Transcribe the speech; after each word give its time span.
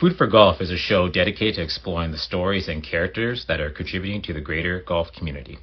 Food 0.00 0.16
for 0.16 0.26
Golf 0.26 0.62
is 0.62 0.70
a 0.70 0.78
show 0.78 1.10
dedicated 1.10 1.56
to 1.56 1.62
exploring 1.62 2.10
the 2.10 2.16
stories 2.16 2.68
and 2.68 2.82
characters 2.82 3.44
that 3.48 3.60
are 3.60 3.70
contributing 3.70 4.22
to 4.22 4.32
the 4.32 4.40
greater 4.40 4.80
golf 4.80 5.08
community. 5.12 5.58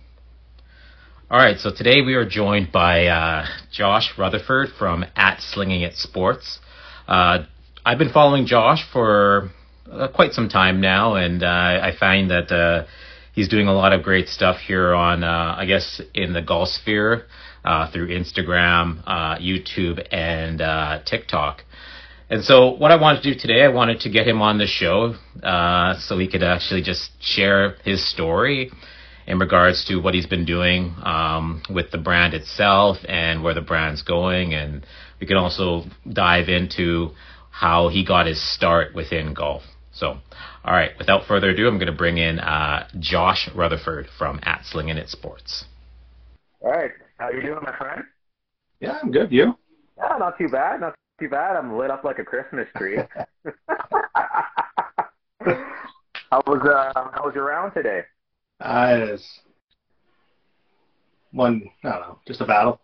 All 1.31 1.39
right, 1.39 1.57
so 1.57 1.71
today 1.75 2.03
we 2.05 2.13
are 2.13 2.23
joined 2.23 2.71
by 2.71 3.07
uh, 3.07 3.47
Josh 3.71 4.13
Rutherford 4.15 4.69
from 4.77 5.05
at 5.15 5.41
Slinging 5.41 5.81
It 5.81 5.95
Sports. 5.95 6.59
Uh, 7.07 7.45
I've 7.83 7.97
been 7.97 8.13
following 8.13 8.45
Josh 8.45 8.87
for 8.93 9.49
uh, 9.91 10.09
quite 10.09 10.33
some 10.33 10.49
time 10.49 10.81
now, 10.81 11.15
and 11.15 11.41
uh, 11.41 11.47
I 11.47 11.93
find 11.99 12.29
that 12.29 12.51
uh, 12.51 12.85
he's 13.33 13.49
doing 13.49 13.67
a 13.67 13.73
lot 13.73 13.91
of 13.91 14.03
great 14.03 14.27
stuff 14.27 14.57
here 14.57 14.93
on, 14.93 15.23
uh, 15.23 15.55
I 15.57 15.65
guess, 15.65 15.99
in 16.13 16.33
the 16.33 16.43
golf 16.43 16.69
sphere 16.69 17.25
through 17.91 18.09
Instagram, 18.09 19.03
YouTube, 19.41 20.05
and 20.11 21.05
TikTok. 21.07 21.63
And 22.29 22.43
so, 22.43 22.71
what 22.71 22.91
I 22.91 22.97
wanted 22.97 23.23
to 23.23 23.33
do 23.33 23.39
today, 23.39 23.63
I 23.63 23.69
wanted 23.69 24.01
to 24.01 24.09
get 24.09 24.27
him 24.27 24.41
on 24.41 24.57
the 24.57 24.67
show 24.67 25.15
uh, 25.41 25.97
so 25.99 26.17
he 26.17 26.27
could 26.27 26.43
actually 26.43 26.81
just 26.81 27.11
share 27.21 27.77
his 27.85 28.05
story 28.05 28.69
in 29.25 29.39
regards 29.39 29.85
to 29.85 29.97
what 29.97 30.13
he's 30.13 30.25
been 30.25 30.45
doing 30.45 30.93
um, 31.03 31.61
with 31.69 31.91
the 31.91 31.97
brand 31.97 32.33
itself 32.33 32.97
and 33.07 33.43
where 33.43 33.53
the 33.53 33.61
brand's 33.61 34.01
going. 34.01 34.53
And 34.53 34.85
we 35.21 35.27
can 35.27 35.37
also 35.37 35.83
dive 36.11 36.49
into 36.49 37.11
how 37.49 37.87
he 37.87 38.05
got 38.05 38.27
his 38.27 38.41
start 38.53 38.93
within 38.93 39.33
golf. 39.33 39.63
So, 39.93 40.17
all 40.65 40.73
right, 40.73 40.91
without 40.97 41.25
further 41.27 41.49
ado, 41.49 41.67
I'm 41.67 41.77
going 41.77 41.87
to 41.87 41.97
bring 41.97 42.17
in 42.17 42.39
uh, 42.39 42.89
Josh 42.99 43.49
Rutherford 43.55 44.07
from 44.17 44.41
At 44.43 44.65
Slinging 44.65 44.97
It 44.97 45.09
Sports. 45.09 45.63
All 46.59 46.71
right, 46.71 46.91
how 47.17 47.29
you 47.29 47.41
doing, 47.41 47.59
my 47.63 47.75
friend? 47.77 48.03
Yeah, 48.81 48.99
I'm 49.01 49.11
good. 49.11 49.31
You? 49.31 49.57
Yeah, 49.97 50.17
not 50.19 50.37
too 50.37 50.49
bad. 50.49 50.81
Not 50.81 50.93
too 51.19 51.29
bad. 51.29 51.55
I'm 51.55 51.77
lit 51.77 51.91
up 51.91 52.03
like 52.03 52.19
a 52.19 52.23
Christmas 52.23 52.67
tree. 52.75 52.97
how 56.29 56.41
was 56.45 56.61
uh 56.61 56.91
how 57.13 57.25
was 57.25 57.33
your 57.35 57.45
round 57.45 57.73
today? 57.73 58.01
Uh, 58.59 59.07
it's 59.13 59.39
one 61.31 61.63
I 61.83 61.89
don't 61.89 62.01
know, 62.01 62.19
just 62.27 62.41
a 62.41 62.45
battle. 62.45 62.81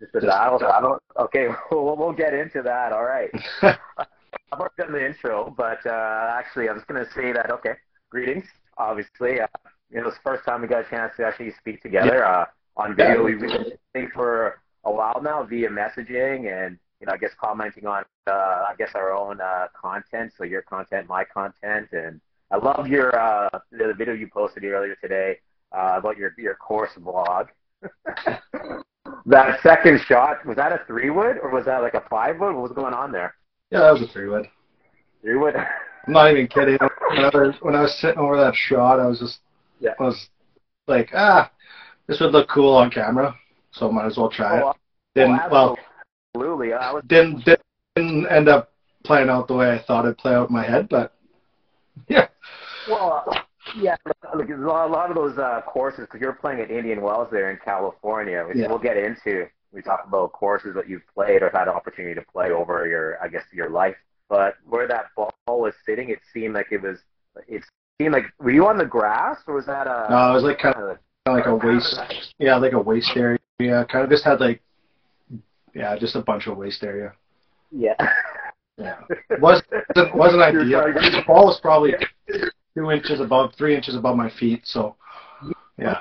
Just 0.00 0.14
a 0.14 0.26
battle, 0.26 0.58
battle. 0.58 0.98
Okay, 1.18 1.48
we'll 1.70 1.96
we'll 1.96 2.12
get 2.12 2.34
into 2.34 2.62
that. 2.62 2.92
All 2.92 3.04
right. 3.04 3.30
I've 3.62 4.60
already 4.60 4.74
done 4.78 4.92
the 4.92 5.04
intro, 5.04 5.52
but 5.56 5.84
uh, 5.86 6.32
actually, 6.32 6.68
I 6.68 6.72
was 6.72 6.82
going 6.86 7.04
to 7.04 7.10
say 7.12 7.32
that. 7.32 7.50
Okay, 7.50 7.72
greetings. 8.10 8.44
Obviously, 8.78 9.40
uh, 9.40 9.46
you 9.90 10.00
know, 10.00 10.08
it's 10.08 10.16
the 10.16 10.22
first 10.22 10.44
time 10.44 10.62
we 10.62 10.68
got 10.68 10.86
a 10.86 10.90
chance 10.90 11.12
to 11.16 11.24
actually 11.24 11.52
speak 11.58 11.82
together 11.82 12.24
uh, 12.24 12.44
on 12.76 12.94
video. 12.94 13.24
We've 13.24 13.40
been 13.40 14.10
for 14.14 14.60
a 14.84 14.92
while 14.92 15.20
now 15.22 15.42
via 15.42 15.68
messaging 15.68 16.46
and 16.52 16.78
you 17.00 17.06
know, 17.06 17.12
I 17.12 17.16
guess 17.16 17.32
commenting 17.38 17.86
on, 17.86 18.04
uh, 18.26 18.30
I 18.30 18.74
guess 18.78 18.90
our 18.94 19.14
own 19.14 19.40
uh, 19.40 19.66
content. 19.80 20.32
So 20.36 20.44
your 20.44 20.62
content, 20.62 21.08
my 21.08 21.24
content, 21.24 21.88
and 21.92 22.20
I 22.50 22.56
love 22.56 22.86
your 22.86 23.18
uh, 23.18 23.48
the 23.70 23.94
video 23.96 24.14
you 24.14 24.28
posted 24.28 24.64
earlier 24.64 24.96
today 25.02 25.38
uh, 25.72 25.94
about 25.98 26.16
your 26.16 26.32
your 26.38 26.54
course 26.54 26.90
vlog. 26.98 27.48
that 29.26 29.60
second 29.62 30.00
shot 30.06 30.44
was 30.46 30.56
that 30.56 30.72
a 30.72 30.80
three 30.86 31.10
wood 31.10 31.38
or 31.42 31.50
was 31.50 31.66
that 31.66 31.82
like 31.82 31.94
a 31.94 32.04
five 32.08 32.38
wood? 32.40 32.54
What 32.54 32.62
was 32.62 32.72
going 32.72 32.94
on 32.94 33.12
there? 33.12 33.34
Yeah, 33.70 33.80
that 33.80 33.92
was 33.92 34.02
a 34.02 34.08
three 34.08 34.28
wood. 34.28 34.46
Three 35.22 35.36
wood. 35.36 35.54
I'm 36.06 36.12
not 36.12 36.30
even 36.30 36.46
kidding. 36.46 36.78
When 37.10 37.24
I 37.24 37.30
was 37.34 37.54
when 37.60 37.74
I 37.74 37.82
was 37.82 37.98
sitting 38.00 38.18
over 38.18 38.36
that 38.36 38.54
shot, 38.54 39.00
I 39.00 39.06
was 39.06 39.18
just 39.18 39.40
yeah. 39.80 39.94
I 39.98 40.04
was 40.04 40.28
like, 40.86 41.10
ah, 41.14 41.50
this 42.06 42.20
would 42.20 42.32
look 42.32 42.48
cool 42.48 42.74
on 42.74 42.90
camera, 42.90 43.34
so 43.72 43.90
might 43.90 44.06
as 44.06 44.16
well 44.16 44.30
try 44.30 44.62
oh, 44.62 44.70
it. 44.70 44.76
Then, 45.14 45.38
oh, 45.44 45.48
well, 45.50 45.78
Absolutely. 46.36 46.72
I 46.72 46.92
was 46.92 47.02
didn't 47.06 47.44
didn't 47.96 48.26
end 48.26 48.48
up 48.48 48.72
playing 49.04 49.28
out 49.28 49.48
the 49.48 49.54
way 49.54 49.70
I 49.70 49.78
thought 49.78 50.04
it'd 50.04 50.18
play 50.18 50.34
out 50.34 50.48
in 50.48 50.54
my 50.54 50.64
head, 50.64 50.88
but 50.88 51.14
yeah. 52.08 52.28
Well, 52.88 53.24
uh, 53.26 53.40
yeah, 53.76 53.96
look, 54.34 54.48
a 54.48 54.54
lot 54.54 55.10
of 55.10 55.16
those 55.16 55.38
uh, 55.38 55.60
courses 55.66 56.02
because 56.02 56.20
you're 56.20 56.32
playing 56.32 56.60
at 56.60 56.70
Indian 56.70 57.00
Wells 57.00 57.28
there 57.32 57.50
in 57.50 57.58
California, 57.64 58.44
which 58.46 58.58
yeah. 58.58 58.68
we'll 58.68 58.78
get 58.78 58.96
into. 58.96 59.46
We 59.72 59.82
talk 59.82 60.04
about 60.06 60.32
courses 60.32 60.74
that 60.74 60.88
you've 60.88 61.02
played 61.12 61.42
or 61.42 61.50
had 61.52 61.68
opportunity 61.68 62.14
to 62.14 62.22
play 62.32 62.50
over 62.50 62.86
your, 62.86 63.22
I 63.22 63.28
guess, 63.28 63.42
your 63.52 63.68
life. 63.68 63.96
But 64.28 64.54
where 64.66 64.86
that 64.88 65.06
ball 65.16 65.32
was 65.46 65.74
sitting, 65.84 66.10
it 66.10 66.20
seemed 66.32 66.54
like 66.54 66.68
it 66.70 66.82
was. 66.82 66.98
It 67.48 67.64
seemed 68.00 68.12
like 68.12 68.24
were 68.38 68.50
you 68.50 68.66
on 68.66 68.78
the 68.78 68.84
grass 68.84 69.38
or 69.46 69.54
was 69.54 69.66
that 69.66 69.86
a? 69.86 70.06
No, 70.10 70.30
it 70.30 70.34
was 70.34 70.44
like 70.44 70.58
kind 70.58 70.76
of 70.76 70.98
like 71.26 71.46
a 71.46 71.54
waste. 71.54 71.98
Yeah, 72.38 72.56
like 72.56 72.72
a 72.72 72.80
waste 72.80 73.16
area. 73.16 73.38
Kind 73.58 74.04
of 74.04 74.10
just 74.10 74.24
had 74.24 74.40
like 74.40 74.62
yeah, 75.76 75.96
just 75.98 76.16
a 76.16 76.22
bunch 76.22 76.46
of 76.46 76.56
waste 76.56 76.82
area. 76.82 77.12
Yeah. 77.70 77.94
Yeah. 78.78 78.96
wasn't 79.40 79.66
wasn't 80.14 80.42
ideal. 80.42 80.80
The 80.80 81.22
ball 81.26 81.46
was 81.46 81.60
probably 81.60 81.94
two 82.74 82.90
inches 82.90 83.20
above, 83.20 83.54
three 83.56 83.74
inches 83.76 83.94
above 83.94 84.16
my 84.16 84.30
feet. 84.30 84.62
So, 84.64 84.96
yeah. 85.78 85.98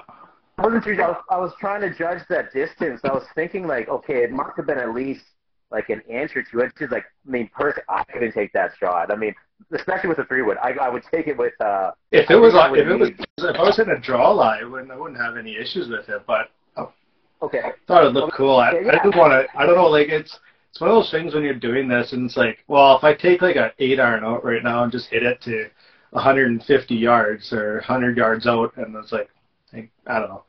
I 0.58 0.64
wasn't 0.64 0.84
sure. 0.86 1.02
I 1.04 1.08
was, 1.10 1.18
I 1.30 1.38
was 1.38 1.54
trying 1.60 1.82
to 1.82 1.94
judge 1.94 2.22
that 2.30 2.54
distance. 2.54 3.02
I 3.04 3.12
was 3.12 3.26
thinking 3.36 3.68
like, 3.68 3.90
okay, 3.90 4.24
it 4.24 4.32
must 4.32 4.56
have 4.56 4.66
been 4.66 4.78
at 4.78 4.94
least 4.94 5.26
like 5.72 5.90
an 5.90 6.02
inch 6.08 6.36
or 6.36 6.44
two 6.44 6.62
inches. 6.62 6.92
Like, 6.92 7.04
I 7.28 7.32
mean, 7.32 7.50
personally, 7.54 7.84
I 7.90 8.04
couldn't 8.06 8.32
take 8.32 8.54
that 8.54 8.72
shot. 8.80 9.12
I 9.12 9.16
mean, 9.18 9.36
especially 9.74 10.10
with 10.10 10.20
a 10.20 10.26
three 10.26 10.42
wood, 10.42 10.58
I, 10.64 10.72
I 10.72 10.90
would 10.90 11.04
take 11.12 11.28
it 11.28 11.38
with. 11.38 11.54
uh 11.60 11.92
If 12.12 12.30
it 12.30 12.36
was, 12.36 12.54
if 12.56 12.88
it 12.88 13.00
was, 13.00 13.10
if 13.40 13.56
I 13.58 13.64
was 13.64 13.80
in 13.80 13.90
a 13.90 14.00
draw 14.00 14.32
lie, 14.32 14.60
I 14.62 14.64
wouldn't, 14.64 14.92
I 14.92 14.96
wouldn't 14.96 15.20
have 15.20 15.36
any 15.36 15.58
issues 15.58 15.90
with 15.90 16.08
it. 16.08 16.22
But 16.26 16.48
Okay. 17.42 17.62
Thought 17.88 18.06
it 18.06 18.14
looked 18.14 18.36
cool. 18.36 18.58
I. 18.58 18.70
I 18.70 19.04
just 19.04 19.18
want 19.18 19.32
to. 19.32 19.46
I 19.58 19.66
don't 19.66 19.76
know. 19.76 19.88
Like 19.88 20.10
it's 20.10 20.40
it's 20.76 20.82
one 20.82 20.90
of 20.90 20.96
those 20.98 21.12
things 21.12 21.34
when 21.34 21.44
you're 21.44 21.54
doing 21.54 21.88
this, 21.88 22.12
and 22.12 22.26
it's 22.26 22.36
like, 22.36 22.58
well, 22.68 22.98
if 22.98 23.04
I 23.06 23.14
take 23.14 23.42
like 23.42 23.56
an 23.56 23.72
eight 23.80 23.98
iron 23.98 24.26
out 24.26 24.44
right 24.44 24.62
now 24.62 24.84
and 24.84 24.92
just 24.92 25.10
hit 25.10 25.24
it 25.24 25.42
to 25.44 25.70
150 26.10 26.96
yards 26.96 27.54
or 27.54 27.76
100 27.76 28.18
yards 28.18 28.46
out, 28.46 28.76
and 28.76 28.94
it's 28.96 29.14
like, 29.14 29.30
I, 29.74 29.90
I 30.06 30.20
don't 30.20 30.28
know. 30.28 30.44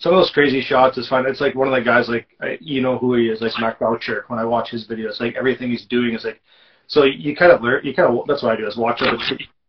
Some 0.00 0.12
of 0.12 0.18
those 0.18 0.32
crazy 0.32 0.60
shots 0.60 0.98
is 0.98 1.08
fun. 1.08 1.24
It's 1.24 1.40
like 1.40 1.54
one 1.54 1.68
of 1.68 1.74
the 1.74 1.82
guys, 1.82 2.08
like 2.08 2.26
you 2.60 2.80
know 2.80 2.98
who 2.98 3.14
he 3.14 3.28
is, 3.28 3.40
like 3.40 3.52
Mark 3.60 3.78
Boucher. 3.78 4.24
When 4.26 4.40
I 4.40 4.44
watch 4.44 4.70
his 4.70 4.88
videos, 4.88 5.20
like 5.20 5.36
everything 5.36 5.70
he's 5.70 5.86
doing 5.86 6.14
is 6.14 6.24
like, 6.24 6.40
so 6.88 7.04
you 7.04 7.36
kind 7.36 7.52
of 7.52 7.62
learn. 7.62 7.84
You 7.84 7.94
kind 7.94 8.12
of 8.12 8.26
that's 8.26 8.42
what 8.42 8.52
I 8.52 8.56
do 8.56 8.66
is 8.66 8.76
watch 8.76 9.02
other 9.02 9.18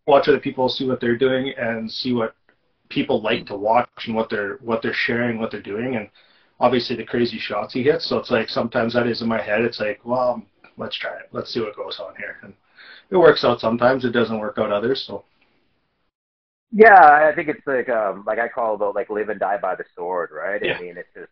watch 0.07 0.27
other 0.27 0.39
people, 0.39 0.67
see 0.67 0.87
what 0.87 0.99
they're 0.99 1.17
doing, 1.17 1.53
and 1.59 1.91
see 1.91 2.13
what 2.13 2.35
people 2.89 3.21
like 3.21 3.45
to 3.47 3.55
watch 3.55 3.87
and 4.05 4.15
what 4.15 4.31
they're 4.31 4.57
what 4.63 4.81
they're 4.81 4.93
sharing, 4.93 5.37
what 5.37 5.51
they're 5.51 5.61
doing, 5.61 5.95
and 5.95 6.09
obviously 6.61 6.95
the 6.95 7.03
crazy 7.03 7.39
shots 7.39 7.73
he 7.73 7.83
hits. 7.83 8.07
So 8.07 8.17
it's 8.17 8.31
like 8.31 8.47
sometimes 8.47 8.93
that 8.93 9.07
is 9.07 9.21
in 9.21 9.27
my 9.27 9.41
head. 9.41 9.61
It's 9.61 9.79
like, 9.79 9.99
well, 10.05 10.41
let's 10.77 10.97
try 10.97 11.15
it. 11.15 11.29
Let's 11.31 11.53
see 11.53 11.59
what 11.59 11.75
goes 11.75 11.99
on 11.99 12.15
here. 12.15 12.37
And 12.43 12.53
it 13.09 13.17
works 13.17 13.43
out 13.43 13.59
sometimes. 13.59 14.05
It 14.05 14.11
doesn't 14.11 14.39
work 14.39 14.57
out 14.57 14.71
others. 14.71 15.03
So. 15.05 15.25
Yeah, 16.71 17.29
I 17.29 17.33
think 17.35 17.49
it's 17.49 17.67
like 17.67 17.89
um 17.89 18.23
like 18.25 18.39
I 18.39 18.47
call 18.47 18.75
it 18.75 18.95
like 18.95 19.09
live 19.09 19.27
and 19.29 19.39
die 19.39 19.57
by 19.57 19.75
the 19.75 19.83
sword, 19.95 20.29
right? 20.33 20.61
Yeah. 20.63 20.77
I 20.77 20.81
mean, 20.81 20.97
it's 20.97 21.09
just 21.13 21.31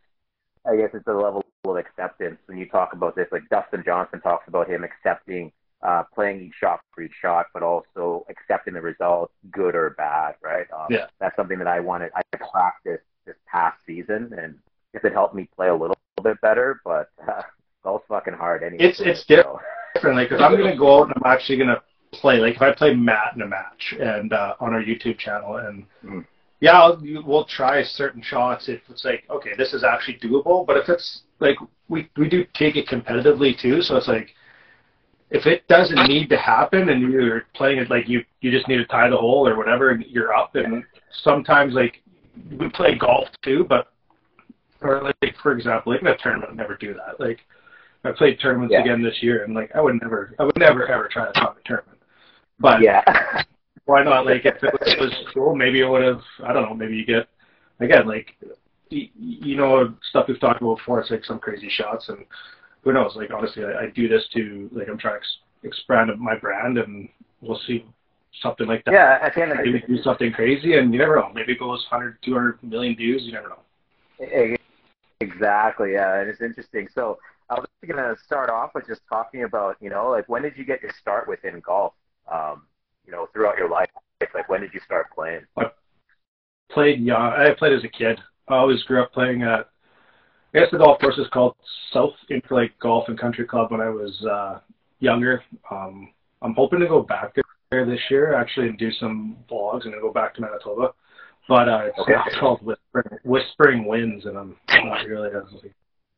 I 0.66 0.76
guess 0.76 0.90
it's 0.94 1.08
a 1.08 1.14
level 1.14 1.46
of 1.66 1.78
acceptance 1.78 2.40
when 2.48 2.58
you 2.58 2.68
talk 2.68 2.92
about 2.94 3.16
this. 3.16 3.28
Like 3.32 3.48
Dustin 3.50 3.84
Johnson 3.86 4.20
talks 4.20 4.48
about 4.48 4.70
him 4.70 4.84
accepting 4.84 5.52
uh, 5.82 6.04
playing 6.14 6.42
each 6.42 6.56
shot 6.60 6.82
for 6.94 7.02
each 7.02 7.14
shot, 7.22 7.46
but 7.54 7.64
also 7.64 8.26
accepting 8.30 8.74
the 8.74 8.82
result, 8.82 9.32
good 9.52 9.76
or 9.76 9.92
bad, 9.92 10.36
right? 10.42 10.68
Um, 10.74 10.88
yeah. 10.90 11.06
That's 11.20 11.36
something 11.38 11.58
that 11.60 11.68
I 11.68 11.80
wanted. 11.80 12.12
I 12.16 12.22
practiced 12.36 13.06
this 13.26 13.38
past 13.48 13.78
season, 13.86 14.34
and 14.38 14.58
if 14.94 15.06
it 15.06 15.14
helped 15.14 15.36
me 15.36 15.50
play 15.56 15.70
a 15.70 15.76
little 15.76 15.98
bit 16.24 16.40
better, 16.42 16.82
but 16.84 17.10
uh, 17.28 17.42
golf's 17.84 18.06
fucking 18.08 18.34
hard 18.34 18.64
anyway. 18.64 18.84
It's 18.84 19.00
it's 19.00 19.26
different, 19.26 19.60
so. 20.02 20.10
like 20.10 20.30
because 20.30 20.42
I'm 20.42 20.58
gonna 20.58 20.78
go 20.78 21.00
out 21.00 21.08
and 21.08 21.14
I'm 21.24 21.32
actually 21.32 21.58
gonna 21.58 21.82
play. 22.12 22.40
Like 22.40 22.56
if 22.56 22.62
I 22.62 22.74
play 22.74 22.94
Matt 22.94 23.36
in 23.36 23.42
a 23.42 23.48
match 23.48 23.96
and 24.00 24.34
uh, 24.34 24.56
on 24.60 24.74
our 24.74 24.82
YouTube 24.82 25.18
channel, 25.18 25.58
and 25.58 25.86
mm. 26.04 26.26
yeah, 26.60 26.80
I'll, 26.80 27.02
we'll 27.26 27.46
try 27.46 27.84
certain 27.84 28.22
shots 28.22 28.70
if 28.70 28.82
it's 28.90 29.06
like 29.06 29.24
okay, 29.30 29.52
this 29.58 29.74
is 29.74 29.84
actually 29.84 30.18
doable. 30.20 30.66
But 30.66 30.78
if 30.78 30.90
it's 30.90 31.22
like 31.40 31.58
we 31.88 32.10
we 32.18 32.30
do 32.30 32.46
take 32.54 32.76
it 32.76 32.88
competitively 32.88 33.60
too, 33.60 33.82
so 33.82 33.96
it's 33.98 34.08
like 34.08 34.30
if 35.32 35.46
it 35.46 35.68
doesn't 35.68 36.08
need 36.08 36.28
to 36.30 36.38
happen 36.38 36.90
and 36.90 37.12
you're 37.12 37.44
playing 37.54 37.80
it 37.80 37.90
like 37.90 38.08
you 38.08 38.24
you 38.42 38.52
just 38.52 38.68
need 38.68 38.78
to 38.78 38.86
tie 38.86 39.10
the 39.10 39.18
hole 39.18 39.48
or 39.48 39.56
whatever 39.56 39.92
and 39.92 40.04
you're 40.08 40.34
up 40.34 40.56
and 40.56 40.84
sometimes 41.24 41.74
like 41.74 42.02
we 42.58 42.70
play 42.70 42.96
golf 42.96 43.28
too 43.44 43.66
but 43.70 43.92
or 44.82 45.04
like 45.04 45.36
for 45.42 45.52
example, 45.52 45.94
like 45.94 46.02
in 46.02 46.08
a 46.08 46.18
tournament, 46.18 46.52
I'd 46.52 46.58
never 46.58 46.76
do 46.76 46.94
that. 46.94 47.20
Like 47.20 47.40
I 48.04 48.12
played 48.12 48.40
tournaments 48.40 48.74
yeah. 48.74 48.82
again 48.82 49.04
this 49.04 49.22
year, 49.22 49.44
and 49.44 49.54
like 49.54 49.72
I 49.76 49.82
would 49.82 50.02
never, 50.02 50.36
I 50.40 50.44
would 50.44 50.58
never 50.58 50.88
ever 50.88 51.08
try 51.08 51.26
to 51.26 51.34
talk 51.34 51.58
a 51.60 51.68
tournament. 51.68 52.00
But 52.60 52.82
yeah, 52.82 53.04
why 53.86 54.04
not? 54.04 54.26
Like 54.26 54.46
if 54.46 54.56
it 54.64 54.74
was, 54.74 54.94
it 54.94 55.00
was 55.00 55.14
cool, 55.34 55.56
maybe 55.56 55.82
it 55.82 55.90
would 55.90 56.04
have. 56.04 56.22
I 56.44 56.54
don't 56.54 56.64
know. 56.64 56.74
Maybe 56.74 56.96
you 56.96 57.06
get 57.06 57.28
again 57.80 58.08
like 58.08 58.36
you 58.90 59.56
know 59.56 59.94
stuff 60.10 60.26
we've 60.28 60.40
talked 60.40 60.62
about 60.62 60.78
before. 60.78 61.02
It's 61.02 61.12
like 61.12 61.26
some 61.26 61.40
crazy 61.40 61.70
shots, 61.70 62.10
and 62.10 62.26
who 62.84 62.94
knows? 62.94 63.16
Like 63.16 63.32
honestly, 63.32 63.64
I, 63.66 63.84
I 63.84 63.90
do 63.94 64.08
this 64.08 64.26
to 64.34 64.70
like 64.72 64.88
I'm 64.90 64.98
trying 64.98 65.16
to 65.16 65.20
ex- 65.20 65.38
expand 65.64 66.12
my 66.20 66.38
brand, 66.38 66.78
and 66.78 67.10
we'll 67.42 67.60
see 67.68 67.86
something 68.42 68.68
like 68.68 68.86
that. 68.86 68.94
Yeah, 68.94 69.20
at 69.22 69.36
the 69.36 69.42
end 69.42 69.52
of 69.52 69.58
the 69.58 69.66
maybe 69.66 69.84
do 69.86 70.02
something 70.04 70.32
crazy, 70.32 70.78
and 70.78 70.94
you 70.94 71.00
never 71.00 71.16
know. 71.16 71.32
Maybe 71.34 71.54
it 71.54 71.60
goes 71.60 71.86
100, 71.90 72.20
200 72.24 72.64
million 72.64 72.96
views. 72.96 73.24
You 73.24 73.34
never 73.34 73.50
know. 73.50 73.60
Exactly. 75.22 75.94
Yeah, 75.94 76.20
and 76.20 76.30
it's 76.30 76.42
interesting. 76.42 76.88
So 76.94 77.20
I 77.50 77.56
was 77.56 77.68
going 77.86 77.98
to 77.98 78.16
start 78.24 78.50
off 78.50 78.72
with 78.76 78.88
just 78.88 79.02
talking 79.10 79.44
about, 79.44 79.76
you 79.82 79.90
know, 79.90 80.10
like 80.10 80.30
when 80.30 80.42
did 80.42 80.58
you 80.58 80.66
get 80.66 80.82
your 80.82 80.92
start 81.00 81.28
within 81.28 81.60
golf? 81.60 81.94
Um, 82.32 82.64
you 83.06 83.12
know, 83.12 83.28
throughout 83.34 83.58
your 83.58 83.70
life? 83.70 83.90
Like, 84.34 84.50
when 84.50 84.62
did 84.62 84.74
you 84.74 84.80
start 84.86 85.08
playing? 85.14 85.42
I 85.58 85.66
played 86.72 87.00
young. 87.00 87.22
I 87.22 87.54
played 87.58 87.74
as 87.74 87.84
a 87.84 87.88
kid. 87.88 88.20
I 88.48 88.56
always 88.56 88.84
grew 88.84 89.02
up 89.02 89.14
playing 89.14 89.44
at. 89.44 89.70
I 90.54 90.60
guess 90.60 90.72
the 90.72 90.78
golf 90.78 91.00
course 91.00 91.18
is 91.18 91.28
called 91.32 91.56
South 91.94 92.14
Interlake 92.30 92.72
Golf 92.82 93.08
and 93.08 93.20
Country 93.20 93.46
Club 93.46 93.72
when 93.72 93.82
I 93.82 93.90
was 93.90 94.26
uh, 94.26 94.60
younger. 95.00 95.44
Um, 95.70 96.12
I'm 96.42 96.54
hoping 96.54 96.80
to 96.80 96.88
go 96.88 97.02
back 97.02 97.36
there 97.70 97.86
this 97.86 98.00
year 98.10 98.34
actually 98.34 98.68
and 98.68 98.78
do 98.78 98.92
some 98.92 99.38
vlogs 99.50 99.86
and 99.86 99.94
then 99.94 100.02
go 100.02 100.12
back 100.12 100.34
to 100.36 100.42
Manitoba. 100.42 100.94
But 101.50 101.68
uh, 101.68 101.82
it's, 101.88 102.00
Okay. 102.00 102.14
it's 102.28 102.40
called 102.40 102.62
Whispering, 102.62 103.20
Whispering 103.24 103.86
Winds, 103.86 104.26
and 104.26 104.38
I'm 104.38 104.56
not 104.70 105.06
really. 105.08 105.32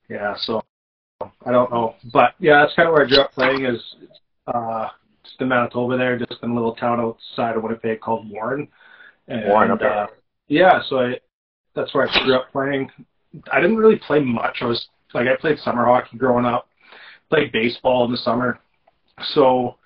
Yeah, 0.10 0.36
so 0.42 0.62
I 1.46 1.52
don't 1.52 1.72
know, 1.72 1.96
but 2.12 2.34
yeah, 2.40 2.60
that's 2.62 2.76
kind 2.76 2.90
of 2.90 2.94
where 2.94 3.06
I 3.06 3.08
grew 3.08 3.22
up 3.22 3.32
playing. 3.32 3.64
Is 3.66 3.82
uh, 4.48 4.90
just 5.24 5.40
in 5.40 5.48
Manitoba 5.48 5.98
there, 5.98 6.20
just 6.20 6.44
in 6.44 6.52
a 6.52 6.54
little 6.54 6.76
town 6.76 7.00
outside 7.00 7.56
of 7.56 7.64
Winnipeg 7.64 8.02
called 8.02 8.30
Warren. 8.30 8.68
And, 9.30 9.46
Warren, 9.46 9.72
okay. 9.72 9.86
uh, 9.86 10.08
yeah, 10.50 10.82
so 10.90 11.00
I 11.00 11.20
that's 11.76 11.94
where 11.94 12.10
I 12.10 12.24
grew 12.26 12.36
up 12.36 12.52
playing. 12.52 12.92
I 13.54 13.62
didn't 13.62 13.78
really 13.78 14.02
play 14.06 14.20
much. 14.20 14.58
I 14.60 14.66
was 14.66 14.86
like 15.14 15.28
I 15.28 15.38
played 15.40 15.60
summer 15.60 15.86
hockey 15.86 16.18
growing 16.18 16.46
up, 16.46 16.68
played 17.30 17.54
baseball 17.54 18.04
in 18.04 18.12
the 18.12 18.18
summer, 18.18 18.60
so 19.34 19.78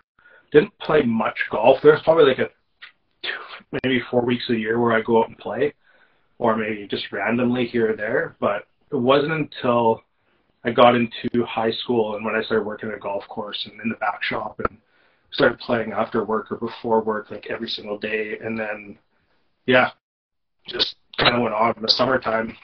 didn't 0.51 0.75
play 0.79 1.03
much 1.03 1.37
golf. 1.51 1.77
There's 1.83 2.01
probably 2.01 2.25
like 2.25 2.39
a 2.39 2.49
two, 3.25 3.77
maybe 3.83 4.01
four 4.11 4.23
weeks 4.25 4.49
a 4.49 4.55
year 4.55 4.79
where 4.79 4.93
I 4.93 5.01
go 5.01 5.21
out 5.21 5.29
and 5.29 5.37
play, 5.37 5.73
or 6.39 6.55
maybe 6.55 6.87
just 6.87 7.11
randomly 7.11 7.65
here 7.65 7.91
or 7.93 7.95
there. 7.95 8.35
But 8.39 8.67
it 8.91 8.97
wasn't 8.97 9.33
until 9.33 10.01
I 10.63 10.71
got 10.71 10.95
into 10.95 11.45
high 11.45 11.71
school 11.71 12.15
and 12.15 12.25
when 12.25 12.35
I 12.35 12.43
started 12.43 12.65
working 12.65 12.89
at 12.89 12.95
a 12.95 12.99
golf 12.99 13.27
course 13.27 13.67
and 13.69 13.79
in 13.81 13.89
the 13.89 13.95
back 13.95 14.23
shop 14.23 14.59
and 14.67 14.77
started 15.31 15.59
playing 15.59 15.91
after 15.91 16.23
work 16.23 16.51
or 16.51 16.57
before 16.57 17.01
work 17.01 17.29
like 17.31 17.47
every 17.49 17.69
single 17.69 17.97
day, 17.97 18.37
and 18.43 18.57
then 18.59 18.97
yeah, 19.65 19.91
just 20.67 20.95
kind 21.17 21.35
of 21.35 21.41
went 21.41 21.53
on 21.53 21.73
in 21.75 21.81
the 21.81 21.89
summertime 21.89 22.55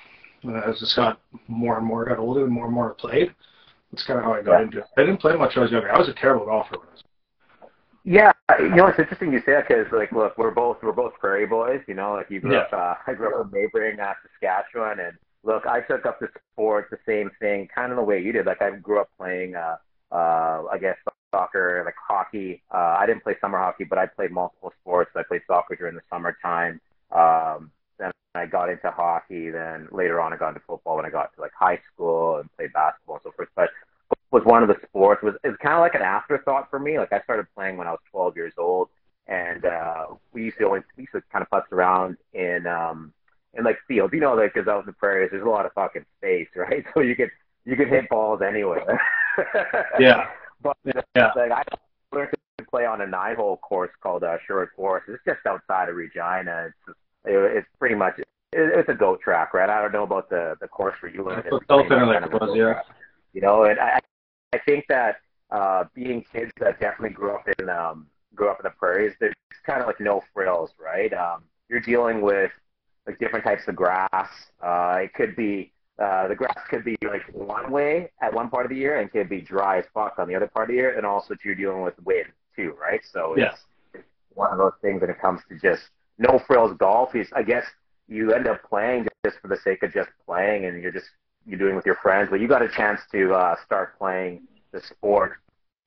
And 0.44 0.58
I 0.58 0.72
just 0.72 0.96
got 0.96 1.20
more 1.48 1.78
and 1.78 1.86
more 1.86 2.06
got 2.06 2.20
older 2.20 2.44
and 2.44 2.54
more 2.54 2.66
and 2.66 2.74
more 2.74 2.92
I 2.92 3.02
played. 3.02 3.36
That's 3.92 4.04
kind 4.06 4.20
of 4.20 4.26
how 4.26 4.34
I 4.34 4.42
got 4.42 4.60
Yeah. 4.60 4.66
into 4.66 4.78
it. 4.80 4.86
I 4.98 5.02
didn't 5.02 5.20
play 5.20 5.36
much 5.36 5.56
when 5.56 5.62
I 5.62 5.66
was 5.66 5.72
younger. 5.72 5.94
I 5.94 6.00
was 6.00 6.10
a 6.10 6.14
terrible 6.14 6.46
golfer 6.46 6.78
when 6.80 6.88
Yeah, 8.04 8.32
you 8.60 8.70
know 8.70 8.88
it's 8.88 8.98
interesting 9.00 9.32
you 9.32 9.40
say 9.46 9.52
that 9.54 9.68
because 9.68 9.86
like, 9.92 10.12
look, 10.12 10.38
we're 10.38 10.52
both 10.52 10.78
we're 10.82 10.92
both 10.92 11.14
prairie 11.20 11.46
boys. 11.46 11.82
You 11.88 11.94
know, 11.94 12.14
like 12.14 12.30
you 12.32 12.40
grew 12.40 12.54
Yeah. 12.54 12.62
up. 12.62 12.74
Uh, 12.74 12.96
I 13.12 13.14
grew 13.14 13.40
up 13.40 13.46
in 13.46 13.52
neighboring 13.62 14.00
uh, 14.00 14.14
Saskatchewan, 14.24 15.00
and 15.00 15.18
look, 15.44 15.66
I 15.68 15.82
took 15.82 16.06
up 16.06 16.20
the 16.20 16.30
sport 16.54 16.88
the 16.90 16.98
same 17.06 17.30
thing, 17.40 17.68
kind 17.74 17.92
of 17.92 17.98
the 17.98 18.04
way 18.04 18.20
you 18.22 18.32
did. 18.32 18.46
Like 18.48 18.62
I 18.62 18.72
grew 18.72 19.00
up 19.02 19.10
playing, 19.18 19.56
uh, 19.56 19.78
uh, 20.12 20.64
I 20.72 20.78
guess 20.80 20.98
soccer, 21.32 21.84
like 21.86 21.96
hockey. 21.96 22.62
Uh, 22.74 22.98
I 23.00 23.06
didn't 23.06 23.24
play 23.24 23.36
summer 23.40 23.60
hockey, 23.60 23.84
but 23.84 23.98
I 23.98 24.08
played 24.08 24.32
multiple 24.32 24.74
sports. 24.82 25.12
I 25.16 25.24
played 25.24 25.42
soccer 25.48 25.76
during 25.76 25.96
the 25.96 26.02
summertime. 26.10 26.82
Um, 27.12 27.72
then 28.00 28.12
I 28.36 28.48
got 28.48 28.70
into 28.70 28.90
hockey. 28.92 29.50
Then 29.52 29.88
later 29.92 30.20
on, 30.20 30.34
I 30.34 30.38
got 30.38 30.50
into 30.50 30.62
football 30.68 30.98
when 30.98 31.06
I 31.06 31.10
got 31.10 31.34
to 31.36 31.42
like 31.42 31.54
high 31.58 31.80
school 31.94 32.38
and 32.38 32.52
played 32.58 32.74
basketball 32.74 33.16
and 33.18 33.24
so 33.24 33.32
forth. 33.32 33.50
But 33.56 33.70
was 34.32 34.44
one 34.46 34.64
of 34.64 34.70
the 34.70 34.78
sports 34.88 35.22
was 35.22 35.36
it 35.44 35.50
was 35.50 35.58
kind 35.62 35.76
of 35.76 35.82
like 35.82 35.96
an 35.96 36.02
afterthought 36.02 36.70
for 36.70 36.80
me. 36.80 36.98
Like 36.98 37.14
I 37.14 37.22
started 37.22 37.48
playing 37.54 37.78
when 37.78 37.88
I 37.88 37.92
was 37.92 38.00
12 38.12 38.36
years 38.36 38.54
old, 38.58 38.90
and 39.28 39.66
uh, 39.66 40.06
we 40.34 40.46
used 40.46 40.58
to 40.58 40.66
always 40.66 40.84
we 40.98 41.04
used 41.04 41.14
to 41.14 41.22
kind 41.32 41.46
of 41.46 41.50
putz 41.50 41.72
around 41.72 42.18
in 42.34 42.66
um 42.66 43.14
in 43.54 43.64
like 43.64 43.78
fields. 43.88 44.14
You 44.14 44.22
know, 44.22 44.34
like 44.34 44.54
because 44.54 44.68
out 44.68 44.80
in 44.80 44.86
the 44.86 44.94
prairies, 44.94 45.30
there's 45.32 45.46
a 45.46 45.50
lot 45.50 45.66
of 45.66 45.74
fucking 45.74 46.06
space, 46.18 46.48
right? 46.56 46.86
So 46.94 47.02
you 47.02 47.16
could 47.16 47.30
you 47.66 47.76
could 47.76 47.90
hit 47.90 48.10
balls 48.10 48.42
anywhere. 48.42 49.00
Yeah. 50.00 50.28
but 50.62 50.78
Yeah. 51.16 51.32
like 51.36 51.52
I 51.52 51.64
learned 52.14 52.30
to 52.58 52.66
play 52.66 52.86
on 52.86 53.02
a 53.02 53.08
nine-hole 53.08 53.58
course 53.58 53.92
called 54.02 54.24
uh, 54.24 54.38
Sherwood 54.48 54.70
Forest. 54.76 55.10
It's 55.10 55.24
just 55.26 55.46
outside 55.46 55.90
of 55.90 55.96
Regina. 55.96 56.68
It's 56.68 56.76
just, 56.88 56.98
it, 57.26 57.58
it's 57.58 57.68
pretty 57.78 57.96
much 57.96 58.18
it, 58.18 58.28
it's 58.54 58.90
a 58.90 58.94
goat 58.94 59.22
track, 59.22 59.54
right? 59.54 59.70
I 59.70 59.82
don't 59.82 59.92
know 59.92 60.04
about 60.04 60.30
the 60.30 60.56
the 60.62 60.68
course 60.68 60.96
where 61.02 61.12
you 61.12 61.26
learned. 61.26 61.44
That's 61.44 61.52
what 61.52 61.68
South 61.68 61.86
Interlake 61.86 62.32
was, 62.32 62.56
yeah. 62.56 62.82
You 63.34 63.42
know, 63.42 63.64
and 63.64 63.80
I 63.80 64.00
I 64.54 64.60
think 64.60 64.86
that 64.90 65.18
uh, 65.50 65.86
being 65.94 66.24
kids 66.32 66.52
that 66.60 66.80
definitely 66.80 67.12
grew 67.16 67.32
up 67.32 67.48
in 67.60 67.70
um, 67.70 68.08
grew 68.36 68.50
up 68.50 68.60
in 68.60 68.64
the 68.64 68.70
prairies, 68.72 69.14
there's 69.20 69.34
kind 69.66 69.82
of 69.82 69.88
like 69.88 70.00
no 70.00 70.24
frills, 70.34 70.72
right? 70.80 71.14
Um, 71.14 71.44
you're 71.70 71.80
dealing 71.80 72.22
with 72.22 72.52
like 73.08 73.20
different 73.20 73.46
types 73.46 73.64
of 73.68 73.76
grass. 73.76 74.30
Uh, 74.62 75.00
it 75.04 75.14
could 75.14 75.36
be 75.36 75.72
uh, 76.00 76.28
the 76.28 76.36
grass 76.36 76.58
could 76.70 76.84
be 76.84 76.98
like 77.04 77.24
one 77.34 77.72
way 77.72 78.12
at 78.22 78.34
one 78.34 78.50
part 78.50 78.66
of 78.66 78.70
the 78.70 78.76
year 78.76 79.00
and 79.00 79.12
could 79.12 79.30
be 79.30 79.42
dry 79.42 79.80
as 79.80 79.86
fuck 79.94 80.18
on 80.18 80.28
the 80.28 80.36
other 80.36 80.48
part 80.48 80.70
of 80.70 80.70
the 80.70 80.76
year, 80.76 80.98
and 80.98 81.06
also 81.06 81.36
you're 81.44 81.56
dealing 81.56 81.82
with 81.82 81.94
wind 82.04 82.28
too, 82.56 82.76
right? 82.82 83.02
So 83.12 83.36
Yeah. 83.38 83.52
it's, 83.52 83.62
it's 83.94 84.10
one 84.34 84.52
of 84.52 84.58
those 84.58 84.74
things 84.82 85.02
when 85.02 85.10
it 85.10 85.20
comes 85.20 85.42
to 85.50 85.58
just 85.58 85.84
no 86.18 86.40
frills 86.40 86.76
golf. 86.78 87.16
Is 87.16 87.28
I 87.34 87.44
guess 87.44 87.66
you 88.08 88.34
end 88.34 88.48
up 88.48 88.64
playing 88.68 89.08
just 89.26 89.40
for 89.40 89.48
the 89.48 89.58
sake 89.58 89.84
of 89.84 89.94
just 89.94 90.10
playing, 90.26 90.66
and 90.66 90.82
you're 90.82 90.92
just 90.92 91.10
you're 91.46 91.60
doing 91.60 91.76
with 91.76 91.86
your 91.86 91.96
friends. 91.96 92.30
But 92.30 92.40
you 92.40 92.48
got 92.48 92.62
a 92.62 92.70
chance 92.70 93.02
to 93.12 93.34
uh, 93.34 93.56
start 93.66 93.98
playing 93.98 94.42
the 94.72 94.82
sport, 94.82 95.34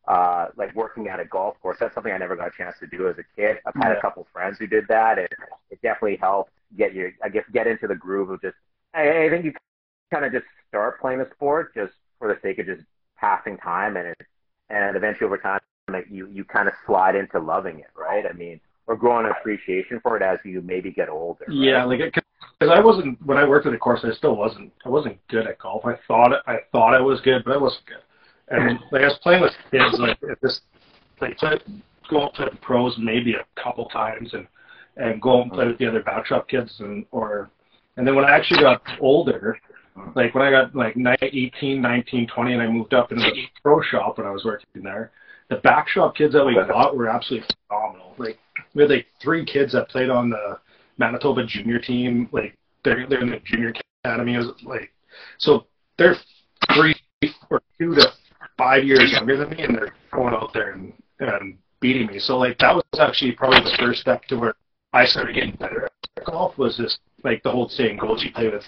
uh, 0.08 0.48
like 0.56 0.74
working 0.74 1.08
at 1.08 1.20
a 1.20 1.24
golf 1.24 1.60
course. 1.60 1.78
That's 1.80 1.94
something 1.94 2.12
I 2.12 2.18
never 2.18 2.36
got 2.36 2.48
a 2.48 2.56
chance 2.56 2.76
to 2.80 2.86
do 2.86 3.08
as 3.08 3.16
a 3.18 3.24
kid. 3.36 3.58
I've 3.66 3.74
had 3.74 3.92
Yeah. 3.92 3.98
a 3.98 4.00
couple 4.00 4.26
friends 4.32 4.58
who 4.58 4.66
did 4.66 4.86
that, 4.88 5.18
and 5.18 5.28
it 5.70 5.80
definitely 5.82 6.16
helped 6.16 6.52
get 6.76 6.94
you, 6.94 7.12
I 7.22 7.28
guess, 7.28 7.44
get 7.52 7.66
into 7.66 7.86
the 7.86 7.94
groove 7.94 8.30
of 8.30 8.40
just. 8.42 8.56
I, 8.94 9.24
I 9.24 9.30
think 9.30 9.44
you 9.44 9.52
kind 10.12 10.24
of 10.24 10.32
just 10.32 10.46
start 10.68 11.00
playing 11.00 11.18
the 11.20 11.28
sport 11.32 11.74
just 11.74 11.94
for 12.18 12.28
the 12.32 12.38
sake 12.42 12.58
of 12.58 12.66
just 12.66 12.82
passing 13.18 13.56
time, 13.58 13.96
and 13.96 14.08
it, 14.08 14.18
and 14.70 14.96
eventually 14.96 15.26
over 15.26 15.38
time, 15.38 15.60
like 15.90 16.06
you 16.10 16.26
you 16.28 16.44
kind 16.44 16.68
of 16.68 16.74
slide 16.86 17.14
into 17.16 17.38
loving 17.38 17.78
it, 17.80 17.90
right? 17.96 18.24
I 18.28 18.32
mean, 18.32 18.60
or 18.86 18.96
growing 18.96 19.26
an 19.26 19.32
appreciation 19.32 20.00
for 20.00 20.16
it 20.16 20.22
as 20.22 20.38
you 20.44 20.60
maybe 20.62 20.90
get 20.90 21.08
older. 21.08 21.44
right? 21.48 21.56
Yeah, 21.56 21.84
like 21.84 22.00
because 22.58 22.74
I 22.76 22.80
wasn't 22.80 23.20
when 23.26 23.38
I 23.38 23.48
worked 23.48 23.66
at 23.66 23.72
the 23.72 23.78
course, 23.78 24.00
I 24.04 24.12
still 24.12 24.36
wasn't. 24.36 24.72
I 24.84 24.88
wasn't 24.88 25.18
good 25.28 25.46
at 25.46 25.58
golf. 25.58 25.84
I 25.84 25.98
thought 26.06 26.32
I 26.46 26.58
thought 26.72 26.94
I 26.94 27.00
was 27.00 27.20
good, 27.20 27.42
but 27.44 27.54
I 27.54 27.58
wasn't 27.58 27.86
good. 27.86 28.02
And 28.48 28.78
like 28.92 29.02
I 29.02 29.06
was 29.06 29.18
playing 29.22 29.42
with 29.42 29.52
kids, 29.70 29.98
like 29.98 30.18
at 30.30 30.40
this, 30.40 30.60
like 31.20 31.36
play, 31.38 31.58
go 32.10 32.24
out 32.24 32.34
play 32.34 32.46
with 32.50 32.60
pros 32.60 32.96
maybe 32.98 33.34
a 33.34 33.60
couple 33.60 33.86
times, 33.86 34.34
and 34.34 34.46
and 34.96 35.20
go 35.20 35.38
out 35.38 35.42
and 35.44 35.52
play 35.52 35.66
with 35.66 35.78
the 35.78 35.86
other 35.86 36.02
backshop 36.02 36.48
kids, 36.48 36.76
and 36.80 37.04
or 37.10 37.50
and 37.96 38.06
then 38.06 38.14
when 38.14 38.24
I 38.24 38.30
actually 38.30 38.60
got 38.60 38.82
older, 39.00 39.58
like 40.14 40.34
when 40.34 40.44
I 40.44 40.50
got 40.50 40.74
like 40.74 40.96
ni- 40.96 41.16
18, 41.22 41.80
19, 41.80 42.26
20, 42.26 42.52
and 42.52 42.62
I 42.62 42.66
moved 42.66 42.94
up 42.94 43.12
into 43.12 43.24
the 43.24 43.44
pro 43.62 43.80
shop 43.82 44.18
when 44.18 44.26
I 44.26 44.30
was 44.30 44.44
working 44.44 44.82
there, 44.82 45.12
the 45.48 45.56
backshop 45.56 46.16
kids 46.16 46.32
that 46.34 46.44
we 46.44 46.54
got 46.54 46.96
were 46.96 47.08
absolutely 47.08 47.48
phenomenal. 47.68 48.14
Like 48.18 48.38
we 48.74 48.82
had 48.82 48.90
like 48.90 49.06
three 49.22 49.44
kids 49.44 49.72
that 49.72 49.88
played 49.88 50.10
on 50.10 50.30
the 50.30 50.58
Manitoba 50.98 51.44
junior 51.46 51.78
team. 51.78 52.28
Like 52.32 52.56
they're 52.84 53.06
they're 53.08 53.22
in 53.22 53.30
the 53.30 53.40
junior 53.44 53.72
academy. 54.04 54.36
Like 54.64 54.92
so 55.38 55.66
they're 55.98 56.16
three 56.74 56.94
or 57.50 57.62
two 57.78 57.94
to 57.94 58.12
five 58.56 58.84
years 58.84 59.12
younger 59.12 59.36
than 59.36 59.50
me, 59.50 59.62
and 59.62 59.76
they're 59.76 59.94
going 60.12 60.34
out 60.34 60.52
there 60.52 60.72
and, 60.72 60.92
and 61.20 61.58
beating 61.80 62.06
me. 62.06 62.18
So 62.18 62.38
like 62.38 62.58
that 62.58 62.74
was 62.74 62.84
actually 62.98 63.32
probably 63.32 63.60
the 63.60 63.76
first 63.78 64.00
step 64.00 64.24
to 64.26 64.36
where 64.36 64.54
I 64.92 65.04
started 65.04 65.34
getting 65.34 65.56
better 65.56 65.84
at 65.86 66.24
golf. 66.24 66.56
Was 66.58 66.76
just 66.76 66.98
like 67.22 67.42
the 67.42 67.50
whole 67.50 67.68
saying 67.68 67.98
goes 67.98 68.22
you 68.22 68.32
play 68.32 68.48
with. 68.48 68.64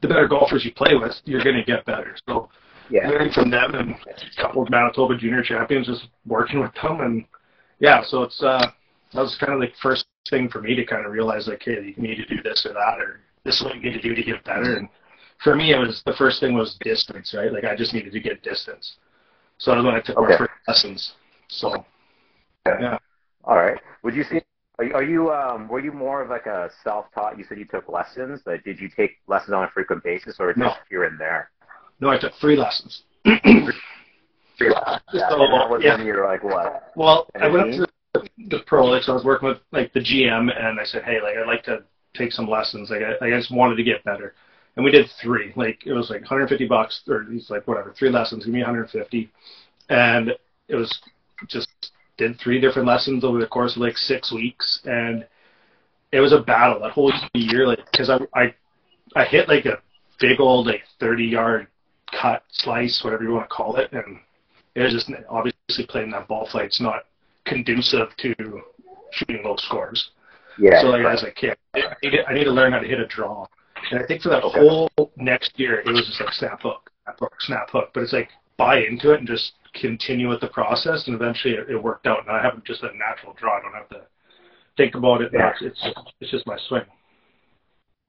The 0.00 0.08
better 0.08 0.28
golfers 0.28 0.64
you 0.64 0.72
play 0.72 0.94
with, 0.94 1.12
you're 1.24 1.44
going 1.44 1.56
to 1.56 1.64
get 1.64 1.84
better. 1.84 2.16
So 2.26 2.48
yeah. 2.90 3.08
learning 3.08 3.32
from 3.32 3.50
them 3.50 3.74
and 3.74 3.90
a 3.90 4.42
couple 4.42 4.62
of 4.62 4.70
Manitoba 4.70 5.16
junior 5.18 5.42
champions, 5.42 5.86
just 5.86 6.08
working 6.26 6.60
with 6.60 6.72
them, 6.82 7.00
and 7.00 7.24
yeah, 7.80 8.02
so 8.04 8.22
it's 8.22 8.42
uh, 8.42 8.66
that 9.12 9.20
was 9.20 9.36
kind 9.38 9.52
of 9.52 9.60
the 9.60 9.68
first 9.82 10.06
thing 10.30 10.48
for 10.48 10.60
me 10.60 10.74
to 10.74 10.84
kind 10.84 11.04
of 11.04 11.12
realize 11.12 11.48
like, 11.48 11.62
hey, 11.64 11.94
you 11.96 12.02
need 12.02 12.16
to 12.16 12.26
do 12.26 12.42
this 12.42 12.66
or 12.68 12.72
that, 12.72 12.98
or 13.00 13.20
this 13.44 13.56
is 13.56 13.64
what 13.64 13.74
you 13.74 13.82
need 13.82 13.92
to 13.92 14.00
do 14.00 14.14
to 14.14 14.22
get 14.22 14.42
better. 14.44 14.76
And 14.76 14.88
for 15.42 15.54
me, 15.54 15.72
it 15.72 15.78
was 15.78 16.02
the 16.06 16.14
first 16.14 16.40
thing 16.40 16.54
was 16.54 16.76
distance, 16.80 17.34
right? 17.36 17.52
Like 17.52 17.64
I 17.64 17.76
just 17.76 17.92
needed 17.92 18.12
to 18.12 18.20
get 18.20 18.42
distance. 18.42 18.96
So 19.58 19.70
that 19.70 19.76
was 19.78 19.84
when 19.84 19.94
I 19.94 20.00
took 20.00 20.16
Okay. 20.18 20.32
my 20.32 20.38
first 20.38 20.52
lessons. 20.66 21.12
So 21.48 21.84
yeah, 22.66 22.98
All 23.44 23.56
right. 23.56 23.78
Would 24.02 24.14
you 24.14 24.24
see? 24.24 24.40
Are 24.78 24.84
you, 24.84 24.94
are 24.94 25.02
you 25.04 25.30
um 25.32 25.68
were 25.68 25.78
you 25.78 25.92
more 25.92 26.22
of 26.22 26.30
like 26.30 26.46
a 26.46 26.70
self-taught? 26.82 27.38
You 27.38 27.44
said 27.48 27.58
you 27.58 27.66
took 27.66 27.88
lessons. 27.88 28.40
but 28.44 28.64
did 28.64 28.80
you 28.80 28.88
take 28.88 29.18
lessons 29.28 29.52
on 29.52 29.64
a 29.64 29.68
frequent 29.68 30.02
basis, 30.02 30.36
or 30.40 30.48
just 30.48 30.58
No. 30.58 30.72
here 30.88 31.04
and 31.04 31.20
there? 31.20 31.50
no, 32.00 32.08
I 32.08 32.18
took 32.18 32.32
three 32.40 32.56
lessons. 32.56 33.02
Yeah. 33.24 33.38
So, 35.12 35.42
and 35.42 35.52
that 35.52 35.68
was 35.68 35.82
yeah. 35.84 35.96
when 35.96 36.06
you 36.06 36.14
were 36.14 36.24
like 36.24 36.42
what? 36.42 36.92
Well, 36.96 37.28
I 37.40 37.48
went 37.48 37.60
up 37.60 37.86
to 37.86 37.86
the, 38.14 38.28
the 38.48 38.58
pro, 38.66 38.86
like, 38.86 39.02
so 39.02 39.12
I 39.12 39.16
was 39.16 39.24
working 39.24 39.48
with 39.48 39.58
like 39.72 39.92
the 39.92 40.00
GM, 40.00 40.50
and 40.56 40.80
I 40.80 40.84
said, 40.84 41.02
hey, 41.04 41.20
like, 41.20 41.36
I'd 41.36 41.46
like 41.46 41.64
to 41.64 41.82
take 42.16 42.32
some 42.32 42.48
lessons. 42.48 42.90
Like, 42.90 43.02
I, 43.02 43.26
I 43.26 43.30
just 43.30 43.50
wanted 43.50 43.76
to 43.76 43.84
get 43.84 44.04
better, 44.04 44.34
and 44.76 44.84
we 44.84 44.90
did 44.90 45.10
three. 45.20 45.52
Like, 45.56 45.86
it 45.86 45.92
was 45.92 46.10
like 46.10 46.20
150 46.20 46.66
bucks, 46.66 47.02
or 47.08 47.24
he's 47.30 47.50
like, 47.50 47.66
whatever, 47.66 47.92
three 47.98 48.10
lessons, 48.10 48.44
give 48.44 48.54
me 48.54 48.60
150, 48.60 49.30
and 49.90 50.30
it 50.68 50.74
was 50.76 51.00
just 51.48 51.68
did 52.16 52.38
three 52.38 52.60
different 52.60 52.86
lessons 52.86 53.24
over 53.24 53.40
the 53.40 53.46
course 53.46 53.74
of 53.74 53.82
like 53.82 53.96
six 53.96 54.32
weeks, 54.32 54.80
and 54.84 55.26
it 56.12 56.20
was 56.20 56.32
a 56.32 56.40
battle 56.40 56.80
that 56.80 56.92
whole 56.92 57.12
year, 57.34 57.66
like, 57.66 57.80
because 57.90 58.08
I, 58.08 58.18
I, 58.34 58.54
I 59.16 59.24
hit 59.24 59.48
like 59.48 59.66
a 59.66 59.82
big 60.20 60.40
old 60.40 60.68
like 60.68 60.82
30 61.00 61.24
yard 61.24 61.66
cut 62.12 62.44
slice, 62.50 63.00
whatever 63.02 63.24
you 63.24 63.32
want 63.32 63.48
to 63.48 63.54
call 63.54 63.76
it, 63.76 63.92
and 63.92 64.18
it 64.76 64.82
was 64.82 64.92
just 64.92 65.10
obviously 65.28 65.86
playing 65.88 66.10
that 66.12 66.28
ball 66.28 66.48
flight's 66.50 66.80
not 66.80 67.04
conducive 67.46 68.08
to 68.18 68.34
shooting 69.12 69.42
low 69.44 69.56
scores. 69.56 70.10
Yeah. 70.58 70.80
So 70.80 70.88
like 70.88 71.04
as 71.04 71.22
a 71.22 71.30
kid, 71.30 71.56
I 71.74 71.94
need, 72.02 72.10
to, 72.10 72.26
I 72.26 72.34
need 72.34 72.44
to 72.44 72.52
learn 72.52 72.72
how 72.72 72.78
to 72.78 72.86
hit 72.86 73.00
a 73.00 73.06
draw. 73.06 73.46
And 73.90 74.00
I 74.00 74.06
think 74.06 74.22
for 74.22 74.30
that 74.30 74.42
okay. 74.44 74.60
whole 74.60 74.90
next 75.16 75.58
year, 75.58 75.80
it 75.80 75.86
was 75.86 76.06
just 76.06 76.20
like 76.20 76.32
snap 76.32 76.62
hook, 76.62 76.90
snap 77.04 77.18
hook, 77.18 77.34
snap 77.40 77.70
hook. 77.70 77.90
But 77.92 78.04
it's 78.04 78.12
like 78.12 78.30
buy 78.56 78.78
into 78.78 79.12
it 79.12 79.18
and 79.18 79.28
just 79.28 79.52
continue 79.74 80.28
with 80.28 80.40
the 80.40 80.46
process, 80.48 81.06
and 81.06 81.16
eventually 81.16 81.54
it, 81.54 81.68
it 81.68 81.82
worked 81.82 82.06
out. 82.06 82.20
And 82.20 82.30
I 82.30 82.42
have 82.42 82.62
just 82.64 82.82
a 82.82 82.96
natural 82.96 83.34
draw. 83.34 83.58
I 83.58 83.62
don't 83.62 83.74
have 83.74 83.88
to 83.90 84.02
think 84.76 84.94
about 84.94 85.20
it. 85.22 85.32
Yeah. 85.34 85.52
It's, 85.60 85.86
it's 86.20 86.30
just 86.30 86.46
my 86.46 86.56
swing. 86.68 86.84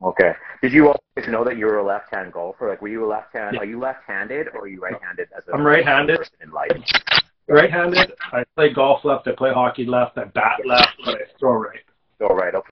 Okay. 0.04 0.34
Did 0.62 0.74
you 0.74 0.88
always 0.88 1.30
know 1.30 1.44
that 1.44 1.58
you 1.58 1.65
were 1.65 1.77
a 1.77 1.84
left-hand 1.84 2.34
golfer? 2.34 2.70
Like, 2.70 2.82
were 2.82 2.89
you 2.89 3.06
a 3.06 3.08
left-hand? 3.08 3.56
Yeah. 3.56 3.62
Are 3.62 3.65
you 3.65 3.80
left-handed 3.80 4.50
or 4.54 4.62
are 4.62 4.68
you 4.68 4.80
right-handed? 4.80 5.30
As 5.36 5.48
a 5.48 5.54
I'm 5.54 5.65
right-handed. 5.65 6.20
In 6.44 6.51
life. 6.51 6.70
Right-handed. 7.47 8.13
I 8.31 8.43
play 8.55 8.73
golf 8.73 9.05
left. 9.05 9.27
I 9.27 9.33
play 9.33 9.53
hockey 9.53 9.85
left. 9.85 10.17
I 10.17 10.25
bat 10.25 10.61
left, 10.65 10.89
but 11.05 11.15
I 11.15 11.25
throw 11.39 11.53
right. 11.53 11.79
Throw 12.17 12.29
right. 12.29 12.55
Okay. 12.55 12.69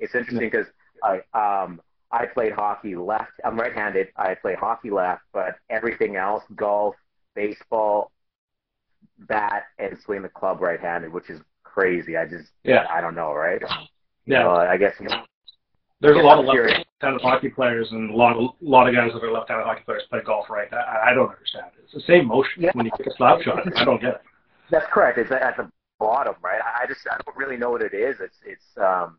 It's 0.00 0.14
interesting 0.14 0.50
because 0.50 0.66
I 1.04 1.20
um 1.34 1.80
I 2.10 2.26
played 2.26 2.52
hockey 2.52 2.96
left. 2.96 3.32
I'm 3.44 3.58
right-handed. 3.58 4.08
I 4.16 4.34
play 4.34 4.54
hockey 4.54 4.90
left, 4.90 5.22
but 5.32 5.56
everything 5.68 6.16
else, 6.16 6.42
golf, 6.56 6.94
baseball, 7.34 8.10
bat, 9.18 9.64
and 9.78 9.98
swing 10.04 10.22
the 10.22 10.28
club 10.28 10.60
right-handed, 10.60 11.12
which 11.12 11.30
is 11.30 11.40
crazy. 11.62 12.16
I 12.16 12.24
just 12.26 12.50
yeah. 12.64 12.86
I 12.92 13.00
don't 13.00 13.14
know, 13.14 13.32
right? 13.32 13.62
Yeah. 14.26 14.48
I 14.48 14.76
guess 14.76 14.94
there's 16.00 16.16
a 16.16 16.20
lot 16.20 16.38
of 16.38 16.46
left-handed 16.46 17.20
hockey 17.20 17.48
players 17.48 17.88
and 17.90 18.10
a 18.10 18.16
lot 18.16 18.36
of 18.36 18.42
a 18.42 18.54
lot 18.60 18.88
of 18.88 18.94
guys 18.94 19.10
that 19.12 19.22
are 19.22 19.32
left-handed 19.32 19.64
hockey 19.64 19.82
players 19.84 20.02
play 20.08 20.20
golf 20.24 20.48
right. 20.48 20.72
I, 20.72 21.10
I 21.10 21.14
don't 21.14 21.30
understand 21.30 21.66
it. 21.76 21.84
It's 21.84 21.94
the 21.94 22.12
same 22.12 22.26
motion 22.26 22.62
yeah. 22.62 22.70
when 22.72 22.86
you 22.86 22.92
kick 22.96 23.06
a 23.06 23.16
slap 23.16 23.40
shot. 23.42 23.60
I 23.76 23.84
don't 23.84 24.00
get 24.00 24.14
it. 24.14 24.20
That's 24.70 24.86
correct. 24.90 25.18
It's 25.18 25.30
at 25.30 25.56
the 25.56 25.70
bottom, 25.98 26.34
right? 26.42 26.60
I 26.60 26.86
just 26.86 27.00
I 27.10 27.18
don't 27.24 27.36
really 27.36 27.56
know 27.56 27.70
what 27.70 27.82
it 27.82 27.94
is. 27.94 28.16
It's 28.20 28.36
it's 28.44 28.64
um 28.78 29.18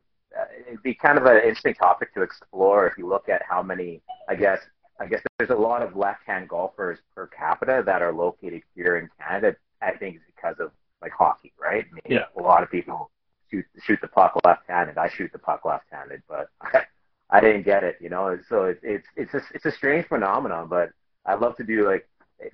it'd 0.67 0.81
be 0.81 0.93
kind 0.93 1.17
of 1.17 1.25
an 1.25 1.37
interesting 1.37 1.75
topic 1.75 2.13
to 2.15 2.21
explore 2.21 2.87
if 2.87 2.97
you 2.97 3.07
look 3.07 3.29
at 3.29 3.41
how 3.47 3.61
many 3.61 4.01
I 4.27 4.35
guess 4.35 4.59
I 4.99 5.05
guess 5.05 5.21
there's 5.37 5.51
a 5.51 5.55
lot 5.55 5.81
of 5.81 5.95
left-hand 5.95 6.49
golfers 6.49 6.99
per 7.15 7.27
capita 7.27 7.83
that 7.85 8.01
are 8.01 8.13
located 8.13 8.61
here 8.75 8.97
in 8.97 9.09
Canada. 9.19 9.55
I 9.81 9.91
think 9.97 10.17
it's 10.17 10.25
because 10.35 10.55
of 10.59 10.71
like 11.01 11.11
hockey, 11.11 11.53
right? 11.59 11.85
I 11.89 11.93
mean, 11.93 12.17
yeah. 12.19 12.25
A 12.37 12.41
lot 12.41 12.63
of 12.63 12.71
people 12.71 13.09
shoot 13.51 13.65
shoot 13.83 13.99
the 14.01 14.07
puck 14.07 14.39
left-handed. 14.45 14.97
I 14.97 15.09
shoot 15.09 15.31
the 15.31 15.39
puck 15.39 15.65
left-handed, 15.65 16.23
but 16.27 16.49
I, 16.61 16.83
I 17.29 17.41
didn't 17.41 17.63
get 17.63 17.83
it, 17.83 17.97
you 17.99 18.09
know. 18.09 18.37
So 18.49 18.65
it, 18.65 18.79
it's 18.83 19.07
it's 19.15 19.33
a, 19.33 19.41
it's 19.53 19.65
a 19.65 19.71
strange 19.71 20.07
phenomenon, 20.07 20.67
but 20.67 20.91
I 21.25 21.35
love 21.35 21.55
to 21.57 21.63
do 21.63 21.87
like 21.87 22.07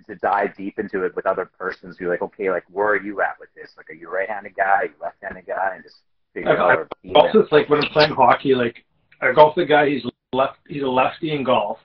to 0.07 0.15
dive 0.15 0.55
deep 0.57 0.79
into 0.79 1.03
it 1.03 1.15
with 1.15 1.25
other 1.25 1.49
persons 1.57 1.97
who 1.97 2.07
are 2.07 2.09
like, 2.09 2.21
okay, 2.21 2.51
like 2.51 2.63
where 2.69 2.89
are 2.89 3.01
you 3.01 3.21
at 3.21 3.39
with 3.39 3.49
this? 3.55 3.71
Like, 3.77 3.89
are 3.89 3.93
you 3.93 4.09
a 4.09 4.11
right-handed 4.11 4.55
guy? 4.55 4.63
Are 4.63 4.85
you 4.85 4.93
left-handed 5.01 5.45
guy? 5.45 5.75
And 5.75 5.83
just 5.83 5.97
figure 6.33 6.59
I, 6.59 6.73
out. 6.73 6.87
I, 7.05 7.19
also, 7.19 7.39
it's 7.39 7.51
like 7.51 7.69
when 7.69 7.83
I'm 7.83 7.91
playing 7.91 8.11
hockey, 8.11 8.53
like 8.53 8.83
I 9.21 9.31
golf 9.33 9.55
the 9.55 9.65
guy. 9.65 9.89
He's 9.89 10.05
left. 10.33 10.57
He's 10.67 10.83
a 10.83 10.87
lefty 10.87 11.31
in 11.31 11.43
golf, 11.43 11.79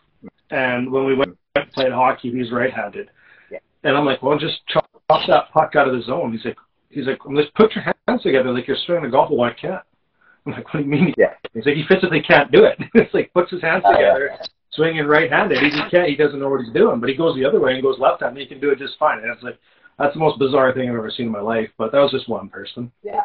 and 0.51 0.91
when 0.91 1.05
we 1.05 1.15
went 1.15 1.37
and 1.55 1.71
played 1.73 1.93
hockey, 1.93 2.31
he's 2.31 2.51
right-handed. 2.51 3.11
Yeah. 3.51 3.59
And 3.85 3.97
I'm 3.97 4.05
like, 4.05 4.23
well, 4.23 4.39
just 4.39 4.67
chop 4.69 4.89
that 5.09 5.51
puck 5.53 5.77
out 5.77 5.89
of 5.89 5.95
the 5.95 6.03
zone. 6.03 6.33
He's 6.33 6.45
like, 6.45 6.57
he's 6.91 7.07
like, 7.07 7.19
let's 7.27 7.51
put 7.55 7.75
your 7.75 7.85
hands 8.09 8.23
together 8.23 8.51
like 8.51 8.67
you're 8.67 8.77
swinging 8.87 9.05
a 9.05 9.11
golf 9.11 9.31
ball. 9.31 9.45
I 9.45 9.53
can't. 9.53 9.83
I'm 10.47 10.53
like, 10.53 10.73
what 10.73 10.81
do 10.81 10.85
you 10.85 10.91
mean? 10.91 11.15
Yeah. 11.17 11.35
He's 11.55 11.67
like, 11.67 11.77
he 11.77 11.85
physically 11.89 12.23
can't 12.23 12.51
do 12.51 12.65
it. 12.65 12.79
it's 12.95 13.15
like 13.15 13.33
puts 13.33 13.51
his 13.51 13.63
hands 13.63 13.85
together, 13.85 14.33
uh, 14.33 14.37
yeah. 14.41 14.47
swinging 14.73 15.07
right-handed. 15.07 15.59
He 15.59 15.71
can't. 15.91 16.09
He 16.09 16.17
doesn't 16.17 16.41
know 16.41 16.49
what 16.49 16.65
he's 16.65 16.73
doing. 16.73 17.01
But 17.01 17.11
he 17.11 17.17
goes 17.17 17.37
the 17.37 17.45
other 17.45 17.61
way 17.61 17.75
and 17.75 17.83
goes 17.83 17.99
left-handed. 17.99 18.41
He 18.41 18.47
can 18.47 18.61
do 18.61 18.71
it 18.71 18.79
just 18.79 18.99
fine. 18.99 19.19
And 19.19 19.31
it's 19.31 19.43
like 19.43 19.59
that's 19.99 20.15
the 20.15 20.21
most 20.21 20.39
bizarre 20.39 20.73
thing 20.73 20.89
I've 20.89 20.97
ever 20.97 21.11
seen 21.11 21.27
in 21.27 21.33
my 21.33 21.41
life. 21.41 21.71
But 21.79 21.93
that 21.93 21.99
was 21.99 22.11
just 22.11 22.29
one 22.29 22.49
person. 22.49 22.91
Yeah, 23.03 23.21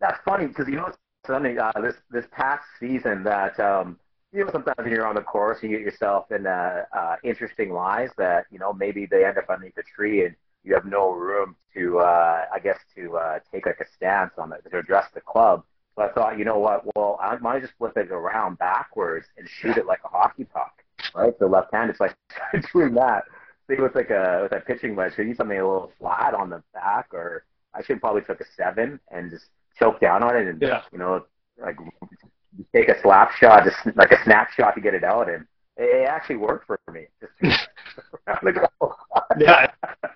that's 0.00 0.18
funny 0.24 0.46
because 0.46 0.66
you 0.68 0.76
know 0.76 0.90
funny. 1.26 1.58
Uh, 1.58 1.72
this 1.82 1.94
this 2.10 2.24
past 2.32 2.62
season 2.80 3.22
that 3.24 3.58
um, 3.60 3.98
you 4.32 4.44
know 4.44 4.50
sometimes 4.50 4.76
when 4.78 4.90
you're 4.90 5.06
on 5.06 5.16
the 5.16 5.20
course 5.20 5.58
you 5.62 5.68
get 5.68 5.80
yourself 5.80 6.30
in 6.30 6.46
uh, 6.46 6.84
uh, 6.96 7.16
interesting 7.24 7.72
lies 7.72 8.10
that 8.16 8.46
you 8.50 8.58
know 8.58 8.72
maybe 8.72 9.06
they 9.06 9.24
end 9.24 9.36
up 9.36 9.50
underneath 9.50 9.76
a 9.76 9.82
tree 9.82 10.24
and 10.24 10.34
you 10.64 10.74
have 10.74 10.84
no 10.84 11.12
room 11.12 11.56
to, 11.74 11.98
uh, 11.98 12.44
I 12.52 12.58
guess, 12.58 12.78
to 12.96 13.16
uh, 13.16 13.38
take 13.52 13.66
like 13.66 13.80
a 13.80 13.86
stance 13.96 14.32
on 14.38 14.52
it 14.52 14.68
to 14.70 14.78
address 14.78 15.06
the 15.14 15.20
club. 15.20 15.64
So 15.96 16.02
I 16.02 16.12
thought, 16.12 16.38
you 16.38 16.44
know 16.44 16.58
what? 16.58 16.84
Well, 16.94 17.18
I 17.20 17.36
might 17.38 17.62
just 17.62 17.74
flip 17.78 17.96
it 17.96 18.10
around 18.10 18.58
backwards 18.58 19.26
and 19.36 19.48
shoot 19.48 19.76
it 19.76 19.86
like 19.86 20.00
a 20.04 20.08
hockey 20.08 20.44
puck, 20.44 20.82
right? 21.14 21.34
So 21.38 21.46
left 21.46 21.74
hand, 21.74 21.90
it's 21.90 22.00
like 22.00 22.16
doing 22.72 22.94
that. 22.94 23.24
See, 23.68 23.80
with 23.80 23.94
like 23.94 24.10
a 24.10 24.40
with 24.44 24.52
a 24.52 24.60
pitching 24.60 24.96
wedge, 24.96 25.14
should 25.14 25.26
use 25.26 25.36
something 25.36 25.58
a 25.58 25.62
little 25.62 25.92
flat 25.98 26.34
on 26.34 26.50
the 26.50 26.62
back, 26.72 27.08
or 27.12 27.44
I 27.74 27.82
should 27.82 28.00
probably 28.00 28.22
took 28.22 28.40
a 28.40 28.44
seven 28.56 29.00
and 29.10 29.30
just 29.30 29.46
choke 29.78 30.00
down 30.00 30.22
on 30.22 30.36
it, 30.36 30.46
and 30.46 30.62
yeah. 30.62 30.82
you 30.92 30.98
know, 30.98 31.26
like 31.60 31.76
take 32.74 32.88
a 32.88 33.00
slap 33.02 33.32
shot, 33.32 33.64
just 33.64 33.96
like 33.96 34.12
a 34.12 34.22
snapshot 34.24 34.74
to 34.74 34.80
get 34.80 34.94
it 34.94 35.04
out, 35.04 35.28
and 35.28 35.46
it 35.78 36.08
actually 36.08 36.36
worked 36.36 36.66
for 36.66 36.80
me. 36.92 37.06
Just 37.20 37.32
yeah, 39.38 39.70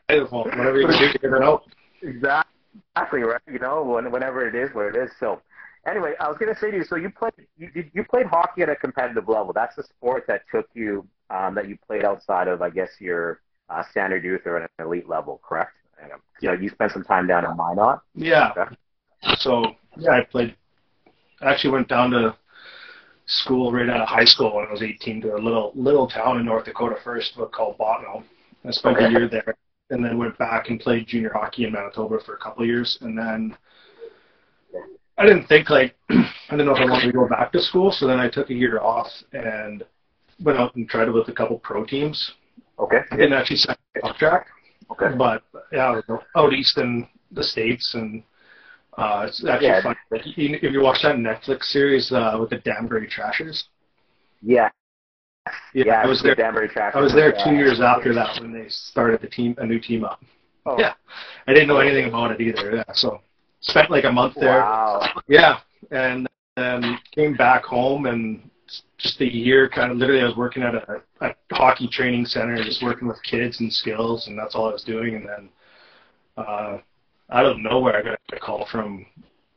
well, 0.09 0.45
whatever 0.45 0.81
you 0.81 0.89
do, 0.89 1.13
you 1.23 1.31
know. 1.31 1.63
Exactly 2.03 3.23
right. 3.23 3.41
You 3.51 3.59
know, 3.59 3.83
when, 3.83 4.11
whenever 4.11 4.47
it 4.47 4.55
is, 4.55 4.75
where 4.75 4.89
it 4.89 4.97
is. 4.97 5.11
So, 5.19 5.41
anyway, 5.87 6.15
I 6.21 6.29
was 6.29 6.37
going 6.37 6.53
to 6.53 6.61
say 6.61 6.71
to 6.71 6.77
you. 6.79 6.85
So 6.85 6.97
you 6.97 7.11
played 7.11 7.33
you 7.57 7.91
you 7.95 8.05
played 8.05 8.27
hockey 8.27 8.63
at 8.63 8.69
a 8.69 8.77
competitive 8.77 9.29
level. 9.29 9.53
That's 9.53 9.77
the 9.77 9.85
sport 9.85 10.25
that 10.29 10.43
took 10.51 10.69
you 10.75 11.07
um, 11.31 11.55
that 11.55 11.69
you 11.69 11.79
played 11.87 12.05
outside 12.05 12.49
of, 12.49 12.61
I 12.61 12.71
guess, 12.71 12.91
your 12.99 13.41
uh, 13.71 13.83
standard 13.91 14.25
youth 14.25 14.43
or 14.47 14.59
an 14.59 14.69
elite 14.79 15.09
level, 15.09 15.41
correct? 15.47 15.73
Um, 16.03 16.21
yeah. 16.41 16.55
You 16.55 16.69
spent 16.69 16.93
some 16.93 17.05
time 17.05 17.27
down 17.27 17.45
in 17.45 17.57
Minot. 17.57 18.01
Yeah. 18.15 18.53
Okay. 18.57 18.77
So 19.39 19.77
yeah, 19.97 20.13
I 20.13 20.25
played. 20.25 20.57
I 21.41 21.53
actually 21.53 21.71
went 21.71 21.89
down 21.89 22.11
to 22.11 22.37
school 23.27 23.73
right 23.73 23.89
out 23.89 24.01
of 24.01 24.09
high 24.09 24.25
school 24.25 24.57
when 24.57 24.67
I 24.67 24.71
was 24.71 24.83
18 24.83 25.21
to 25.23 25.37
a 25.37 25.39
little 25.39 25.73
little 25.75 26.09
town 26.09 26.39
in 26.39 26.47
North 26.47 26.65
Dakota 26.65 26.97
first, 27.03 27.35
but 27.37 27.53
called 27.53 27.79
Bottineau. 27.79 28.23
I 28.65 28.71
spent 28.71 28.97
okay. 28.97 29.07
a 29.07 29.11
year 29.11 29.29
there, 29.29 29.57
and 29.91 30.05
then 30.05 30.19
went 30.19 30.37
back 30.39 30.69
and 30.69 30.79
played 30.79 31.07
junior 31.07 31.33
hockey 31.35 31.65
in 31.65 31.73
Manitoba 31.73 32.19
for 32.25 32.35
a 32.35 32.39
couple 32.39 32.63
of 32.63 32.69
years, 32.69 32.99
and 33.01 33.17
then 33.17 33.57
I 35.19 35.27
didn't 35.27 35.47
think 35.47 35.71
like 35.71 35.95
I 36.11 36.27
didn't 36.51 36.67
know 36.67 36.75
if 36.75 36.81
I 36.81 36.91
wanted 36.91 37.07
to 37.07 37.13
go 37.13 37.29
back 37.29 37.53
to 37.53 37.61
school, 37.61 37.93
so 37.93 38.07
then 38.07 38.19
I 38.19 38.29
took 38.29 38.51
a 38.51 38.55
year 38.55 38.81
off 38.81 39.09
and 39.33 39.85
went 40.43 40.59
out 40.59 40.75
and 40.75 40.89
tried 40.89 41.09
it 41.09 41.13
with 41.13 41.29
a 41.29 41.33
couple 41.33 41.59
pro 41.59 41.85
teams. 41.85 42.33
Okay. 42.79 43.01
And 43.11 43.35
actually 43.35 43.57
signed 43.57 43.79
off 44.03 44.17
track. 44.17 44.47
Okay. 44.91 45.15
But 45.17 45.43
yeah, 45.73 46.01
out 46.37 46.53
east 46.53 46.79
in 46.79 47.07
the 47.31 47.43
states 47.43 47.95
and 47.95 48.23
uh, 48.99 49.27
it's 49.29 49.45
actually 49.45 49.69
yeah. 49.69 49.83
fun. 49.83 49.97
If 50.11 50.73
you 50.73 50.83
watch 50.83 51.03
that 51.03 51.17
Netflix 51.17 51.65
series 51.65 52.13
uh, 52.13 52.37
with 52.41 52.51
the 52.51 52.59
Danbury 52.59 53.09
Trashers. 53.09 53.65
Yeah. 54.43 54.71
Yeah, 55.75 55.85
yeah 55.87 56.03
I 56.03 56.07
was 56.07 56.23
there. 56.23 56.35
Danbury 56.35 56.69
Trashers. 56.69 56.97
I 56.97 57.01
was 57.01 57.13
there 57.13 57.33
two 57.45 57.55
years 57.55 57.81
after 57.81 58.15
that 58.15 58.41
when 58.41 58.53
they 58.53 58.69
started 58.69 59.21
the 59.21 59.29
team, 59.29 59.55
a 59.59 59.67
new 59.67 59.81
team 59.81 60.05
up. 60.05 60.23
Oh. 60.67 60.79
Yeah, 60.79 60.95
I 61.47 61.53
didn't 61.53 61.69
know 61.69 61.79
anything 61.79 62.09
about 62.09 62.31
it 62.31 62.41
either. 62.41 62.77
Yeah, 62.77 62.93
so 62.95 63.21
spent 63.61 63.91
like 63.91 64.05
a 64.05 64.13
month 64.13 64.35
there. 64.37 64.61
Wow. 64.61 65.09
Yeah, 65.27 65.59
and 65.91 66.29
then 66.57 66.99
came 67.13 67.35
back 67.35 67.65
home 67.65 68.07
and 68.07 68.49
just 68.99 69.21
a 69.21 69.27
year, 69.27 69.69
kind 69.69 69.91
of 69.91 69.99
literally, 69.99 70.23
I 70.23 70.27
was 70.27 70.37
working 70.37 70.63
at 70.63 70.75
a, 70.75 71.03
a 71.21 71.35
hockey 71.53 71.89
training 71.89 72.27
center, 72.27 72.63
just 72.63 72.83
working 72.83 73.09
with 73.09 73.21
kids 73.23 73.61
and 73.61 73.73
skills, 73.73 74.29
and 74.29 74.39
that's 74.39 74.55
all 74.55 74.69
I 74.69 74.73
was 74.73 74.85
doing. 74.85 75.17
And 75.17 75.29
then 75.29 75.49
uh, 76.37 76.79
out 77.33 77.47
of 77.47 77.59
nowhere, 77.59 77.97
I 77.97 78.03
got 78.03 78.21
a 78.33 78.39
call 78.39 78.67
from 78.71 79.07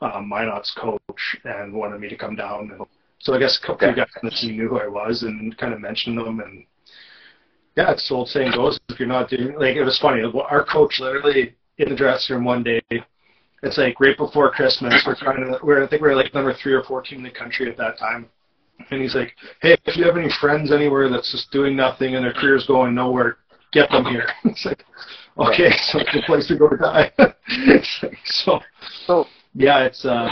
uh, 0.01 0.21
Minot's 0.21 0.73
coach 0.79 1.37
and 1.43 1.73
wanted 1.73 1.99
me 1.99 2.09
to 2.09 2.17
come 2.17 2.35
down. 2.35 2.71
And 2.71 2.81
so 3.19 3.33
I 3.33 3.39
guess 3.39 3.59
a 3.61 3.67
couple 3.67 3.87
okay. 3.87 3.89
of 3.89 3.95
guys 3.95 4.15
on 4.21 4.29
the 4.29 4.35
team 4.35 4.57
knew 4.57 4.69
who 4.69 4.79
I 4.79 4.87
was 4.87 5.23
and 5.23 5.57
kind 5.57 5.73
of 5.73 5.81
mentioned 5.81 6.17
them. 6.17 6.39
And 6.39 6.65
yeah, 7.75 7.91
it's 7.91 8.07
the 8.07 8.15
old 8.15 8.29
saying 8.29 8.53
goes: 8.53 8.79
if 8.89 8.99
you're 8.99 9.07
not 9.07 9.29
doing 9.29 9.57
like 9.59 9.75
it 9.75 9.83
was 9.83 9.99
funny. 9.99 10.23
Our 10.23 10.65
coach 10.65 10.99
literally 10.99 11.55
in 11.77 11.89
the 11.89 11.95
dressing 11.95 12.35
room 12.35 12.45
one 12.45 12.63
day. 12.63 12.81
It's 13.63 13.77
like 13.77 13.99
right 13.99 14.17
before 14.17 14.51
Christmas. 14.51 15.03
We're 15.05 15.15
trying 15.15 15.45
to. 15.45 15.59
We're 15.63 15.83
I 15.83 15.87
think 15.87 16.01
we 16.01 16.09
we're 16.09 16.15
like 16.15 16.33
number 16.33 16.53
three 16.53 16.73
or 16.73 16.83
four 16.83 17.01
team 17.01 17.19
in 17.19 17.23
the 17.23 17.31
country 17.31 17.69
at 17.69 17.77
that 17.77 17.97
time. 17.97 18.27
And 18.91 19.01
he's 19.01 19.15
like, 19.15 19.33
"Hey, 19.61 19.77
if 19.85 19.97
you 19.97 20.05
have 20.05 20.17
any 20.17 20.29
friends 20.39 20.71
anywhere 20.71 21.09
that's 21.09 21.31
just 21.31 21.51
doing 21.51 21.75
nothing 21.75 22.15
and 22.15 22.23
their 22.23 22.33
career's 22.33 22.67
going 22.67 22.93
nowhere, 22.93 23.37
get 23.71 23.89
them 23.89 24.05
here." 24.05 24.27
it's 24.43 24.65
like, 24.65 24.83
okay, 25.37 25.71
so 25.87 25.99
it's 25.99 26.15
a 26.15 26.21
place 26.25 26.47
to 26.47 26.57
go 26.57 26.69
to 26.69 26.77
die. 26.77 27.11
so, 28.25 28.59
so 29.05 29.25
yeah, 29.53 29.85
it's 29.85 30.05
uh, 30.05 30.29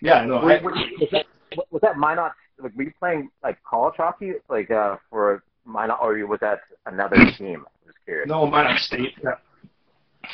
yeah, 0.00 0.24
no. 0.24 0.36
I, 0.38 0.60
was 0.62 1.08
that 1.12 1.26
was 1.70 1.82
that 1.82 1.96
Minot? 1.96 2.32
Like, 2.58 2.76
were 2.76 2.84
you 2.84 2.92
playing 2.98 3.30
like 3.42 3.58
college 3.68 3.94
hockey, 3.96 4.32
like 4.48 4.70
uh, 4.70 4.96
for 5.10 5.42
Minot, 5.66 5.98
or 6.02 6.14
was 6.26 6.40
that 6.40 6.60
another 6.86 7.16
team? 7.38 7.64
I 7.66 7.86
was 7.86 7.94
curious. 8.04 8.28
No, 8.28 8.46
Minot 8.46 8.78
State. 8.80 9.14
Yeah, 9.22 9.30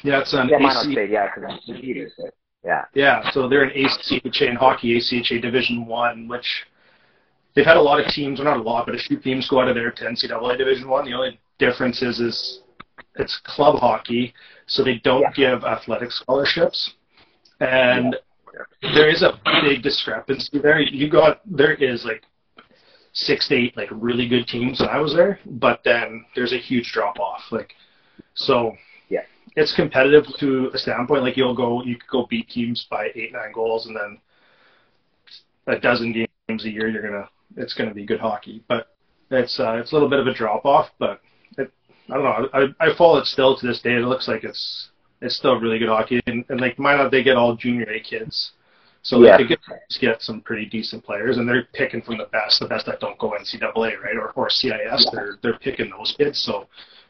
yeah, 0.03 0.21
it's 0.21 0.33
an 0.33 0.49
yeah, 0.49 0.57
AC. 0.57 0.67
Minot 0.67 0.93
State. 0.93 1.11
Yeah, 1.11 1.27
because 1.35 1.61
that's 1.67 2.33
Yeah. 2.65 2.85
Yeah, 2.95 3.31
so 3.31 3.49
they're 3.49 3.65
an 3.65 3.71
ACHA 3.71 4.51
in 4.51 4.57
hockey, 4.57 4.99
ACHA 4.99 5.41
Division 5.41 5.87
One, 5.87 6.29
which 6.29 6.65
they've 7.55 7.65
had 7.65 7.77
a 7.77 7.83
lot 7.83 8.01
of 8.01 8.13
teams, 8.13 8.39
well 8.39 8.49
not 8.49 8.59
a 8.59 8.63
lot, 8.63 8.87
but 8.87 8.95
a 8.95 8.99
few 8.99 9.19
teams 9.19 9.49
go 9.49 9.61
out 9.61 9.69
of 9.69 9.75
there 9.75 9.91
to 9.91 10.05
NCAA 10.05 10.59
Division 10.59 10.89
One. 10.89 11.05
The 11.05 11.15
only 11.15 11.41
difference 11.59 12.03
is 12.03 12.21
is 12.21 12.61
it's 13.17 13.41
club 13.45 13.79
hockey, 13.79 14.35
so 14.67 14.85
they 14.85 14.99
don't 14.99 15.23
yeah. 15.37 15.53
give 15.53 15.65
athletic 15.65 16.11
scholarships. 16.11 16.95
And 17.61 18.17
there 18.83 19.09
is 19.09 19.23
a 19.23 19.39
big 19.63 19.83
discrepancy 19.83 20.59
there. 20.59 20.81
You 20.81 21.11
got 21.11 21.41
there 21.45 21.75
is 21.75 22.05
like 22.05 22.23
six 23.13 23.49
to 23.49 23.55
eight 23.55 23.77
like 23.77 23.89
really 23.91 24.29
good 24.29 24.47
teams 24.47 24.81
when 24.81 24.89
I 24.89 24.99
was 24.99 25.15
there, 25.15 25.39
but 25.45 25.81
then 25.85 26.25
there's 26.35 26.53
a 26.53 26.59
huge 26.59 26.93
drop 26.93 27.19
off. 27.19 27.43
Like 27.51 27.75
so 28.35 28.77
yeah. 29.09 29.23
It's 29.57 29.75
competitive 29.75 30.25
to 30.39 30.71
a 30.73 30.79
standpoint. 30.79 31.23
Like 31.23 31.37
you'll 31.37 31.57
go 31.57 31.83
you 31.83 31.97
could 31.97 32.11
go 32.11 32.27
beat 32.29 32.49
teams 32.49 32.87
by 32.91 33.09
eight, 33.15 33.33
nine 33.33 33.53
goals 33.53 33.87
and 33.87 33.97
then 33.97 34.19
a 35.67 35.79
dozen 35.79 36.13
games 36.13 36.65
a 36.65 36.71
year 36.71 36.89
you're 36.89 37.03
gonna 37.03 37.29
it's 37.57 37.75
gonna 37.75 37.95
be 37.95 38.07
good 38.07 38.21
hockey. 38.21 38.63
But 38.69 38.89
it's 39.31 39.61
uh, 39.61 39.75
it's 39.75 39.93
a 39.93 39.95
little 39.95 40.09
bit 40.09 40.21
of 40.21 40.27
a 40.27 40.35
drop 40.35 40.65
off, 40.65 40.89
but 40.99 41.21
I 42.11 42.15
don't 42.15 42.25
know. 42.25 42.49
I 42.53 42.87
I 42.87 42.97
follow 42.97 43.19
it 43.19 43.27
still 43.27 43.57
to 43.57 43.67
this 43.67 43.81
day. 43.81 43.95
It 43.95 44.01
looks 44.01 44.29
like 44.29 44.45
it's 44.45 44.89
it's 45.21 45.37
still 45.37 45.59
really 45.61 45.79
good 45.79 45.89
hockey, 45.89 46.21
and, 46.27 46.45
and 46.49 46.61
like 46.61 46.79
why 46.79 46.97
not? 46.97 47.11
They 47.11 47.23
get 47.23 47.37
all 47.37 47.57
junior 47.57 47.89
A 47.91 48.01
kids, 48.01 48.53
so 49.03 49.23
yeah. 49.23 49.37
they 49.37 49.47
get 49.47 49.61
get 50.01 50.23
some 50.23 50.41
pretty 50.41 50.67
decent 50.67 51.05
players, 51.05 51.37
and 51.39 51.49
they're 51.49 51.69
picking 51.73 52.03
from 52.03 52.19
the 52.19 52.27
best, 52.27 52.61
the 52.61 52.67
best 52.67 52.87
that 52.87 53.01
don't 53.01 53.19
go 53.19 53.35
NCAA, 53.39 53.75
right, 53.75 54.17
or 54.17 54.31
or 54.33 54.51
CIS. 54.51 54.71
Yeah. 54.73 54.97
They're 55.13 55.39
they're 55.43 55.59
picking 55.59 55.91
those 55.91 56.15
kids, 56.17 56.39
so 56.39 56.67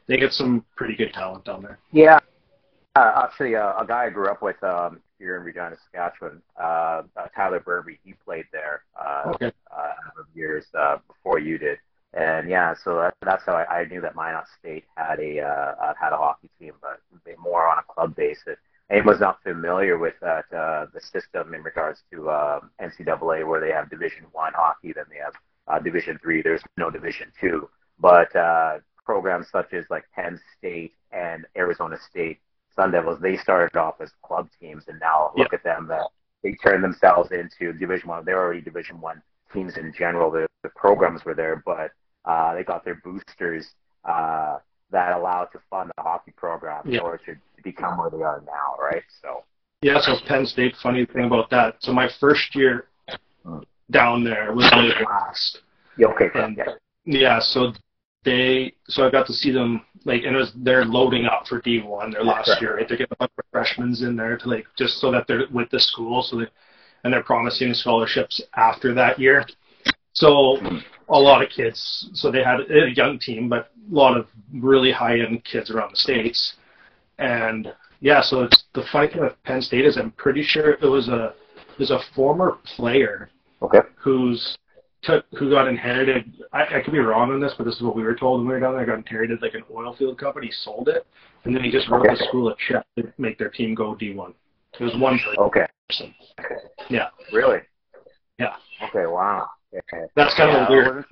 they 0.07 0.17
get 0.17 0.33
some 0.33 0.65
pretty 0.77 0.97
good 0.97 1.13
talent 1.13 1.45
down 1.45 1.63
there. 1.63 1.79
Yeah, 1.93 2.19
uh, 2.97 3.23
actually, 3.25 3.55
uh, 3.55 3.75
a 3.79 3.87
guy 3.87 4.07
I 4.07 4.11
grew 4.11 4.29
up 4.29 4.43
with 4.43 4.63
um, 4.65 5.01
here 5.19 5.37
in 5.37 5.45
Regina, 5.45 5.77
Saskatchewan, 5.85 6.43
uh, 6.61 7.03
uh, 7.17 7.27
Tyler 7.37 7.61
Burby, 7.61 7.99
he 8.05 8.15
played 8.25 8.47
there 8.53 8.83
uh, 9.01 9.33
okay. 9.35 9.53
uh, 9.71 9.93
years 10.35 10.65
uh, 10.77 10.97
before 11.07 11.39
you 11.39 11.59
did. 11.59 11.79
And 12.13 12.49
yeah, 12.49 12.75
so 12.83 12.97
that, 12.97 13.15
that's 13.23 13.45
how 13.47 13.55
I, 13.55 13.81
I 13.81 13.85
knew 13.85 14.01
that 14.01 14.17
Minot 14.17 14.47
State 14.59 14.85
had 14.97 15.21
a 15.21 15.41
uh, 15.41 15.95
had 16.01 16.13
a 16.13 16.17
hockey 16.17 16.51
team, 16.59 16.73
but 16.81 17.01
more 17.39 17.69
on 17.69 17.79
a 17.79 17.93
club 17.93 18.17
basis. 18.17 18.57
And 18.89 19.07
was 19.07 19.21
not 19.21 19.41
familiar 19.45 19.99
with 19.99 20.15
that 20.21 20.47
uh, 20.53 20.87
the 20.93 21.01
system 21.01 21.55
in 21.55 21.63
regards 21.63 22.01
to 22.13 22.29
uh, 22.29 22.61
NCAA, 22.83 23.47
where 23.47 23.61
they 23.61 23.71
have 23.71 23.89
Division 23.89 24.25
One 24.33 24.53
hockey, 24.53 24.93
then 24.93 25.05
they 25.09 25.19
have 25.19 25.35
uh, 25.69 25.79
Division 25.79 26.19
Three. 26.21 26.43
There's 26.43 26.63
no 26.77 26.91
Division 26.91 27.29
Two, 27.41 27.69
but 28.01 28.35
uh, 28.35 28.79
programs 29.05 29.47
such 29.53 29.73
as 29.73 29.85
like 29.91 30.05
Penn 30.13 30.41
State 30.59 30.95
and 31.13 31.47
Arizona 31.57 31.97
State 32.11 32.41
Sun 32.75 32.93
Devils, 32.93 33.21
they 33.21 33.37
started 33.37 33.77
off 33.77 34.01
as 34.01 34.11
club 34.23 34.49
teams, 34.61 34.85
and 34.89 34.99
now 34.99 35.33
look 35.37 35.53
at 35.53 35.63
them. 35.63 35.87
That 35.89 36.07
they 36.43 36.55
turned 36.55 36.83
themselves 36.83 37.31
into 37.31 37.73
Division 37.73 38.09
One. 38.09 38.25
They're 38.25 38.41
already 38.41 38.61
Division 38.61 39.01
One 39.01 39.23
teams 39.53 39.77
in 39.77 39.93
general. 39.97 40.31
The, 40.31 40.47
the 40.63 40.69
programs 40.71 41.25
were 41.25 41.35
there, 41.35 41.63
but 41.65 41.93
uh, 42.25 42.55
they 42.55 42.65
got 42.65 42.85
their 42.85 43.01
boosters 43.05 43.67
uh, 44.05 44.59
that 44.91 45.13
allowed 45.17 45.47
to 45.47 45.61
fund 45.71 45.91
the 45.97 46.03
hockey 46.03 46.33
program 46.37 46.89
in 46.89 47.01
order 47.01 47.19
to, 47.19 47.35
to 47.35 47.63
become 47.63 47.99
where 47.99 48.11
they 48.11 48.23
are 48.23 48.43
now, 48.47 48.83
right? 48.83 49.03
So. 49.23 49.45
Yeah, 49.83 49.99
so 50.01 50.17
Penn 50.27 50.45
State. 50.45 50.75
Funny 50.83 51.07
thing 51.07 51.25
about 51.25 51.49
that. 51.51 51.77
So 51.81 51.93
my 51.93 52.09
first 52.21 52.55
year 52.55 52.89
down 53.91 54.25
there 54.25 54.53
was 54.53 54.71
only 54.75 54.93
last. 55.05 55.61
Yeah, 55.97 56.09
okay. 56.09 56.29
And, 56.35 56.57
yeah. 56.57 56.73
yeah, 57.05 57.39
so 57.41 57.73
they 58.25 58.75
so 58.89 59.07
I 59.07 59.11
got 59.11 59.27
to 59.27 59.33
see 59.33 59.51
them 59.51 59.83
like 60.05 60.25
and 60.25 60.37
it 60.37 60.39
was 60.39 60.53
they're 60.57 60.85
loading 60.85 61.27
up 61.27 61.47
for 61.47 61.61
D 61.61 61.81
one 61.81 62.11
their 62.11 62.25
last 62.25 62.49
right. 62.49 62.61
year, 62.61 62.77
right? 62.77 62.89
They're 62.89 62.99
getting 62.99 63.13
a 63.13 63.17
bunch 63.17 63.33
of 63.39 63.45
freshmen 63.51 63.95
in 64.01 64.17
there 64.17 64.37
to 64.37 64.49
like 64.49 64.67
just 64.77 65.01
so 65.01 65.11
that 65.13 65.27
they're 65.27 65.45
with 65.51 65.71
the 65.71 65.81
school 65.81 66.23
so 66.23 66.39
they 66.39 66.47
and 67.05 67.13
they're 67.13 67.23
promising 67.23 67.75
scholarships 67.75 68.41
after 68.57 68.95
that 68.95 69.19
year. 69.19 69.45
So 70.13 70.59
a 71.09 71.19
lot 71.19 71.43
of 71.43 71.49
kids 71.51 72.11
so 72.15 72.31
they 72.31 72.43
had 72.43 72.61
a 72.71 72.95
young 72.95 73.19
team 73.19 73.49
but 73.49 73.71
a 73.91 73.95
lot 73.95 74.17
of 74.17 74.27
really 74.55 74.93
high 74.93 75.19
end 75.19 75.45
kids 75.45 75.71
around 75.71 75.93
the 75.93 75.97
States. 75.97 76.55
And 77.19 77.73
yeah, 78.01 78.23
so 78.23 78.45
it's 78.45 78.65
the 78.75 78.85
funny 78.91 79.09
thing 79.09 79.21
with 79.21 79.43
Penn 79.45 79.61
State 79.61 79.85
is 79.85 79.97
I'm 79.97 80.13
pretty 80.13 80.43
sure 80.43 80.73
it 80.73 80.83
was 80.83 81.09
a 81.09 81.35
there's 81.77 81.91
a 81.91 82.01
former 82.15 82.59
player 82.77 83.31
okay. 83.63 83.81
who's 83.97 84.59
took 85.03 85.25
who 85.39 85.51
got 85.51 85.69
inherited. 85.69 86.33
I, 86.53 86.79
I 86.79 86.81
could 86.83 86.93
be 86.93 86.99
wrong 86.99 87.31
on 87.31 87.41
this, 87.41 87.55
but 87.57 87.65
this 87.65 87.77
is 87.77 87.83
what 87.83 87.97
we 87.97 88.03
were 88.03 88.15
told 88.15 88.41
when 88.41 88.49
we 88.49 88.55
were 88.55 88.61
down 88.61 88.75
there. 88.75 88.87
Got 88.87 88.99
inherited 88.99 89.43
like 89.43 89.55
an 89.55 89.65
oil 89.71 89.95
field 89.97 90.19
company, 90.19 90.51
sold 90.51 90.89
it, 90.89 91.07
and 91.45 91.55
then 91.55 91.63
he 91.63 91.71
just 91.71 91.89
wrote 91.89 92.07
okay. 92.07 92.15
the 92.15 92.25
school 92.29 92.49
a 92.49 92.57
check 92.69 92.85
to 92.99 93.13
make 93.19 93.39
their 93.39 93.49
team 93.49 93.75
go 93.75 93.95
D1. 93.95 94.35
It 94.79 94.85
was 94.85 94.97
one 94.97 95.19
person. 95.19 95.39
Okay. 95.39 95.67
Okay. 96.39 96.55
Yeah. 96.89 97.09
Really? 97.33 97.59
Yeah. 98.39 98.55
Okay. 98.89 99.07
Wow. 99.07 99.49
Okay. 99.73 100.07
That's 100.17 100.35
kind 100.35 100.53
yeah, 100.53 100.65
of 100.65 100.71
weird. 100.71 101.05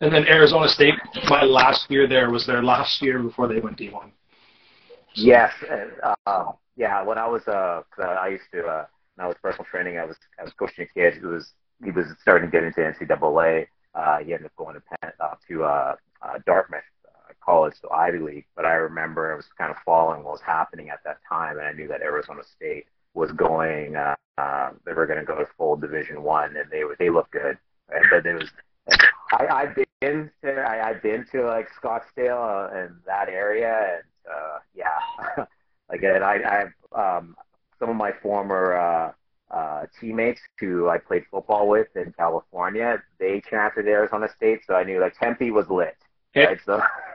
And 0.00 0.12
then 0.12 0.26
Arizona 0.26 0.68
State, 0.68 0.94
my 1.28 1.44
last 1.44 1.90
year 1.90 2.08
there 2.08 2.30
was 2.30 2.46
their 2.46 2.62
last 2.62 3.00
year 3.00 3.22
before 3.22 3.46
they 3.46 3.60
went 3.60 3.78
D1. 3.78 4.10
Yes. 5.14 5.52
Uh, 6.26 6.52
yeah. 6.76 7.02
When 7.02 7.18
I 7.18 7.26
was, 7.26 7.46
uh, 7.46 7.82
I 7.98 8.28
used 8.28 8.44
to, 8.52 8.64
uh, 8.64 8.86
when 9.14 9.24
I 9.24 9.28
was 9.28 9.36
personal 9.42 9.66
training, 9.70 9.98
I 9.98 10.04
was, 10.04 10.16
I 10.40 10.42
was 10.42 10.52
coaching 10.54 10.86
a 10.90 10.98
kid 10.98 11.14
who 11.14 11.28
was 11.28 11.52
he 11.84 11.90
was 11.90 12.06
starting 12.20 12.50
to 12.50 12.52
get 12.52 12.64
into 12.64 12.80
NCAA. 12.80 13.66
Uh, 13.94 14.18
he 14.18 14.32
ended 14.32 14.46
up 14.46 14.56
going 14.56 14.74
to 14.74 14.80
Penn, 14.80 15.12
uh, 15.20 15.34
to 15.48 15.64
uh, 15.64 15.94
uh, 16.22 16.38
Dartmouth 16.46 16.82
uh, 17.06 17.32
College, 17.44 17.74
so 17.80 17.90
Ivy 17.90 18.18
League. 18.18 18.46
But 18.56 18.64
I 18.64 18.74
remember 18.74 19.32
I 19.32 19.36
was 19.36 19.46
kind 19.58 19.70
of 19.70 19.76
following 19.84 20.22
what 20.24 20.32
was 20.32 20.40
happening 20.44 20.90
at 20.90 21.00
that 21.04 21.18
time, 21.28 21.58
and 21.58 21.66
I 21.66 21.72
knew 21.72 21.88
that 21.88 22.02
Arizona 22.02 22.42
State 22.56 22.86
was 23.14 23.30
going. 23.32 23.96
Uh, 23.96 24.14
uh, 24.38 24.70
they 24.84 24.92
were 24.92 25.06
going 25.06 25.18
to 25.18 25.24
go 25.24 25.36
to 25.36 25.46
full 25.56 25.76
Division 25.76 26.22
One, 26.22 26.56
and 26.56 26.70
they 26.70 26.82
they 26.98 27.10
looked 27.10 27.32
good. 27.32 27.58
But 28.10 28.26
it 28.26 28.34
was. 28.34 28.50
I, 29.32 29.46
I've 29.46 29.74
been 30.00 30.30
to 30.42 30.52
I, 30.60 30.90
I've 30.90 31.02
been 31.02 31.24
to 31.32 31.44
like 31.46 31.68
Scottsdale 31.80 32.70
uh, 32.70 32.76
and 32.76 32.96
that 33.06 33.28
area, 33.28 33.96
and 33.96 34.32
uh, 34.32 34.58
yeah, 34.74 35.44
again 35.90 36.22
I 36.22 36.70
I 36.94 37.18
um 37.18 37.36
some 37.78 37.90
of 37.90 37.96
my 37.96 38.12
former 38.22 38.76
uh, 38.76 39.12
uh, 39.52 39.86
teammates 40.00 40.40
who 40.58 40.88
I 40.88 40.98
played 40.98 41.24
football 41.30 41.68
with 41.68 41.88
in 41.96 42.12
California, 42.12 43.02
they 43.18 43.40
transferred 43.40 43.82
to 43.82 43.90
Arizona 43.90 44.28
State, 44.36 44.60
so 44.66 44.74
I 44.74 44.84
knew 44.84 45.00
like 45.00 45.18
Tempe 45.18 45.50
was 45.50 45.68
lit. 45.68 45.96
It, 46.34 46.40
right? 46.40 46.58
So 46.64 46.80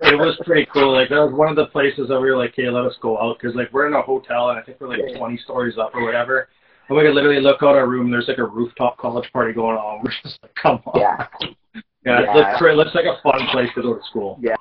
it 0.00 0.18
was 0.18 0.38
pretty 0.44 0.66
cool. 0.72 0.92
Like 0.92 1.08
that 1.08 1.18
was 1.18 1.32
one 1.32 1.48
of 1.48 1.56
the 1.56 1.66
places 1.66 2.08
that 2.08 2.20
we 2.20 2.30
were 2.30 2.36
like, 2.36 2.54
"Hey, 2.54 2.68
let 2.70 2.84
us 2.84 2.96
go 3.00 3.18
out," 3.18 3.38
because 3.40 3.56
like 3.56 3.72
we're 3.72 3.86
in 3.86 3.94
a 3.94 4.02
hotel 4.02 4.50
and 4.50 4.58
I 4.58 4.62
think 4.62 4.80
we're 4.80 4.88
like 4.88 5.16
20 5.16 5.36
stories 5.38 5.78
up 5.78 5.94
or 5.94 6.04
whatever. 6.04 6.48
And 6.88 6.96
we 6.96 7.04
could 7.04 7.14
literally 7.14 7.40
look 7.40 7.62
out 7.62 7.76
our 7.76 7.88
room. 7.88 8.06
And 8.06 8.12
there's 8.12 8.28
like 8.28 8.38
a 8.38 8.44
rooftop 8.44 8.98
college 8.98 9.30
party 9.32 9.52
going 9.52 9.76
on. 9.76 10.00
We're 10.04 10.10
just 10.22 10.38
like, 10.42 10.54
"Come 10.54 10.82
on." 10.86 11.00
Yeah. 11.00 11.26
yeah, 11.74 11.80
yeah. 12.04 12.20
It, 12.20 12.36
looks, 12.36 12.60
it 12.60 12.76
looks 12.76 12.94
like 12.94 13.04
a 13.04 13.20
fun 13.22 13.46
place 13.52 13.70
to 13.74 13.82
go 13.82 13.94
to 13.94 14.02
school. 14.04 14.38
Yeah. 14.40 14.56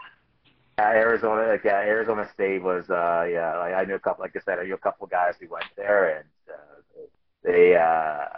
Yeah, 0.77 0.91
Arizona, 0.91 1.49
like 1.49 1.65
yeah, 1.65 1.81
Arizona 1.81 2.29
State 2.33 2.63
was, 2.63 2.89
uh, 2.89 3.27
yeah, 3.29 3.57
like 3.57 3.73
I 3.73 3.83
knew 3.83 3.95
a 3.95 3.99
couple, 3.99 4.23
like 4.23 4.33
I 4.33 4.39
said, 4.39 4.59
I 4.59 4.63
knew 4.63 4.75
a 4.75 4.77
couple 4.77 5.03
of 5.03 5.11
guys 5.11 5.33
who 5.37 5.49
went 5.49 5.65
there, 5.75 6.19
and 6.19 6.25
uh, 6.49 7.01
they 7.43 7.75
uh, 7.75 8.37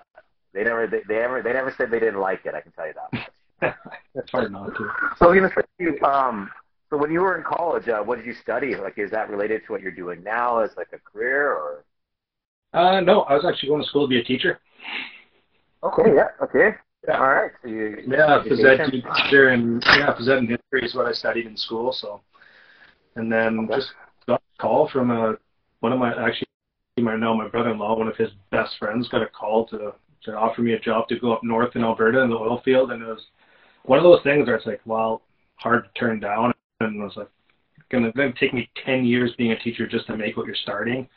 they 0.51 0.63
never 0.63 0.87
they, 0.87 1.01
they 1.07 1.21
ever 1.21 1.41
they 1.41 1.53
never 1.53 1.71
said 1.77 1.91
they 1.91 1.99
didn't 1.99 2.19
like 2.19 2.45
it. 2.45 2.55
I 2.55 2.61
can 2.61 2.71
tell 2.71 2.87
you 2.87 2.93
that 2.93 3.13
much. 3.13 3.75
That's 4.15 4.31
hard 4.31 4.51
not 4.51 4.75
to. 4.75 4.89
So 5.17 5.31
you 5.33 5.41
know, 5.41 6.07
um, 6.07 6.49
so 6.91 6.97
when 6.97 7.09
you 7.09 7.21
were 7.21 7.37
in 7.37 7.43
college, 7.43 7.87
uh, 7.87 8.03
what 8.03 8.17
did 8.17 8.25
you 8.25 8.33
study? 8.33 8.75
Like, 8.75 8.97
is 8.97 9.09
that 9.11 9.29
related 9.29 9.61
to 9.65 9.71
what 9.71 9.81
you're 9.81 9.93
doing 9.93 10.21
now 10.23 10.59
as 10.59 10.71
like 10.75 10.89
a 10.91 10.99
career 10.99 11.49
or? 11.49 11.85
Uh, 12.73 12.99
no, 12.99 13.21
I 13.21 13.33
was 13.33 13.45
actually 13.45 13.69
going 13.69 13.81
to 13.81 13.87
school 13.87 14.05
to 14.05 14.09
be 14.09 14.19
a 14.19 14.23
teacher. 14.23 14.59
Okay. 15.83 16.13
Yeah. 16.13 16.27
Okay. 16.43 16.75
Yeah. 17.07 17.17
All 17.17 17.29
right. 17.29 17.51
So 17.63 17.69
you, 17.69 18.03
yeah, 18.07 18.43
phys 18.45 18.63
ed 18.63 18.91
teacher 18.91 19.49
and 19.49 19.81
yeah, 19.85 20.13
phys 20.13 20.27
ed 20.27 20.39
and 20.39 20.49
history 20.49 20.85
is 20.85 20.93
what 20.93 21.05
I 21.05 21.13
studied 21.13 21.47
in 21.47 21.55
school. 21.55 21.93
So, 21.93 22.21
and 23.15 23.31
then 23.31 23.59
okay. 23.59 23.75
just 23.75 23.91
got 24.27 24.41
a 24.41 24.61
call 24.61 24.89
from 24.89 25.11
a 25.11 25.35
one 25.79 25.93
of 25.93 25.99
my 25.99 26.09
actually 26.09 26.47
you 26.97 27.05
might 27.05 27.19
know 27.19 27.33
my 27.33 27.47
brother-in-law, 27.47 27.97
one 27.97 28.09
of 28.09 28.17
his 28.17 28.31
best 28.51 28.75
friends, 28.77 29.07
got 29.07 29.21
a 29.21 29.27
call 29.27 29.65
to 29.67 29.93
to 30.25 30.33
offer 30.35 30.61
me 30.61 30.73
a 30.73 30.79
job 30.79 31.07
to 31.07 31.19
go 31.19 31.31
up 31.31 31.43
north 31.43 31.75
in 31.75 31.83
Alberta 31.83 32.19
in 32.19 32.29
the 32.29 32.35
oil 32.35 32.61
field, 32.63 32.91
and 32.91 33.01
it 33.01 33.07
was 33.07 33.25
one 33.83 33.97
of 33.97 34.03
those 34.03 34.21
things 34.23 34.45
where 34.45 34.57
it's 34.57 34.65
like, 34.65 34.81
well, 34.85 35.21
hard 35.55 35.85
to 35.85 35.99
turn 35.99 36.19
down, 36.19 36.53
and 36.83 37.01
it 37.01 37.03
was 37.03 37.15
like, 37.15 37.29
gonna 37.89 38.11
then 38.15 38.33
take 38.39 38.53
me 38.53 38.69
ten 38.85 39.03
years 39.05 39.33
being 39.37 39.51
a 39.51 39.59
teacher 39.59 39.87
just 39.87 40.07
to 40.07 40.17
make 40.17 40.37
what 40.37 40.45
you're 40.45 40.55
starting, 40.55 41.07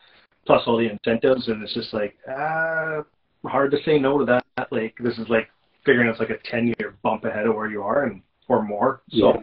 plus 0.46 0.62
all 0.66 0.77
the 0.77 0.90
incentives, 0.90 1.48
and 1.48 1.62
it's 1.62 1.74
just 1.74 1.94
like, 1.94 2.16
ah, 2.29 3.03
hard 3.46 3.70
to 3.70 3.79
say 3.85 3.98
no 3.98 4.18
to 4.18 4.24
that. 4.24 4.44
Like 4.70 4.96
this 5.00 5.18
is 5.18 5.29
like 5.29 5.48
figuring 5.85 6.09
it's 6.09 6.20
like 6.20 6.31
a 6.31 6.38
ten 6.50 6.66
year 6.79 6.96
bump 7.03 7.24
ahead 7.24 7.46
of 7.46 7.55
where 7.55 7.68
you 7.68 7.83
are 7.83 8.05
and 8.05 8.22
or 8.48 8.62
more. 8.62 9.03
So 9.11 9.35
yeah. 9.35 9.42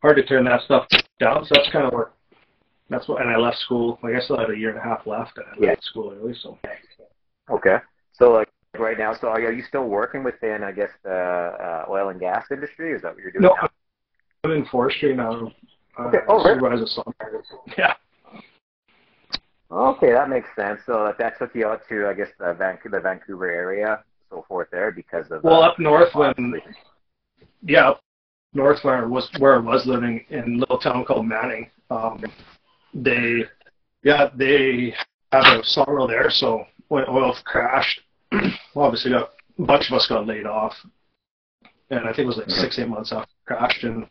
hard 0.00 0.16
to 0.16 0.24
turn 0.24 0.44
that 0.44 0.62
stuff 0.62 0.86
down. 1.20 1.44
So 1.44 1.54
that's 1.54 1.70
kind 1.70 1.86
of 1.86 1.92
where 1.92 2.10
that's 2.90 3.08
what, 3.08 3.22
and 3.22 3.30
I 3.30 3.36
left 3.36 3.58
school. 3.58 3.98
Like 4.02 4.14
I 4.14 4.20
still 4.20 4.38
had 4.38 4.50
a 4.50 4.56
year 4.56 4.70
and 4.70 4.78
a 4.78 4.82
half 4.82 5.06
left, 5.06 5.38
and 5.38 5.46
I 5.46 5.54
yeah. 5.58 5.68
left 5.70 5.84
school 5.84 6.14
early. 6.16 6.34
So. 6.42 6.58
Okay. 7.50 7.78
So 8.12 8.30
like 8.32 8.48
right 8.78 8.98
now, 8.98 9.14
so 9.14 9.28
are 9.28 9.52
you 9.52 9.62
still 9.62 9.88
working 9.88 10.22
within, 10.22 10.62
I 10.62 10.72
guess, 10.72 10.90
the 11.02 11.10
uh, 11.10 11.84
oil 11.88 12.08
and 12.08 12.20
gas 12.20 12.44
industry? 12.50 12.92
Is 12.92 13.02
that 13.02 13.14
what 13.14 13.22
you're 13.22 13.32
doing? 13.32 13.42
No, 13.42 13.54
now? 13.60 13.68
I'm 14.44 14.50
in 14.50 14.64
forestry 14.66 15.14
now. 15.14 15.52
Uh, 15.98 16.02
okay. 16.02 16.18
Oh, 16.28 16.42
really? 16.44 16.84
Yeah. 17.78 17.94
Okay, 19.70 20.12
that 20.12 20.28
makes 20.28 20.48
sense. 20.54 20.80
So 20.84 21.04
that, 21.04 21.18
that 21.18 21.38
took 21.38 21.54
you 21.54 21.66
out 21.66 21.80
to, 21.88 22.08
I 22.08 22.12
guess, 22.12 22.28
the 22.38 22.52
Vancouver, 22.52 22.96
the 22.96 23.00
Vancouver 23.00 23.50
area, 23.50 24.04
so 24.28 24.44
forth 24.46 24.68
there, 24.70 24.90
because 24.90 25.30
of. 25.30 25.42
Well, 25.44 25.62
uh, 25.62 25.68
up 25.68 25.78
north 25.78 26.14
when. 26.14 26.60
Yeah, 27.62 27.90
up 27.90 28.00
north 28.52 28.80
where 28.82 28.98
I 28.98 29.06
was 29.06 29.30
where 29.38 29.54
I 29.54 29.58
was 29.58 29.86
living 29.86 30.24
in 30.28 30.56
a 30.56 30.58
little 30.58 30.78
town 30.78 31.04
called 31.04 31.26
Manning. 31.26 31.70
Um, 31.90 32.22
they 32.92 33.44
yeah 34.02 34.28
they 34.34 34.94
have 35.30 35.60
a 35.60 35.64
sawmill 35.64 36.08
there, 36.08 36.30
so 36.30 36.64
when 36.88 37.04
oil 37.08 37.34
crashed, 37.44 38.00
obviously 38.76 39.12
got 39.12 39.30
a 39.58 39.62
bunch 39.62 39.88
of 39.88 39.94
us 39.94 40.06
got 40.08 40.26
laid 40.26 40.46
off, 40.46 40.74
and 41.90 42.00
I 42.00 42.08
think 42.08 42.20
it 42.20 42.26
was 42.26 42.36
like 42.36 42.50
six 42.50 42.78
eight 42.78 42.88
months 42.88 43.12
after 43.12 43.22
it 43.24 43.31
crashed, 43.56 43.84
and 43.84 44.06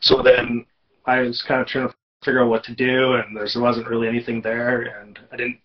so 0.00 0.22
then 0.22 0.64
I 1.06 1.20
was 1.20 1.42
kind 1.46 1.60
of 1.60 1.66
trying 1.66 1.88
to 1.88 1.94
figure 2.24 2.42
out 2.42 2.50
what 2.50 2.64
to 2.64 2.74
do, 2.74 3.14
and 3.14 3.36
there 3.36 3.46
wasn't 3.62 3.88
really 3.88 4.08
anything 4.08 4.40
there, 4.42 5.00
and 5.00 5.18
I 5.32 5.36
didn't. 5.36 5.58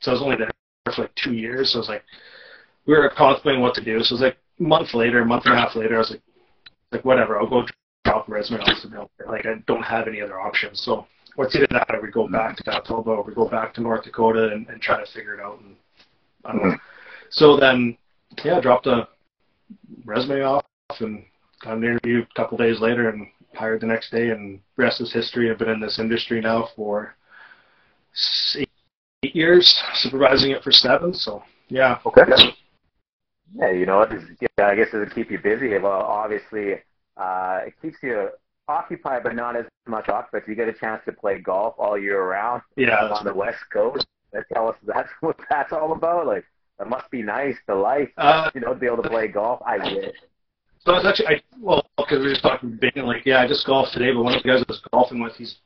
So 0.00 0.10
I 0.10 0.14
was 0.14 0.22
only 0.22 0.36
there 0.36 0.50
for 0.84 1.02
like 1.02 1.14
two 1.14 1.32
years. 1.32 1.72
So 1.72 1.78
I 1.78 1.80
was 1.80 1.88
like, 1.88 2.04
we 2.86 2.94
were 2.94 3.08
contemplating 3.16 3.62
what 3.62 3.74
to 3.74 3.84
do. 3.84 4.02
So 4.02 4.14
it 4.14 4.18
was 4.18 4.20
like 4.22 4.38
a 4.58 4.62
month 4.62 4.94
later, 4.94 5.20
a 5.20 5.26
month 5.26 5.44
and 5.46 5.54
a 5.54 5.56
half 5.58 5.76
later, 5.76 5.96
I 5.96 5.98
was 5.98 6.10
like, 6.10 6.22
like 6.90 7.04
whatever, 7.04 7.38
I'll 7.38 7.48
go 7.48 7.64
drop 8.04 8.28
a 8.28 8.32
resume 8.32 8.60
off 8.60 8.82
the 8.82 9.26
Like 9.26 9.46
I 9.46 9.54
don't 9.66 9.82
have 9.82 10.08
any 10.08 10.20
other 10.20 10.40
options. 10.40 10.80
So 10.80 11.06
what's 11.36 11.54
either 11.54 11.68
that 11.70 11.94
or 11.94 12.02
we 12.02 12.10
go 12.10 12.28
back 12.28 12.56
to 12.56 12.64
Manitoba 12.66 13.10
or 13.10 13.22
we 13.22 13.34
go 13.34 13.48
back 13.48 13.72
to 13.74 13.80
North 13.80 14.04
Dakota 14.04 14.50
and, 14.52 14.68
and 14.68 14.80
try 14.80 15.02
to 15.02 15.12
figure 15.12 15.34
it 15.34 15.40
out. 15.40 15.60
And 15.60 15.76
I 16.44 16.52
don't 16.52 16.62
know. 16.62 16.70
Hmm. 16.70 16.76
So 17.30 17.56
then, 17.56 17.96
yeah, 18.44 18.58
I 18.58 18.60
dropped 18.60 18.86
a 18.86 19.08
resume 20.04 20.42
off 20.42 20.64
and 21.00 21.24
got 21.62 21.76
an 21.76 21.84
interview 21.84 22.22
a 22.22 22.34
couple 22.34 22.58
days 22.58 22.80
later 22.80 23.08
and 23.08 23.26
hired 23.54 23.80
the 23.80 23.86
next 23.86 24.10
day. 24.10 24.30
And 24.30 24.60
rest 24.76 25.00
is 25.00 25.12
history. 25.12 25.50
I've 25.50 25.58
been 25.58 25.68
in 25.68 25.80
this 25.80 25.98
industry 25.98 26.40
now 26.40 26.68
for 26.76 27.14
eight, 28.56 28.68
years, 29.22 29.82
supervising 29.94 30.50
it 30.50 30.62
for 30.62 30.72
seven. 30.72 31.14
So 31.14 31.42
yeah. 31.68 31.98
Okay. 32.04 32.22
Yeah, 33.54 33.70
you 33.70 33.86
know, 33.86 34.06
yeah, 34.40 34.66
I 34.66 34.74
guess 34.74 34.88
it'll 34.94 35.06
keep 35.06 35.30
you 35.30 35.38
busy. 35.38 35.76
Well, 35.78 35.92
obviously, 35.92 36.74
uh, 37.16 37.60
it 37.66 37.74
keeps 37.82 37.98
you 38.02 38.30
occupied, 38.66 39.22
but 39.22 39.34
not 39.34 39.56
as 39.56 39.66
much 39.86 40.08
occupied. 40.08 40.48
You 40.48 40.54
get 40.54 40.68
a 40.68 40.72
chance 40.72 41.02
to 41.04 41.12
play 41.12 41.38
golf 41.38 41.74
all 41.78 41.98
year 41.98 42.26
round. 42.26 42.62
Yeah, 42.76 42.96
on 42.96 43.24
the 43.24 43.34
West 43.34 43.62
Coast. 43.70 44.06
They 44.32 44.40
tell 44.52 44.68
us 44.68 44.76
that's 44.86 45.10
what 45.20 45.36
that's 45.50 45.72
all 45.72 45.92
about. 45.92 46.26
Like, 46.26 46.44
it 46.80 46.88
must 46.88 47.10
be 47.10 47.22
nice, 47.22 47.56
the 47.66 47.74
life, 47.74 48.08
uh, 48.16 48.50
you 48.54 48.60
know, 48.62 48.72
to 48.72 48.78
be 48.78 48.86
able 48.86 49.02
to 49.02 49.08
play 49.08 49.28
golf. 49.28 49.60
I 49.66 49.78
get. 49.78 50.14
So 50.84 50.94
it's 50.96 51.06
actually, 51.06 51.26
I, 51.26 51.42
well, 51.60 51.86
because 51.96 52.18
we 52.18 52.24
were 52.24 52.30
just 52.30 52.42
talking, 52.42 52.78
being 52.80 53.06
like, 53.06 53.24
yeah, 53.24 53.40
I 53.40 53.46
just 53.46 53.66
golfed 53.66 53.92
today, 53.92 54.12
but 54.12 54.22
one 54.22 54.34
of 54.34 54.42
the 54.42 54.48
guys 54.48 54.60
I 54.60 54.64
was 54.68 54.82
golfing 54.92 55.20
with, 55.20 55.34
he's 55.36 55.56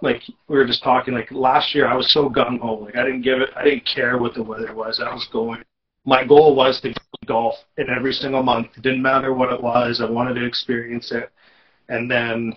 like, 0.00 0.22
we 0.48 0.56
were 0.56 0.66
just 0.66 0.82
talking, 0.82 1.14
like, 1.14 1.30
last 1.30 1.74
year 1.74 1.86
I 1.86 1.94
was 1.94 2.12
so 2.12 2.28
gung 2.28 2.58
ho, 2.58 2.74
like, 2.74 2.96
I 2.96 3.04
didn't 3.04 3.22
give 3.22 3.40
it, 3.40 3.50
I 3.54 3.62
didn't 3.62 3.86
care 3.86 4.18
what 4.18 4.34
the 4.34 4.42
weather 4.42 4.74
was. 4.74 5.00
I 5.00 5.12
was 5.12 5.28
going. 5.32 5.62
My 6.04 6.26
goal 6.26 6.56
was 6.56 6.80
to 6.80 6.92
golf 7.26 7.54
in 7.76 7.88
every 7.88 8.12
single 8.12 8.42
month. 8.42 8.68
It 8.76 8.82
didn't 8.82 9.02
matter 9.02 9.32
what 9.32 9.52
it 9.52 9.62
was. 9.62 10.00
I 10.00 10.10
wanted 10.10 10.34
to 10.34 10.44
experience 10.44 11.12
it. 11.12 11.30
And 11.88 12.10
then 12.10 12.54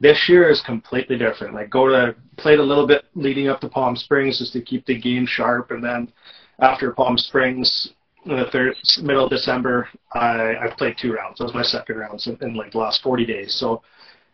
this 0.00 0.28
year 0.28 0.50
is 0.50 0.60
completely 0.62 1.16
different. 1.16 1.54
Like 1.54 1.70
go 1.70 1.88
to 1.88 2.14
played 2.36 2.58
a 2.58 2.62
little 2.62 2.86
bit 2.86 3.04
leading 3.14 3.48
up 3.48 3.60
to 3.60 3.68
Palm 3.68 3.96
Springs 3.96 4.38
just 4.38 4.52
to 4.52 4.60
keep 4.60 4.84
the 4.84 4.98
game 4.98 5.26
sharp, 5.26 5.70
and 5.70 5.82
then 5.82 6.12
after 6.60 6.92
Palm 6.92 7.16
Springs, 7.16 7.90
the 8.24 8.46
third 8.52 8.76
middle 9.02 9.24
of 9.24 9.30
December, 9.30 9.88
I 10.14 10.54
I 10.56 10.74
played 10.76 10.96
two 10.98 11.12
rounds. 11.12 11.38
That 11.38 11.44
was 11.44 11.54
my 11.54 11.62
second 11.62 11.96
round 11.96 12.24
in 12.40 12.54
like 12.54 12.72
the 12.72 12.78
last 12.78 13.02
40 13.02 13.26
days. 13.26 13.54
So 13.54 13.82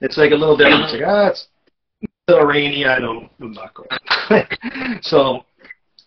it's 0.01 0.17
like 0.17 0.33
a 0.33 0.37
little 0.37 0.57
different. 0.57 0.85
It's 0.85 0.93
like 0.93 1.03
ah, 1.07 1.29
it's 1.29 1.49
little 2.29 2.47
rainy. 2.47 2.85
I 2.85 2.99
don't. 2.99 3.31
I'm 3.41 3.53
not 3.53 3.75
going. 3.75 3.89
so 5.03 5.45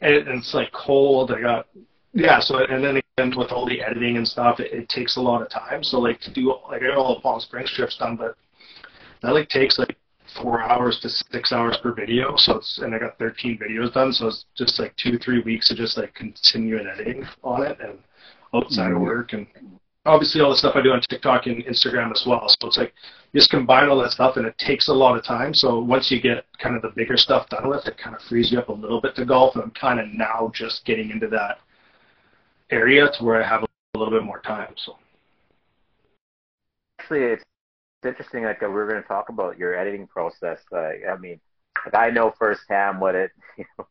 and 0.02 0.28
it's 0.28 0.54
like 0.54 0.72
cold. 0.72 1.32
I 1.32 1.42
got 1.42 1.68
yeah. 2.14 2.40
So 2.40 2.58
and 2.58 2.84
then 2.84 3.02
again 3.18 3.38
with 3.38 3.52
all 3.52 3.66
the 3.66 3.82
editing 3.82 4.18
and 4.18 4.28
stuff, 4.28 4.60
it, 4.60 4.72
it 4.72 4.90
takes 4.90 5.18
a 5.18 5.22
lot 5.22 5.42
of 5.42 5.50
time. 5.50 5.84
So 5.84 6.00
like 6.00 6.20
to 6.22 6.34
do 6.34 6.56
like 6.70 6.84
I 6.84 6.88
got 6.88 6.98
all 6.98 7.16
the 7.16 7.22
Palm 7.22 7.40
Springs 7.40 7.72
trips 7.72 7.98
done, 7.98 8.16
but 8.16 8.36
that 9.22 9.34
like 9.34 9.50
takes 9.50 9.80
like 9.80 9.98
four 10.40 10.62
hours 10.62 11.00
to 11.02 11.10
six 11.10 11.52
hours 11.52 11.78
per 11.82 11.94
video. 11.94 12.36
So 12.38 12.58
it's 12.58 12.80
and 12.80 12.94
I 12.94 13.00
got 13.00 13.18
13 13.18 13.58
videos 13.58 13.94
done. 13.94 14.14
So 14.14 14.28
it's 14.28 14.46
just 14.56 14.80
like 14.80 14.96
two 14.98 15.18
three 15.18 15.42
weeks 15.42 15.72
of 15.72 15.78
just 15.78 15.98
like 15.98 16.14
continuing 16.14 16.88
editing 16.88 17.26
on 17.44 17.66
it 17.66 17.78
and 17.82 18.00
outside 18.54 18.88
mm-hmm. 18.88 18.98
of 18.98 19.02
work 19.02 19.34
and 19.34 19.48
obviously 20.06 20.42
all 20.42 20.50
the 20.50 20.58
stuff 20.58 20.76
I 20.76 20.82
do 20.82 20.92
on 20.92 21.02
TikTok 21.02 21.46
and 21.46 21.64
Instagram 21.66 22.12
as 22.12 22.24
well. 22.28 22.48
So 22.48 22.68
it's 22.68 22.78
like 22.78 22.94
you 23.32 23.40
just 23.40 23.50
combine 23.50 23.90
all 23.90 24.02
that 24.02 24.12
stuff 24.12 24.38
and 24.38 24.46
it 24.46 24.58
takes 24.58 24.88
a 24.88 24.94
lot 24.94 25.18
of 25.18 25.24
time. 25.24 25.54
So 25.54 25.80
once 25.80 26.12
you 26.12 26.22
get 26.22 26.46
kind 26.62 26.76
of 26.76 26.82
the 26.82 26.92
bigger 26.96 27.18
stuff 27.18 27.50
done 27.50 27.70
with, 27.70 27.88
it 27.88 27.98
kind 27.98 28.16
of 28.16 28.22
frees 28.24 28.52
you 28.52 28.60
up 28.60 28.70
a 28.70 28.74
little 28.74 29.02
bit 29.02 29.16
to 29.16 29.26
golf. 29.26 29.56
And 29.56 29.64
I'm 29.64 29.72
kind 29.72 30.00
of 30.00 30.08
now 30.08 30.52
just 30.54 30.86
getting 30.86 31.12
into 31.12 31.28
that 31.28 31.60
area 32.72 33.10
to 33.18 33.24
where 33.24 33.42
I 33.42 33.48
have 33.48 33.64
a 33.64 33.98
little 33.98 34.14
bit 34.14 34.24
more 34.24 34.42
time. 34.42 34.74
So 34.78 34.98
actually, 37.00 37.24
it's 37.24 37.44
interesting. 38.06 38.44
Like 38.44 38.62
we 38.62 38.68
are 38.68 38.88
going 38.88 39.02
to 39.02 39.08
talk 39.08 39.30
about 39.30 39.58
your 39.58 39.76
editing 39.76 40.08
process. 40.08 40.60
Like, 40.72 41.02
I 41.10 41.18
mean, 41.18 41.40
like 41.86 41.96
I 41.96 42.10
know 42.10 42.34
firsthand 42.38 43.00
what 43.00 43.16
it. 43.16 43.32
You 43.58 43.66
know, 43.78 43.86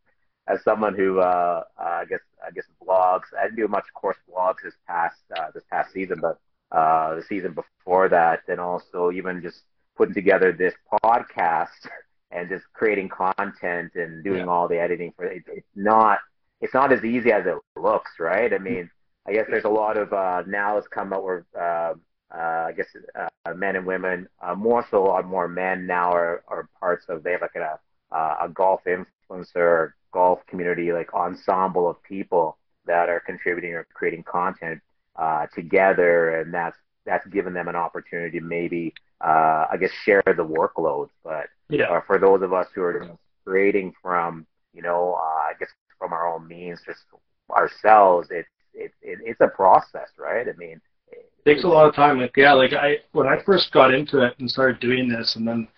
as 0.51 0.63
someone 0.65 0.95
who 0.95 1.21
uh, 1.21 1.63
uh, 1.79 1.83
I 1.83 2.05
guess 2.09 2.21
I 2.45 2.51
guess 2.51 2.65
blogs. 2.83 3.27
I 3.39 3.45
didn't 3.45 3.57
do 3.57 3.69
much 3.69 3.85
of 3.85 4.01
course 4.01 4.17
blogs 4.29 4.57
this 4.65 4.75
past 4.87 5.21
uh, 5.37 5.51
this 5.55 5.65
past 5.71 5.93
season, 5.93 6.21
but 6.21 6.39
uh, 6.77 7.15
the 7.15 7.23
season 7.23 7.55
before 7.55 8.09
that, 8.09 8.41
and 8.49 8.61
also 8.61 9.11
even 9.13 9.43
just 9.43 9.63
putting 9.97 10.15
together 10.15 10.53
this 10.53 10.75
podcast 11.05 11.69
and 12.31 12.49
just 12.49 12.65
creating 12.73 13.09
content 13.09 13.93
and 13.95 14.25
doing 14.25 14.47
yeah. 14.47 14.47
all 14.47 14.69
the 14.69 14.79
editing 14.79 15.13
for 15.17 15.25
it. 15.25 15.43
It's 15.47 15.67
not 15.75 16.19
it's 16.61 16.75
not 16.75 16.93
as 16.93 17.05
easy 17.05 17.33
as 17.33 17.47
it 17.47 17.57
looks, 17.81 18.11
right? 18.19 18.53
I 18.53 18.59
mean, 18.59 18.91
I 19.27 19.33
guess 19.33 19.47
there's 19.49 19.65
a 19.65 19.69
lot 19.69 19.97
of 19.97 20.13
uh, 20.13 20.43
now 20.47 20.79
it's 20.79 20.89
come 20.89 21.13
out 21.13 21.25
where 21.25 21.45
uh, 21.59 21.95
I 22.37 22.73
guess 22.73 22.87
uh, 23.19 23.55
men 23.55 23.77
and 23.77 23.87
women, 23.87 24.29
uh, 24.41 24.55
more 24.55 24.87
so 24.91 25.11
are 25.11 25.23
more 25.23 25.49
men 25.49 25.87
now 25.87 26.13
are, 26.13 26.43
are 26.49 26.69
parts 26.79 27.07
of 27.09 27.23
they 27.23 27.33
have 27.33 27.43
like 27.43 27.57
a 27.57 27.79
uh, 28.15 28.37
a 28.43 28.49
golf 28.49 28.81
influencer 28.87 29.93
golf 30.13 30.45
community 30.47 30.93
like 30.93 31.15
ensemble 31.15 31.89
of 31.89 32.03
people 32.03 32.59
that 32.87 33.09
are 33.09 33.21
contributing 33.21 33.73
or 33.75 33.87
creating 33.95 34.25
content 34.25 34.81
uh, 35.17 35.47
together, 35.55 36.41
and 36.41 36.53
that's 36.53 36.77
that's 37.07 37.27
given 37.29 37.53
them 37.53 37.69
an 37.69 37.77
opportunity 37.77 38.39
to 38.39 38.45
maybe 38.45 38.93
uh, 39.21 39.67
I 39.71 39.77
guess 39.79 39.91
share 40.05 40.23
the 40.27 40.45
workload. 40.45 41.09
But 41.25 41.47
yeah. 41.69 41.85
uh, 41.85 42.01
for 42.07 42.19
those 42.19 42.43
of 42.43 42.53
us 42.53 42.67
who 42.75 42.83
are 42.83 43.17
creating 43.45 43.95
from 44.03 44.47
you 44.73 44.83
know 44.83 45.15
uh, 45.19 45.23
I 45.23 45.53
guess 45.59 45.69
from 45.99 46.13
our 46.13 46.33
own 46.33 46.47
means, 46.49 46.81
just 46.85 47.01
ourselves, 47.51 48.29
it's 48.31 48.49
it, 48.73 48.93
it, 49.03 49.19
it's 49.25 49.41
a 49.41 49.49
process, 49.49 50.09
right? 50.19 50.47
I 50.49 50.53
mean, 50.57 50.81
takes 51.45 51.65
a 51.65 51.69
lot 51.69 51.89
of 51.89 51.95
time. 51.95 52.21
Like 52.21 52.37
yeah, 52.37 52.53
like 52.53 52.73
I 52.73 52.99
when 53.13 53.27
I 53.27 53.43
first 53.45 53.73
got 53.73 53.95
into 53.95 54.25
it 54.25 54.35
and 54.39 54.51
started 54.51 54.81
doing 54.81 55.09
this, 55.09 55.37
and 55.37 55.47
then 55.47 55.69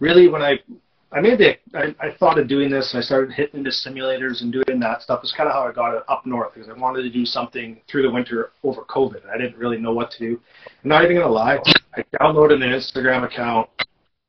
really 0.00 0.28
when 0.28 0.42
I 0.42 0.58
I 1.12 1.20
made 1.20 1.38
the 1.38 1.56
I, 1.76 1.94
I 2.00 2.12
thought 2.18 2.38
of 2.38 2.48
doing 2.48 2.70
this 2.70 2.92
and 2.92 3.02
I 3.02 3.04
started 3.04 3.32
hitting 3.32 3.58
into 3.58 3.70
simulators 3.70 4.40
and 4.40 4.52
doing 4.52 4.80
that 4.80 5.02
stuff. 5.02 5.20
It's 5.22 5.32
kind 5.32 5.48
of 5.48 5.54
how 5.54 5.68
I 5.68 5.72
got 5.72 5.94
it 5.94 6.02
up 6.08 6.24
north 6.24 6.54
because 6.54 6.70
I 6.70 6.72
wanted 6.72 7.02
to 7.02 7.10
do 7.10 7.26
something 7.26 7.80
through 7.90 8.02
the 8.02 8.10
winter 8.10 8.52
over 8.62 8.82
COVID. 8.82 9.28
I 9.32 9.36
didn't 9.36 9.58
really 9.58 9.78
know 9.78 9.92
what 9.92 10.10
to 10.12 10.18
do. 10.18 10.40
I'm 10.82 10.88
not 10.88 11.04
even 11.04 11.16
gonna 11.16 11.28
lie. 11.28 11.58
I 11.94 12.02
downloaded 12.18 12.62
an 12.62 12.70
Instagram 12.70 13.24
account 13.24 13.68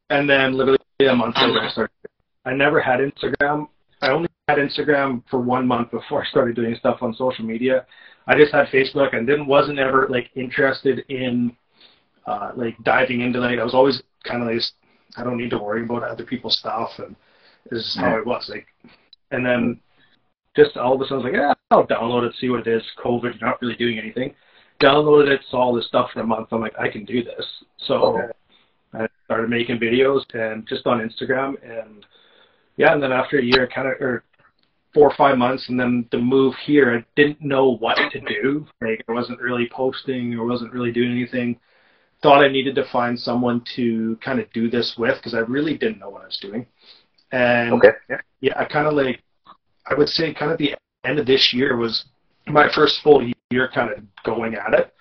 and 0.10 0.30
then 0.30 0.54
literally 0.54 0.78
a 1.08 1.16
month 1.16 1.36
later 1.38 1.62
I 1.62 1.70
started. 1.70 1.92
I 2.46 2.54
never 2.54 2.82
had 2.82 3.00
Instagram. 3.00 3.68
I 4.02 4.10
only 4.10 4.28
had 4.50 4.58
Instagram 4.58 5.24
for 5.30 5.40
one 5.40 5.66
month 5.66 5.92
before 5.92 6.24
I 6.24 6.28
started 6.28 6.58
doing 6.58 6.76
stuff 6.76 6.98
on 7.02 7.14
social 7.14 7.46
media. 7.46 7.86
I 8.28 8.38
just 8.38 8.54
had 8.54 8.68
Facebook 8.68 9.16
and 9.16 9.28
then 9.28 9.46
wasn't 9.46 9.80
ever 9.80 10.08
like 10.10 10.30
interested 10.36 11.00
in 11.10 11.56
uh, 12.26 12.52
like 12.56 12.76
diving 12.84 13.22
into 13.22 13.40
like 13.40 13.60
I 13.60 13.64
was 13.64 13.74
always 13.74 14.02
kind 14.24 14.42
of 14.42 14.48
like 14.48 14.62
I 15.18 15.24
don't 15.24 15.38
need 15.38 15.50
to 15.52 15.58
worry 15.58 15.84
about 15.84 16.04
other 16.04 16.24
people's 16.24 16.58
stuff 16.58 16.92
and 17.00 17.16
this 17.70 17.82
is 17.82 17.96
how 17.96 18.18
it 18.18 18.26
was 18.26 18.50
like 18.50 18.68
and 19.32 19.46
then 19.46 19.80
just 20.56 20.78
all 20.78 20.96
of 20.96 21.02
a 21.02 21.06
sudden 21.06 21.16
I 21.16 21.18
was 21.18 21.24
like 21.26 21.34
yeah 21.34 21.54
I'll 21.72 21.88
download 21.88 22.28
it 22.28 22.36
see 22.40 22.50
what 22.50 22.66
it 22.66 22.68
is 22.68 22.84
COVID 23.04 23.40
you're 23.40 23.50
not 23.50 23.62
really 23.62 23.76
doing 23.76 24.00
anything. 24.00 24.34
Downloaded 24.82 25.30
it 25.30 25.42
saw 25.50 25.58
all 25.58 25.74
this 25.74 25.88
stuff 25.88 26.12
for 26.14 26.22
a 26.22 26.26
month 26.26 26.50
I'm 26.52 26.62
like 26.62 26.78
I 26.80 26.90
can 26.90 27.06
do 27.06 27.24
this. 27.24 27.46
So 27.78 27.96
okay. 27.96 28.32
I 28.94 29.08
started 29.26 29.50
making 29.50 29.80
videos 29.80 30.22
and 30.34 30.68
just 30.68 30.88
on 30.88 31.00
Instagram 31.00 31.56
and 31.64 32.06
yeah 32.78 32.94
and 32.94 33.04
then 33.04 33.12
after 33.12 33.40
a 33.40 33.44
year 33.44 33.68
kind 33.68 33.88
of 33.88 33.94
or 34.00 34.24
four 34.94 35.10
or 35.10 35.16
five 35.16 35.38
months 35.38 35.70
and 35.70 35.80
then 35.80 36.08
the 36.12 36.18
move 36.18 36.54
here 36.66 36.96
I 36.96 37.06
didn't 37.16 37.42
know 37.42 37.78
what 37.78 37.98
to 38.12 38.20
do 38.20 38.66
like 38.82 39.04
I 39.08 39.12
wasn't 39.12 39.42
really 39.42 39.70
posting 39.72 40.34
or 40.36 40.46
wasn't 40.46 40.74
really 40.74 40.92
doing 40.92 41.12
anything 41.12 41.60
thought 42.22 42.44
I 42.44 42.48
needed 42.48 42.76
to 42.76 42.86
find 42.92 43.20
someone 43.20 43.64
to 43.76 44.18
kind 44.24 44.40
of 44.40 44.52
do 44.54 44.70
this 44.70 44.96
with 44.98 45.18
because 45.18 45.34
I 45.34 45.40
really 45.40 45.78
didn't 45.78 46.00
know 46.00 46.10
what 46.10 46.24
I 46.24 46.28
was 46.28 46.40
doing 46.42 46.66
and 47.32 47.74
okay. 47.74 47.90
yeah. 48.10 48.22
yeah 48.42 48.60
I 48.60 48.66
kind 48.66 48.88
of 48.88 48.94
like 48.94 49.22
I 49.88 49.96
would 49.96 50.10
say 50.10 50.34
kind 50.34 50.52
of 50.52 50.58
the 50.58 50.76
end 51.04 51.20
of 51.20 51.26
this 51.26 51.54
year 51.54 51.76
was 51.76 52.06
my 52.46 52.70
first 52.74 53.02
full 53.02 53.28
year 53.50 53.70
kind 53.74 53.92
of 53.92 54.04
going 54.24 54.56
at 54.56 54.74
it 54.74 54.94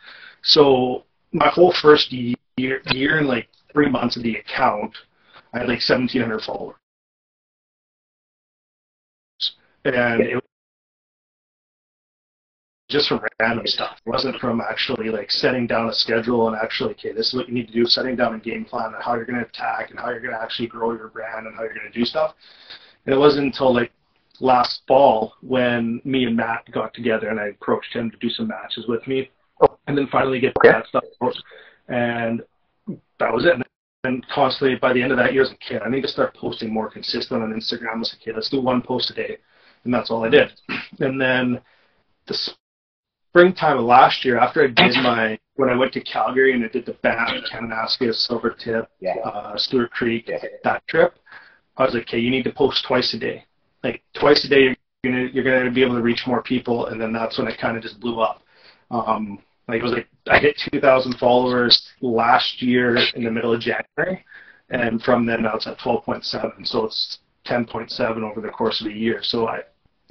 so 0.43 1.05
my 1.33 1.49
whole 1.49 1.75
first 1.83 2.13
year 2.13 2.37
year 2.57 3.19
and 3.19 3.29
like 3.29 3.49
three 3.73 3.89
months 3.89 4.17
of 4.17 4.23
the 4.23 4.37
account 4.37 4.97
I 5.53 5.59
had 5.59 5.69
like 5.69 5.83
1700 5.87 6.41
followers 6.43 6.77
and 9.85 10.21
it 10.21 10.35
was 10.35 10.43
just 12.89 13.09
from 13.09 13.21
random 13.41 13.67
stuff. 13.67 13.97
It 14.05 14.11
wasn't 14.11 14.37
from 14.39 14.61
actually 14.61 15.09
like 15.09 15.31
setting 15.31 15.67
down 15.67 15.89
a 15.89 15.95
schedule 15.95 16.49
and 16.49 16.57
actually, 16.57 16.93
okay, 16.93 17.13
this 17.13 17.29
is 17.29 17.35
what 17.35 17.49
you 17.49 17.55
need 17.55 17.69
to 17.69 17.73
do, 17.73 17.87
setting 17.87 18.17
down 18.17 18.35
a 18.35 18.39
game 18.39 18.65
plan 18.65 18.93
and 18.95 19.03
how 19.03 19.15
you're 19.15 19.25
going 19.25 19.39
to 19.39 19.47
attack 19.47 19.91
and 19.91 19.99
how 19.99 20.11
you're 20.11 20.21
going 20.21 20.35
to 20.35 20.41
actually 20.41 20.69
grow 20.69 20.93
your 20.93 21.09
brand 21.09 21.47
and 21.47 21.57
how 21.57 21.63
you're 21.63 21.75
going 21.75 21.91
to 21.91 21.99
do 21.99 22.05
stuff. 22.05 22.35
And 23.07 23.15
it 23.15 23.19
wasn't 23.19 23.47
until 23.47 23.75
like 23.75 23.93
last 24.41 24.83
fall 24.87 25.35
when 25.41 26.01
me 26.05 26.25
and 26.25 26.37
Matt 26.37 26.71
got 26.71 26.93
together 26.95 27.29
and 27.29 27.41
I 27.41 27.49
approached 27.49 27.95
him 27.95 28.11
to 28.11 28.17
do 28.19 28.29
some 28.29 28.49
matches 28.49 28.87
with 28.87 29.07
me, 29.07 29.31
oh. 29.63 29.79
and 29.87 29.97
then 29.97 30.07
finally 30.13 30.41
get 30.41 30.57
okay. 30.59 30.73
that 30.73 30.87
stuff 30.87 31.05
out. 31.23 31.35
And 31.89 32.43
that 33.19 33.33
was 33.33 33.47
it. 33.47 33.55
And 34.05 34.27
constantly 34.29 34.77
by 34.77 34.93
the 34.93 35.03
end 35.03 35.13
of 35.13 35.19
that 35.19 35.33
year, 35.33 35.43
I 35.43 35.45
was 35.45 35.51
like, 35.51 35.61
okay, 35.65 35.85
I 35.85 35.89
need 35.89 36.03
to 36.03 36.09
start 36.09 36.37
posting 36.37 36.73
more 36.73 36.91
consistent 36.91 37.43
on 37.43 37.53
Instagram. 37.53 37.95
I 37.95 37.99
was 37.99 38.13
like, 38.13 38.23
okay, 38.23 38.35
let's 38.35 38.51
do 38.51 38.61
one 38.61 38.83
post 38.83 39.11
a 39.11 39.15
day, 39.15 39.39
and 39.85 39.93
that's 39.93 40.11
all 40.11 40.25
I 40.25 40.29
did. 40.29 40.53
And 41.01 41.21
then 41.21 41.61
the 42.27 42.39
springtime 43.31 43.79
of 43.79 43.85
last 43.85 44.25
year, 44.25 44.39
after 44.39 44.63
I 44.63 44.69
did 44.69 44.95
my 45.03 45.39
when 45.57 45.69
I 45.69 45.77
went 45.77 45.93
to 45.95 46.01
Calgary 46.01 46.55
and 46.55 46.65
I 46.65 46.69
did 46.69 46.87
the 46.87 46.95
Banff, 47.03 47.31
Kananaskis, 47.53 48.29
Silvertip, 48.29 48.87
yeah. 49.01 49.17
uh, 49.25 49.57
Stewart 49.57 49.91
Creek, 49.91 50.29
yeah. 50.29 50.39
that 50.65 50.87
trip, 50.87 51.15
I 51.77 51.85
was 51.85 51.95
like, 51.95 52.05
okay, 52.05 52.19
you 52.19 52.31
need 52.31 52.45
to 52.45 52.53
post 52.53 52.85
twice 52.87 53.13
a 53.15 53.19
day. 53.19 53.45
Like 53.85 54.03
twice 54.19 54.45
a 54.45 54.49
day, 54.49 54.77
you're 55.03 55.13
gonna 55.13 55.29
you're 55.33 55.45
gonna 55.45 55.71
be 55.71 55.83
able 55.83 55.97
to 55.97 56.03
reach 56.03 56.25
more 56.27 56.43
people, 56.43 56.87
and 56.87 57.01
then 57.01 57.13
that's 57.13 57.39
when 57.39 57.49
it 57.49 57.59
kind 57.59 57.77
of 57.77 57.83
just 57.83 58.01
blew 58.01 58.21
up. 58.21 58.43
Um, 58.91 59.39
like 59.69 59.81
it 59.81 59.83
was 59.83 59.93
like 59.93 60.09
I 60.29 60.39
hit 60.39 60.61
2,000 60.73 61.15
followers 61.19 61.89
last 62.01 62.63
year 62.63 62.97
in 63.15 63.25
the 63.25 63.31
middle 63.31 63.53
of 63.53 63.61
January, 63.61 64.25
and 64.71 65.03
from 65.03 65.27
then 65.27 65.43
now 65.43 65.57
it's 65.57 65.67
at 65.67 65.79
12.7. 65.79 66.67
So 66.67 66.85
it's 66.85 67.19
10.7 67.47 68.23
over 68.23 68.41
the 68.41 68.49
course 68.49 68.81
of 68.81 68.87
a 68.87 68.93
year. 68.93 69.21
So 69.23 69.49
I 69.49 69.61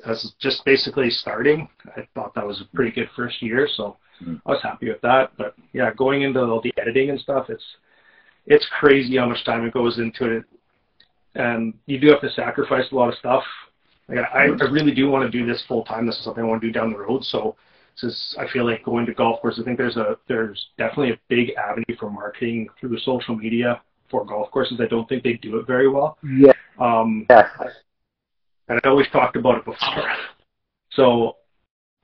as 0.05 0.33
just 0.39 0.63
basically 0.65 1.09
starting. 1.09 1.67
I 1.95 2.07
thought 2.13 2.33
that 2.35 2.45
was 2.45 2.61
a 2.61 2.75
pretty 2.75 2.91
good 2.91 3.09
first 3.15 3.41
year, 3.41 3.67
so 3.75 3.97
mm-hmm. 4.21 4.35
I 4.45 4.51
was 4.51 4.61
happy 4.61 4.89
with 4.89 5.01
that. 5.01 5.31
But 5.37 5.55
yeah, 5.73 5.93
going 5.93 6.23
into 6.23 6.41
all 6.41 6.61
the 6.61 6.73
editing 6.77 7.09
and 7.09 7.19
stuff, 7.19 7.49
it's 7.49 7.63
it's 8.45 8.67
crazy 8.79 9.17
how 9.17 9.27
much 9.27 9.43
time 9.45 9.65
it 9.65 9.73
goes 9.73 9.99
into 9.99 10.37
it, 10.37 10.43
and 11.35 11.73
you 11.85 11.99
do 11.99 12.07
have 12.07 12.21
to 12.21 12.31
sacrifice 12.31 12.91
a 12.91 12.95
lot 12.95 13.09
of 13.09 13.15
stuff. 13.15 13.43
Like 14.07 14.19
I, 14.19 14.45
I 14.45 14.69
really 14.69 14.93
do 14.93 15.09
want 15.09 15.29
to 15.29 15.37
do 15.37 15.45
this 15.45 15.63
full 15.67 15.83
time. 15.83 16.05
This 16.05 16.17
is 16.17 16.23
something 16.23 16.43
I 16.43 16.47
want 16.47 16.61
to 16.61 16.67
do 16.67 16.73
down 16.73 16.91
the 16.91 16.99
road. 16.99 17.23
So 17.23 17.55
this 18.01 18.35
I 18.39 18.47
feel 18.47 18.65
like 18.65 18.83
going 18.83 19.05
to 19.05 19.13
golf 19.13 19.41
courses. 19.41 19.61
I 19.61 19.65
think 19.65 19.77
there's 19.77 19.97
a 19.97 20.17
there's 20.27 20.69
definitely 20.77 21.11
a 21.11 21.19
big 21.29 21.51
avenue 21.51 21.95
for 21.99 22.09
marketing 22.09 22.67
through 22.79 22.97
social 22.99 23.35
media 23.35 23.81
for 24.09 24.25
golf 24.25 24.51
courses. 24.51 24.79
I 24.81 24.87
don't 24.87 25.07
think 25.07 25.23
they 25.23 25.33
do 25.33 25.57
it 25.57 25.67
very 25.67 25.87
well. 25.87 26.17
Yeah. 26.23 26.53
Um, 26.79 27.25
yeah 27.29 27.47
and 28.67 28.79
I 28.83 28.89
always 28.89 29.07
talked 29.11 29.35
about 29.35 29.57
it 29.57 29.65
before. 29.65 30.11
So, 30.93 31.37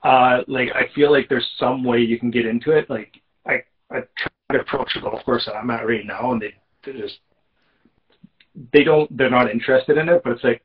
uh, 0.02 0.38
like, 0.46 0.70
I 0.74 0.90
feel 0.94 1.12
like 1.12 1.28
there's 1.28 1.46
some 1.58 1.84
way 1.84 1.98
you 1.98 2.18
can 2.18 2.30
get 2.30 2.46
into 2.46 2.70
it. 2.70 2.88
Like, 2.88 3.20
I, 3.46 3.56
I 3.90 4.00
try 4.16 4.30
to 4.52 4.60
approach 4.60 4.94
the 4.94 5.02
golf 5.02 5.22
course 5.26 5.44
that 5.44 5.56
I'm 5.56 5.68
at 5.68 5.86
right 5.86 6.06
now, 6.06 6.32
and 6.32 6.40
they, 6.40 6.54
they 6.86 6.98
just, 6.98 7.18
they 8.72 8.84
don't, 8.84 9.14
they're 9.14 9.28
not 9.28 9.50
interested 9.50 9.98
in 9.98 10.08
it, 10.08 10.22
but 10.24 10.32
it's 10.32 10.42
like, 10.42 10.62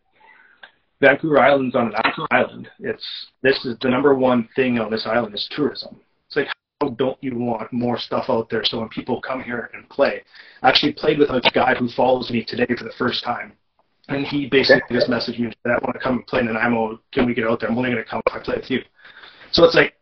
Vancouver 1.01 1.39
Island's 1.39 1.75
on 1.75 1.93
an 1.93 2.27
island. 2.32 2.69
It's, 2.79 3.06
this 3.41 3.65
is 3.65 3.75
the 3.82 3.89
number 3.89 4.15
one 4.15 4.47
thing 4.56 4.79
on 4.79 4.89
this 4.89 5.06
island 5.06 5.36
is 5.36 5.49
tourism. 5.51 5.99
It's 6.27 6.38
like, 6.38 6.47
how 6.79 6.89
don't 6.91 7.17
you 7.21 7.38
want 7.38 7.73
more 7.73 7.99
stuff 7.99 8.25
out 8.29 8.49
there 8.49 8.63
so 8.63 8.79
when 8.79 8.88
people 8.88 9.19
come 9.19 9.43
here 9.43 9.69
and 9.73 9.89
play? 9.89 10.21
I 10.62 10.69
actually 10.69 10.93
played 10.93 11.19
with 11.19 11.29
a 11.29 11.41
guy 11.53 11.75
who 11.75 11.89
follows 11.89 12.32
me 12.32 12.45
today 12.45 12.67
for 12.77 12.86
the 12.86 12.93
first 12.97 13.21
time 13.21 13.51
and 14.09 14.25
he 14.25 14.47
basically 14.47 14.95
just 14.95 15.09
messaged 15.09 15.39
me 15.39 15.45
and 15.45 15.55
said, 15.63 15.71
I 15.71 15.79
want 15.83 15.93
to 15.93 15.99
come 15.99 16.17
and 16.17 16.27
play 16.27 16.41
in 16.41 16.47
Nanaimo. 16.47 16.99
Can 17.13 17.25
we 17.25 17.33
get 17.33 17.45
out 17.47 17.59
there? 17.59 17.69
I'm 17.69 17.77
only 17.77 17.91
going 17.91 18.03
to 18.03 18.09
come 18.09 18.21
if 18.25 18.33
I 18.33 18.39
play 18.39 18.55
with 18.57 18.69
you. 18.69 18.81
So 19.51 19.63
it's 19.63 19.75
like, 19.75 19.93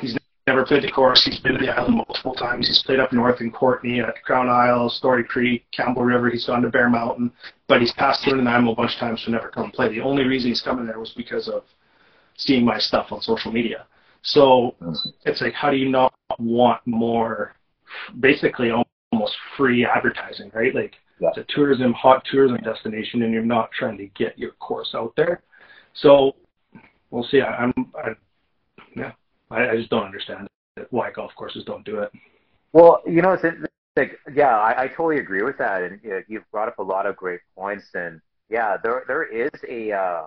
he's 0.00 0.18
never 0.46 0.66
played 0.66 0.82
the 0.82 0.90
course. 0.90 1.24
He's 1.24 1.38
been 1.40 1.54
to 1.54 1.58
the 1.58 1.70
island 1.70 1.96
multiple 1.96 2.34
times. 2.34 2.66
He's 2.66 2.82
played 2.82 3.00
up 3.00 3.12
north 3.12 3.40
in 3.40 3.50
Courtenay, 3.50 4.00
at 4.00 4.22
Crown 4.24 4.48
Isle, 4.48 4.90
Storey 4.90 5.24
Creek, 5.24 5.64
Campbell 5.72 6.02
River. 6.02 6.28
He's 6.28 6.44
gone 6.44 6.60
to 6.62 6.68
Bear 6.68 6.90
Mountain, 6.90 7.32
but 7.68 7.80
he's 7.80 7.92
passed 7.92 8.22
through 8.24 8.36
Nanaimo 8.36 8.72
a 8.72 8.74
bunch 8.74 8.94
of 8.94 8.98
times 8.98 9.24
to 9.24 9.30
never 9.30 9.48
come 9.48 9.64
and 9.64 9.72
play. 9.72 9.88
The 9.88 10.00
only 10.00 10.24
reason 10.24 10.50
he's 10.50 10.60
coming 10.60 10.86
there 10.86 10.98
was 10.98 11.12
because 11.16 11.48
of 11.48 11.64
seeing 12.36 12.64
my 12.64 12.78
stuff 12.78 13.12
on 13.12 13.22
social 13.22 13.50
media. 13.50 13.86
So 14.22 14.74
it's 15.24 15.40
like, 15.40 15.54
how 15.54 15.70
do 15.70 15.76
you 15.78 15.88
not 15.88 16.12
want 16.38 16.86
more, 16.86 17.54
basically 18.18 18.70
almost 18.70 19.36
free 19.56 19.86
advertising, 19.86 20.50
right? 20.54 20.74
Like. 20.74 20.96
It's 21.20 21.38
a 21.38 21.44
tourism, 21.48 21.92
hot 21.92 22.24
tourism 22.30 22.58
destination, 22.58 23.22
and 23.22 23.32
you're 23.32 23.44
not 23.44 23.70
trying 23.72 23.98
to 23.98 24.06
get 24.06 24.38
your 24.38 24.52
course 24.52 24.94
out 24.94 25.12
there. 25.16 25.42
So 25.94 26.36
we'll 27.10 27.24
see. 27.24 27.40
I, 27.40 27.64
I'm, 27.64 27.74
I, 27.94 28.10
yeah, 28.96 29.12
I, 29.50 29.70
I 29.70 29.76
just 29.76 29.90
don't 29.90 30.04
understand 30.04 30.48
why 30.90 31.10
golf 31.10 31.32
courses 31.36 31.64
don't 31.64 31.84
do 31.84 32.00
it. 32.00 32.10
Well, 32.72 33.02
you 33.06 33.20
know, 33.20 33.32
it's 33.32 33.44
like, 33.96 34.18
yeah, 34.32 34.56
I, 34.56 34.84
I 34.84 34.88
totally 34.88 35.18
agree 35.18 35.42
with 35.42 35.58
that, 35.58 35.82
and 35.82 36.00
you 36.02 36.10
know, 36.10 36.22
you've 36.28 36.50
brought 36.50 36.68
up 36.68 36.78
a 36.78 36.82
lot 36.82 37.06
of 37.06 37.16
great 37.16 37.40
points, 37.56 37.86
and 37.94 38.20
yeah, 38.48 38.76
there 38.82 39.04
there 39.06 39.24
is 39.24 39.50
a 39.68 39.92
uh, 39.92 40.22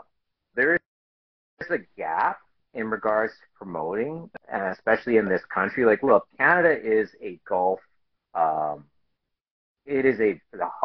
there 0.55 0.75
is 0.75 1.67
a 1.69 1.79
gap 1.97 2.39
in 2.73 2.89
regards 2.89 3.33
to 3.33 3.57
promoting, 3.57 4.29
and 4.51 4.63
especially 4.73 5.17
in 5.17 5.27
this 5.27 5.41
country. 5.53 5.85
Like, 5.85 6.03
look, 6.03 6.27
Canada 6.37 6.77
is 6.81 7.09
a 7.21 7.39
golf 7.47 7.79
um, 8.35 8.85
it 9.85 10.05
is 10.05 10.19
a 10.19 10.39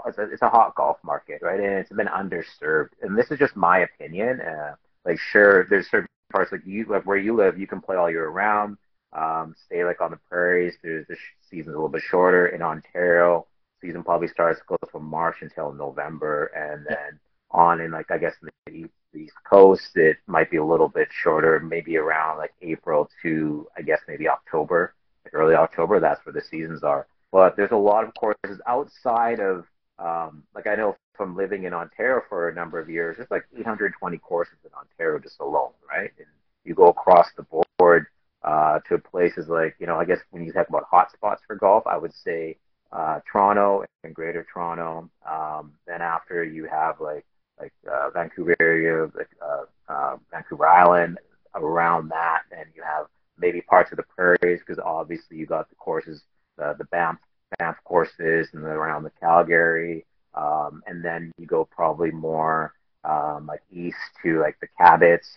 it's, 0.06 0.18
a 0.18 0.22
it's 0.30 0.42
a 0.42 0.48
hot 0.48 0.74
golf 0.74 0.98
market, 1.04 1.40
right? 1.42 1.60
And 1.60 1.74
it's 1.74 1.92
been 1.92 2.08
underserved. 2.08 2.90
And 3.02 3.16
this 3.16 3.30
is 3.30 3.38
just 3.38 3.56
my 3.56 3.80
opinion. 3.80 4.40
Uh, 4.40 4.74
like, 5.04 5.18
sure, 5.18 5.66
there's 5.68 5.88
certain 5.90 6.08
parts 6.32 6.52
like 6.52 6.66
you 6.66 6.84
like 6.88 7.06
where 7.06 7.16
you 7.16 7.34
live, 7.34 7.58
you 7.58 7.66
can 7.66 7.80
play 7.80 7.96
all 7.96 8.10
year 8.10 8.28
round. 8.28 8.76
Um, 9.12 9.54
stay 9.66 9.84
like 9.84 10.00
on 10.00 10.10
the 10.10 10.18
prairies. 10.28 10.74
There's 10.82 11.06
the 11.06 11.16
season's 11.48 11.74
a 11.74 11.78
little 11.78 11.88
bit 11.88 12.02
shorter 12.02 12.48
in 12.48 12.62
Ontario. 12.62 13.46
Season 13.80 14.02
probably 14.02 14.28
starts 14.28 14.60
goes 14.66 14.78
from 14.90 15.04
March 15.04 15.36
until 15.40 15.72
November, 15.72 16.46
and 16.46 16.84
then 16.86 17.20
on 17.50 17.80
in 17.80 17.92
like 17.92 18.10
I 18.10 18.18
guess 18.18 18.34
the 18.42 18.72
east, 18.72 18.90
the 19.12 19.20
east 19.20 19.34
coast 19.48 19.96
it 19.96 20.18
might 20.26 20.50
be 20.50 20.56
a 20.58 20.64
little 20.64 20.88
bit 20.88 21.08
shorter, 21.10 21.60
maybe 21.60 21.96
around 21.96 22.38
like 22.38 22.52
April 22.60 23.08
to 23.22 23.66
I 23.76 23.82
guess 23.82 24.00
maybe 24.08 24.28
October, 24.28 24.94
like 25.24 25.34
early 25.34 25.54
October. 25.54 26.00
That's 26.00 26.24
where 26.26 26.32
the 26.32 26.42
seasons 26.42 26.82
are. 26.82 27.06
But 27.30 27.56
there's 27.56 27.72
a 27.72 27.76
lot 27.76 28.04
of 28.04 28.14
courses 28.14 28.60
outside 28.66 29.40
of, 29.40 29.66
um, 29.98 30.44
like 30.54 30.66
I 30.66 30.74
know 30.74 30.96
from 31.14 31.36
living 31.36 31.64
in 31.64 31.74
Ontario 31.74 32.22
for 32.28 32.48
a 32.48 32.54
number 32.54 32.78
of 32.78 32.88
years, 32.88 33.16
there's 33.16 33.30
like 33.30 33.44
820 33.56 34.18
courses 34.18 34.56
in 34.64 34.70
Ontario 34.72 35.18
just 35.18 35.40
alone, 35.40 35.72
right? 35.88 36.10
And 36.16 36.26
you 36.64 36.74
go 36.74 36.88
across 36.88 37.28
the 37.36 37.46
board 37.78 38.06
uh, 38.42 38.78
to 38.88 38.98
places 38.98 39.48
like, 39.48 39.74
you 39.78 39.86
know, 39.86 39.96
I 39.96 40.04
guess 40.04 40.20
when 40.30 40.44
you 40.44 40.52
talk 40.52 40.68
about 40.68 40.90
hotspots 40.90 41.38
for 41.46 41.56
golf, 41.56 41.86
I 41.86 41.98
would 41.98 42.14
say 42.14 42.56
uh, 42.92 43.20
Toronto 43.30 43.84
and 44.04 44.14
Greater 44.14 44.46
Toronto. 44.52 45.10
Um, 45.28 45.72
then 45.86 46.00
after 46.00 46.44
you 46.44 46.66
have 46.66 47.00
like 47.00 47.26
like 47.60 47.72
uh, 47.90 48.10
Vancouver 48.10 48.54
area, 48.60 49.10
like 49.16 49.28
uh, 49.44 49.64
uh, 49.92 50.16
Vancouver 50.30 50.66
Island, 50.66 51.18
around 51.54 52.08
that, 52.10 52.42
and 52.52 52.68
you 52.74 52.82
have 52.82 53.06
maybe 53.36 53.60
parts 53.60 53.90
of 53.92 53.96
the 53.96 54.04
prairies 54.04 54.60
because 54.60 54.78
obviously 54.78 55.36
you 55.36 55.46
got 55.46 55.68
the 55.68 55.74
courses 55.76 56.22
the, 56.58 56.74
the 56.78 56.84
Banff, 56.84 57.18
Banff 57.58 57.76
courses 57.84 58.48
and 58.52 58.62
around 58.64 59.04
the 59.04 59.12
Calgary. 59.20 60.04
Um, 60.34 60.82
and 60.86 61.02
then 61.02 61.32
you 61.38 61.46
go 61.46 61.64
probably 61.64 62.10
more 62.10 62.74
um, 63.04 63.46
like 63.46 63.62
east 63.72 63.96
to 64.22 64.40
like 64.40 64.58
the 64.60 64.68
Cabots, 64.78 65.28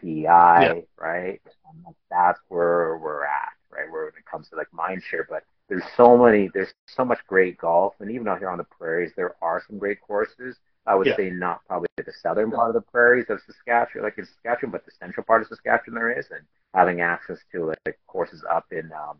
PEI, 0.00 0.24
yeah. 0.26 0.74
right? 0.98 1.40
Um, 1.68 1.94
that's 2.10 2.38
where 2.48 2.98
we're 2.98 3.24
at, 3.24 3.52
right? 3.70 3.90
Where 3.90 4.04
when 4.04 4.14
it 4.18 4.26
comes 4.30 4.48
to 4.50 4.56
like 4.56 4.68
mindshare, 4.72 5.24
but 5.28 5.44
there's 5.68 5.84
so 5.96 6.16
many, 6.16 6.50
there's 6.52 6.72
so 6.86 7.04
much 7.04 7.18
great 7.26 7.56
golf, 7.58 7.94
and 8.00 8.10
even 8.10 8.28
out 8.28 8.38
here 8.38 8.50
on 8.50 8.58
the 8.58 8.64
prairies, 8.64 9.12
there 9.16 9.34
are 9.40 9.62
some 9.66 9.78
great 9.78 10.00
courses. 10.00 10.56
I 10.86 10.94
would 10.94 11.06
yeah. 11.06 11.16
say 11.16 11.30
not 11.30 11.60
probably 11.66 11.88
the 11.96 12.12
southern 12.22 12.50
part 12.50 12.68
of 12.68 12.74
the 12.74 12.90
prairies 12.92 13.26
of 13.30 13.40
Saskatchewan, 13.46 14.04
like 14.04 14.18
in 14.18 14.26
Saskatchewan, 14.26 14.70
but 14.70 14.84
the 14.84 14.92
central 15.00 15.24
part 15.24 15.40
of 15.40 15.48
Saskatchewan 15.48 15.94
there 15.94 16.18
is, 16.18 16.26
and 16.30 16.44
having 16.74 17.00
access 17.00 17.38
to 17.52 17.72
like 17.86 17.98
courses 18.06 18.44
up 18.50 18.66
in 18.70 18.92
um, 18.92 19.16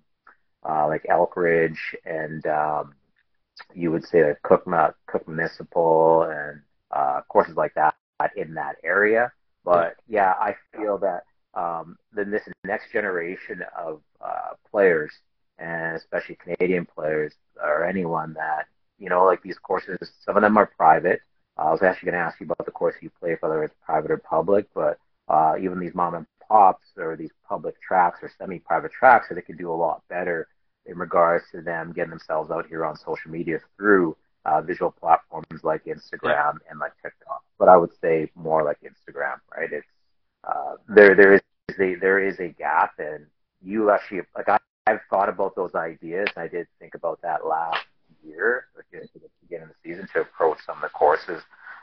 uh, 0.68 0.86
like 0.86 1.06
Elk 1.08 1.36
Ridge 1.36 1.96
and 2.04 2.46
um, 2.46 2.94
you 3.74 3.90
would 3.90 4.04
say 4.04 4.24
like 4.24 4.42
Cooke, 4.42 4.66
Cooke 5.06 5.28
Municipal 5.28 6.22
and 6.22 6.60
uh, 6.90 7.20
courses 7.28 7.56
like 7.56 7.74
that 7.74 7.94
in 8.36 8.54
that 8.54 8.76
area. 8.84 9.32
But 9.64 9.96
yeah, 10.08 10.34
I 10.38 10.54
feel 10.76 10.98
that 10.98 11.24
um, 11.54 11.96
then 12.12 12.30
this 12.30 12.42
next 12.64 12.92
generation 12.92 13.62
of 13.78 14.02
uh, 14.20 14.54
players, 14.70 15.12
and 15.58 15.96
especially 15.96 16.36
Canadian 16.36 16.86
players 16.86 17.32
or 17.62 17.84
anyone 17.84 18.34
that 18.34 18.66
you 18.98 19.08
know, 19.08 19.24
like 19.24 19.42
these 19.42 19.58
courses, 19.58 19.98
some 20.24 20.36
of 20.36 20.42
them 20.42 20.56
are 20.56 20.66
private. 20.66 21.20
I 21.56 21.70
was 21.70 21.82
actually 21.82 22.10
going 22.10 22.20
to 22.20 22.26
ask 22.26 22.40
you 22.40 22.46
about 22.46 22.64
the 22.64 22.72
course 22.72 22.94
you 23.00 23.10
play, 23.20 23.36
whether 23.40 23.62
it's 23.62 23.74
private 23.84 24.10
or 24.10 24.18
public, 24.18 24.66
but 24.74 24.98
uh, 25.28 25.54
even 25.60 25.78
these 25.78 25.94
mom 25.94 26.14
and 26.14 26.26
pops 26.48 26.86
or 26.96 27.16
these 27.16 27.30
public 27.48 27.80
tracks 27.80 28.18
or 28.22 28.30
semi-private 28.38 28.92
tracks, 28.92 29.26
so 29.28 29.34
they 29.34 29.42
can 29.42 29.56
do 29.56 29.70
a 29.70 29.74
lot 29.74 30.02
better 30.08 30.48
in 30.86 30.98
regards 30.98 31.44
to 31.52 31.60
them 31.60 31.92
getting 31.92 32.10
themselves 32.10 32.50
out 32.50 32.66
here 32.66 32.84
on 32.84 32.96
social 32.96 33.30
media 33.30 33.58
through 33.76 34.16
uh, 34.44 34.60
visual 34.60 34.90
platforms 34.90 35.62
like 35.62 35.84
Instagram 35.84 36.58
and 36.68 36.78
like 36.78 36.92
TikTok. 37.02 37.42
But 37.58 37.68
I 37.68 37.76
would 37.76 37.92
say 38.00 38.30
more 38.34 38.62
like 38.62 38.78
Instagram, 38.82 39.36
right? 39.56 39.72
It's 39.72 39.86
uh, 40.46 40.74
there. 40.88 41.14
There 41.14 41.34
is 41.34 41.40
a 41.80 41.94
there 41.96 42.20
is 42.20 42.38
a 42.40 42.48
gap, 42.48 42.92
and 42.98 43.26
you 43.62 43.90
actually 43.90 44.22
like 44.36 44.48
I, 44.48 44.58
I've 44.86 45.00
thought 45.08 45.28
about 45.28 45.56
those 45.56 45.74
ideas. 45.74 46.28
I 46.36 46.48
did 46.48 46.66
think 46.78 46.94
about 46.94 47.22
that 47.22 47.46
last 47.46 47.86
year, 48.22 48.66
at 48.78 48.84
the 48.92 49.20
beginning 49.42 49.64
of 49.64 49.70
the 49.70 49.90
season, 49.90 50.08
to 50.12 50.20
approach 50.20 50.58
some 50.66 50.76
of 50.76 50.82
the 50.82 50.88
courses 50.90 51.42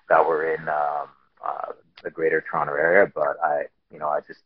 that 0.10 0.26
were 0.26 0.54
in 0.54 0.62
um, 0.70 1.08
uh, 1.44 1.72
the 2.04 2.12
Greater 2.12 2.44
Toronto 2.50 2.74
area, 2.74 3.12
but 3.14 3.38
I, 3.44 3.64
you 3.92 4.00
know, 4.00 4.10
I 4.10 4.20
just 4.22 4.42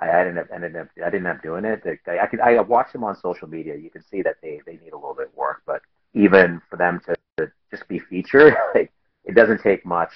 I 0.00 0.08
up 0.08 0.48
ended 0.52 0.76
up 0.76 0.88
I 1.04 1.10
didn't 1.10 1.26
end 1.26 1.36
up 1.36 1.42
doing 1.42 1.64
it. 1.64 1.82
I, 2.06 2.18
I 2.18 2.26
could 2.26 2.40
I 2.40 2.60
watched 2.60 2.92
them 2.92 3.04
on 3.04 3.16
social 3.20 3.48
media. 3.48 3.76
You 3.76 3.90
can 3.90 4.02
see 4.02 4.22
that 4.22 4.36
they 4.42 4.60
they 4.66 4.72
need 4.72 4.92
a 4.92 4.96
little 4.96 5.14
bit 5.14 5.28
of 5.28 5.34
work, 5.34 5.62
but 5.66 5.82
even 6.14 6.60
for 6.68 6.76
them 6.76 7.00
to, 7.06 7.14
to 7.38 7.52
just 7.70 7.86
be 7.86 7.98
featured, 7.98 8.54
like, 8.74 8.90
it 9.24 9.34
doesn't 9.34 9.62
take 9.62 9.84
much 9.84 10.10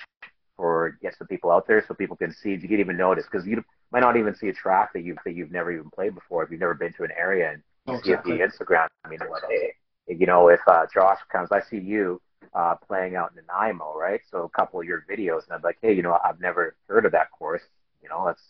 for 0.56 0.98
get 1.02 1.16
some 1.16 1.26
people 1.26 1.50
out 1.50 1.66
there 1.66 1.84
so 1.86 1.94
people 1.94 2.16
can 2.16 2.32
see. 2.32 2.50
You 2.50 2.68
can 2.68 2.80
even 2.80 2.96
notice 2.96 3.26
because 3.30 3.46
you 3.46 3.62
might 3.92 4.00
not 4.00 4.16
even 4.16 4.34
see 4.34 4.48
a 4.48 4.52
track 4.52 4.92
that 4.94 5.02
you 5.02 5.16
that 5.24 5.34
you've 5.34 5.52
never 5.52 5.70
even 5.70 5.90
played 5.90 6.14
before 6.14 6.42
if 6.42 6.50
you've 6.50 6.60
never 6.60 6.74
been 6.74 6.92
to 6.94 7.04
an 7.04 7.10
area 7.16 7.52
and 7.52 7.62
you 7.86 7.94
exactly. 7.94 8.36
see 8.36 8.42
it 8.42 8.50
via 8.50 8.66
Instagram. 8.66 8.88
I 9.04 9.08
mean, 9.08 9.18
like, 9.20 9.42
hey, 9.48 9.74
you 10.08 10.26
know, 10.26 10.48
if 10.48 10.60
uh, 10.66 10.86
Josh 10.92 11.18
comes, 11.30 11.50
I 11.52 11.60
see 11.60 11.78
you 11.78 12.20
uh, 12.54 12.76
playing 12.86 13.16
out 13.16 13.32
in 13.36 13.42
Nanaimo, 13.46 13.94
right? 13.94 14.20
So 14.30 14.44
a 14.44 14.48
couple 14.48 14.80
of 14.80 14.86
your 14.86 15.04
videos, 15.10 15.44
and 15.44 15.52
I'm 15.52 15.62
like, 15.62 15.78
hey, 15.82 15.92
you 15.92 16.02
know, 16.02 16.18
I've 16.24 16.40
never 16.40 16.76
heard 16.88 17.04
of 17.04 17.12
that 17.12 17.30
course. 17.30 17.62
You 18.02 18.08
know, 18.08 18.24
let's 18.24 18.42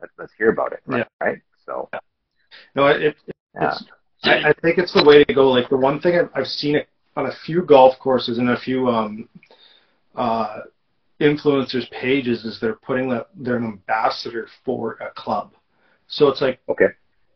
let's, 0.00 0.12
let's 0.18 0.32
hear 0.36 0.50
about 0.50 0.72
it, 0.72 0.80
right? 0.86 0.98
Yeah. 0.98 1.26
right? 1.26 1.38
So, 1.66 1.88
yeah. 1.92 2.00
no, 2.74 2.86
it, 2.86 3.02
it 3.02 3.16
yeah. 3.54 3.72
it's. 3.72 3.84
I, 4.22 4.50
I 4.50 4.52
think 4.60 4.76
it's 4.76 4.92
the 4.92 5.04
way 5.04 5.24
to 5.24 5.34
go. 5.34 5.50
Like 5.50 5.70
the 5.70 5.76
one 5.76 6.00
thing 6.00 6.18
I've, 6.18 6.30
I've 6.34 6.46
seen 6.46 6.76
it 6.76 6.88
on 7.16 7.26
a 7.26 7.32
few 7.46 7.62
golf 7.62 7.98
courses 7.98 8.38
and 8.38 8.50
a 8.50 8.58
few 8.58 8.88
um, 8.88 9.28
uh, 10.14 10.60
influencers 11.20 11.90
pages 11.90 12.44
is 12.44 12.58
they're 12.60 12.74
putting 12.76 13.08
that 13.10 13.28
they're 13.36 13.56
an 13.56 13.64
ambassador 13.64 14.48
for 14.64 14.92
a 15.00 15.10
club. 15.14 15.52
So 16.08 16.28
it's 16.28 16.40
like 16.40 16.60
okay, 16.68 16.88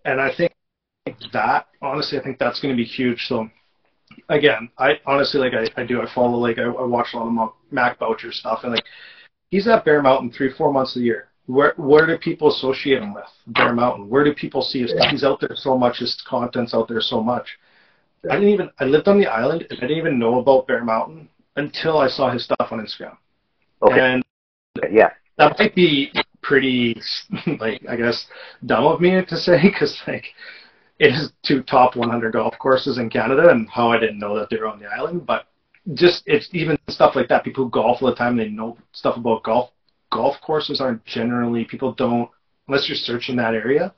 and 0.05 0.20
I 0.20 0.35
think 0.35 0.53
that 1.33 1.66
honestly, 1.81 2.18
I 2.18 2.22
think 2.22 2.38
that's 2.38 2.61
going 2.61 2.74
to 2.74 2.77
be 2.77 2.85
huge. 2.85 3.27
So 3.27 3.48
again, 4.29 4.68
I 4.79 5.00
honestly 5.07 5.40
like 5.40 5.53
I, 5.55 5.81
I 5.81 5.85
do 5.85 6.00
I 6.00 6.12
follow 6.14 6.38
like 6.38 6.59
I, 6.59 6.64
I 6.64 6.85
watch 6.85 7.09
a 7.14 7.18
lot 7.18 7.42
of 7.42 7.53
Mac 7.70 7.98
Boucher 7.98 8.33
stuff 8.33 8.61
and 8.62 8.72
like 8.72 8.85
he's 9.50 9.68
at 9.68 9.85
Bear 9.85 10.03
Mountain 10.03 10.33
three 10.33 10.53
four 10.53 10.72
months 10.72 10.96
a 10.96 11.00
year. 11.00 11.29
Where 11.46 11.74
where 11.76 12.07
do 12.07 12.16
people 12.16 12.48
associate 12.48 13.02
him 13.02 13.12
with 13.12 13.24
Bear 13.48 13.74
Mountain? 13.74 14.09
Where 14.09 14.24
do 14.24 14.33
people 14.35 14.62
see 14.62 14.83
his? 14.83 14.94
Yeah. 14.96 15.11
He's 15.11 15.24
out 15.24 15.40
there 15.40 15.54
so 15.54 15.76
much. 15.76 15.98
His 15.98 16.22
content's 16.26 16.74
out 16.74 16.88
there 16.88 17.00
so 17.00 17.22
much. 17.22 17.46
I 18.30 18.35
didn't 18.35 18.48
even 18.48 18.70
I 18.78 18.85
lived 18.85 19.09
on 19.09 19.18
the 19.18 19.26
island 19.26 19.66
and 19.68 19.78
I 19.78 19.83
didn't 19.83 19.98
even 19.98 20.18
know 20.18 20.40
about 20.40 20.66
Bear 20.66 20.83
Mountain 20.83 21.28
until 21.57 21.98
I 21.98 22.09
saw 22.09 22.30
his 22.30 22.44
stuff 22.44 22.68
on 22.70 22.80
Instagram. 22.80 23.16
Okay. 23.83 24.00
And 24.00 24.24
yeah, 24.90 25.11
that 25.37 25.59
might 25.59 25.74
be 25.74 26.12
pretty 26.42 27.00
like 27.61 27.83
I 27.88 27.96
guess 27.96 28.26
dumb 28.64 28.85
of 28.85 29.00
me 29.00 29.22
to 29.24 29.37
say 29.37 29.61
because 29.62 30.00
like 30.07 30.26
it 30.98 31.12
is 31.12 31.33
two 31.42 31.62
top 31.62 31.96
100 31.96 32.33
golf 32.33 32.54
courses 32.59 32.98
in 32.98 33.11
Canada 33.11 33.48
and 33.48 33.68
how 33.68 33.90
I 33.90 33.98
didn't 33.98 34.18
know 34.18 34.38
that 34.38 34.48
they 34.48 34.57
were 34.57 34.68
on 34.68 34.78
the 34.78 34.87
island, 34.87 35.26
but 35.26 35.46
just 35.92 36.22
it's 36.26 36.48
even 36.52 36.78
stuff 36.88 37.16
like 37.16 37.28
that. 37.28 37.44
People 37.44 37.64
who 37.64 37.70
golf 37.70 38.00
all 38.00 38.09
the 38.09 38.14
time, 38.14 38.37
they 38.37 38.48
know 38.48 38.78
stuff 38.92 39.16
about 39.16 39.42
golf. 39.42 39.70
Golf 40.14 40.37
courses 40.40 40.81
aren't 40.81 41.05
generally 41.05 41.64
people 41.64 41.92
don't 41.92 42.31
unless 42.68 42.88
you're 42.88 42.96
searching 42.96 43.37
that 43.37 43.53
area, 43.55 43.92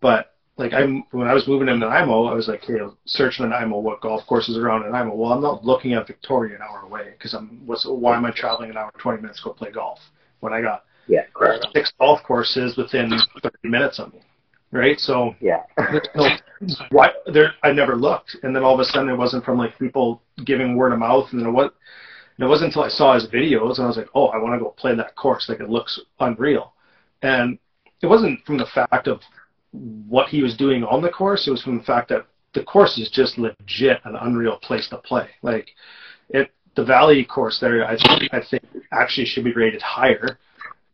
but 0.00 0.32
like 0.56 0.72
I'm 0.72 1.04
when 1.10 1.28
I 1.28 1.34
was 1.34 1.46
moving 1.46 1.66
to 1.66 1.76
Nanaimo, 1.76 2.24
I 2.24 2.34
was 2.34 2.48
like, 2.48 2.62
hey, 2.64 2.78
searching 3.04 3.48
Nanaimo, 3.48 3.78
what 3.78 4.00
golf 4.00 4.26
courses 4.26 4.56
are 4.56 4.66
around 4.66 4.82
Nanaimo. 4.82 5.14
Well, 5.14 5.32
I'm 5.32 5.42
not 5.42 5.64
looking 5.64 5.92
at 5.92 6.06
Victoria 6.06 6.56
an 6.56 6.62
hour 6.62 6.80
away 6.84 7.12
because 7.12 7.34
I'm 7.34 7.60
what's 7.66 7.86
why 7.86 8.16
am 8.16 8.24
I 8.24 8.30
traveling 8.30 8.70
an 8.70 8.78
hour 8.78 8.90
twenty 8.98 9.20
minutes 9.20 9.40
to 9.40 9.44
go 9.44 9.52
play 9.52 9.70
golf 9.70 9.98
when 10.40 10.52
I 10.52 10.62
got 10.62 10.84
yeah 11.06 11.24
correct. 11.34 11.66
six 11.74 11.92
golf 11.98 12.22
courses 12.22 12.76
within 12.76 13.12
thirty 13.42 13.68
minutes 13.68 13.98
of 13.98 14.12
me, 14.12 14.20
right? 14.70 14.98
So 14.98 15.34
yeah, 15.40 15.64
no, 16.14 16.28
why 16.90 17.10
there 17.32 17.52
I 17.62 17.72
never 17.72 17.96
looked, 17.96 18.36
and 18.42 18.56
then 18.56 18.62
all 18.62 18.74
of 18.74 18.80
a 18.80 18.84
sudden 18.84 19.10
it 19.10 19.16
wasn't 19.16 19.44
from 19.44 19.58
like 19.58 19.78
people 19.78 20.22
giving 20.44 20.76
word 20.76 20.92
of 20.92 20.98
mouth, 20.98 21.28
and 21.32 21.40
then 21.40 21.52
what. 21.52 21.74
And 22.42 22.48
it 22.48 22.50
wasn't 22.50 22.70
until 22.70 22.82
I 22.82 22.88
saw 22.88 23.14
his 23.14 23.28
videos 23.28 23.76
and 23.76 23.84
I 23.84 23.86
was 23.86 23.96
like, 23.96 24.08
oh, 24.16 24.26
I 24.26 24.38
want 24.38 24.52
to 24.52 24.58
go 24.58 24.70
play 24.70 24.96
that 24.96 25.14
course. 25.14 25.48
Like 25.48 25.60
it 25.60 25.70
looks 25.70 26.00
unreal, 26.18 26.72
and 27.22 27.56
it 28.00 28.08
wasn't 28.08 28.44
from 28.44 28.58
the 28.58 28.66
fact 28.66 29.06
of 29.06 29.20
what 29.70 30.26
he 30.26 30.42
was 30.42 30.56
doing 30.56 30.82
on 30.82 31.02
the 31.02 31.08
course. 31.08 31.46
It 31.46 31.52
was 31.52 31.62
from 31.62 31.78
the 31.78 31.84
fact 31.84 32.08
that 32.08 32.26
the 32.52 32.64
course 32.64 32.98
is 32.98 33.10
just 33.10 33.38
legit 33.38 34.00
an 34.06 34.16
unreal 34.16 34.56
place 34.56 34.88
to 34.88 34.96
play. 34.98 35.28
Like 35.42 35.68
it, 36.30 36.50
the 36.74 36.84
Valley 36.84 37.24
course 37.24 37.60
there, 37.60 37.86
I 37.86 37.96
think, 37.96 38.34
I 38.34 38.40
think 38.50 38.64
actually 38.90 39.26
should 39.26 39.44
be 39.44 39.52
rated 39.52 39.80
higher. 39.80 40.36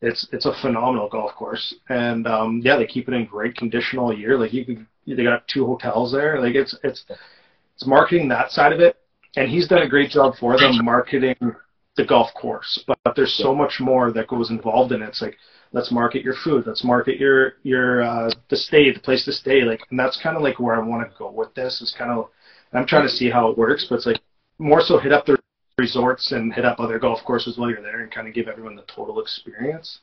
It's 0.03 0.29
it's 0.33 0.45
a 0.45 0.53
phenomenal 0.61 1.09
golf 1.09 1.33
course, 1.35 1.75
and 1.89 2.27
um, 2.27 2.61
yeah, 2.63 2.77
they 2.77 2.85
keep 2.85 3.09
it 3.09 3.15
in 3.15 3.25
great 3.25 3.57
condition 3.57 3.99
all 3.99 4.13
year. 4.13 4.39
Like 4.39 4.53
you 4.53 4.67
could, 4.67 4.87
they 5.07 5.25
got 5.25 5.49
two 5.49 5.65
hotels 5.65 6.13
there. 6.13 6.43
Like 6.43 6.55
it's 6.55 6.77
it's 6.85 7.07
it's 7.75 7.87
marketing 7.87 8.29
that 8.29 8.51
side 8.51 8.75
of 8.75 8.81
it, 8.81 8.99
and 9.39 9.49
he's 9.49 9.69
done 9.69 9.83
a 9.83 9.89
great 9.89 10.11
job 10.11 10.35
for 10.37 10.59
them 10.59 10.85
marketing 10.85 11.37
the 11.97 12.05
golf 12.05 12.33
course. 12.35 12.83
But, 12.87 12.99
but 13.05 13.17
there's 13.17 13.35
so 13.35 13.55
much 13.55 13.81
more 13.81 14.13
that 14.13 14.29
goes 14.29 14.51
involved 14.51 14.93
in 14.93 15.03
it. 15.03 15.09
It's 15.09 15.23
like 15.23 15.37
let's 15.73 15.93
market 15.93 16.23
your 16.25 16.35
food 16.45 16.67
let's 16.67 16.83
market 16.83 17.19
your 17.21 17.55
your 17.63 18.03
uh 18.03 18.31
the 18.49 18.57
stay 18.57 18.91
the 18.91 18.99
place 19.01 19.27
to 19.27 19.33
stay 19.33 19.63
like 19.63 19.81
and 19.91 20.01
that's 20.01 20.19
kind 20.23 20.35
of 20.35 20.43
like 20.43 20.59
where 20.59 20.75
i 20.75 20.79
want 20.79 21.07
to 21.07 21.19
go 21.19 21.31
with 21.31 21.55
this. 21.55 21.83
Is 21.83 21.95
kind 21.97 22.11
of 22.11 22.31
i'm 22.73 22.87
trying 22.87 23.07
to 23.07 23.09
see 23.09 23.29
how 23.29 23.49
it 23.51 23.59
works 23.59 23.85
but 23.87 23.97
it's 23.97 24.07
like 24.07 24.21
more 24.59 24.81
so 24.81 24.99
hit 24.99 25.13
up 25.13 25.27
the 25.27 25.37
resorts 25.77 26.33
and 26.33 26.55
hit 26.55 26.65
up 26.65 26.81
other 26.81 26.99
golf 26.99 27.21
courses 27.23 27.59
while 27.59 27.69
you're 27.69 27.83
there 27.83 28.01
and 28.01 28.11
kind 28.11 28.27
of 28.27 28.33
give 28.33 28.49
everyone 28.49 28.77
the 28.77 28.83
total 28.83 29.21
experience. 29.21 30.01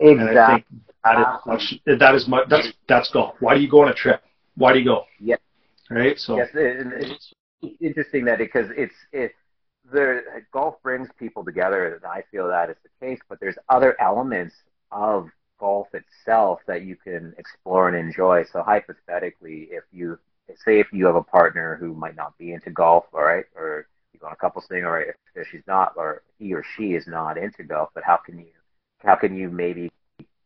Exactly. 0.00 0.28
and 0.28 0.38
i 0.38 0.52
think 0.52 0.66
that 1.02 1.18
is 1.18 1.46
much 1.46 1.74
that 1.98 2.14
is 2.14 2.28
much 2.28 2.48
that's 2.50 2.72
that's 2.86 3.10
golf. 3.10 3.36
Why 3.40 3.54
do 3.54 3.60
you 3.62 3.70
go 3.70 3.82
on 3.82 3.88
a 3.88 3.94
trip? 3.94 4.22
Why 4.54 4.74
do 4.74 4.78
you 4.78 4.84
go? 4.84 5.04
Yeah 5.18 5.36
right? 5.90 6.18
So 6.18 6.36
yes 6.36 6.48
it's 6.54 7.32
interesting 7.80 8.24
that 8.24 8.38
because 8.38 8.68
it's 8.76 8.94
it 9.12 9.32
the 9.92 10.22
golf 10.52 10.74
brings 10.82 11.08
people 11.18 11.44
together 11.44 12.00
i 12.06 12.22
feel 12.30 12.48
that 12.48 12.68
is 12.68 12.76
the 12.82 13.06
case 13.06 13.20
but 13.28 13.38
there's 13.40 13.56
other 13.68 13.96
elements 14.00 14.54
of 14.90 15.30
golf 15.58 15.88
itself 15.94 16.60
that 16.66 16.82
you 16.82 16.96
can 16.96 17.34
explore 17.38 17.88
and 17.88 17.96
enjoy. 17.96 18.44
So 18.52 18.62
hypothetically, 18.62 19.68
if 19.70 19.84
you 19.92 20.18
say 20.64 20.80
if 20.80 20.88
you 20.92 21.06
have 21.06 21.16
a 21.16 21.22
partner 21.22 21.76
who 21.76 21.94
might 21.94 22.16
not 22.16 22.36
be 22.38 22.52
into 22.52 22.70
golf, 22.70 23.04
all 23.12 23.24
right, 23.24 23.44
or 23.54 23.86
you 24.12 24.20
go 24.20 24.26
on 24.26 24.32
a 24.32 24.36
couple 24.36 24.62
thing, 24.62 24.84
or 24.84 25.00
if, 25.00 25.16
if 25.34 25.48
she's 25.50 25.66
not, 25.66 25.94
or 25.96 26.22
he 26.38 26.54
or 26.54 26.64
she 26.76 26.94
is 26.94 27.06
not 27.06 27.38
into 27.38 27.64
golf, 27.64 27.90
but 27.94 28.04
how 28.04 28.16
can 28.16 28.38
you, 28.38 28.46
how 29.00 29.16
can 29.16 29.36
you 29.36 29.50
maybe 29.50 29.90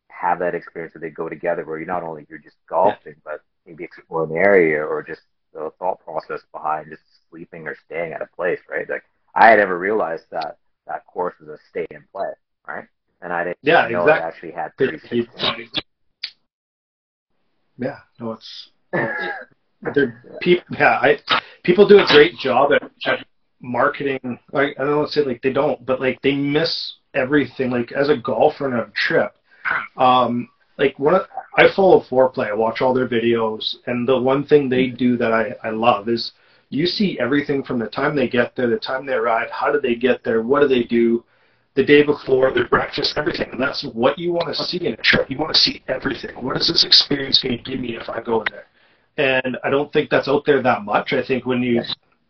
have 0.08 0.38
that 0.38 0.54
experience 0.54 0.94
where 0.94 1.00
they 1.00 1.10
go 1.10 1.28
together, 1.28 1.64
where 1.64 1.78
you're 1.78 1.86
not 1.86 2.02
only 2.02 2.26
you're 2.28 2.38
just 2.38 2.56
golfing, 2.68 3.16
but 3.24 3.42
maybe 3.66 3.84
exploring 3.84 4.30
the 4.30 4.36
area, 4.36 4.82
or 4.82 5.02
just 5.02 5.22
the 5.52 5.70
thought 5.78 6.00
process 6.04 6.40
behind 6.52 6.86
just 6.90 7.02
sleeping 7.30 7.66
or 7.66 7.76
staying 7.86 8.12
at 8.12 8.22
a 8.22 8.28
place, 8.36 8.60
right? 8.68 8.88
Like 8.88 9.04
I 9.34 9.48
had 9.48 9.58
never 9.58 9.78
realized 9.78 10.24
that 10.30 10.58
that 10.86 11.06
course 11.06 11.34
was 11.40 11.48
a 11.48 11.58
stay 11.70 11.86
and 11.90 12.04
play, 12.12 12.30
right? 12.66 12.86
and 13.22 13.32
I 13.32 13.44
didn't 13.44 13.58
yeah, 13.62 13.88
know 13.88 14.02
exactly. 14.02 14.48
it 14.48 14.52
actually 14.52 14.52
had 14.52 14.76
36 14.78 15.26
Yeah, 17.78 17.98
no, 18.18 18.32
it's 18.32 18.70
they're 19.94 20.22
people. 20.40 20.76
Yeah, 20.78 20.98
I 21.00 21.18
people 21.64 21.86
do 21.86 21.98
a 21.98 22.06
great 22.06 22.36
job 22.36 22.72
at, 22.72 22.90
at 23.06 23.26
marketing. 23.60 24.38
Like 24.52 24.76
I 24.78 24.84
don't 24.84 24.98
want 24.98 25.12
to 25.12 25.20
say 25.20 25.26
like 25.26 25.42
they 25.42 25.52
don't, 25.52 25.84
but 25.84 26.00
like 26.00 26.20
they 26.22 26.34
miss 26.34 26.94
everything. 27.14 27.70
Like 27.70 27.92
as 27.92 28.08
a 28.08 28.16
golfer 28.16 28.66
on 28.66 28.74
a 28.74 28.90
trip, 28.94 29.34
um, 29.96 30.48
like 30.80 30.98
one 30.98 31.20
I 31.56 31.66
follow 31.76 32.02
Fore 32.08 32.30
Play. 32.30 32.48
I 32.48 32.54
watch 32.54 32.80
all 32.80 32.94
their 32.94 33.08
videos, 33.08 33.76
and 33.86 34.08
the 34.08 34.20
one 34.20 34.44
thing 34.44 34.68
they 34.68 34.86
do 34.88 35.16
that 35.18 35.32
I 35.32 35.54
I 35.62 35.70
love 35.70 36.08
is 36.08 36.32
you 36.70 36.86
see 36.86 37.18
everything 37.20 37.62
from 37.62 37.78
the 37.78 37.88
time 37.88 38.16
they 38.16 38.28
get 38.28 38.56
there, 38.56 38.68
the 38.68 38.78
time 38.78 39.04
they 39.04 39.12
arrive, 39.12 39.50
how 39.50 39.70
do 39.72 39.80
they 39.80 39.94
get 39.94 40.24
there, 40.24 40.42
what 40.42 40.60
do 40.60 40.68
they 40.68 40.84
do, 40.84 41.24
the 41.74 41.84
day 41.84 42.02
before, 42.02 42.52
their 42.52 42.68
breakfast, 42.68 43.16
everything. 43.16 43.48
And 43.52 43.60
that's 43.60 43.84
what 43.92 44.18
you 44.18 44.32
want 44.32 44.48
to 44.48 44.54
see 44.54 44.86
in 44.86 44.94
a 44.94 44.96
trip. 44.98 45.30
You 45.30 45.38
want 45.38 45.52
to 45.54 45.58
see 45.58 45.82
everything. 45.88 46.34
What 46.44 46.56
is 46.56 46.68
this 46.68 46.84
experience 46.84 47.40
going 47.42 47.58
to 47.58 47.62
give 47.62 47.80
me 47.80 47.96
if 47.96 48.08
I 48.08 48.20
go 48.20 48.44
there? 48.50 48.66
And 49.16 49.56
I 49.64 49.70
don't 49.70 49.92
think 49.92 50.10
that's 50.10 50.28
out 50.28 50.44
there 50.46 50.62
that 50.62 50.84
much. 50.84 51.12
I 51.12 51.24
think 51.24 51.44
when 51.44 51.62
you 51.62 51.82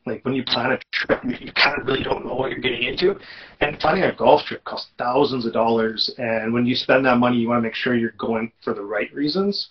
like 0.07 0.24
when 0.24 0.34
you 0.34 0.42
plan 0.44 0.72
a 0.72 0.78
trip, 0.92 1.22
you 1.24 1.53
kind 1.53 1.78
of 1.78 1.86
really 1.86 2.03
don't 2.03 2.24
know 2.24 2.34
what 2.34 2.51
you're 2.51 2.61
getting 2.61 2.82
into. 2.82 3.18
And 3.61 3.78
planning 3.78 4.05
a 4.05 4.14
golf 4.14 4.44
trip 4.44 4.64
costs 4.64 4.90
thousands 4.98 5.46
of 5.46 5.53
dollars. 5.53 6.11
And 6.18 6.53
when 6.53 6.66
you 6.66 6.74
spend 6.74 7.05
that 7.07 7.18
money, 7.18 7.36
you 7.36 7.48
want 7.48 7.59
to 7.59 7.62
make 7.62 7.74
sure 7.74 7.94
you're 7.94 8.14
going 8.18 8.53
for 8.62 8.72
the 8.74 8.82
right 8.82 9.12
reasons. 9.12 9.68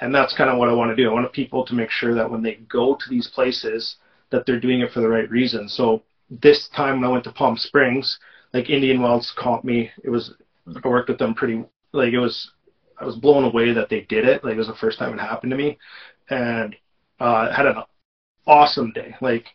And 0.00 0.14
that's 0.14 0.34
kind 0.34 0.48
of 0.48 0.58
what 0.58 0.68
I 0.68 0.72
want 0.72 0.90
to 0.90 0.96
do. 0.96 1.10
I 1.10 1.12
want 1.12 1.30
people 1.32 1.64
to 1.66 1.74
make 1.74 1.90
sure 1.90 2.14
that 2.14 2.30
when 2.30 2.42
they 2.42 2.54
go 2.70 2.94
to 2.94 3.10
these 3.10 3.28
places, 3.28 3.96
that 4.30 4.46
they're 4.46 4.60
doing 4.60 4.80
it 4.80 4.92
for 4.92 5.00
the 5.00 5.08
right 5.08 5.30
reasons. 5.30 5.74
So 5.74 6.02
this 6.30 6.68
time 6.74 7.00
when 7.00 7.10
I 7.10 7.12
went 7.12 7.24
to 7.24 7.32
Palm 7.32 7.56
Springs, 7.56 8.18
like 8.54 8.70
Indian 8.70 9.02
Wells 9.02 9.32
caught 9.36 9.64
me. 9.64 9.90
It 10.02 10.10
was 10.10 10.34
I 10.84 10.88
worked 10.88 11.08
with 11.08 11.18
them 11.18 11.34
pretty 11.34 11.64
like 11.92 12.12
it 12.12 12.18
was 12.18 12.50
I 12.98 13.04
was 13.04 13.16
blown 13.16 13.44
away 13.44 13.72
that 13.72 13.88
they 13.88 14.02
did 14.02 14.26
it. 14.26 14.44
Like 14.44 14.54
it 14.54 14.58
was 14.58 14.68
the 14.68 14.74
first 14.74 14.98
time 14.98 15.12
it 15.12 15.20
happened 15.20 15.50
to 15.50 15.56
me, 15.56 15.78
and 16.28 16.74
uh, 17.18 17.54
had 17.54 17.66
an 17.66 17.82
awesome 18.50 18.90
day. 18.92 19.14
Like 19.20 19.46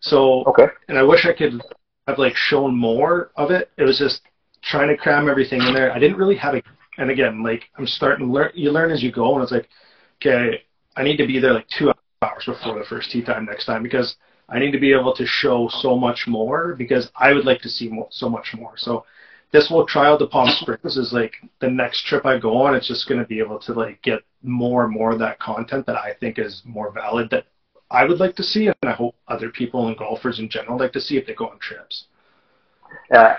so, 0.00 0.44
okay. 0.44 0.66
And 0.88 0.98
I 0.98 1.02
wish 1.02 1.26
I 1.26 1.32
could 1.32 1.60
have 2.06 2.18
like 2.18 2.36
shown 2.36 2.76
more 2.76 3.30
of 3.36 3.50
it. 3.50 3.70
It 3.76 3.84
was 3.84 3.98
just 3.98 4.22
trying 4.62 4.88
to 4.88 4.96
cram 4.96 5.28
everything 5.28 5.62
in 5.62 5.74
there. 5.74 5.92
I 5.92 5.98
didn't 5.98 6.18
really 6.18 6.36
have 6.36 6.54
a. 6.54 6.62
And 6.98 7.10
again, 7.10 7.42
like 7.42 7.64
I'm 7.76 7.86
starting 7.86 8.26
to 8.26 8.32
learn. 8.32 8.52
You 8.54 8.70
learn 8.70 8.90
as 8.90 9.02
you 9.02 9.12
go, 9.12 9.34
and 9.34 9.42
it's 9.42 9.52
like, 9.52 9.68
okay, 10.20 10.62
I 10.96 11.02
need 11.02 11.16
to 11.16 11.26
be 11.26 11.38
there 11.38 11.52
like 11.52 11.68
two 11.68 11.92
hours 12.22 12.44
before 12.46 12.78
the 12.78 12.84
first 12.84 13.10
tee 13.10 13.22
time 13.22 13.44
next 13.44 13.66
time 13.66 13.82
because 13.82 14.16
I 14.48 14.58
need 14.58 14.72
to 14.72 14.78
be 14.78 14.92
able 14.92 15.14
to 15.16 15.26
show 15.26 15.68
so 15.68 15.96
much 15.96 16.24
more 16.26 16.74
because 16.74 17.10
I 17.16 17.32
would 17.32 17.44
like 17.44 17.60
to 17.62 17.68
see 17.68 17.90
so 18.10 18.28
much 18.28 18.54
more. 18.56 18.74
So 18.76 19.04
this 19.52 19.68
whole 19.68 19.86
trial 19.86 20.18
to 20.18 20.26
Palm 20.26 20.48
Springs 20.48 20.96
is 20.96 21.12
like 21.12 21.34
the 21.60 21.70
next 21.70 22.06
trip 22.06 22.24
I 22.24 22.38
go 22.38 22.56
on. 22.56 22.74
It's 22.74 22.88
just 22.88 23.08
going 23.08 23.20
to 23.20 23.26
be 23.26 23.40
able 23.40 23.58
to 23.60 23.72
like 23.72 24.00
get 24.02 24.20
more 24.42 24.84
and 24.84 24.92
more 24.92 25.12
of 25.12 25.18
that 25.18 25.38
content 25.38 25.86
that 25.86 25.96
I 25.96 26.14
think 26.20 26.38
is 26.38 26.62
more 26.64 26.92
valid 26.92 27.28
that 27.30 27.46
I 27.90 28.04
would 28.04 28.18
like 28.18 28.34
to 28.36 28.42
see, 28.42 28.66
and 28.66 28.76
I 28.82 28.92
hope 28.92 29.14
other 29.28 29.50
people 29.50 29.86
and 29.86 29.96
golfers 29.96 30.38
in 30.38 30.48
general 30.48 30.78
like 30.78 30.92
to 30.92 31.00
see 31.00 31.16
if 31.16 31.26
they 31.26 31.34
go 31.34 31.48
on 31.48 31.58
trips. 31.58 32.06
Uh, 33.12 33.34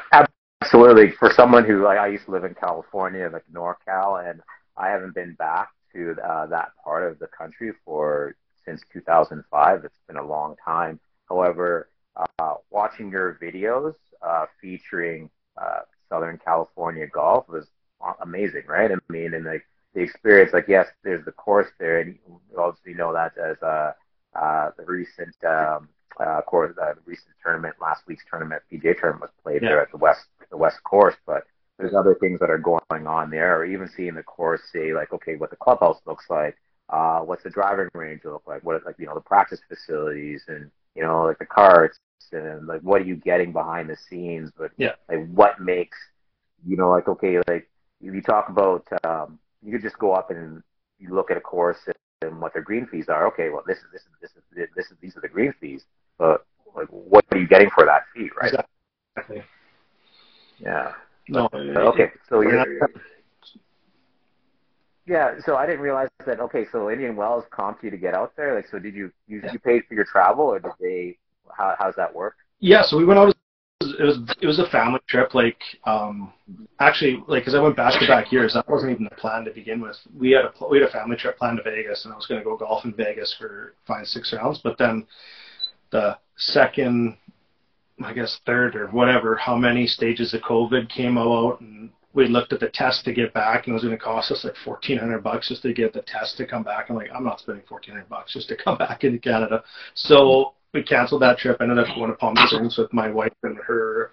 absolutely. 0.61 1.11
For 1.11 1.31
someone 1.33 1.65
who 1.65 1.83
like 1.83 1.97
I 1.97 2.07
used 2.07 2.25
to 2.25 2.31
live 2.31 2.45
in 2.45 2.55
California, 2.55 3.29
like 3.31 3.43
NorCal, 3.53 4.29
and 4.29 4.41
I 4.77 4.89
haven't 4.89 5.15
been 5.15 5.33
back 5.33 5.69
to 5.93 6.15
uh, 6.23 6.45
that 6.47 6.71
part 6.83 7.11
of 7.11 7.19
the 7.19 7.27
country 7.27 7.71
for 7.83 8.35
since 8.65 8.81
2005. 8.93 9.83
It's 9.83 9.95
been 10.07 10.17
a 10.17 10.25
long 10.25 10.55
time. 10.63 10.99
However, 11.27 11.89
uh, 12.15 12.55
watching 12.69 13.11
your 13.11 13.37
videos 13.41 13.95
uh, 14.21 14.45
featuring 14.61 15.29
uh, 15.57 15.79
Southern 16.09 16.39
California 16.43 17.07
golf 17.07 17.47
was 17.49 17.67
amazing, 18.21 18.63
right? 18.67 18.91
I 18.91 18.95
mean, 19.11 19.33
and 19.33 19.45
like 19.45 19.65
the 19.93 20.01
experience, 20.01 20.53
like 20.53 20.67
yes, 20.67 20.87
there's 21.03 21.25
the 21.25 21.31
course 21.31 21.67
there, 21.79 21.99
and 21.99 22.17
you 22.27 22.59
obviously 22.59 22.93
know 22.93 23.13
that 23.13 23.37
as 23.37 23.61
uh, 23.61 23.91
uh, 24.39 24.71
the 24.77 24.85
recent 24.85 25.35
um, 25.43 25.89
uh, 26.19 26.41
course, 26.41 26.73
the 26.75 26.95
recent 27.05 27.29
tournament, 27.43 27.75
last 27.81 28.03
week's 28.07 28.23
tournament, 28.29 28.61
PGA 28.71 28.97
tournament 28.97 29.21
was 29.21 29.31
played 29.43 29.61
yeah. 29.61 29.69
there 29.69 29.81
at 29.81 29.91
the 29.91 29.97
west 29.97 30.25
the 30.49 30.57
west 30.57 30.81
course, 30.83 31.15
but 31.25 31.45
there's 31.77 31.93
other 31.93 32.15
things 32.15 32.39
that 32.39 32.49
are 32.49 32.57
going 32.57 33.07
on 33.07 33.29
there, 33.29 33.59
or 33.59 33.65
even 33.65 33.89
seeing 33.95 34.15
the 34.15 34.23
course 34.23 34.61
say 34.71 34.93
like, 34.93 35.13
okay, 35.13 35.35
what 35.35 35.49
the 35.49 35.55
clubhouse 35.55 35.99
looks 36.05 36.25
like, 36.29 36.57
uh, 36.89 37.19
what's 37.19 37.43
the 37.43 37.49
driving 37.49 37.89
range 37.93 38.21
look 38.23 38.43
like, 38.47 38.63
what 38.63 38.85
like 38.85 38.95
you 38.97 39.05
know 39.05 39.13
the 39.13 39.21
practice 39.21 39.59
facilities, 39.67 40.43
and 40.47 40.71
you 40.95 41.03
know 41.03 41.23
like 41.23 41.39
the 41.39 41.45
carts, 41.45 41.99
and 42.31 42.65
like 42.67 42.81
what 42.81 43.01
are 43.01 43.05
you 43.05 43.15
getting 43.15 43.51
behind 43.51 43.89
the 43.89 43.97
scenes, 44.09 44.51
but 44.57 44.71
yeah. 44.77 44.93
like 45.09 45.27
what 45.29 45.59
makes 45.61 45.97
you 46.65 46.77
know 46.77 46.89
like 46.89 47.07
okay 47.07 47.37
like 47.47 47.69
if 48.01 48.13
you 48.13 48.21
talk 48.21 48.49
about 48.49 48.85
um, 49.03 49.37
you 49.63 49.71
could 49.71 49.81
just 49.81 49.99
go 49.99 50.13
up 50.13 50.31
and 50.31 50.63
you 50.99 51.13
look 51.13 51.29
at 51.29 51.37
a 51.37 51.41
course 51.41 51.77
and 52.21 52.39
what 52.41 52.53
their 52.53 52.61
green 52.61 52.85
fees 52.87 53.09
are. 53.09 53.27
Okay, 53.27 53.49
well 53.49 53.63
this 53.67 53.77
is 53.77 53.85
this 53.91 54.01
is 54.01 54.07
this 54.21 54.31
is 54.31 54.69
this 54.75 54.85
is 54.87 54.97
these 55.01 55.15
are 55.17 55.21
the 55.21 55.27
green 55.27 55.53
fees, 55.59 55.83
but 56.17 56.45
like 56.75 56.87
what 56.87 57.25
are 57.31 57.37
you 57.37 57.47
getting 57.47 57.69
for 57.69 57.85
that 57.85 58.03
fee, 58.13 58.29
right? 58.39 58.53
Exactly. 59.17 59.43
Yeah. 60.59 60.93
No. 61.29 61.49
Okay, 61.53 62.11
so 62.29 62.41
you're. 62.41 62.65
Yeah, 65.05 65.35
so 65.45 65.55
I 65.55 65.65
didn't 65.65 65.81
realize 65.81 66.09
that. 66.25 66.41
Okay, 66.41 66.65
so 66.71 66.91
Indian 66.91 67.15
Wells 67.15 67.45
comped 67.51 67.81
you 67.81 67.89
to 67.89 67.97
get 67.97 68.13
out 68.13 68.33
there. 68.35 68.55
Like, 68.55 68.67
so 68.69 68.77
did 68.77 68.93
you 68.93 69.11
you, 69.27 69.41
you 69.53 69.59
paid 69.59 69.83
for 69.87 69.93
your 69.93 70.03
travel, 70.03 70.45
or 70.45 70.59
did 70.59 70.71
they? 70.81 71.17
How 71.55 71.75
how's 71.79 71.95
that 71.95 72.13
work? 72.13 72.35
Yeah, 72.59 72.81
so 72.81 72.97
we 72.97 73.05
went 73.05 73.19
out. 73.19 73.35
It 73.99 74.03
was 74.03 74.19
it 74.41 74.47
was 74.47 74.59
a 74.59 74.69
family 74.69 74.99
trip. 75.07 75.33
Like, 75.33 75.59
um, 75.85 76.31
actually, 76.79 77.23
like, 77.27 77.43
cause 77.43 77.55
I 77.55 77.61
went 77.61 77.75
back 77.75 77.99
to 77.99 78.07
back 78.07 78.31
years. 78.31 78.53
That 78.53 78.69
wasn't 78.69 78.91
even 78.91 79.05
the 79.05 79.15
plan 79.15 79.45
to 79.45 79.51
begin 79.51 79.81
with. 79.81 79.97
We 80.17 80.31
had 80.31 80.45
a 80.45 80.67
we 80.67 80.79
had 80.79 80.87
a 80.87 80.91
family 80.91 81.17
trip 81.17 81.37
planned 81.37 81.57
to 81.57 81.63
Vegas, 81.63 82.05
and 82.05 82.13
I 82.13 82.17
was 82.17 82.27
going 82.27 82.39
to 82.39 82.45
go 82.45 82.57
golf 82.57 82.85
in 82.85 82.93
Vegas 82.93 83.35
for 83.37 83.73
five 83.85 84.07
six 84.07 84.33
rounds. 84.33 84.59
But 84.63 84.77
then 84.77 85.05
the 85.91 86.17
second 86.35 87.17
I 88.03 88.13
guess 88.13 88.39
third 88.45 88.75
or 88.75 88.87
whatever, 88.87 89.35
how 89.35 89.55
many 89.55 89.87
stages 89.87 90.33
of 90.33 90.41
COVID 90.41 90.89
came 90.89 91.17
out, 91.17 91.59
and 91.61 91.89
we 92.13 92.27
looked 92.27 92.53
at 92.53 92.59
the 92.59 92.69
test 92.69 93.05
to 93.05 93.13
get 93.13 93.33
back, 93.33 93.65
and 93.65 93.71
it 93.71 93.73
was 93.73 93.83
going 93.83 93.97
to 93.97 94.03
cost 94.03 94.31
us 94.31 94.43
like 94.43 94.55
fourteen 94.63 94.97
hundred 94.97 95.23
bucks 95.23 95.49
just 95.49 95.63
to 95.63 95.73
get 95.73 95.93
the 95.93 96.03
test 96.03 96.37
to 96.37 96.45
come 96.45 96.63
back. 96.63 96.89
I'm 96.89 96.95
like, 96.95 97.09
I'm 97.13 97.23
not 97.23 97.39
spending 97.39 97.63
fourteen 97.67 97.95
hundred 97.95 98.09
bucks 98.09 98.33
just 98.33 98.49
to 98.49 98.55
come 98.55 98.77
back 98.79 99.03
into 99.03 99.19
Canada. 99.19 99.63
So 99.95 100.53
we 100.73 100.83
canceled 100.83 101.21
that 101.21 101.37
trip. 101.37 101.57
I 101.59 101.63
ended 101.63 101.79
up 101.79 101.95
going 101.95 102.11
to 102.11 102.17
Palm 102.17 102.35
Springs 102.47 102.77
with 102.77 102.93
my 102.93 103.09
wife 103.09 103.33
and 103.43 103.57
her. 103.57 104.11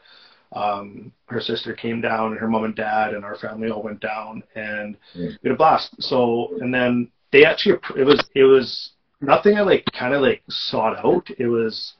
Um, 0.52 1.12
her 1.26 1.40
sister 1.40 1.72
came 1.74 2.00
down, 2.00 2.30
and 2.30 2.38
her 2.38 2.46
mom 2.46 2.64
and 2.64 2.76
dad, 2.76 3.14
and 3.14 3.24
our 3.24 3.36
family 3.36 3.70
all 3.70 3.82
went 3.82 4.00
down, 4.00 4.42
and 4.55 4.96
yeah. 5.12 5.30
we 5.42 5.48
had 5.48 5.55
a 5.55 5.57
blast. 5.57 6.00
So, 6.00 6.57
and 6.61 6.72
then 6.72 7.11
they 7.32 7.44
actually, 7.44 7.78
it 7.96 8.05
was, 8.05 8.24
it 8.36 8.44
was 8.44 8.90
nothing 9.20 9.57
I 9.57 9.62
like 9.62 9.84
kind 9.92 10.14
of 10.14 10.22
like 10.22 10.42
sought 10.48 11.05
out. 11.05 11.28
It 11.38 11.48
was 11.48 11.94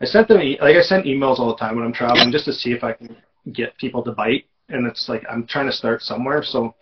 I 0.00 0.04
sent 0.04 0.28
them 0.28 0.38
like 0.38 0.76
I 0.76 0.82
sent 0.82 1.06
emails 1.06 1.38
all 1.38 1.48
the 1.48 1.56
time 1.56 1.76
when 1.76 1.84
I'm 1.84 1.92
traveling 1.92 2.30
just 2.30 2.44
to 2.46 2.52
see 2.52 2.72
if 2.72 2.84
I 2.84 2.92
can 2.92 3.16
get 3.52 3.76
people 3.78 4.02
to 4.02 4.12
bite, 4.12 4.46
and 4.68 4.86
it's 4.86 5.08
like 5.08 5.24
I'm 5.30 5.46
trying 5.46 5.66
to 5.66 5.72
start 5.72 6.02
somewhere. 6.02 6.42
So, 6.42 6.74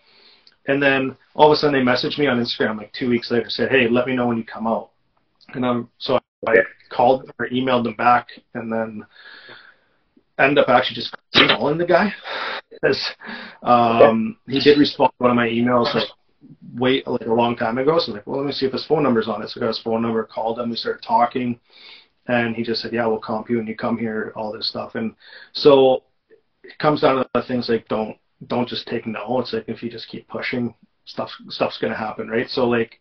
and 0.66 0.82
then 0.82 1.16
all 1.34 1.50
of 1.50 1.52
a 1.52 1.56
sudden 1.56 1.74
they 1.74 1.90
messaged 1.90 2.18
me 2.18 2.26
on 2.26 2.40
Instagram 2.40 2.78
like 2.78 2.92
two 2.92 3.08
weeks 3.08 3.30
later, 3.30 3.48
said, 3.48 3.70
"Hey, 3.70 3.88
let 3.88 4.06
me 4.06 4.16
know 4.16 4.26
when 4.26 4.36
you 4.36 4.44
come 4.44 4.66
out." 4.66 4.90
And 5.54 5.64
I'm 5.64 5.90
so 5.98 6.18
I 6.46 6.56
called 6.90 7.30
or 7.38 7.48
emailed 7.48 7.84
them 7.84 7.94
back, 7.94 8.28
and 8.54 8.72
then 8.72 9.04
ended 10.38 10.58
up 10.58 10.68
actually 10.68 10.96
just 10.96 11.14
calling 11.32 11.78
the 11.78 11.86
guy 11.86 12.12
because 12.70 13.10
um, 13.62 14.36
he 14.48 14.60
did 14.60 14.78
respond 14.78 15.10
to 15.12 15.22
one 15.22 15.30
of 15.30 15.36
my 15.36 15.48
emails 15.48 15.94
like 15.94 16.08
wait 16.74 17.06
like 17.06 17.22
a 17.22 17.32
long 17.32 17.56
time 17.56 17.78
ago. 17.78 17.98
So 17.98 18.12
I'm 18.12 18.18
like, 18.18 18.26
well, 18.26 18.38
let 18.38 18.46
me 18.46 18.52
see 18.52 18.66
if 18.66 18.72
his 18.72 18.86
phone 18.86 19.02
number's 19.02 19.28
on 19.28 19.42
it. 19.42 19.48
So 19.48 19.60
I 19.60 19.62
got 19.62 19.68
his 19.68 19.82
phone 19.82 20.02
number, 20.02 20.24
called 20.24 20.58
him, 20.58 20.70
we 20.70 20.76
started 20.76 21.02
talking. 21.02 21.58
And 22.26 22.56
he 22.56 22.62
just 22.62 22.80
said, 22.80 22.92
yeah, 22.92 23.06
we'll 23.06 23.18
comp 23.18 23.50
you 23.50 23.58
and 23.58 23.68
you 23.68 23.76
come 23.76 23.98
here, 23.98 24.32
all 24.34 24.52
this 24.52 24.68
stuff. 24.68 24.94
And 24.94 25.14
so 25.52 26.04
it 26.62 26.78
comes 26.78 27.02
down 27.02 27.24
to 27.34 27.42
things 27.42 27.68
like 27.68 27.86
don't 27.88 28.16
don't 28.46 28.68
just 28.68 28.86
take 28.86 29.06
no. 29.06 29.40
It's 29.40 29.52
like 29.52 29.68
if 29.68 29.82
you 29.82 29.90
just 29.90 30.08
keep 30.08 30.26
pushing, 30.28 30.74
stuff 31.04 31.30
stuff's 31.48 31.78
gonna 31.78 31.96
happen, 31.96 32.28
right? 32.28 32.48
So 32.48 32.66
like 32.66 33.00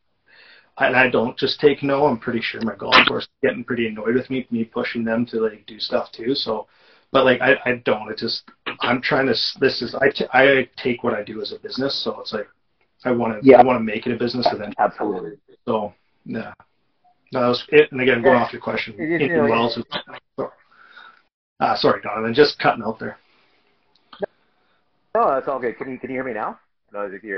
and 0.77 0.95
I 0.95 1.09
don't 1.09 1.37
just 1.37 1.59
take 1.59 1.83
no. 1.83 2.05
I'm 2.05 2.17
pretty 2.17 2.41
sure 2.41 2.61
my 2.61 2.75
golf 2.75 2.95
course 3.07 3.23
is 3.23 3.29
getting 3.41 3.63
pretty 3.63 3.87
annoyed 3.87 4.15
with 4.15 4.29
me, 4.29 4.47
me 4.49 4.63
pushing 4.63 5.03
them 5.03 5.25
to 5.27 5.41
like 5.41 5.65
do 5.65 5.79
stuff 5.79 6.11
too. 6.11 6.33
So, 6.33 6.67
but 7.11 7.25
like 7.25 7.41
I, 7.41 7.55
I 7.65 7.81
don't. 7.85 8.09
It 8.09 8.17
just 8.17 8.43
I'm 8.81 9.01
trying 9.01 9.27
to. 9.27 9.35
This 9.59 9.81
is 9.81 9.95
I, 9.95 10.09
t- 10.09 10.25
I 10.33 10.67
take 10.77 11.03
what 11.03 11.13
I 11.13 11.23
do 11.23 11.41
as 11.41 11.51
a 11.51 11.59
business. 11.59 11.95
So 12.03 12.19
it's 12.19 12.33
like 12.33 12.47
I 13.05 13.11
want 13.11 13.39
to 13.39 13.47
yeah. 13.47 13.59
I 13.59 13.63
want 13.63 13.79
to 13.79 13.83
make 13.83 14.07
it 14.07 14.13
a 14.13 14.17
business. 14.17 14.47
And 14.47 14.61
then 14.61 14.73
absolutely. 14.79 15.37
So 15.65 15.93
yeah. 16.25 16.53
No, 17.31 17.41
that 17.41 17.47
was 17.47 17.63
it. 17.69 17.91
And 17.91 18.01
again, 18.01 18.21
going 18.21 18.37
off 18.37 18.53
your 18.53 18.61
question, 18.61 18.93
Indian 18.99 19.49
Wells. 19.49 19.79
Ah, 21.59 21.75
sorry, 21.75 22.01
Donovan, 22.01 22.33
just 22.33 22.59
cutting 22.59 22.83
out 22.83 22.99
there. 22.99 23.17
No, 25.15 25.29
that's 25.29 25.47
all 25.47 25.59
good. 25.59 25.77
Can 25.77 25.91
you 25.91 25.99
can 25.99 26.09
you 26.09 26.17
hear 26.17 26.23
me 26.23 26.33
now? 26.33 26.59
No, 26.91 27.09
yeah, 27.23 27.37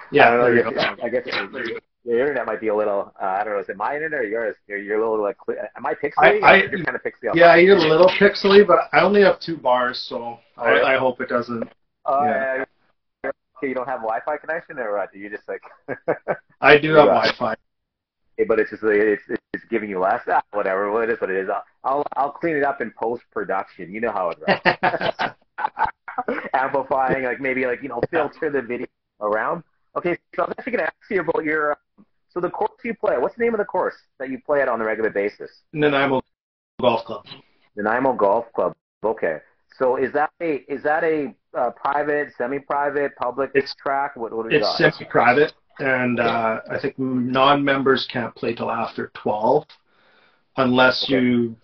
yeah. 0.12 0.28
I, 0.30 0.36
know, 0.36 0.96
I 1.02 1.08
guess 1.08 1.26
your, 2.04 2.20
internet 2.20 2.46
might 2.46 2.60
be 2.60 2.68
a 2.68 2.74
little. 2.74 3.12
Uh, 3.20 3.26
I 3.26 3.44
don't 3.44 3.54
know. 3.54 3.60
Is 3.60 3.68
it 3.68 3.76
my 3.76 3.94
internet 3.94 4.20
or 4.20 4.26
yours? 4.26 4.56
You're, 4.66 4.78
you're 4.78 5.02
a 5.02 5.10
little 5.10 5.22
like. 5.22 5.36
Am 5.76 5.86
I 5.86 5.94
pixely? 5.94 6.12
I, 6.18 6.38
I 6.38 6.56
you're 6.56 6.84
kind 6.84 6.96
of 6.96 7.02
pixely. 7.02 7.34
Yeah, 7.34 7.56
you're 7.56 7.76
a 7.76 7.80
little 7.80 8.08
pixely, 8.08 8.66
but 8.66 8.88
I 8.92 9.00
only 9.00 9.22
have 9.22 9.40
two 9.40 9.56
bars, 9.56 10.04
so 10.08 10.38
I, 10.56 10.94
I 10.94 10.96
hope 10.96 11.20
it 11.20 11.28
doesn't. 11.28 11.64
Uh, 12.04 12.24
yeah. 12.24 12.64
Okay, 13.56 13.68
you 13.68 13.74
don't 13.74 13.88
have 13.88 14.00
Wi-Fi 14.00 14.36
connection, 14.38 14.78
or 14.78 14.96
what? 14.96 15.12
Do 15.12 15.18
you 15.18 15.30
just 15.30 15.48
like? 15.48 15.62
I 16.60 16.78
do 16.78 16.94
have 16.94 17.06
Wi-Fi 17.06 17.56
but 18.48 18.58
it's 18.58 18.70
just 18.70 18.82
it's 18.84 19.22
it's 19.52 19.64
giving 19.70 19.88
you 19.88 20.00
less. 20.00 20.22
Ah, 20.26 20.42
whatever, 20.52 20.90
well, 20.90 21.02
it 21.02 21.10
is 21.10 21.20
what 21.20 21.30
it 21.30 21.36
is. 21.36 21.48
I'll 21.48 21.64
I'll, 21.84 22.04
I'll 22.16 22.32
clean 22.32 22.56
it 22.56 22.64
up 22.64 22.80
in 22.80 22.92
post 22.98 23.22
production. 23.30 23.92
You 23.92 24.00
know 24.00 24.12
how 24.12 24.30
it 24.30 24.38
runs. 24.46 25.34
Amplifying, 26.54 27.24
like 27.24 27.40
maybe 27.40 27.66
like 27.66 27.82
you 27.82 27.88
know 27.88 28.00
filter 28.10 28.50
the 28.50 28.62
video 28.62 28.86
around. 29.20 29.62
Okay, 29.96 30.16
so 30.34 30.44
I'm 30.44 30.52
actually 30.58 30.72
gonna 30.72 30.84
ask 30.84 31.10
you 31.10 31.20
about 31.20 31.44
your. 31.44 31.72
Uh, 31.72 32.02
so 32.28 32.40
the 32.40 32.50
course 32.50 32.72
you 32.84 32.94
play, 32.94 33.16
what's 33.16 33.36
the 33.36 33.44
name 33.44 33.54
of 33.54 33.58
the 33.58 33.64
course 33.64 33.94
that 34.18 34.28
you 34.28 34.40
play 34.44 34.60
at 34.60 34.68
on 34.68 34.80
a 34.80 34.84
regular 34.84 35.10
basis? 35.10 35.50
Nanaimo 35.72 36.20
Golf 36.80 37.04
Club. 37.04 37.24
Nanaimo 37.76 38.12
Golf 38.14 38.46
Club. 38.52 38.74
Okay. 39.04 39.38
So 39.78 39.96
is 39.96 40.12
that 40.12 40.30
a 40.40 40.64
is 40.72 40.82
that 40.82 41.04
a 41.04 41.34
uh, 41.56 41.70
private, 41.70 42.32
semi-private, 42.36 43.14
public 43.16 43.50
it's, 43.54 43.74
track? 43.76 44.16
What, 44.16 44.32
what 44.32 44.48
do 44.48 44.54
you 44.54 44.60
got? 44.60 44.80
it's 44.80 44.98
semi-private 44.98 45.52
and 45.78 46.20
uh, 46.20 46.60
I 46.70 46.78
think 46.80 46.98
non-members 46.98 48.08
can't 48.12 48.34
play 48.34 48.54
till 48.54 48.70
after 48.70 49.10
12, 49.14 49.64
unless 50.56 51.04
okay. 51.04 51.14
you 51.14 51.56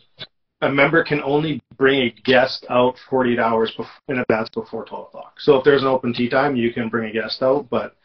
a 0.63 0.69
member 0.69 1.03
can 1.05 1.23
only 1.23 1.61
bring 1.77 2.03
a 2.03 2.11
guest 2.23 2.67
out 2.69 2.97
48 3.09 3.39
hours 3.39 3.71
before, 3.71 3.91
in 4.09 4.19
advance 4.19 4.51
before 4.51 4.85
12 4.85 5.07
o'clock. 5.07 5.41
So 5.41 5.57
if 5.57 5.65
there's 5.65 5.83
an 5.83 5.89
open 5.89 6.13
tee 6.13 6.29
time, 6.29 6.55
you 6.55 6.73
can 6.73 6.89
bring 6.89 7.09
a 7.09 7.13
guest 7.13 7.43
out. 7.43 7.69
But 7.71 7.97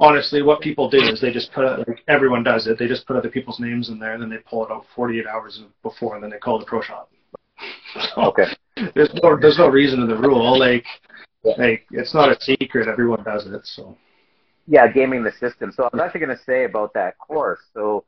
honestly, 0.00 0.42
what 0.42 0.60
people 0.60 0.88
do 0.88 0.98
is 0.98 1.20
they 1.20 1.30
just 1.30 1.52
put 1.52 1.64
it, 1.64 1.86
like 1.86 2.02
everyone 2.08 2.42
does 2.42 2.66
it. 2.66 2.78
They 2.78 2.88
just 2.88 3.06
put 3.06 3.16
other 3.16 3.28
people's 3.28 3.60
names 3.60 3.90
in 3.90 3.98
there, 3.98 4.14
and 4.14 4.22
then 4.22 4.30
they 4.30 4.38
pull 4.38 4.64
it 4.64 4.72
out 4.72 4.86
48 4.96 5.26
hours 5.26 5.62
before, 5.82 6.14
and 6.14 6.24
then 6.24 6.30
they 6.30 6.38
call 6.38 6.58
the 6.58 6.64
pro 6.64 6.80
shop. 6.80 7.12
So 8.14 8.22
okay. 8.22 8.44
There's 8.94 9.12
no 9.22 9.38
there's 9.38 9.58
no 9.58 9.68
reason 9.68 10.00
in 10.00 10.08
the 10.08 10.16
rule. 10.16 10.58
Like 10.58 10.84
like 11.58 11.86
it's 11.90 12.14
not 12.14 12.30
a 12.30 12.40
secret. 12.40 12.88
Everyone 12.88 13.22
does 13.22 13.46
it. 13.46 13.66
So 13.66 13.96
yeah, 14.66 14.88
gaming 14.88 15.22
the 15.22 15.32
system. 15.32 15.70
So 15.70 15.84
I 15.84 15.90
was 15.92 16.00
actually 16.02 16.20
going 16.20 16.36
to 16.36 16.42
say 16.44 16.64
about 16.64 16.94
that 16.94 17.18
course. 17.18 17.60
So 17.74 18.04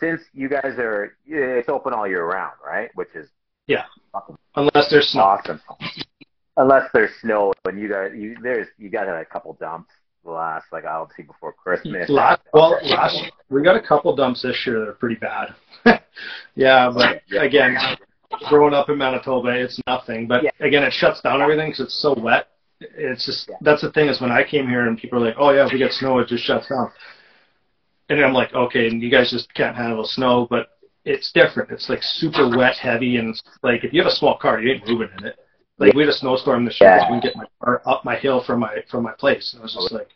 since 0.00 0.20
you 0.32 0.48
guys 0.48 0.78
are, 0.78 1.16
eh, 1.30 1.60
it's 1.60 1.68
open 1.68 1.92
all 1.92 2.08
year 2.08 2.24
round, 2.24 2.54
right? 2.66 2.90
Which 2.94 3.10
is 3.14 3.28
yeah, 3.68 3.84
unless 4.56 4.90
there's 4.90 5.08
snow. 5.10 5.22
Awesome. 5.22 5.60
Unless 6.56 6.90
there's 6.92 7.10
snow, 7.20 7.52
and 7.66 7.78
you 7.78 7.88
got 7.88 8.16
you 8.16 8.36
there's 8.42 8.66
you 8.78 8.90
got 8.90 9.08
a 9.08 9.24
couple 9.24 9.52
dumps 9.60 9.92
last 10.26 10.66
like 10.72 10.84
I'll 10.84 11.10
see 11.16 11.22
before 11.22 11.52
Christmas. 11.52 12.08
Last, 12.08 12.42
well, 12.52 12.78
last 12.84 13.30
we 13.48 13.62
got 13.62 13.76
a 13.76 13.82
couple 13.82 14.14
dumps 14.14 14.42
this 14.42 14.64
year 14.66 14.80
that 14.80 14.88
are 14.88 14.92
pretty 14.92 15.16
bad. 15.16 15.54
yeah, 16.54 16.90
but 16.92 17.22
again, 17.38 17.76
growing 18.48 18.74
up 18.74 18.88
in 18.88 18.98
Manitoba, 18.98 19.50
it's 19.50 19.80
nothing. 19.86 20.26
But 20.26 20.44
yeah. 20.44 20.50
again, 20.60 20.82
it 20.82 20.92
shuts 20.92 21.20
down 21.20 21.42
everything 21.42 21.70
because 21.70 21.86
it's 21.86 22.02
so 22.02 22.14
wet 22.18 22.48
it's 22.80 23.24
just 23.24 23.48
yeah. 23.48 23.56
that's 23.60 23.82
the 23.82 23.92
thing 23.92 24.08
is 24.08 24.20
when 24.20 24.30
I 24.30 24.44
came 24.44 24.68
here 24.68 24.86
and 24.86 24.98
people 24.98 25.22
are 25.22 25.26
like, 25.26 25.36
oh 25.38 25.50
yeah, 25.50 25.66
if 25.66 25.72
we 25.72 25.78
get 25.78 25.92
snow, 25.92 26.18
it 26.18 26.28
just 26.28 26.44
shuts 26.44 26.68
down. 26.68 26.90
And 28.08 28.24
I'm 28.24 28.32
like, 28.32 28.54
okay, 28.54 28.86
and 28.86 29.02
you 29.02 29.10
guys 29.10 29.30
just 29.30 29.52
can't 29.54 29.76
handle 29.76 30.04
snow, 30.04 30.46
but 30.48 30.68
it's 31.04 31.32
different. 31.32 31.70
It's 31.70 31.88
like 31.88 32.02
super 32.02 32.56
wet, 32.56 32.76
heavy, 32.76 33.16
and 33.16 33.40
like 33.62 33.84
if 33.84 33.92
you 33.92 34.02
have 34.02 34.10
a 34.10 34.14
small 34.14 34.36
car, 34.36 34.60
you 34.60 34.72
ain't 34.72 34.88
moving 34.88 35.08
in 35.18 35.26
it. 35.26 35.36
Like 35.78 35.94
we 35.94 36.02
had 36.02 36.08
a 36.08 36.14
snowstorm 36.14 36.64
this 36.64 36.80
year, 36.80 36.96
yeah. 36.96 37.12
we 37.12 37.20
get 37.20 37.36
my 37.36 37.44
car 37.62 37.82
up 37.86 38.04
my 38.04 38.16
hill 38.16 38.42
from 38.44 38.60
my 38.60 38.82
from 38.90 39.02
my 39.04 39.12
place, 39.12 39.52
and 39.52 39.60
I 39.60 39.64
was 39.64 39.74
just 39.74 39.92
like, 39.92 40.08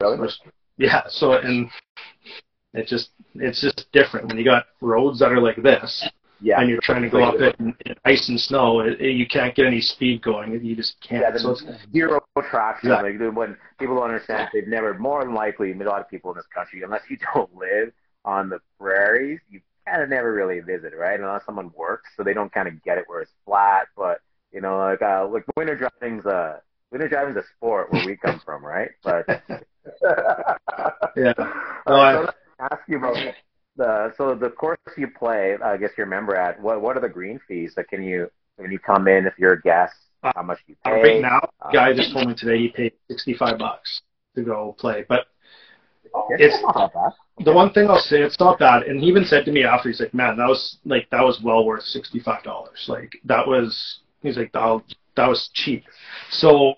really? 0.00 0.28
yeah. 0.76 1.02
So 1.08 1.32
and 1.32 1.70
it 2.74 2.86
just 2.86 3.10
it's 3.34 3.60
just 3.60 3.86
different 3.92 4.28
when 4.28 4.36
you 4.36 4.44
got 4.44 4.66
roads 4.80 5.20
that 5.20 5.32
are 5.32 5.40
like 5.40 5.62
this 5.62 6.06
yeah. 6.40 6.60
and 6.60 6.68
you're 6.68 6.80
trying 6.82 7.02
to 7.02 7.08
go 7.08 7.22
up 7.22 7.34
it 7.36 7.56
in, 7.58 7.74
in 7.86 7.94
ice 8.04 8.28
and 8.28 8.40
snow, 8.40 8.80
it, 8.80 9.00
it, 9.00 9.12
you 9.12 9.26
can't 9.26 9.54
get 9.54 9.66
any 9.66 9.80
speed 9.80 10.22
going. 10.22 10.52
You 10.64 10.76
just 10.76 10.96
can't. 11.00 11.22
Yeah, 11.22 11.36
so 11.36 11.50
it's 11.50 11.64
zero 11.92 12.20
traction. 12.50 12.90
Exactly. 12.90 13.18
Like 13.18 13.36
when 13.36 13.56
people 13.78 13.96
don't 13.96 14.04
understand, 14.04 14.48
they've 14.52 14.66
never. 14.66 14.94
More 14.94 15.24
than 15.24 15.34
likely, 15.34 15.72
a 15.72 15.76
lot 15.76 16.00
of 16.00 16.08
people 16.08 16.30
in 16.30 16.36
this 16.36 16.46
country, 16.54 16.82
unless 16.82 17.02
you 17.08 17.18
don't 17.34 17.54
live 17.54 17.92
on 18.24 18.48
the 18.48 18.58
prairies, 18.78 19.40
you 19.50 19.60
kind 19.86 20.02
of 20.02 20.08
never 20.08 20.32
really 20.32 20.60
visit, 20.60 20.92
right? 20.96 21.20
Unless 21.20 21.46
someone 21.46 21.70
works, 21.76 22.08
so 22.16 22.22
they 22.22 22.34
don't 22.34 22.52
kind 22.52 22.68
of 22.68 22.82
get 22.82 22.98
it 22.98 23.04
where 23.06 23.20
it's 23.20 23.32
flat. 23.44 23.88
But 23.96 24.20
you 24.52 24.60
know, 24.60 24.78
like 24.78 25.02
uh, 25.02 25.26
like 25.28 25.44
winter 25.56 25.76
driving's 25.76 26.26
a 26.26 26.60
winter 26.90 27.08
driving's 27.08 27.36
a 27.36 27.44
sport 27.56 27.92
where 27.92 28.04
we 28.06 28.16
come 28.16 28.40
from, 28.44 28.64
right? 28.64 28.90
But 29.02 29.26
yeah. 31.16 31.32
No, 31.88 31.94
uh, 31.96 32.26
so 32.26 32.32
ask 32.60 32.82
you 32.86 32.98
about 32.98 33.16
the 33.76 34.12
so 34.16 34.34
the 34.34 34.50
course 34.50 34.78
you 34.96 35.08
play, 35.08 35.56
I 35.64 35.76
guess 35.76 35.90
you're 35.96 36.06
a 36.06 36.10
member 36.10 36.36
at. 36.36 36.60
What 36.60 36.82
what 36.82 36.96
are 36.96 37.00
the 37.00 37.08
green 37.08 37.40
fees? 37.48 37.72
That 37.74 37.88
can 37.88 38.02
you 38.02 38.30
when 38.56 38.70
you 38.70 38.78
come 38.78 39.08
in 39.08 39.26
if 39.26 39.34
you're 39.38 39.54
a 39.54 39.62
guest? 39.62 39.94
How 40.22 40.42
much 40.42 40.58
do 40.66 40.72
you 40.72 40.76
pay? 40.84 41.02
Right 41.02 41.22
now, 41.22 41.40
um, 41.62 41.72
guy 41.72 41.94
just 41.94 42.12
told 42.12 42.28
me 42.28 42.34
today 42.34 42.58
he 42.58 42.68
paid 42.68 42.92
sixty 43.08 43.34
five 43.34 43.58
bucks 43.58 44.02
to 44.36 44.42
go 44.42 44.76
play, 44.78 45.04
but 45.08 45.26
okay, 46.14 46.44
it's 46.44 46.62
not 46.62 46.92
bad. 46.92 47.12
The 47.44 47.52
one 47.52 47.72
thing 47.72 47.88
I'll 47.88 47.98
say, 47.98 48.20
it's 48.20 48.38
not 48.38 48.58
bad. 48.58 48.82
And 48.82 49.00
he 49.00 49.06
even 49.06 49.24
said 49.24 49.46
to 49.46 49.52
me 49.52 49.64
after, 49.64 49.88
he's 49.88 50.00
like, 50.00 50.12
"Man, 50.12 50.36
that 50.36 50.46
was 50.46 50.76
like 50.84 51.08
that 51.10 51.24
was 51.24 51.40
well 51.42 51.64
worth 51.64 51.84
sixty 51.84 52.20
five 52.20 52.42
dollars. 52.44 52.84
Like 52.88 53.12
that 53.24 53.46
was." 53.46 54.00
He's 54.22 54.36
like, 54.36 54.52
"That 54.52 54.82
that 55.16 55.28
was 55.28 55.50
cheap." 55.54 55.84
So, 56.30 56.74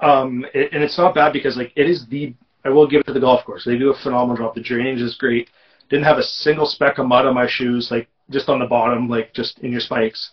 um, 0.00 0.44
it, 0.54 0.72
and 0.72 0.82
it's 0.82 0.98
not 0.98 1.14
bad 1.14 1.32
because 1.32 1.56
like 1.56 1.72
it 1.76 1.88
is 1.88 2.06
the 2.06 2.34
I 2.64 2.70
will 2.70 2.86
give 2.86 3.00
it 3.00 3.06
to 3.06 3.12
the 3.12 3.20
golf 3.20 3.44
course. 3.44 3.64
They 3.64 3.78
do 3.78 3.92
a 3.92 3.98
phenomenal 4.02 4.36
job. 4.36 4.54
The 4.54 4.60
drainage 4.62 5.00
is 5.00 5.16
great. 5.16 5.48
Didn't 5.88 6.04
have 6.04 6.18
a 6.18 6.22
single 6.22 6.66
speck 6.66 6.98
of 6.98 7.06
mud 7.06 7.26
on 7.26 7.34
my 7.34 7.46
shoes, 7.48 7.90
like 7.90 8.08
just 8.30 8.48
on 8.48 8.58
the 8.58 8.66
bottom, 8.66 9.08
like 9.08 9.32
just 9.32 9.58
in 9.60 9.72
your 9.72 9.80
spikes. 9.80 10.32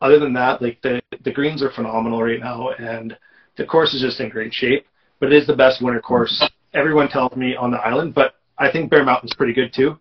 Other 0.00 0.18
than 0.18 0.32
that, 0.34 0.62
like 0.62 0.80
the 0.82 1.02
the 1.24 1.32
greens 1.32 1.62
are 1.62 1.70
phenomenal 1.70 2.22
right 2.22 2.40
now, 2.40 2.70
and 2.70 3.16
the 3.56 3.64
course 3.64 3.94
is 3.94 4.02
just 4.02 4.20
in 4.20 4.28
great 4.28 4.52
shape. 4.52 4.86
But 5.18 5.32
it 5.32 5.36
is 5.36 5.46
the 5.46 5.56
best 5.56 5.82
winter 5.82 6.00
course. 6.00 6.46
Everyone 6.74 7.08
tells 7.08 7.34
me 7.34 7.56
on 7.56 7.70
the 7.70 7.78
island, 7.78 8.14
but 8.14 8.34
I 8.58 8.70
think 8.70 8.90
Bear 8.90 9.04
Mountain's 9.04 9.34
pretty 9.34 9.54
good 9.54 9.72
too. 9.72 9.98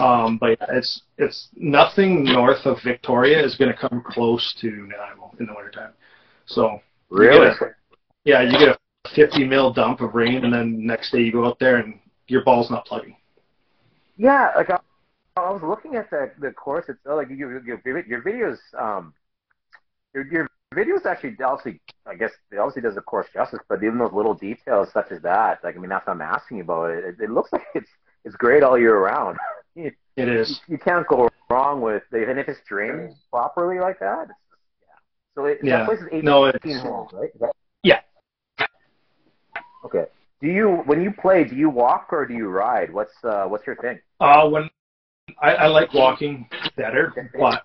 Um, 0.00 0.38
but 0.38 0.58
it's 0.70 1.02
it's 1.18 1.48
nothing 1.54 2.24
north 2.24 2.64
of 2.66 2.78
Victoria 2.82 3.44
is 3.44 3.56
going 3.56 3.72
to 3.72 3.76
come 3.76 4.02
close 4.06 4.54
to 4.60 4.70
Nanaimo 4.70 5.34
in 5.38 5.46
the 5.46 5.54
wintertime. 5.54 5.92
So 6.46 6.80
really, 7.10 7.48
a, 7.48 7.54
yeah, 8.24 8.42
you 8.42 8.58
get 8.58 8.68
a 8.68 8.78
50 9.14 9.46
mil 9.46 9.72
dump 9.72 10.00
of 10.00 10.14
rain, 10.14 10.44
and 10.44 10.52
then 10.52 10.84
next 10.86 11.12
day 11.12 11.20
you 11.20 11.32
go 11.32 11.46
out 11.46 11.58
there 11.58 11.76
and 11.76 11.98
your 12.26 12.44
ball's 12.44 12.70
not 12.70 12.86
plugging. 12.86 13.16
Yeah, 14.16 14.52
like 14.56 14.70
I, 14.70 14.78
I 15.36 15.50
was 15.50 15.62
looking 15.62 15.96
at 15.96 16.10
the 16.10 16.30
the 16.38 16.52
course 16.52 16.88
itself. 16.88 17.16
Like 17.16 17.28
your 17.30 17.64
your, 17.64 17.80
your 18.06 18.22
videos, 18.22 18.58
um, 18.78 19.12
your 20.14 20.26
your 20.26 20.48
videos 20.74 21.06
actually 21.06 21.36
obviously, 21.44 21.80
I 22.06 22.14
guess 22.14 22.32
it 22.50 22.58
obviously 22.58 22.82
does 22.82 22.94
the 22.94 23.00
course 23.00 23.26
justice. 23.32 23.60
But 23.68 23.82
even 23.82 23.98
those 23.98 24.12
little 24.12 24.34
details 24.34 24.88
such 24.92 25.10
as 25.10 25.22
that, 25.22 25.62
like 25.62 25.76
I 25.76 25.78
mean, 25.78 25.90
that's 25.90 26.06
what 26.06 26.14
I'm 26.14 26.22
asking 26.22 26.58
you 26.58 26.62
about. 26.64 26.90
It, 26.90 27.16
it 27.20 27.30
looks 27.30 27.52
like 27.52 27.62
it's 27.74 27.90
it's 28.24 28.36
great 28.36 28.62
all 28.62 28.78
year 28.78 28.98
round. 28.98 29.38
it 29.76 29.94
is. 30.16 30.60
You, 30.66 30.74
you 30.74 30.78
can't 30.78 31.06
go 31.06 31.28
wrong 31.50 31.80
with 31.80 32.02
even 32.16 32.38
if 32.38 32.48
it's 32.48 32.60
drained 32.68 33.14
properly 33.30 33.80
like 33.80 33.98
that. 34.00 34.28
Yeah. 34.28 34.94
So 35.34 35.44
it, 35.46 35.58
yeah. 35.62 35.78
that 35.78 35.86
place 35.86 36.00
is 36.00 36.06
18, 36.08 36.24
no, 36.24 36.48
18 36.48 36.78
holes, 36.78 37.10
right? 37.12 37.30
That, 37.40 37.52
yeah. 37.82 38.00
Okay. 39.84 40.04
Do 40.40 40.48
you 40.48 40.82
when 40.86 41.02
you 41.02 41.12
play? 41.12 41.44
Do 41.44 41.56
you 41.56 41.70
walk 41.70 42.08
or 42.10 42.26
do 42.26 42.34
you 42.34 42.48
ride? 42.48 42.92
What's 42.92 43.14
uh, 43.22 43.44
what's 43.44 43.66
your 43.66 43.76
thing? 43.76 43.98
Uh, 44.20 44.48
when 44.48 44.68
I, 45.40 45.54
I 45.54 45.66
like 45.68 45.92
walking 45.94 46.48
better, 46.76 47.12
but 47.38 47.64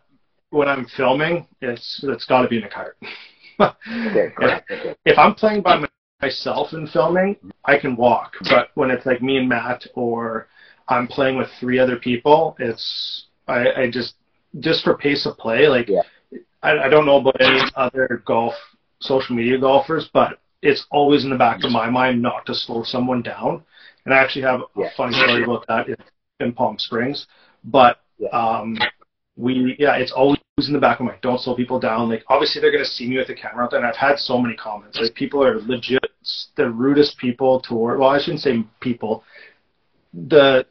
when 0.51 0.67
I'm 0.67 0.85
filming, 0.95 1.47
it's 1.61 2.03
it's 2.07 2.25
got 2.25 2.43
to 2.43 2.47
be 2.47 2.57
in 2.57 2.63
a 2.63 2.69
cart. 2.69 2.97
okay, 3.59 4.31
if, 4.69 4.97
if 5.05 5.17
I'm 5.17 5.35
playing 5.35 5.61
by 5.61 5.83
myself 6.21 6.73
in 6.73 6.87
filming, 6.87 7.35
I 7.65 7.77
can 7.77 7.95
walk. 7.95 8.33
But 8.49 8.69
when 8.75 8.91
it's 8.91 9.05
like 9.05 9.21
me 9.21 9.37
and 9.37 9.49
Matt, 9.49 9.85
or 9.95 10.47
I'm 10.87 11.07
playing 11.07 11.37
with 11.37 11.49
three 11.59 11.79
other 11.79 11.97
people, 11.97 12.55
it's 12.59 13.25
I, 13.47 13.71
I 13.83 13.91
just 13.91 14.15
just 14.59 14.83
for 14.83 14.97
pace 14.97 15.25
of 15.25 15.37
play. 15.37 15.67
Like 15.67 15.87
yeah. 15.87 16.01
I, 16.61 16.77
I 16.77 16.89
don't 16.89 17.05
know 17.05 17.17
about 17.17 17.41
any 17.41 17.61
other 17.75 18.23
golf 18.25 18.53
social 19.01 19.35
media 19.35 19.57
golfers, 19.57 20.09
but 20.13 20.39
it's 20.61 20.85
always 20.91 21.23
in 21.23 21.29
the 21.29 21.37
back 21.37 21.63
of 21.63 21.71
my 21.71 21.89
mind 21.89 22.21
not 22.21 22.45
to 22.45 22.53
slow 22.53 22.83
someone 22.83 23.21
down. 23.21 23.63
And 24.05 24.13
I 24.13 24.17
actually 24.17 24.41
have 24.43 24.61
a 24.61 24.65
yeah. 24.75 24.89
funny 24.97 25.13
story 25.13 25.43
about 25.43 25.65
that 25.67 25.87
in, 25.87 25.95
in 26.39 26.53
Palm 26.53 26.77
Springs. 26.79 27.27
But 27.63 28.01
yeah. 28.17 28.29
um, 28.29 28.77
we, 29.37 29.75
yeah, 29.79 29.95
it's 29.95 30.11
always 30.11 30.39
in 30.67 30.73
the 30.73 30.79
back 30.79 30.99
of 30.99 31.05
my. 31.05 31.15
Don't 31.21 31.39
slow 31.39 31.55
people 31.55 31.79
down. 31.79 32.09
Like 32.09 32.23
obviously 32.27 32.61
they're 32.61 32.71
gonna 32.71 32.85
see 32.85 33.07
me 33.07 33.17
with 33.17 33.27
the 33.27 33.35
camera 33.35 33.63
out 33.63 33.71
there, 33.71 33.79
and 33.79 33.87
I've 33.87 33.95
had 33.95 34.19
so 34.19 34.39
many 34.39 34.55
comments. 34.55 34.99
Like 34.99 35.13
people 35.15 35.43
are 35.43 35.59
legit 35.61 36.03
the 36.55 36.69
rudest 36.69 37.17
people 37.17 37.61
toward. 37.61 37.99
Well, 37.99 38.09
I 38.09 38.19
shouldn't 38.19 38.41
say 38.41 38.63
people. 38.79 39.23
The 40.13 40.65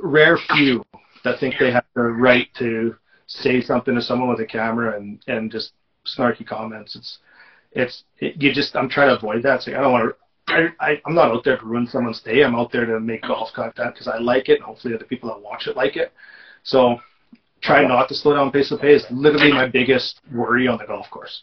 rare 0.00 0.38
few 0.54 0.84
that 1.24 1.40
think 1.40 1.54
they 1.58 1.72
have 1.72 1.84
the 1.94 2.02
right 2.02 2.48
to 2.58 2.96
say 3.26 3.60
something 3.60 3.94
to 3.94 4.02
someone 4.02 4.28
with 4.28 4.40
a 4.40 4.46
camera 4.46 4.96
and 4.96 5.22
and 5.26 5.50
just 5.50 5.72
snarky 6.06 6.46
comments. 6.46 6.96
It's 6.96 7.18
it's 7.72 8.04
it, 8.18 8.40
you 8.40 8.52
just 8.52 8.76
I'm 8.76 8.88
trying 8.88 9.08
to 9.08 9.16
avoid 9.16 9.42
that. 9.42 9.62
So 9.62 9.72
I 9.72 9.80
don't 9.80 9.92
want 9.92 10.10
to. 10.10 10.16
I, 10.46 10.68
I 10.78 11.00
I'm 11.06 11.14
not 11.14 11.30
out 11.30 11.44
there 11.44 11.56
to 11.56 11.64
ruin 11.64 11.86
someone's 11.86 12.20
day. 12.20 12.42
I'm 12.44 12.54
out 12.54 12.70
there 12.70 12.86
to 12.86 13.00
make 13.00 13.22
golf 13.22 13.50
content 13.54 13.94
because 13.94 14.08
I 14.08 14.18
like 14.18 14.48
it, 14.48 14.56
and 14.56 14.64
hopefully 14.64 14.94
other 14.94 15.04
people 15.04 15.30
that 15.30 15.40
watch 15.40 15.66
it 15.66 15.76
like 15.76 15.96
it. 15.96 16.12
So 16.62 16.98
try 17.64 17.86
not 17.86 18.08
to 18.08 18.14
slow 18.14 18.34
down 18.34 18.52
pace 18.52 18.70
of 18.70 18.80
play 18.80 18.92
is 18.92 19.06
literally 19.10 19.52
my 19.52 19.66
biggest 19.66 20.20
worry 20.32 20.68
on 20.68 20.78
the 20.78 20.84
golf 20.84 21.08
course, 21.10 21.42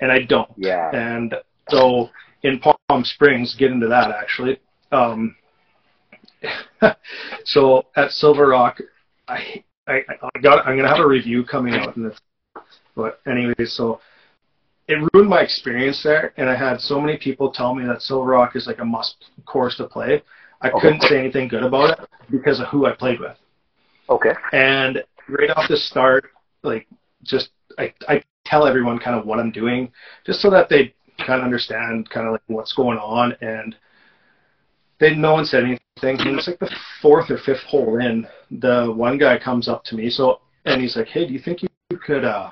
and 0.00 0.12
I 0.12 0.22
don't. 0.22 0.50
Yeah. 0.56 0.90
And 0.94 1.34
so 1.68 2.08
in 2.42 2.60
Palm 2.60 3.04
Springs, 3.04 3.54
get 3.58 3.72
into 3.72 3.88
that 3.88 4.10
actually. 4.12 4.60
Um, 4.92 5.34
so 7.44 7.86
at 7.96 8.10
SilverRock, 8.10 8.80
I, 9.26 9.64
I 9.88 10.02
I 10.34 10.40
got 10.40 10.66
I'm 10.66 10.76
gonna 10.76 10.88
have 10.88 11.04
a 11.04 11.08
review 11.08 11.44
coming 11.44 11.74
out 11.74 11.96
in 11.96 12.04
this. 12.04 12.18
But 12.94 13.20
anyways, 13.26 13.72
so 13.72 14.00
it 14.88 14.96
ruined 15.12 15.28
my 15.28 15.40
experience 15.40 16.02
there, 16.02 16.32
and 16.36 16.48
I 16.48 16.54
had 16.54 16.80
so 16.80 17.00
many 17.00 17.16
people 17.16 17.50
tell 17.50 17.74
me 17.74 17.84
that 17.86 17.98
SilverRock 17.98 18.54
is 18.54 18.66
like 18.66 18.78
a 18.78 18.84
must 18.84 19.16
course 19.44 19.76
to 19.78 19.84
play. 19.84 20.22
I 20.62 20.70
okay. 20.70 20.80
couldn't 20.80 21.02
say 21.02 21.18
anything 21.18 21.48
good 21.48 21.64
about 21.64 21.98
it 21.98 22.08
because 22.30 22.60
of 22.60 22.68
who 22.68 22.86
I 22.86 22.92
played 22.92 23.20
with. 23.20 23.36
Okay. 24.08 24.32
And 24.52 25.02
right 25.28 25.50
off 25.50 25.68
the 25.68 25.76
start, 25.76 26.30
like 26.62 26.86
just 27.22 27.50
I 27.78 27.92
I 28.08 28.22
tell 28.44 28.66
everyone 28.66 28.98
kind 28.98 29.18
of 29.18 29.26
what 29.26 29.38
I'm 29.38 29.50
doing, 29.50 29.90
just 30.24 30.40
so 30.40 30.50
that 30.50 30.68
they 30.68 30.94
kind 31.18 31.40
of 31.40 31.44
understand 31.44 32.08
kind 32.10 32.26
of 32.26 32.32
like 32.32 32.42
what's 32.46 32.72
going 32.72 32.98
on, 32.98 33.36
and 33.40 33.74
they 35.00 35.14
no 35.14 35.32
one 35.32 35.44
said 35.44 35.64
anything. 35.64 35.80
And 36.20 36.38
it's 36.38 36.46
like 36.46 36.58
the 36.58 36.70
fourth 37.00 37.30
or 37.30 37.38
fifth 37.38 37.62
hole 37.62 37.98
in, 37.98 38.26
the 38.50 38.92
one 38.94 39.18
guy 39.18 39.38
comes 39.38 39.68
up 39.68 39.84
to 39.84 39.94
me, 39.96 40.10
so 40.10 40.40
and 40.64 40.80
he's 40.80 40.96
like, 40.96 41.08
"Hey, 41.08 41.26
do 41.26 41.32
you 41.32 41.40
think 41.40 41.62
you 41.62 41.68
could 41.98 42.24
uh 42.24 42.50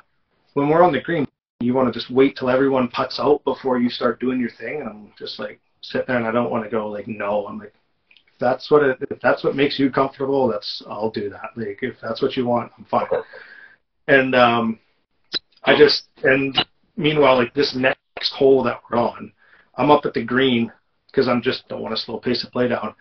when 0.54 0.68
we're 0.68 0.82
on 0.82 0.92
the 0.92 1.00
green, 1.00 1.26
you 1.60 1.74
want 1.74 1.92
to 1.92 1.98
just 1.98 2.10
wait 2.10 2.36
till 2.36 2.48
everyone 2.50 2.88
puts 2.88 3.20
out 3.20 3.44
before 3.44 3.78
you 3.78 3.90
start 3.90 4.20
doing 4.20 4.40
your 4.40 4.50
thing. 4.50 4.80
And 4.80 4.88
I'm 4.88 5.12
just 5.18 5.38
like 5.38 5.60
sit 5.82 6.06
there 6.06 6.16
and 6.16 6.26
I 6.26 6.32
don't 6.32 6.50
want 6.50 6.64
to 6.64 6.70
go 6.70 6.88
like 6.88 7.06
no. 7.06 7.46
I'm 7.46 7.58
like 7.58 7.74
that's 8.39 8.70
what 8.70 8.82
it 8.82 8.99
if 9.11 9.20
that's 9.20 9.45
what 9.45 9.57
makes 9.57 9.78
you 9.78 9.91
comfortable, 9.91 10.49
that's 10.49 10.82
I'll 10.89 11.11
do 11.11 11.30
that. 11.30 11.51
Like 11.57 11.78
if 11.82 11.97
that's 12.03 12.22
what 12.22 12.37
you 12.37 12.47
want, 12.47 12.72
I'm 12.78 12.85
fine. 12.85 13.07
And 14.09 14.35
um 14.35 14.78
I 15.64 15.76
just 15.76 16.05
and 16.22 16.57
meanwhile 16.97 17.37
like 17.37 17.55
this 17.55 17.74
next 17.74 18.32
hole 18.32 18.62
that 18.64 18.80
we're 18.91 18.99
on, 18.99 19.32
I'm 19.76 19.91
up 19.91 20.07
at 20.07 20.14
the 20.14 20.24
green 20.24 20.72
because 21.07 21.28
I'm 21.28 21.43
just 21.43 21.68
don't 21.68 21.82
want 21.82 21.97
to 21.97 22.03
slow 22.03 22.18
pace 22.18 22.45
of 22.45 22.51
play 22.51 22.68
down, 22.68 22.95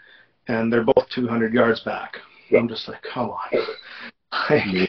and 0.48 0.72
they're 0.72 0.84
both 0.84 1.10
200 1.14 1.54
yards 1.54 1.80
back. 1.82 2.18
I'm 2.56 2.68
just 2.68 2.88
like, 2.88 3.02
come 3.02 3.32
on. 3.32 3.40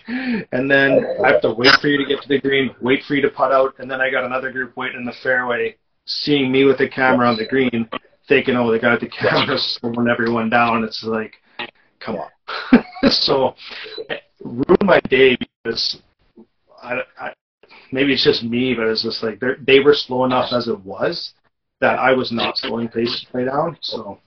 and 0.52 0.70
then 0.70 1.06
I 1.24 1.32
have 1.32 1.42
to 1.42 1.52
wait 1.52 1.74
for 1.80 1.88
you 1.88 1.98
to 1.98 2.04
get 2.04 2.22
to 2.22 2.28
the 2.28 2.40
green, 2.40 2.74
wait 2.80 3.02
for 3.04 3.14
you 3.14 3.22
to 3.22 3.30
putt 3.30 3.52
out, 3.52 3.74
and 3.78 3.90
then 3.90 4.00
I 4.00 4.10
got 4.10 4.24
another 4.24 4.52
group 4.52 4.76
waiting 4.76 5.00
in 5.00 5.04
the 5.06 5.14
fairway, 5.22 5.76
seeing 6.04 6.52
me 6.52 6.64
with 6.64 6.78
the 6.78 6.88
camera 6.88 7.28
on 7.28 7.36
the 7.36 7.46
green, 7.46 7.88
thinking, 8.28 8.56
oh, 8.56 8.70
they 8.70 8.78
got 8.78 9.00
the 9.00 9.08
camera's 9.08 9.78
slowing 9.80 10.08
everyone 10.08 10.50
down. 10.50 10.84
It's 10.84 11.02
like, 11.04 11.34
come 12.00 12.16
on. 12.16 12.84
so, 13.10 13.54
ruined 14.42 14.82
my 14.82 15.00
day 15.08 15.36
because 15.62 15.98
I, 16.82 17.00
I, 17.18 17.32
maybe 17.92 18.12
it's 18.12 18.24
just 18.24 18.42
me, 18.42 18.74
but 18.74 18.86
it's 18.86 19.02
just 19.02 19.22
like 19.22 19.42
they 19.66 19.80
were 19.80 19.94
slow 19.94 20.24
enough 20.24 20.52
as 20.52 20.68
it 20.68 20.80
was 20.84 21.32
that 21.80 21.98
I 21.98 22.12
was 22.12 22.32
not 22.32 22.56
slowing 22.56 22.88
pace 22.88 23.20
to 23.20 23.30
play 23.30 23.44
down. 23.44 23.76
So. 23.82 24.18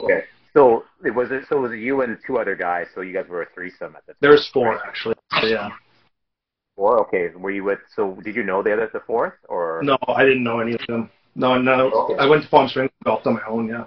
Okay. 0.00 0.24
So 0.54 0.84
it 1.04 1.14
was 1.14 1.30
it. 1.30 1.44
So 1.48 1.58
it 1.58 1.60
was 1.60 1.72
it 1.72 1.78
you 1.78 2.02
and 2.02 2.16
two 2.26 2.38
other 2.38 2.56
guys? 2.56 2.86
So 2.94 3.02
you 3.02 3.12
guys 3.12 3.26
were 3.28 3.42
a 3.42 3.46
threesome 3.54 3.94
at 3.96 4.06
the 4.06 4.12
time. 4.12 4.18
There's 4.20 4.48
four 4.52 4.84
actually. 4.84 5.16
Yeah. 5.42 5.68
Four. 6.76 7.00
Okay. 7.06 7.28
Were 7.36 7.50
you 7.50 7.64
with? 7.64 7.80
So 7.94 8.18
did 8.22 8.34
you 8.34 8.42
know 8.42 8.62
the 8.62 8.72
other 8.72 8.90
the 8.92 9.00
fourth 9.00 9.34
or? 9.48 9.80
No, 9.84 9.98
I 10.08 10.24
didn't 10.24 10.44
know 10.44 10.60
any 10.60 10.72
of 10.72 10.80
them. 10.88 11.10
No, 11.38 11.56
no. 11.56 11.90
Okay. 11.92 12.16
I 12.18 12.26
went 12.26 12.42
to 12.42 12.48
Palm 12.48 12.68
Springs 12.68 12.90
golfed 13.04 13.26
on 13.28 13.34
my 13.34 13.46
own. 13.46 13.68
Yeah. 13.68 13.84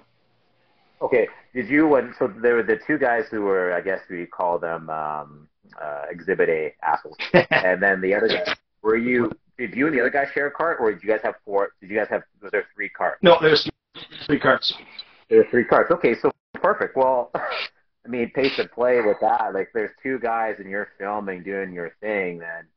Okay. 1.02 1.28
Did 1.54 1.68
you? 1.70 1.86
When 1.86 2.16
so 2.18 2.28
there 2.41 2.56
were 2.56 2.64
the 2.64 2.80
two 2.88 2.97
guys 2.97 3.26
who 3.30 3.41
were, 3.41 3.74
I 3.74 3.82
guess 3.82 3.99
we 4.10 4.26
call 4.26 4.58
them 4.58 4.89
um, 4.89 5.49
uh, 5.80 6.04
Exhibit 6.10 6.47
A 6.47 6.74
assholes, 6.82 7.18
and 7.52 7.84
then 7.84 7.99
the 7.99 8.16
other 8.16 8.30
guy. 8.30 8.56
Were 8.82 8.95
you? 8.95 9.32
Did 9.58 9.76
you 9.76 9.88
and 9.88 9.95
the 9.95 9.99
other 9.99 10.10
guy 10.10 10.26
share 10.34 10.47
a 10.47 10.52
cart, 10.52 10.78
or 10.80 10.93
did 10.93 11.04
you 11.04 11.10
guys 11.10 11.20
have 11.24 11.36
four? 11.43 11.74
Did 11.82 11.89
you 11.89 11.97
guys 11.97 12.08
have? 12.10 12.24
Was 12.41 12.52
there 12.52 12.66
three 12.74 12.88
carts? 12.88 13.20
No, 13.22 13.38
there's 13.41 13.70
three 14.26 14.39
carts. 14.39 14.74
There 15.30 15.41
are 15.41 15.47
three 15.52 15.66
carts. 15.66 15.91
Okay, 15.91 16.16
so 16.22 16.32
perfect. 16.54 16.95
Well, 16.95 17.32
I 17.36 18.08
mean, 18.08 18.32
pace 18.34 18.58
of 18.60 18.72
play 18.72 19.02
with 19.02 19.18
that. 19.20 19.54
Like, 19.54 19.72
there's 19.74 19.91
two 20.02 20.20
guys 20.20 20.56
and 20.60 20.70
you're 20.70 20.88
filming, 20.97 21.43
doing 21.43 21.74
your 21.74 21.91
thing. 21.99 22.39
Then 22.39 22.68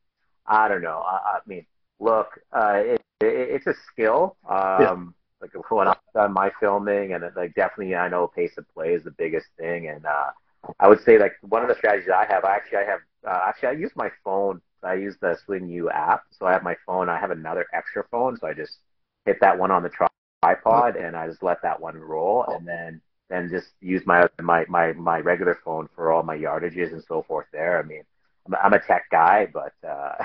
I 0.45 0.67
don't 0.67 0.81
know. 0.81 1.01
I, 1.07 1.37
I 1.37 1.39
mean, 1.47 1.65
look, 1.99 2.27
uh, 2.51 2.73
it, 2.75 3.01
it, 3.25 3.49
it's 3.55 3.67
a 3.67 3.75
skill. 3.91 4.37
Um, 4.49 4.79
yeah. 4.79 4.95
Like 5.41 5.71
when 5.71 5.87
I've 5.87 5.97
done 6.13 6.33
my 6.33 6.51
filming, 6.59 7.13
and 7.13 7.23
like 7.35 7.53
definitely, 7.55 7.95
I 7.95 8.07
know 8.09 8.27
pace 8.27 8.57
of 8.57 8.65
play 8.73 8.93
is 8.93 9.03
the 9.03 9.11
biggest 9.11 9.47
thing. 9.57 9.89
And 9.89 10.05
uh, 10.05 10.31
I 10.79 10.87
would 10.87 11.01
say 11.03 11.17
like 11.17 11.33
one 11.41 11.61
of 11.61 11.67
the 11.67 11.75
strategies 11.75 12.09
I 12.09 12.25
have. 12.25 12.45
I 12.45 12.55
Actually, 12.55 12.79
I 12.79 12.85
have 12.85 12.99
uh, 13.27 13.39
actually 13.47 13.69
I 13.69 13.73
use 13.73 13.91
my 13.95 14.09
phone. 14.23 14.61
I 14.83 14.95
use 14.95 15.17
the 15.19 15.37
SwingU 15.47 15.91
app, 15.91 16.23
so 16.31 16.45
I 16.45 16.53
have 16.53 16.63
my 16.63 16.75
phone. 16.85 17.09
I 17.09 17.19
have 17.19 17.31
another 17.31 17.65
extra 17.73 18.03
phone, 18.11 18.37
so 18.37 18.47
I 18.47 18.53
just 18.53 18.77
hit 19.25 19.39
that 19.41 19.57
one 19.57 19.71
on 19.71 19.83
the 19.83 19.89
tripod, 19.89 20.95
and 20.95 21.15
I 21.15 21.27
just 21.27 21.43
let 21.43 21.61
that 21.63 21.81
one 21.81 21.97
roll, 21.97 22.45
and 22.49 22.67
then 22.67 23.01
then 23.29 23.49
just 23.49 23.69
use 23.81 24.03
my 24.05 24.27
my 24.41 24.65
my 24.69 24.93
my 24.93 25.19
regular 25.19 25.59
phone 25.63 25.89
for 25.95 26.11
all 26.11 26.23
my 26.23 26.37
yardages 26.37 26.93
and 26.93 27.03
so 27.03 27.23
forth. 27.23 27.47
There, 27.51 27.79
I 27.79 27.83
mean, 27.83 28.03
I'm, 28.47 28.55
I'm 28.63 28.73
a 28.73 28.79
tech 28.79 29.05
guy, 29.11 29.47
but 29.51 29.73
uh, 29.87 30.23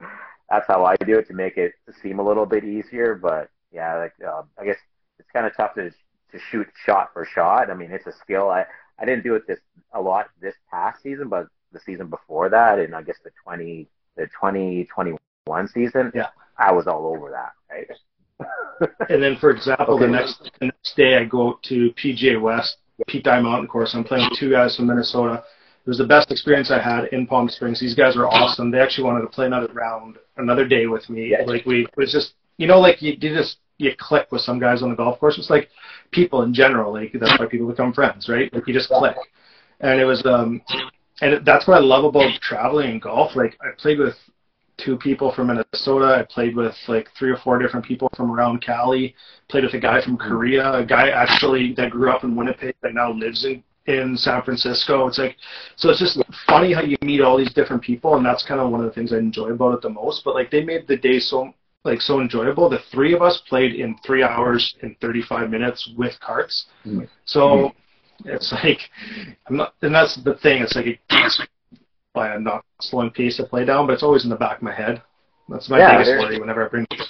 that's 0.52 0.66
how 0.68 0.84
I 0.84 0.96
do 0.96 1.18
it 1.18 1.26
to 1.28 1.34
make 1.34 1.56
it 1.56 1.72
seem 2.02 2.18
a 2.18 2.22
little 2.22 2.44
bit 2.44 2.62
easier. 2.62 3.14
But 3.14 3.48
yeah, 3.72 3.96
like 3.96 4.12
uh, 4.24 4.42
I 4.58 4.66
guess 4.66 4.76
it's 5.18 5.30
kind 5.32 5.46
of 5.46 5.56
tough 5.56 5.74
to 5.74 5.90
to 5.90 6.38
shoot 6.50 6.66
shot 6.84 7.10
for 7.12 7.24
shot. 7.24 7.70
I 7.70 7.74
mean, 7.74 7.90
it's 7.90 8.06
a 8.06 8.12
skill. 8.12 8.50
I 8.50 8.66
I 8.98 9.06
didn't 9.06 9.24
do 9.24 9.34
it 9.34 9.46
this 9.48 9.58
a 9.94 10.00
lot 10.00 10.26
this 10.40 10.54
past 10.70 11.02
season, 11.02 11.28
but 11.28 11.46
the 11.72 11.80
season 11.80 12.08
before 12.08 12.50
that, 12.50 12.78
and 12.78 12.94
I 12.94 13.02
guess 13.02 13.16
the 13.24 13.30
twenty 13.42 13.88
the 14.16 14.28
twenty 14.38 14.86
twenty 14.94 15.16
one 15.46 15.68
season, 15.68 16.12
yeah, 16.14 16.28
I 16.58 16.70
was 16.72 16.86
all 16.86 17.06
over 17.06 17.30
that. 17.30 17.52
Right 17.70 17.88
and 19.08 19.22
then, 19.22 19.36
for 19.36 19.50
example, 19.50 19.94
okay. 19.94 20.06
the 20.06 20.12
next 20.12 20.50
the 20.60 20.66
next 20.66 20.96
day 20.96 21.16
I 21.16 21.24
go 21.24 21.58
to 21.62 21.92
PGA 21.92 22.40
West, 22.40 22.76
Pete 23.06 23.24
Dye 23.24 23.40
Mountain 23.40 23.68
Course. 23.68 23.94
I'm 23.94 24.04
playing 24.04 24.28
two 24.38 24.50
guys 24.50 24.76
from 24.76 24.88
Minnesota. 24.88 25.44
It 25.84 25.88
was 25.88 25.98
the 25.98 26.06
best 26.06 26.30
experience 26.30 26.70
I 26.70 26.80
had 26.80 27.06
in 27.06 27.26
Palm 27.26 27.48
Springs. 27.48 27.80
These 27.80 27.96
guys 27.96 28.16
are 28.16 28.28
awesome. 28.28 28.70
They 28.70 28.78
actually 28.78 29.04
wanted 29.04 29.22
to 29.22 29.26
play 29.26 29.46
another 29.46 29.72
round, 29.72 30.16
another 30.36 30.66
day 30.66 30.86
with 30.86 31.10
me. 31.10 31.30
Yeah. 31.30 31.42
Like 31.44 31.66
we, 31.66 31.82
it 31.84 31.96
was 31.96 32.12
just, 32.12 32.34
you 32.56 32.68
know, 32.68 32.78
like 32.78 33.02
you, 33.02 33.14
you 33.20 33.34
just 33.34 33.56
you 33.78 33.90
click 33.98 34.30
with 34.30 34.42
some 34.42 34.60
guys 34.60 34.82
on 34.82 34.90
the 34.90 34.96
golf 34.96 35.18
course. 35.18 35.38
It's 35.38 35.50
like 35.50 35.68
people 36.12 36.42
in 36.42 36.54
general. 36.54 36.92
Like 36.92 37.12
that's 37.18 37.36
why 37.38 37.46
people 37.46 37.66
become 37.66 37.92
friends, 37.92 38.28
right? 38.28 38.52
Like 38.54 38.66
you 38.68 38.74
just 38.74 38.90
click. 38.90 39.16
And 39.80 40.00
it 40.00 40.04
was, 40.04 40.24
um, 40.24 40.62
and 41.20 41.44
that's 41.44 41.66
what 41.66 41.78
I 41.78 41.80
love 41.80 42.04
about 42.04 42.30
traveling 42.40 42.90
and 42.90 43.02
golf. 43.02 43.34
Like 43.34 43.58
I 43.60 43.70
played 43.76 43.98
with 43.98 44.14
two 44.78 44.96
people 44.96 45.32
from 45.32 45.48
Minnesota. 45.48 46.16
I 46.16 46.32
played 46.32 46.54
with 46.54 46.74
like 46.86 47.08
three 47.18 47.30
or 47.30 47.38
four 47.38 47.58
different 47.58 47.84
people 47.84 48.08
from 48.16 48.30
around 48.30 48.62
Cali. 48.62 49.14
Played 49.50 49.64
with 49.64 49.74
a 49.74 49.80
guy 49.80 50.00
from 50.00 50.16
Korea, 50.16 50.72
a 50.74 50.86
guy 50.86 51.08
actually 51.08 51.74
that 51.74 51.90
grew 51.90 52.10
up 52.10 52.22
in 52.22 52.36
Winnipeg 52.36 52.76
that 52.82 52.94
now 52.94 53.12
lives 53.12 53.44
in 53.44 53.64
in 53.86 54.16
San 54.16 54.42
Francisco. 54.42 55.06
It's 55.06 55.18
like 55.18 55.36
so 55.76 55.90
it's 55.90 56.00
just 56.00 56.22
funny 56.46 56.72
how 56.72 56.82
you 56.82 56.96
meet 57.02 57.20
all 57.20 57.36
these 57.36 57.52
different 57.52 57.82
people 57.82 58.16
and 58.16 58.24
that's 58.24 58.44
kind 58.44 58.60
of 58.60 58.70
one 58.70 58.80
of 58.80 58.86
the 58.86 58.92
things 58.92 59.12
I 59.12 59.18
enjoy 59.18 59.50
about 59.50 59.74
it 59.74 59.82
the 59.82 59.90
most. 59.90 60.24
But 60.24 60.34
like 60.34 60.50
they 60.50 60.64
made 60.64 60.86
the 60.86 60.96
day 60.96 61.18
so 61.18 61.52
like 61.84 62.00
so 62.00 62.20
enjoyable. 62.20 62.68
The 62.68 62.80
three 62.90 63.12
of 63.14 63.22
us 63.22 63.42
played 63.48 63.74
in 63.74 63.96
three 64.06 64.22
hours 64.22 64.74
and 64.82 64.96
thirty 65.00 65.22
five 65.22 65.50
minutes 65.50 65.90
with 65.96 66.18
carts. 66.20 66.66
Mm-hmm. 66.86 67.04
So 67.24 67.72
it's 68.24 68.52
like 68.52 68.78
I'm 69.46 69.56
not 69.56 69.74
and 69.82 69.94
that's 69.94 70.16
the 70.22 70.34
thing, 70.34 70.62
it's 70.62 70.76
like 70.76 70.86
it, 70.86 70.98
by 72.14 72.34
a 72.34 72.38
not 72.38 72.64
slowing 72.80 73.10
pace 73.10 73.38
to 73.38 73.44
play 73.44 73.64
down, 73.64 73.86
but 73.86 73.94
it's 73.94 74.02
always 74.02 74.24
in 74.24 74.30
the 74.30 74.36
back 74.36 74.58
of 74.58 74.62
my 74.62 74.74
head. 74.74 75.02
That's 75.48 75.68
my 75.68 75.78
yeah, 75.78 75.98
biggest 75.98 76.18
worry 76.18 76.38
whenever 76.38 76.64
I 76.64 76.68
bring 76.68 76.86
this. 76.90 77.08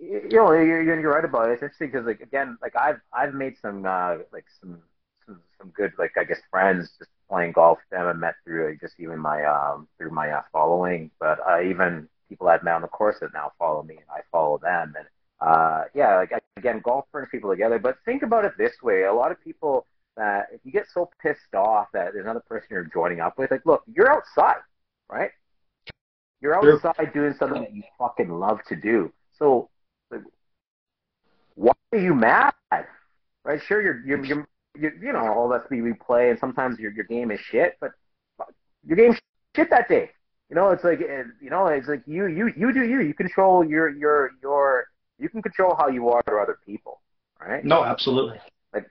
You 0.00 0.28
know, 0.32 0.52
you're, 0.52 0.82
you're 0.82 1.12
right 1.12 1.24
about 1.24 1.48
it. 1.48 1.52
It's 1.52 1.62
interesting 1.62 1.88
because, 1.88 2.06
like, 2.06 2.20
again, 2.20 2.58
like 2.60 2.74
I've 2.76 3.00
I've 3.12 3.34
made 3.34 3.54
some 3.60 3.86
uh, 3.86 4.18
like 4.32 4.44
some, 4.60 4.82
some 5.26 5.40
some 5.58 5.70
good 5.70 5.92
like 5.98 6.12
I 6.18 6.24
guess 6.24 6.40
friends 6.50 6.90
just 6.98 7.10
playing 7.28 7.52
golf 7.52 7.78
with 7.78 7.98
them. 7.98 8.06
I 8.06 8.12
met 8.12 8.34
through 8.44 8.70
like, 8.70 8.80
just 8.80 8.94
even 8.98 9.18
my 9.18 9.44
um 9.44 9.88
through 9.98 10.10
my 10.10 10.30
uh, 10.30 10.42
following, 10.52 11.10
but 11.18 11.38
uh, 11.48 11.62
even 11.62 12.08
people 12.28 12.48
I've 12.48 12.62
met 12.62 12.74
on 12.74 12.82
the 12.82 12.88
course 12.88 13.16
that 13.20 13.32
now 13.34 13.52
follow 13.58 13.82
me 13.82 13.96
and 13.96 14.06
I 14.10 14.20
follow 14.30 14.58
them. 14.58 14.94
And 14.96 15.06
uh, 15.40 15.84
yeah, 15.94 16.16
like 16.16 16.32
again, 16.56 16.80
golf 16.84 17.06
brings 17.12 17.28
people 17.30 17.50
together. 17.50 17.78
But 17.78 17.96
think 18.04 18.22
about 18.22 18.44
it 18.44 18.52
this 18.58 18.72
way: 18.82 19.04
a 19.04 19.12
lot 19.12 19.32
of 19.32 19.42
people 19.42 19.86
that 20.16 20.48
if 20.52 20.60
you 20.64 20.72
get 20.72 20.86
so 20.92 21.10
pissed 21.22 21.54
off 21.54 21.88
that 21.92 22.12
there's 22.12 22.24
another 22.24 22.42
person 22.46 22.68
you're 22.70 22.84
joining 22.92 23.20
up 23.20 23.38
with, 23.38 23.50
like, 23.50 23.64
look, 23.64 23.82
you're 23.92 24.10
outside, 24.10 24.60
right? 25.10 25.30
You're 26.40 26.54
outside 26.54 27.12
doing 27.14 27.34
something 27.38 27.62
that 27.62 27.74
you 27.74 27.82
fucking 27.98 28.28
love 28.28 28.60
to 28.68 28.76
do. 28.76 29.12
So, 29.38 29.70
like, 30.10 30.22
why 31.54 31.72
are 31.92 31.98
you 31.98 32.14
mad? 32.14 32.52
Right? 33.44 33.60
Sure, 33.66 33.80
you're 33.80 34.02
you're, 34.04 34.24
you're, 34.24 34.48
you're 34.78 34.94
you 34.96 35.12
know 35.12 35.32
all 35.32 35.48
that's 35.48 35.68
we 35.70 35.92
play, 35.92 36.30
and 36.30 36.38
sometimes 36.38 36.78
your 36.78 36.92
your 36.92 37.04
game 37.04 37.30
is 37.30 37.40
shit, 37.40 37.76
but 37.80 37.92
your 38.86 38.96
game's 38.96 39.18
shit 39.54 39.70
that 39.70 39.88
day. 39.88 40.10
You 40.48 40.56
know, 40.56 40.70
it's 40.70 40.84
like 40.84 41.00
you 41.00 41.50
know, 41.50 41.66
it's 41.66 41.88
like 41.88 42.02
you 42.06 42.26
you 42.26 42.52
you 42.56 42.72
do 42.72 42.84
you. 42.84 43.00
You 43.00 43.14
control 43.14 43.64
your 43.64 43.88
your 43.88 44.32
your 44.42 44.86
you 45.18 45.28
can 45.28 45.42
control 45.42 45.74
how 45.74 45.88
you 45.88 46.08
are 46.10 46.22
to 46.24 46.36
other 46.36 46.58
people, 46.66 47.00
right? 47.40 47.64
No, 47.64 47.84
absolutely 47.84 48.38
Like, 48.74 48.86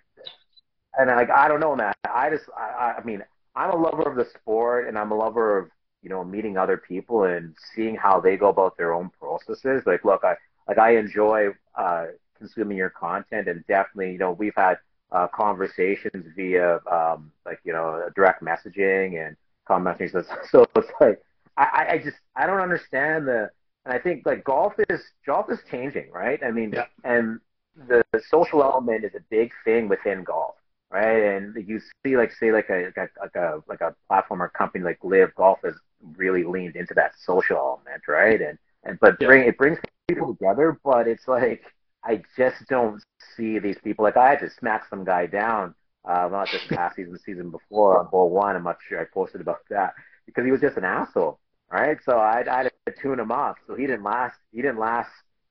and 0.97 1.09
like 1.09 1.29
I 1.29 1.47
don't 1.47 1.59
know, 1.59 1.75
man. 1.75 1.93
I 2.03 2.29
just 2.29 2.45
I, 2.57 2.95
I 2.97 3.03
mean 3.03 3.23
I'm 3.55 3.71
a 3.71 3.75
lover 3.75 4.09
of 4.09 4.15
the 4.15 4.25
sport, 4.39 4.87
and 4.87 4.97
I'm 4.97 5.11
a 5.11 5.15
lover 5.15 5.57
of 5.57 5.69
you 6.01 6.09
know 6.09 6.23
meeting 6.23 6.57
other 6.57 6.77
people 6.77 7.25
and 7.25 7.55
seeing 7.75 7.95
how 7.95 8.19
they 8.19 8.37
go 8.37 8.49
about 8.49 8.77
their 8.77 8.93
own 8.93 9.11
processes. 9.19 9.83
Like, 9.85 10.05
look, 10.05 10.23
I 10.23 10.35
like 10.67 10.77
I 10.77 10.97
enjoy 10.97 11.49
uh, 11.75 12.05
consuming 12.37 12.77
your 12.77 12.89
content, 12.89 13.47
and 13.47 13.63
definitely, 13.67 14.13
you 14.13 14.17
know, 14.17 14.31
we've 14.31 14.55
had 14.55 14.77
uh, 15.11 15.27
conversations 15.27 16.25
via 16.35 16.79
um, 16.91 17.31
like 17.45 17.59
you 17.63 17.73
know 17.73 18.09
direct 18.15 18.43
messaging 18.43 19.25
and 19.25 19.35
commenting. 19.67 20.09
So, 20.11 20.23
so 20.49 20.65
it's 20.75 20.91
like 20.99 21.21
I, 21.57 21.87
I 21.91 21.97
just 22.03 22.17
I 22.35 22.45
don't 22.45 22.61
understand 22.61 23.27
the. 23.27 23.49
And 23.83 23.95
I 23.95 23.97
think 23.97 24.27
like 24.27 24.43
golf 24.43 24.73
is 24.89 25.01
golf 25.25 25.49
is 25.49 25.57
changing, 25.69 26.11
right? 26.11 26.39
I 26.43 26.51
mean, 26.51 26.71
yeah. 26.71 26.85
and 27.03 27.39
the, 27.87 28.03
the 28.11 28.21
social 28.29 28.61
element 28.61 29.03
is 29.03 29.15
a 29.15 29.21
big 29.31 29.51
thing 29.65 29.89
within 29.89 30.23
golf 30.23 30.53
right? 30.91 31.23
And 31.23 31.55
you 31.67 31.79
see, 32.05 32.17
like, 32.17 32.31
say, 32.33 32.51
like 32.51 32.69
a 32.69 32.91
like 32.95 32.97
a 32.97 33.09
like 33.19 33.35
a 33.35 33.63
like 33.67 33.81
a 33.81 33.95
platform 34.07 34.41
or 34.43 34.49
company 34.49 34.83
like 34.83 34.99
LIV 35.03 35.33
Golf 35.35 35.59
has 35.63 35.75
really 36.15 36.43
leaned 36.43 36.75
into 36.75 36.93
that 36.95 37.13
social 37.17 37.57
element, 37.57 38.03
right? 38.07 38.41
And 38.41 38.57
and 38.83 38.99
but 38.99 39.17
yeah. 39.19 39.27
bring 39.27 39.47
it 39.47 39.57
brings 39.57 39.79
people 40.07 40.35
together, 40.35 40.77
but 40.83 41.07
it's 41.07 41.27
like 41.27 41.63
I 42.03 42.23
just 42.37 42.67
don't 42.69 43.01
see 43.35 43.59
these 43.59 43.77
people. 43.83 44.03
Like 44.03 44.17
I 44.17 44.29
had 44.31 44.39
to 44.39 44.49
smack 44.49 44.87
some 44.89 45.03
guy 45.03 45.27
down, 45.27 45.75
uh, 46.05 46.27
not 46.31 46.51
just 46.51 46.69
past 46.71 46.95
season, 46.95 47.17
season 47.19 47.49
before 47.51 47.99
on 47.99 48.07
ball 48.09 48.29
one. 48.31 48.55
I'm 48.55 48.63
not 48.63 48.77
sure 48.87 48.99
I 48.99 49.05
posted 49.13 49.41
about 49.41 49.59
that 49.69 49.93
because 50.25 50.45
he 50.45 50.51
was 50.51 50.61
just 50.61 50.77
an 50.77 50.83
asshole, 50.85 51.39
right? 51.71 51.97
So 52.03 52.17
I, 52.17 52.43
I 52.49 52.63
had 52.63 52.71
to 52.87 52.93
tune 53.01 53.19
him 53.19 53.31
off. 53.31 53.57
So 53.67 53.75
he 53.75 53.85
didn't 53.87 54.03
last. 54.03 54.37
He 54.51 54.61
didn't 54.61 54.79
last. 54.79 55.09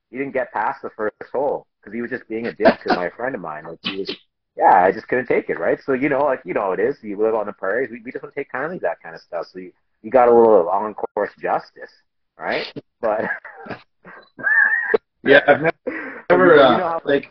He 0.09 0.17
didn't 0.17 0.33
get 0.33 0.51
past 0.51 0.81
the 0.81 0.89
first 0.91 1.15
hole 1.31 1.67
because 1.79 1.93
he 1.93 2.01
was 2.01 2.11
just 2.11 2.27
being 2.27 2.47
a 2.47 2.51
dick 2.51 2.81
to 2.83 2.91
my 2.91 3.09
friend 3.09 3.33
of 3.35 3.41
mine. 3.41 3.65
Like 3.65 3.79
he 3.83 3.95
was 3.95 4.09
yeah, 4.57 4.83
I 4.83 4.91
just 4.91 5.07
couldn't 5.07 5.27
take 5.27 5.49
it, 5.49 5.59
right? 5.59 5.79
So 5.85 5.93
you 5.93 6.09
know, 6.09 6.23
like 6.25 6.41
you 6.45 6.53
know, 6.53 6.73
it 6.73 6.79
is. 6.79 6.97
You 7.01 7.17
live 7.17 7.35
on 7.35 7.45
the 7.45 7.53
prairies. 7.53 7.89
We, 7.91 8.01
we 8.03 8.11
just 8.11 8.23
don't 8.23 8.33
take 8.33 8.51
kindly 8.51 8.79
to 8.79 8.83
that 8.83 9.01
kind 9.01 9.15
of 9.15 9.21
stuff. 9.21 9.47
So 9.51 9.59
you, 9.59 9.71
you 10.01 10.11
got 10.11 10.27
a 10.27 10.33
little 10.35 10.67
on 10.69 10.93
course 10.93 11.31
justice, 11.41 11.91
right? 12.37 12.67
But 12.99 13.25
yeah, 15.23 15.41
I've 15.47 15.61
never, 15.61 16.25
never 16.29 16.59
uh, 16.59 16.71
you 16.71 16.77
know 16.77 16.83
how, 16.83 17.01
like, 17.05 17.29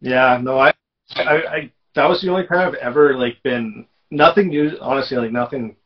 yeah, 0.00 0.38
no, 0.42 0.58
I, 0.58 0.72
I, 1.16 1.36
I, 1.36 1.72
that 1.94 2.08
was 2.08 2.20
the 2.20 2.30
only 2.30 2.46
time 2.46 2.68
I've 2.68 2.74
ever 2.74 3.16
like 3.16 3.42
been 3.42 3.86
nothing 4.10 4.48
new. 4.48 4.76
Honestly, 4.80 5.16
like 5.16 5.32
nothing 5.32 5.76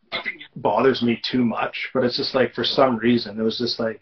bothers 0.56 1.02
me 1.02 1.20
too 1.30 1.44
much, 1.44 1.90
but 1.94 2.04
it's 2.04 2.16
just 2.16 2.34
like 2.34 2.54
for 2.54 2.64
some 2.64 2.96
reason 2.96 3.38
it 3.38 3.42
was 3.42 3.58
just 3.58 3.78
like 3.78 4.00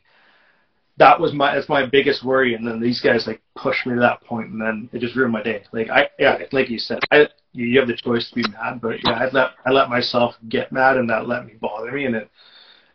that 0.97 1.21
was 1.21 1.33
my 1.33 1.55
that's 1.55 1.69
my 1.69 1.87
biggest 1.87 2.25
worry. 2.25 2.55
And 2.55 2.67
then 2.67 2.81
these 2.81 3.01
guys 3.01 3.27
like 3.27 3.41
pushed 3.57 3.87
me 3.87 3.95
to 3.95 4.01
that 4.01 4.23
point, 4.23 4.51
and 4.51 4.61
then 4.61 4.89
it 4.93 5.01
just 5.01 5.17
ruined 5.17 5.33
my 5.33 5.43
day. 5.43 5.63
Like 5.73 5.91
I 5.91 6.09
yeah, 6.19 6.39
like 6.53 6.71
you 6.71 6.79
said, 6.79 7.01
I 7.11 7.29
you 7.53 7.79
have 7.79 7.89
the 7.89 7.97
choice 7.97 8.29
to 8.29 8.35
be 8.35 8.49
mad, 8.51 8.81
but 8.81 8.97
yeah, 9.05 9.13
I 9.13 9.29
let 9.31 9.51
I 9.67 9.71
let 9.71 9.91
myself 9.91 10.35
get 10.49 10.73
mad, 10.73 10.97
and 10.97 11.09
that 11.11 11.29
let 11.29 11.47
me 11.47 11.55
bother 11.61 11.93
me, 11.93 12.07
and 12.07 12.17
it 12.17 12.31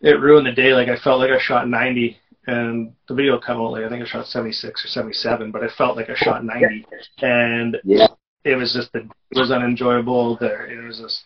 it 0.01 0.19
ruined 0.19 0.47
the 0.47 0.51
day. 0.51 0.73
Like 0.73 0.89
I 0.89 0.97
felt 0.97 1.19
like 1.19 1.31
I 1.31 1.39
shot 1.39 1.69
90 1.69 2.17
and 2.47 2.93
the 3.07 3.13
video 3.13 3.39
come 3.39 3.57
out 3.57 3.71
like 3.71 3.83
I 3.83 3.89
think 3.89 4.03
I 4.03 4.05
shot 4.05 4.27
76 4.27 4.85
or 4.85 4.87
77, 4.87 5.51
but 5.51 5.63
I 5.63 5.69
felt 5.77 5.95
like 5.95 6.09
I 6.09 6.15
shot 6.15 6.43
90, 6.43 6.85
and 7.21 7.77
yeah. 7.83 8.07
it 8.43 8.55
was 8.55 8.73
just 8.73 8.91
the, 8.93 8.99
it 8.99 9.39
was 9.39 9.51
unenjoyable. 9.51 10.37
There, 10.37 10.65
it 10.65 10.83
was 10.85 10.99
just, 10.99 11.23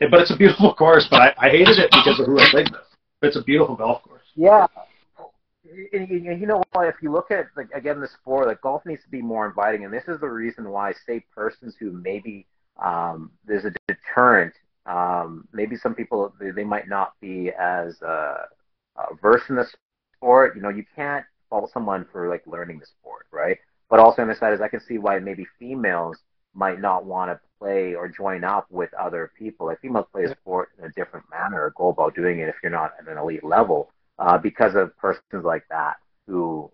it, 0.00 0.10
but 0.10 0.20
it's 0.20 0.32
a 0.32 0.36
beautiful 0.36 0.74
course. 0.74 1.06
But 1.10 1.22
I, 1.22 1.46
I 1.46 1.50
hated 1.50 1.78
it 1.78 1.90
because 1.90 2.18
of 2.20 2.26
who 2.26 2.38
I 2.38 2.50
played 2.50 2.70
with. 2.70 2.80
But 3.20 3.28
it's 3.28 3.36
a 3.36 3.42
beautiful 3.42 3.76
golf 3.76 4.02
course. 4.02 4.22
Yeah, 4.34 4.66
and, 5.92 6.40
you 6.40 6.46
know 6.46 6.62
what? 6.72 6.88
If 6.88 6.96
you 7.02 7.10
look 7.12 7.30
at 7.30 7.46
like 7.56 7.70
again 7.74 8.00
the 8.00 8.08
sport, 8.08 8.46
like 8.46 8.60
golf 8.60 8.84
needs 8.86 9.02
to 9.04 9.10
be 9.10 9.22
more 9.22 9.46
inviting, 9.46 9.84
and 9.84 9.92
this 9.92 10.04
is 10.08 10.20
the 10.20 10.28
reason 10.28 10.68
why, 10.70 10.92
say, 11.06 11.24
persons 11.34 11.74
who 11.78 11.92
maybe 11.92 12.46
um, 12.82 13.30
there's 13.46 13.64
a 13.64 13.72
deterrent. 13.88 14.54
Um, 14.86 15.48
maybe 15.52 15.76
some 15.76 15.94
people 15.94 16.32
they, 16.40 16.50
they 16.50 16.64
might 16.64 16.88
not 16.88 17.14
be 17.20 17.50
as 17.58 18.00
uh, 18.02 18.44
uh, 18.96 19.14
versed 19.20 19.50
in 19.50 19.56
the 19.56 19.66
sport. 20.16 20.56
You 20.56 20.62
know, 20.62 20.68
you 20.68 20.84
can't 20.94 21.24
fault 21.48 21.70
someone 21.72 22.06
for 22.10 22.28
like 22.28 22.42
learning 22.46 22.78
the 22.78 22.86
sport, 22.86 23.26
right? 23.30 23.58
But 23.88 24.00
also 24.00 24.22
on 24.22 24.28
the 24.28 24.34
side 24.34 24.52
is 24.52 24.60
I 24.60 24.68
can 24.68 24.80
see 24.80 24.98
why 24.98 25.18
maybe 25.18 25.46
females 25.58 26.18
might 26.54 26.80
not 26.80 27.04
want 27.04 27.30
to 27.30 27.40
play 27.58 27.94
or 27.94 28.08
join 28.08 28.42
up 28.44 28.66
with 28.70 28.92
other 28.94 29.30
people. 29.38 29.66
Like 29.66 29.80
females 29.80 30.06
play 30.12 30.24
a 30.24 30.30
sport 30.30 30.70
in 30.78 30.84
a 30.84 30.90
different 30.90 31.26
manner 31.30 31.62
or 31.62 31.70
go 31.76 31.88
about 31.88 32.14
doing 32.14 32.40
it 32.40 32.48
if 32.48 32.56
you're 32.62 32.72
not 32.72 32.92
at 32.98 33.08
an 33.08 33.18
elite 33.18 33.44
level 33.44 33.90
uh, 34.18 34.38
because 34.38 34.74
of 34.74 34.96
persons 34.96 35.44
like 35.44 35.64
that 35.70 35.96
who 36.26 36.70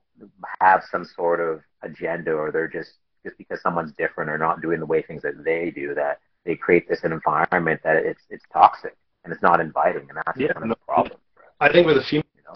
have 0.61 0.83
some 0.91 1.05
sort 1.05 1.41
of 1.41 1.61
agenda 1.83 2.33
or 2.33 2.51
they're 2.51 2.69
just 2.69 2.93
just 3.25 3.37
because 3.39 3.61
someone's 3.63 3.93
different 3.93 4.31
or 4.31 4.39
not 4.39 4.61
doing 4.61 4.81
the 4.81 4.87
way 4.87 5.03
things 5.03 5.23
that 5.23 5.45
they 5.45 5.71
do 5.71 5.95
that 5.95 6.19
they 6.45 6.55
create 6.55 6.89
this 6.89 7.01
environment 7.05 7.81
that 7.85 7.97
it's 7.97 8.23
it's 8.31 8.45
toxic 8.53 8.97
and 9.25 9.33
it's 9.33 9.43
not 9.43 9.61
inviting 9.61 10.09
and 10.09 10.19
that's 10.25 10.39
yeah, 10.39 10.53
no, 10.61 10.69
the 10.69 10.77
problem. 10.87 11.19
I 11.61 11.71
think 11.71 11.87
with 11.87 11.97
the 11.97 12.03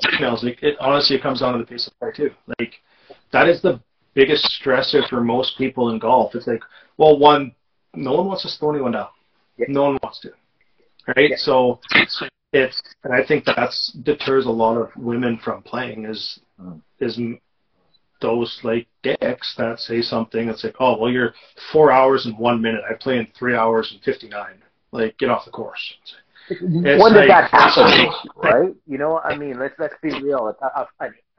females, 0.02 0.42
like 0.44 0.62
it 0.62 0.76
honestly 0.80 1.16
it 1.16 1.22
comes 1.22 1.40
down 1.40 1.52
to 1.52 1.58
the 1.58 1.64
pace 1.64 1.86
of 1.86 1.98
play 1.98 2.10
too. 2.14 2.30
Like 2.58 2.74
that 3.32 3.48
is 3.48 3.62
the 3.62 3.80
biggest 4.14 4.60
stressor 4.60 5.08
for 5.08 5.20
most 5.20 5.58
people 5.58 5.90
in 5.90 5.98
golf. 5.98 6.34
It's 6.34 6.46
like, 6.46 6.62
well, 6.96 7.18
one, 7.18 7.54
no 7.94 8.14
one 8.14 8.26
wants 8.26 8.42
to 8.42 8.48
slow 8.48 8.70
anyone 8.70 8.92
down. 8.92 9.08
Yeah. 9.58 9.66
No 9.68 9.84
one 9.84 9.98
wants 10.02 10.20
to, 10.20 10.30
right? 11.16 11.30
Yeah. 11.30 11.36
So 11.38 11.80
it's 11.92 12.22
and 13.04 13.12
I 13.12 13.26
think 13.26 13.44
that's 13.44 13.92
deters 14.02 14.46
a 14.46 14.50
lot 14.50 14.76
of 14.76 14.90
women 14.96 15.38
from 15.42 15.62
playing 15.62 16.06
is 16.06 16.40
mm. 16.60 16.80
is 17.00 17.18
those 18.22 18.58
like 18.62 18.86
dicks 19.02 19.54
that 19.58 19.78
say 19.78 20.00
something 20.00 20.46
that's 20.46 20.64
like, 20.64 20.76
oh 20.80 20.98
well, 20.98 21.10
you're 21.10 21.34
four 21.72 21.92
hours 21.92 22.26
and 22.26 22.38
one 22.38 22.62
minute. 22.62 22.82
I 22.88 22.94
play 22.94 23.18
in 23.18 23.26
three 23.38 23.54
hours 23.54 23.92
and 23.92 24.02
fifty 24.02 24.28
nine. 24.28 24.62
Like, 24.92 25.18
get 25.18 25.28
off 25.28 25.44
the 25.44 25.50
course. 25.50 25.94
It's 26.02 26.14
when 26.60 27.12
did 27.12 27.28
like, 27.28 27.28
that 27.28 27.50
happen? 27.50 28.08
right? 28.36 28.74
You 28.86 28.98
know, 28.98 29.18
I 29.18 29.36
mean, 29.36 29.58
let's 29.58 29.74
let's 29.78 29.94
be 30.02 30.10
real. 30.20 30.54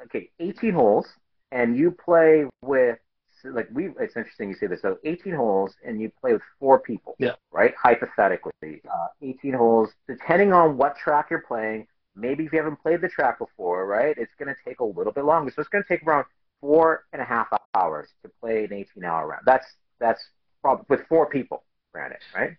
Okay, 0.03 0.29
eighteen 0.39 0.73
holes, 0.73 1.07
and 1.51 1.77
you 1.77 1.91
play 1.91 2.45
with 2.61 2.97
like 3.43 3.67
we 3.71 3.89
it's 3.99 4.15
interesting 4.15 4.49
you 4.49 4.55
say 4.55 4.67
this. 4.67 4.81
So 4.81 4.97
18 5.03 5.33
holes 5.33 5.73
and 5.85 6.01
you 6.01 6.11
play 6.21 6.33
with 6.33 6.41
four 6.59 6.79
people. 6.79 7.15
Yeah. 7.19 7.33
Right. 7.51 7.73
Hypothetically, 7.81 8.51
uh, 8.63 9.07
18 9.21 9.53
holes. 9.53 9.89
Depending 10.07 10.53
on 10.53 10.77
what 10.77 10.97
track 10.97 11.27
you're 11.29 11.43
playing, 11.47 11.87
maybe 12.15 12.45
if 12.45 12.51
you 12.51 12.59
haven't 12.59 12.81
played 12.81 13.01
the 13.01 13.09
track 13.09 13.39
before, 13.39 13.85
right, 13.85 14.15
it's 14.17 14.33
going 14.39 14.53
to 14.53 14.55
take 14.65 14.79
a 14.79 14.83
little 14.83 15.13
bit 15.13 15.25
longer. 15.25 15.51
So 15.55 15.61
it's 15.61 15.69
going 15.69 15.83
to 15.83 15.87
take 15.87 16.05
around 16.05 16.25
four 16.61 17.05
and 17.13 17.21
a 17.21 17.25
half 17.25 17.47
hours 17.75 18.09
to 18.23 18.31
play 18.41 18.65
an 18.65 18.73
18 18.73 19.03
hour 19.03 19.27
round. 19.27 19.43
That's 19.45 19.65
that's 19.99 20.21
probably 20.61 20.85
with 20.89 21.07
four 21.07 21.27
people, 21.27 21.63
granted, 21.93 22.19
right? 22.35 22.51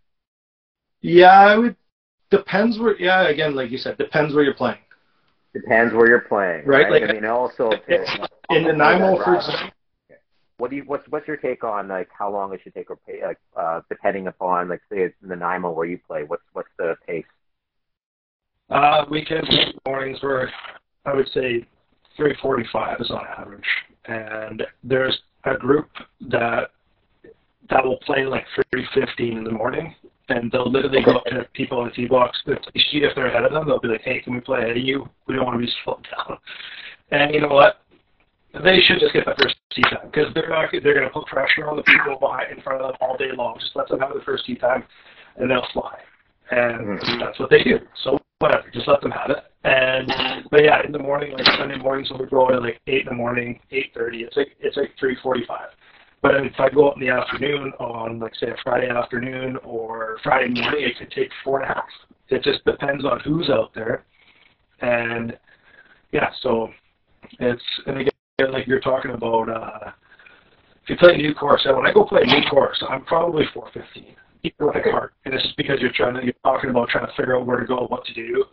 Yeah, 1.00 1.54
it 1.54 1.58
would 1.58 1.76
depends 2.30 2.78
where. 2.78 2.98
Yeah, 3.00 3.28
again, 3.28 3.54
like 3.54 3.70
you 3.70 3.78
said, 3.78 3.98
depends 3.98 4.34
where 4.34 4.44
you're 4.44 4.54
playing. 4.54 4.78
Depends 5.54 5.94
where 5.94 6.06
you're 6.06 6.20
playing, 6.20 6.66
right? 6.66 6.90
right? 6.90 7.02
Like 7.02 7.10
I 7.10 7.12
mean, 7.12 7.24
also 7.24 7.70
in 8.50 8.64
the 8.64 8.72
nine 8.72 9.00
hole, 9.00 9.22
for 9.24 9.36
example 9.36 9.70
what 10.58 10.70
do 10.70 10.76
you 10.76 10.82
what's 10.86 11.08
what's 11.08 11.26
your 11.26 11.36
take 11.36 11.64
on 11.64 11.88
like 11.88 12.08
how 12.16 12.30
long 12.30 12.52
it 12.52 12.60
should 12.62 12.74
take 12.74 12.90
or 12.90 12.96
pay 12.96 13.24
like 13.24 13.38
uh, 13.56 13.80
depending 13.88 14.26
upon 14.26 14.68
like 14.68 14.80
say 14.90 15.04
in 15.04 15.12
Nanaimo 15.22 15.70
where 15.70 15.86
you 15.86 15.98
play 16.06 16.24
what's 16.24 16.42
what's 16.52 16.68
the 16.78 16.94
pace? 17.06 17.24
Uh, 18.68 19.06
weekends 19.10 19.48
mornings 19.86 20.20
were 20.20 20.50
I 21.06 21.14
would 21.14 21.28
say 21.28 21.64
3:45 22.18 23.00
is 23.00 23.10
on 23.10 23.24
average, 23.38 23.64
and 24.06 24.64
there's 24.82 25.18
a 25.44 25.56
group 25.56 25.88
that 26.28 26.72
that 27.70 27.84
will 27.84 27.98
play 27.98 28.26
like 28.26 28.44
3:15 28.74 29.38
in 29.38 29.44
the 29.44 29.52
morning, 29.52 29.94
and 30.28 30.50
they'll 30.52 30.70
literally 30.70 31.02
go 31.02 31.16
up 31.16 31.24
to 31.26 31.46
people 31.54 31.78
on 31.78 31.88
the 31.88 31.94
tee 31.94 32.06
box. 32.06 32.38
If 32.46 32.58
they 32.72 32.80
see 32.90 32.98
if 32.98 33.14
they're 33.14 33.28
ahead 33.28 33.44
of 33.44 33.52
them, 33.52 33.66
they'll 33.66 33.80
be 33.80 33.88
like, 33.88 34.02
"Hey, 34.02 34.20
can 34.20 34.34
we 34.34 34.40
play 34.40 34.60
ahead 34.60 34.76
of 34.76 34.82
you? 34.82 35.08
We 35.26 35.34
don't 35.34 35.46
want 35.46 35.60
to 35.60 35.66
be 35.66 35.72
slowed 35.84 36.06
down." 36.16 36.38
And 37.10 37.34
you 37.34 37.40
know 37.40 37.48
what? 37.48 37.80
They 38.52 38.80
should 38.80 39.00
just 39.00 39.12
get 39.12 39.24
the 39.24 39.34
first 39.40 39.56
tee 39.74 39.82
time 39.82 40.10
because 40.10 40.32
they're 40.34 40.48
not 40.48 40.70
they're 40.72 40.94
going 40.94 41.06
to 41.06 41.10
put 41.10 41.26
pressure 41.26 41.68
on 41.68 41.76
the 41.76 41.82
people 41.82 42.18
behind 42.18 42.52
in 42.56 42.62
front 42.62 42.80
of 42.80 42.88
them 42.88 42.96
all 43.00 43.16
day 43.16 43.30
long. 43.36 43.58
Just 43.60 43.76
let 43.76 43.88
them 43.88 44.00
have 44.00 44.14
the 44.14 44.24
first 44.24 44.46
tee 44.46 44.56
time, 44.56 44.84
and 45.36 45.50
they'll 45.50 45.66
fly. 45.72 45.98
And 46.50 46.98
mm-hmm. 46.98 47.20
that's 47.20 47.38
what 47.38 47.50
they 47.50 47.62
do. 47.62 47.78
So 48.04 48.18
whatever, 48.38 48.64
just 48.72 48.88
let 48.88 49.00
them 49.00 49.10
have 49.10 49.30
it. 49.30 49.44
And 49.64 50.10
but 50.50 50.64
yeah, 50.64 50.84
in 50.84 50.92
the 50.92 50.98
morning, 50.98 51.32
like 51.32 51.46
Sunday 51.58 51.76
mornings, 51.76 52.10
we're 52.16 52.26
going 52.26 52.54
at 52.54 52.62
like 52.62 52.80
eight 52.86 53.02
in 53.02 53.08
the 53.08 53.14
morning, 53.14 53.60
eight 53.70 53.92
thirty, 53.94 54.22
it's 54.22 54.36
like 54.36 54.56
it's 54.60 54.76
like 54.76 54.92
three 54.98 55.16
forty-five. 55.22 55.68
But 56.20 56.34
if 56.34 56.52
I 56.58 56.68
go 56.68 56.88
out 56.90 56.96
in 56.96 57.06
the 57.06 57.12
afternoon 57.12 57.72
on, 57.78 58.18
like, 58.18 58.34
say, 58.34 58.48
a 58.48 58.56
Friday 58.64 58.88
afternoon 58.88 59.56
or 59.64 60.18
Friday 60.24 60.60
morning, 60.60 60.84
it 60.84 60.98
could 60.98 61.12
take 61.12 61.30
four 61.44 61.60
and 61.60 61.70
a 61.70 61.74
half. 61.74 61.84
It 62.28 62.42
just 62.42 62.64
depends 62.64 63.04
on 63.04 63.20
who's 63.20 63.48
out 63.48 63.72
there. 63.74 64.04
And 64.80 65.38
yeah, 66.12 66.30
so 66.42 66.70
it's 67.38 67.62
and 67.86 67.98
again, 67.98 68.12
like 68.52 68.66
you're 68.66 68.80
talking 68.80 69.12
about, 69.12 69.48
uh, 69.48 69.90
if 70.82 70.90
you 70.90 70.96
play 70.96 71.14
a 71.14 71.16
new 71.16 71.34
course, 71.34 71.66
when 71.66 71.86
I 71.86 71.92
go 71.92 72.04
play 72.04 72.22
a 72.22 72.26
new 72.26 72.48
course, 72.48 72.82
I'm 72.88 73.04
probably 73.04 73.44
415, 73.54 74.14
even 74.42 74.54
with 74.60 74.76
a 74.76 74.90
cart. 74.90 75.14
And 75.24 75.34
this 75.34 75.42
is 75.42 75.52
because 75.56 75.78
you're 75.80 75.92
trying 75.92 76.14
to, 76.14 76.24
you're 76.24 76.34
talking 76.44 76.70
about 76.70 76.88
trying 76.88 77.06
to 77.06 77.12
figure 77.16 77.36
out 77.36 77.46
where 77.46 77.60
to 77.60 77.66
go, 77.66 77.86
what 77.88 78.04
to 78.06 78.14
do. 78.14 78.44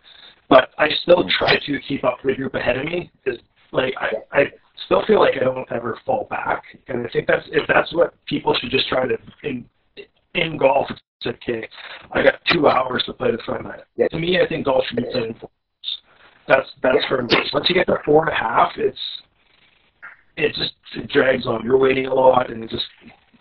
But 0.49 0.69
I 0.77 0.89
still 1.01 1.27
try 1.37 1.57
to 1.57 1.79
keep 1.87 2.03
up 2.03 2.17
with 2.23 2.35
the 2.35 2.37
group 2.37 2.53
ahead 2.53 2.77
of 2.77 2.85
me. 2.85 3.11
Is 3.25 3.37
like 3.71 3.93
I, 3.99 4.37
I 4.39 4.45
still 4.85 5.03
feel 5.05 5.19
like 5.19 5.35
I 5.39 5.43
don't 5.43 5.71
ever 5.71 5.99
fall 6.05 6.27
back, 6.29 6.63
and 6.87 7.05
I 7.05 7.09
think 7.09 7.27
that's 7.27 7.45
if 7.51 7.67
that's 7.67 7.93
what 7.93 8.13
people 8.25 8.55
should 8.59 8.71
just 8.71 8.87
try 8.87 9.07
to 9.07 9.17
in 9.43 9.65
in 10.33 10.57
golf. 10.57 10.87
It's 10.89 11.27
okay. 11.27 11.67
I 12.11 12.23
got 12.23 12.35
two 12.51 12.67
hours 12.67 13.03
to 13.05 13.13
play 13.13 13.31
the 13.31 13.37
front 13.45 13.63
nine. 13.63 13.79
Yeah. 13.95 14.07
To 14.09 14.19
me, 14.19 14.39
I 14.39 14.47
think 14.47 14.65
golf 14.65 14.83
should 14.87 14.97
be 14.97 15.03
played 15.11 15.23
in 15.23 15.33
four. 15.35 15.49
That's 16.47 16.67
that's 16.83 16.97
yeah. 17.01 17.07
for 17.09 17.23
me. 17.23 17.35
Once 17.53 17.67
you 17.69 17.75
get 17.75 17.87
to 17.87 17.97
four 18.05 18.25
and 18.25 18.33
a 18.33 18.35
half, 18.35 18.71
it's 18.77 18.97
it 20.37 20.53
just 20.55 20.73
it 20.95 21.09
drags 21.09 21.45
on. 21.45 21.63
You're 21.63 21.77
waiting 21.77 22.07
a 22.07 22.13
lot, 22.13 22.51
and 22.51 22.63
it 22.63 22.69
just 22.69 22.85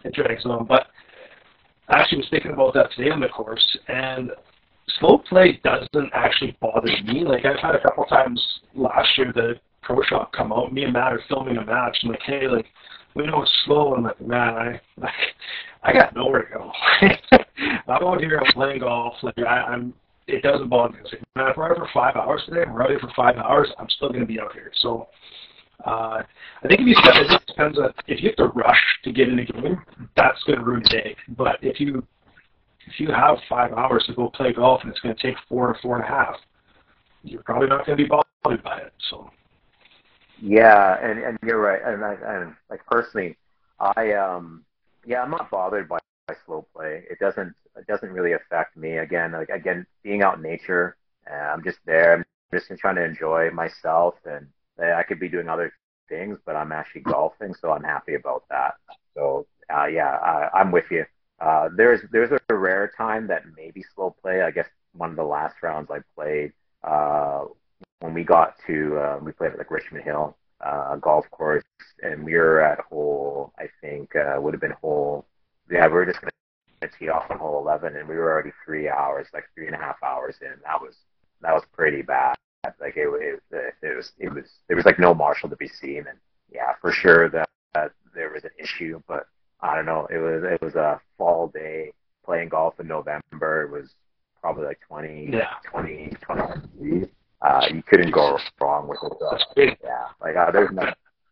it 0.04 0.14
drags 0.14 0.46
on. 0.46 0.66
But 0.66 0.86
I 1.88 2.00
actually 2.00 2.18
was 2.18 2.28
thinking 2.30 2.52
about 2.52 2.74
that 2.74 2.90
today 2.96 3.10
on 3.10 3.20
the 3.20 3.28
course, 3.28 3.78
and 3.88 4.30
slow 4.98 5.18
play 5.18 5.60
doesn't 5.64 6.10
actually 6.14 6.56
bother 6.60 6.90
me. 7.04 7.24
Like 7.24 7.44
I've 7.44 7.60
had 7.60 7.74
a 7.74 7.82
couple 7.82 8.04
times 8.04 8.42
last 8.74 9.08
year 9.18 9.32
the 9.34 9.54
pro 9.84 10.02
shop 10.02 10.32
come 10.32 10.52
out. 10.52 10.72
Me 10.72 10.84
and 10.84 10.92
Matt 10.92 11.12
are 11.12 11.22
filming 11.28 11.56
a 11.56 11.64
match. 11.64 11.96
I'm 12.02 12.10
like, 12.10 12.22
hey, 12.26 12.48
like 12.48 12.66
we 13.14 13.26
know 13.26 13.42
it's 13.42 13.52
slow. 13.64 13.94
I'm 13.94 14.04
like, 14.04 14.20
man, 14.20 14.54
I 14.54 14.80
I, 15.02 15.10
I 15.82 15.92
got 15.92 16.14
nowhere 16.14 16.42
to 16.42 16.58
go. 16.58 16.72
I'm 17.88 18.04
out 18.04 18.20
here. 18.20 18.40
I'm 18.44 18.52
playing 18.52 18.80
golf. 18.80 19.14
Like 19.22 19.38
I, 19.38 19.62
I'm. 19.72 19.94
It 20.26 20.42
doesn't 20.42 20.70
bother 20.70 20.94
me. 20.94 21.00
Like, 21.04 21.20
man, 21.36 21.50
if 21.50 21.56
we're 21.56 21.70
out 21.70 21.76
for 21.76 21.88
five 21.92 22.16
hours 22.16 22.42
today, 22.46 22.64
we're 22.66 22.82
out 22.82 22.88
here 22.88 22.98
for 22.98 23.12
five 23.14 23.36
hours. 23.36 23.68
I'm 23.78 23.90
still 23.90 24.08
going 24.08 24.20
to 24.20 24.26
be 24.26 24.40
out 24.40 24.54
here. 24.54 24.72
So 24.80 25.08
uh, 25.86 26.22
I 26.62 26.68
think 26.68 26.80
if 26.80 26.86
you 26.86 26.94
step, 26.94 27.14
it 27.16 27.46
depends 27.46 27.78
on 27.78 27.92
if 28.06 28.22
you 28.22 28.30
have 28.30 28.36
to 28.36 28.46
rush 28.58 28.80
to 29.04 29.12
get 29.12 29.28
in 29.28 29.38
a 29.38 29.44
game, 29.44 29.82
that's 30.16 30.42
going 30.44 30.58
to 30.58 30.64
ruin 30.64 30.82
the 30.82 30.88
day. 30.88 31.16
But 31.36 31.56
if 31.60 31.78
you 31.78 32.06
if 32.86 32.98
you 32.98 33.08
have 33.08 33.36
five 33.48 33.72
hours 33.72 34.04
to 34.06 34.14
go 34.14 34.30
play 34.30 34.54
golf 34.54 34.80
and 34.82 34.90
it's 34.90 35.00
going 35.00 35.14
to 35.14 35.22
take 35.22 35.36
four 35.48 35.68
or 35.68 35.78
four 35.82 35.96
and 35.96 36.04
a 36.04 36.08
half, 36.08 36.36
you're 37.22 37.42
probably 37.42 37.68
not 37.68 37.84
going 37.84 37.98
to 37.98 38.04
be 38.04 38.08
bothered 38.08 38.62
by 38.62 38.78
it. 38.78 38.92
So. 39.10 39.30
Yeah, 40.40 40.98
and 41.00 41.18
and 41.20 41.38
you're 41.44 41.60
right. 41.60 41.80
And 41.84 42.04
I 42.04 42.14
and 42.14 42.54
like 42.70 42.84
personally, 42.86 43.36
I 43.78 44.12
um 44.12 44.64
yeah, 45.06 45.22
I'm 45.22 45.30
not 45.30 45.50
bothered 45.50 45.88
by, 45.88 45.98
by 46.28 46.34
slow 46.46 46.66
play. 46.74 47.04
It 47.10 47.18
doesn't 47.18 47.54
it 47.76 47.86
doesn't 47.86 48.10
really 48.10 48.32
affect 48.32 48.76
me. 48.76 48.98
Again, 48.98 49.32
like 49.32 49.48
again, 49.48 49.86
being 50.02 50.22
out 50.22 50.36
in 50.36 50.42
nature, 50.42 50.96
uh, 51.30 51.34
I'm 51.34 51.62
just 51.64 51.78
there. 51.86 52.14
I'm 52.14 52.24
just 52.52 52.70
trying 52.80 52.96
to 52.96 53.04
enjoy 53.04 53.50
myself 53.50 54.14
and 54.26 54.48
I 54.80 55.02
could 55.04 55.20
be 55.20 55.28
doing 55.28 55.48
other 55.48 55.72
things, 56.08 56.38
but 56.44 56.56
I'm 56.56 56.72
actually 56.72 57.02
golfing, 57.02 57.54
so 57.54 57.70
I'm 57.72 57.84
happy 57.84 58.14
about 58.14 58.44
that. 58.50 58.74
So 59.14 59.46
uh, 59.74 59.86
yeah, 59.86 60.10
I, 60.16 60.50
I'm 60.60 60.72
with 60.72 60.90
you. 60.90 61.04
Uh, 61.40 61.68
there's 61.76 62.00
there's 62.12 62.30
a 62.48 62.54
rare 62.54 62.90
time 62.96 63.26
that 63.28 63.42
maybe 63.56 63.82
slow 63.94 64.14
play. 64.22 64.42
I 64.42 64.50
guess 64.50 64.68
one 64.94 65.10
of 65.10 65.16
the 65.16 65.24
last 65.24 65.56
rounds 65.62 65.90
I 65.90 65.98
played 66.16 66.52
uh, 66.82 67.44
when 68.04 68.12
we 68.12 68.22
got 68.22 68.54
to 68.66 68.98
uh, 68.98 69.18
we 69.22 69.32
played 69.32 69.52
at 69.52 69.58
like 69.58 69.70
Richmond 69.70 70.04
Hill 70.04 70.36
uh, 70.60 70.96
golf 70.96 71.24
course, 71.30 71.64
and 72.02 72.22
we 72.22 72.34
were 72.34 72.60
at 72.60 72.78
hole 72.80 73.54
I 73.58 73.64
think 73.80 74.14
uh, 74.14 74.38
would 74.38 74.52
have 74.52 74.60
been 74.60 74.76
hole 74.82 75.24
yeah 75.70 75.86
we 75.86 75.94
were 75.94 76.04
just 76.04 76.20
gonna 76.20 76.30
tee 76.98 77.08
off 77.08 77.30
on 77.30 77.38
hole 77.38 77.58
11, 77.62 77.96
and 77.96 78.06
we 78.06 78.16
were 78.16 78.30
already 78.30 78.52
three 78.62 78.90
hours 78.90 79.26
like 79.32 79.44
three 79.54 79.66
and 79.66 79.74
a 79.74 79.78
half 79.78 79.96
hours 80.02 80.36
in. 80.42 80.52
That 80.64 80.82
was 80.82 80.96
that 81.40 81.54
was 81.54 81.62
pretty 81.72 82.02
bad. 82.02 82.34
Like 82.78 82.94
it, 82.96 83.08
it, 83.50 83.74
it 83.82 83.96
was 83.96 84.12
it 84.18 84.30
was 84.30 84.50
there 84.68 84.76
was 84.76 84.84
like 84.84 84.98
no 84.98 85.14
marshal 85.14 85.48
to 85.48 85.56
be 85.56 85.68
seen, 85.68 86.04
and 86.06 86.18
yeah, 86.52 86.74
for 86.82 86.92
sure 86.92 87.30
that, 87.30 87.48
that 87.72 87.92
there 88.14 88.30
was 88.30 88.44
an 88.44 88.50
issue, 88.58 89.00
but 89.08 89.28
I 89.62 89.74
don't 89.74 89.86
know. 89.86 90.06
It 90.10 90.18
was 90.18 90.44
it 90.44 90.60
was 90.60 90.74
a 90.74 91.00
fall 91.16 91.48
day 91.48 91.92
playing 92.22 92.50
golf 92.50 92.78
in 92.80 92.86
November. 92.86 93.62
It 93.62 93.70
was 93.70 93.94
probably 94.42 94.66
like 94.66 94.80
20, 94.86 95.30
yeah. 95.32 95.54
20, 95.70 96.12
20 96.20 97.08
uh, 97.44 97.66
you 97.72 97.82
couldn't 97.82 98.10
go 98.10 98.38
wrong 98.60 98.88
with 98.88 98.98
it. 99.02 99.12
So, 99.20 99.62
yeah, 99.82 100.06
like 100.20 100.36
uh, 100.36 100.50
there's 100.50 100.70
no, 100.72 100.84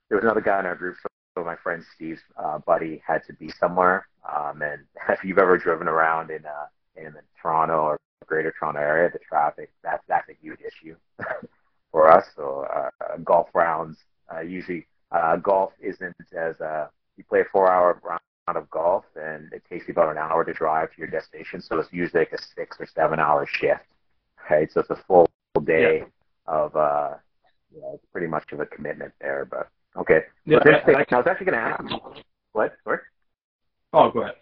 there 0.08 0.18
was 0.18 0.24
another 0.24 0.40
guy 0.40 0.60
in 0.60 0.66
our 0.66 0.76
group. 0.76 0.96
So 1.34 1.42
my 1.42 1.56
friend 1.56 1.82
Steve's 1.94 2.20
uh, 2.36 2.58
buddy 2.58 3.02
had 3.06 3.22
to 3.26 3.32
be 3.32 3.50
somewhere. 3.58 4.06
Um, 4.30 4.60
and 4.62 4.82
if 5.08 5.24
you've 5.24 5.38
ever 5.38 5.56
driven 5.56 5.88
around 5.88 6.30
in 6.30 6.44
uh, 6.44 6.66
in 6.96 7.14
the 7.14 7.20
Toronto 7.40 7.74
or 7.74 7.98
Greater 8.26 8.52
Toronto 8.58 8.80
area, 8.80 9.10
the 9.10 9.18
traffic 9.18 9.70
that's 9.82 10.04
that's 10.06 10.28
a 10.28 10.34
huge 10.40 10.60
issue 10.60 10.96
for 11.90 12.10
us. 12.10 12.26
So 12.36 12.66
uh, 12.74 13.16
golf 13.24 13.48
rounds 13.54 13.98
uh, 14.32 14.40
usually 14.40 14.86
uh, 15.10 15.36
golf 15.36 15.72
isn't 15.80 16.16
as 16.36 16.60
uh, 16.60 16.88
you 17.16 17.24
play 17.24 17.40
a 17.40 17.44
four-hour 17.52 18.00
round 18.04 18.20
of 18.48 18.68
golf 18.70 19.04
and 19.16 19.52
it 19.52 19.62
takes 19.68 19.86
you 19.88 19.92
about 19.92 20.10
an 20.10 20.18
hour 20.18 20.44
to 20.44 20.52
drive 20.52 20.90
to 20.90 20.98
your 20.98 21.08
destination. 21.08 21.62
So 21.62 21.78
it's 21.78 21.92
usually 21.92 22.20
like 22.20 22.32
a 22.32 22.42
six 22.54 22.76
or 22.78 22.86
seven-hour 22.86 23.46
shift, 23.46 23.86
right? 24.50 24.70
So 24.70 24.80
it's 24.80 24.90
a 24.90 24.96
full 25.06 25.30
day 25.64 25.98
yeah. 25.98 26.04
of 26.46 26.76
uh, 26.76 27.14
you 27.74 27.80
know, 27.80 28.00
pretty 28.12 28.26
much 28.26 28.44
of 28.52 28.60
a 28.60 28.66
commitment 28.66 29.12
there. 29.20 29.44
But 29.44 29.68
okay, 30.00 30.20
yeah, 30.46 30.58
but 30.62 30.74
I, 30.74 31.00
I, 31.00 31.04
I 31.10 31.16
was 31.16 31.26
actually 31.28 31.46
going 31.46 31.58
to 31.58 31.64
ask 31.64 31.84
what? 32.52 32.74
Sorry. 32.84 32.98
Oh, 33.92 34.10
go 34.10 34.22
ahead. 34.22 34.36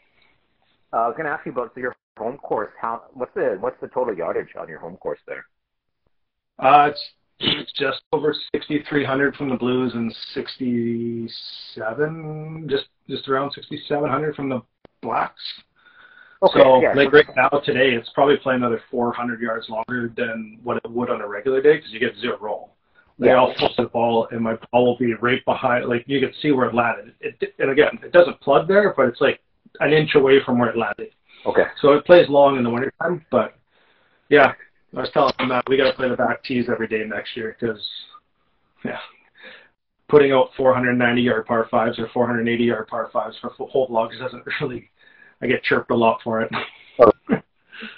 Uh, 0.92 0.96
I 0.96 1.08
was 1.08 1.16
going 1.16 1.26
to 1.26 1.32
ask 1.32 1.46
you 1.46 1.52
about 1.52 1.76
your 1.76 1.94
home 2.18 2.38
course. 2.38 2.72
How 2.80 3.02
what's 3.12 3.32
the 3.34 3.56
what's 3.60 3.80
the 3.80 3.88
total 3.88 4.16
yardage 4.16 4.54
on 4.58 4.68
your 4.68 4.80
home 4.80 4.96
course 4.96 5.20
there? 5.26 5.44
Uh, 6.58 6.90
it's 7.40 7.72
just 7.72 8.02
over 8.12 8.34
6,300 8.54 9.34
from 9.34 9.48
the 9.48 9.56
Blues 9.56 9.94
and 9.94 10.14
67, 10.34 12.66
just 12.68 12.84
just 13.08 13.26
around 13.28 13.52
6,700 13.52 14.34
from 14.34 14.50
the 14.50 14.60
Blacks. 15.00 15.40
Okay, 16.42 16.58
so 16.58 16.80
yeah. 16.80 16.94
like 16.94 17.12
right 17.12 17.26
now 17.36 17.48
today, 17.48 17.90
it's 17.90 18.08
probably 18.14 18.36
playing 18.38 18.60
another 18.60 18.80
400 18.90 19.40
yards 19.40 19.68
longer 19.68 20.12
than 20.16 20.58
what 20.62 20.78
it 20.78 20.90
would 20.90 21.10
on 21.10 21.20
a 21.20 21.28
regular 21.28 21.60
day 21.60 21.76
because 21.76 21.92
you 21.92 22.00
get 22.00 22.16
zero 22.18 22.38
roll. 22.40 22.74
They 23.18 23.26
yeah. 23.26 23.34
all 23.34 23.54
flip 23.58 23.72
the 23.76 23.84
ball, 23.84 24.28
and 24.30 24.40
my 24.40 24.56
ball 24.72 24.86
will 24.86 24.96
be 24.96 25.12
right 25.14 25.44
behind. 25.44 25.86
Like 25.86 26.04
you 26.06 26.18
can 26.20 26.32
see 26.40 26.52
where 26.52 26.68
it 26.70 26.74
landed. 26.74 27.14
It, 27.20 27.54
and 27.58 27.70
again, 27.70 27.98
it 28.02 28.12
doesn't 28.12 28.40
plug 28.40 28.66
there, 28.66 28.94
but 28.96 29.06
it's 29.06 29.20
like 29.20 29.40
an 29.80 29.92
inch 29.92 30.14
away 30.14 30.38
from 30.44 30.58
where 30.58 30.70
it 30.70 30.78
landed. 30.78 31.10
Okay. 31.44 31.64
So 31.82 31.92
it 31.92 32.06
plays 32.06 32.28
long 32.30 32.56
in 32.56 32.64
the 32.64 32.70
wintertime, 32.70 33.24
but 33.30 33.54
yeah, 34.30 34.52
I 34.96 35.00
was 35.00 35.10
telling 35.12 35.34
them 35.38 35.50
that 35.50 35.68
we 35.68 35.76
got 35.76 35.90
to 35.90 35.96
play 35.96 36.08
the 36.08 36.16
back 36.16 36.42
tees 36.42 36.66
every 36.70 36.88
day 36.88 37.04
next 37.04 37.36
year 37.36 37.56
because, 37.58 37.80
yeah, 38.84 38.98
putting 40.08 40.32
out 40.32 40.50
490 40.56 41.22
yard 41.22 41.46
par 41.46 41.68
fives 41.70 41.98
or 41.98 42.08
480 42.12 42.64
yard 42.64 42.88
par 42.88 43.10
fives 43.12 43.36
for 43.40 43.50
whole 43.50 43.86
logs 43.90 44.18
doesn't 44.18 44.44
really. 44.60 44.90
I 45.42 45.46
get 45.46 45.62
chirped 45.62 45.90
a 45.90 45.96
lot 45.96 46.20
for 46.22 46.40
it. 46.42 46.50
Oh, 46.98 47.10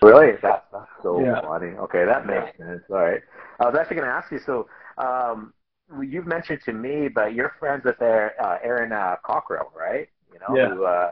really? 0.00 0.32
That, 0.42 0.66
that's 0.72 0.90
so 1.02 1.20
yeah. 1.20 1.40
funny. 1.40 1.68
Okay, 1.68 2.04
that 2.04 2.26
makes 2.26 2.56
sense. 2.56 2.82
All 2.90 2.96
right. 2.96 3.20
I 3.60 3.66
was 3.66 3.76
actually 3.78 3.96
going 3.96 4.08
to 4.08 4.14
ask 4.14 4.30
you. 4.30 4.40
So, 4.44 4.68
um, 4.98 5.52
you've 6.00 6.26
mentioned 6.26 6.60
to 6.64 6.72
me, 6.72 7.08
but 7.08 7.34
you're 7.34 7.52
friends 7.58 7.84
with 7.84 8.00
uh, 8.00 8.30
Aaron 8.62 8.92
uh, 8.92 9.16
Cockerill, 9.24 9.74
right? 9.76 10.08
You 10.32 10.38
know, 10.40 10.56
yeah. 10.56 10.68
who 10.68 10.84
uh, 10.84 11.10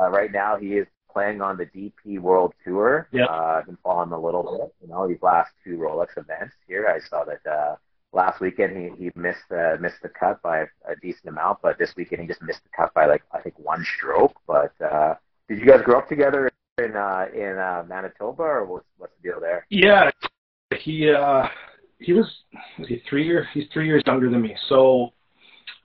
uh, 0.00 0.10
right 0.10 0.30
now 0.32 0.56
he 0.56 0.74
is 0.74 0.86
playing 1.12 1.40
on 1.40 1.56
the 1.56 1.66
DP 1.66 2.20
World 2.20 2.54
Tour. 2.64 3.08
Yeah. 3.12 3.24
Uh, 3.24 3.58
I've 3.58 3.66
been 3.66 3.78
following 3.82 4.12
a 4.12 4.20
little 4.20 4.42
bit. 4.42 4.74
You 4.82 4.88
know, 4.88 5.08
these 5.08 5.22
last 5.22 5.50
two 5.64 5.76
Rolex 5.76 6.16
events 6.16 6.54
here, 6.66 6.86
I 6.88 7.00
saw 7.08 7.24
that 7.24 7.50
uh, 7.50 7.76
last 8.12 8.40
weekend 8.40 8.76
he 8.76 9.04
he 9.04 9.10
missed 9.14 9.50
uh, 9.50 9.76
missed 9.80 10.02
the 10.02 10.08
cut 10.08 10.40
by 10.42 10.60
a, 10.60 10.66
a 10.86 10.96
decent 11.02 11.26
amount, 11.26 11.58
but 11.62 11.78
this 11.78 11.94
weekend 11.96 12.22
he 12.22 12.28
just 12.28 12.42
missed 12.42 12.62
the 12.62 12.70
cut 12.76 12.94
by 12.94 13.06
like 13.06 13.22
I 13.32 13.40
think 13.40 13.58
one 13.58 13.84
stroke. 13.84 14.36
But 14.46 14.72
uh, 14.80 15.14
did 15.50 15.58
you 15.58 15.66
guys 15.66 15.82
grow 15.82 15.98
up 15.98 16.08
together 16.08 16.48
in 16.78 16.96
uh, 16.96 17.26
in 17.34 17.58
uh, 17.58 17.84
Manitoba, 17.88 18.42
or 18.42 18.64
what's 18.64 18.86
what's 18.98 19.12
the 19.20 19.30
deal 19.30 19.40
there? 19.40 19.66
Yeah, 19.68 20.10
he 20.78 21.10
uh, 21.10 21.48
he 21.98 22.12
was 22.12 22.32
was 22.78 22.86
he 22.86 23.02
three 23.08 23.26
years 23.26 23.46
he's 23.52 23.64
three 23.72 23.86
years 23.86 24.02
younger 24.06 24.30
than 24.30 24.42
me, 24.42 24.56
so 24.68 25.12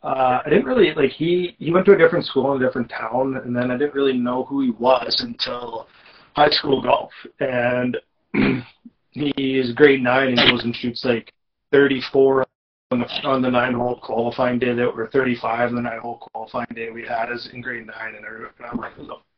uh, 0.03 0.41
I 0.45 0.49
didn't 0.49 0.66
really 0.66 0.93
like 0.93 1.11
he 1.11 1.55
he 1.57 1.72
went 1.72 1.88
to 1.88 1.93
a 1.93 1.97
different 1.97 2.26
school 2.26 2.55
in 2.55 2.61
a 2.61 2.66
different 2.66 2.89
town, 2.89 3.38
and 3.43 3.55
then 3.55 3.72
I 3.72 3.78
didn't 3.78 3.95
really 3.95 4.18
know 4.18 4.43
who 4.43 4.61
he 4.61 4.70
was 4.70 5.16
until 5.20 5.88
high 6.36 6.51
school 6.51 6.84
golf, 6.84 7.11
and 7.39 7.97
he 9.11 9.57
is 9.57 9.74
grade 9.74 10.03
nine 10.03 10.28
and 10.28 10.51
goes 10.51 10.63
and 10.63 10.76
shoots 10.76 11.03
like 11.03 11.34
34 11.72 12.45
on 12.91 12.99
the 12.99 13.07
on 13.28 13.41
the 13.41 13.49
nine 13.49 13.74
hole 13.74 13.99
qualifying 14.03 14.59
day 14.59 14.76
that 14.76 14.95
were 14.95 15.09
35 15.11 15.70
on 15.70 15.76
the 15.76 15.82
nine 15.82 15.99
hole 15.99 16.20
qualifying 16.32 16.68
day 16.76 16.91
we 16.91 17.03
had 17.03 17.32
as 17.32 17.49
in 17.51 17.61
grade 17.61 17.88
nine, 17.88 18.13
and, 18.16 18.26
I'm 18.72 18.78
like, 18.78 18.93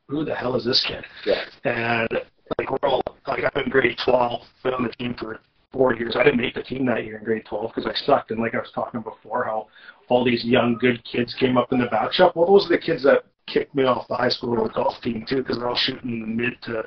who 0.08 0.26
the, 0.26 0.36
hell 0.36 0.56
is 0.56 0.66
this 0.66 0.84
kid? 0.88 1.04
Yeah. 1.26 1.44
And 1.64 2.10
like 2.58 2.72
we're 2.72 2.90
all 2.90 3.04
like 3.28 3.44
I'm 3.44 3.64
in 3.64 3.70
grade 3.70 3.98
12, 4.04 4.42
been 4.64 4.74
on 4.74 4.84
the 4.84 4.90
team 4.90 5.16
for 5.20 5.40
four 5.72 5.94
years. 5.96 6.16
I 6.16 6.24
didn't 6.24 6.40
make 6.40 6.56
the 6.56 6.64
team 6.64 6.86
that 6.86 7.06
year 7.06 7.18
in 7.18 7.26
grade 7.26 7.46
12 7.46 7.72
because 7.76 7.90
I 7.90 8.06
sucked. 8.06 8.32
And 8.32 8.40
like 8.40 8.56
I 8.56 8.60
was 8.60 8.72
talking 8.74 9.02
before, 9.02 9.44
how 9.44 9.68
all 10.08 10.24
these 10.24 10.46
young, 10.46 10.78
good 10.80 11.04
kids 11.04 11.36
came 11.40 11.58
up 11.58 11.74
in 11.74 11.80
the 11.80 11.88
back 11.88 12.14
shop. 12.14 12.36
Well, 12.36 12.48
those 12.48 12.66
are 12.66 12.70
the 12.70 12.78
kids 12.78 13.04
that 13.04 13.26
kicked 13.48 13.76
me 13.76 13.84
off 13.84 14.08
the 14.08 14.16
high 14.16 14.30
school 14.30 14.70
golf 14.74 14.96
team 15.02 15.26
too 15.28 15.38
because 15.38 15.58
they're 15.58 15.70
all 15.70 15.76
shooting 15.76 16.36
mid 16.36 16.54
to 16.64 16.84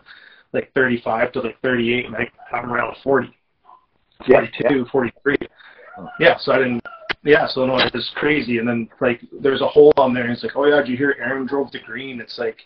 like 0.53 0.73
35 0.75 1.33
to 1.33 1.41
like 1.41 1.61
38, 1.62 2.07
and 2.07 2.16
I, 2.16 2.29
I'm 2.53 2.73
around 2.73 2.97
40, 3.03 3.29
42, 4.27 4.64
yeah. 4.64 4.85
43. 4.91 5.37
Yeah, 6.18 6.37
so 6.39 6.53
I 6.53 6.59
didn't. 6.59 6.83
Yeah, 7.23 7.47
so 7.47 7.66
no, 7.66 7.79
it 7.79 7.93
was 7.93 8.11
crazy. 8.16 8.59
And 8.59 8.66
then 8.66 8.89
like 9.01 9.21
there's 9.41 9.61
a 9.61 9.66
hole 9.66 9.93
on 9.97 10.14
there, 10.14 10.25
and 10.25 10.33
it's 10.33 10.43
like, 10.43 10.57
oh 10.57 10.64
yeah, 10.64 10.79
did 10.79 10.89
you 10.89 10.97
hear 10.97 11.16
Aaron 11.21 11.47
drove 11.47 11.71
the 11.71 11.81
green? 11.81 12.21
It's 12.21 12.39
like 12.39 12.57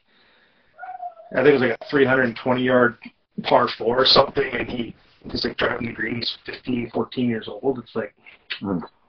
I 1.34 1.38
think 1.38 1.48
it 1.48 1.52
was 1.52 1.62
like 1.62 1.78
a 1.80 1.90
320 1.90 2.62
yard 2.62 2.96
par 3.42 3.68
four 3.76 4.00
or 4.00 4.06
something, 4.06 4.48
and 4.52 4.68
he 4.68 4.94
he's 5.30 5.44
like 5.44 5.56
driving 5.56 5.86
the 5.86 5.92
green. 5.92 6.16
He's 6.16 6.36
15, 6.46 6.90
14 6.92 7.28
years 7.28 7.48
old. 7.48 7.78
It's 7.78 7.94
like, 7.94 8.14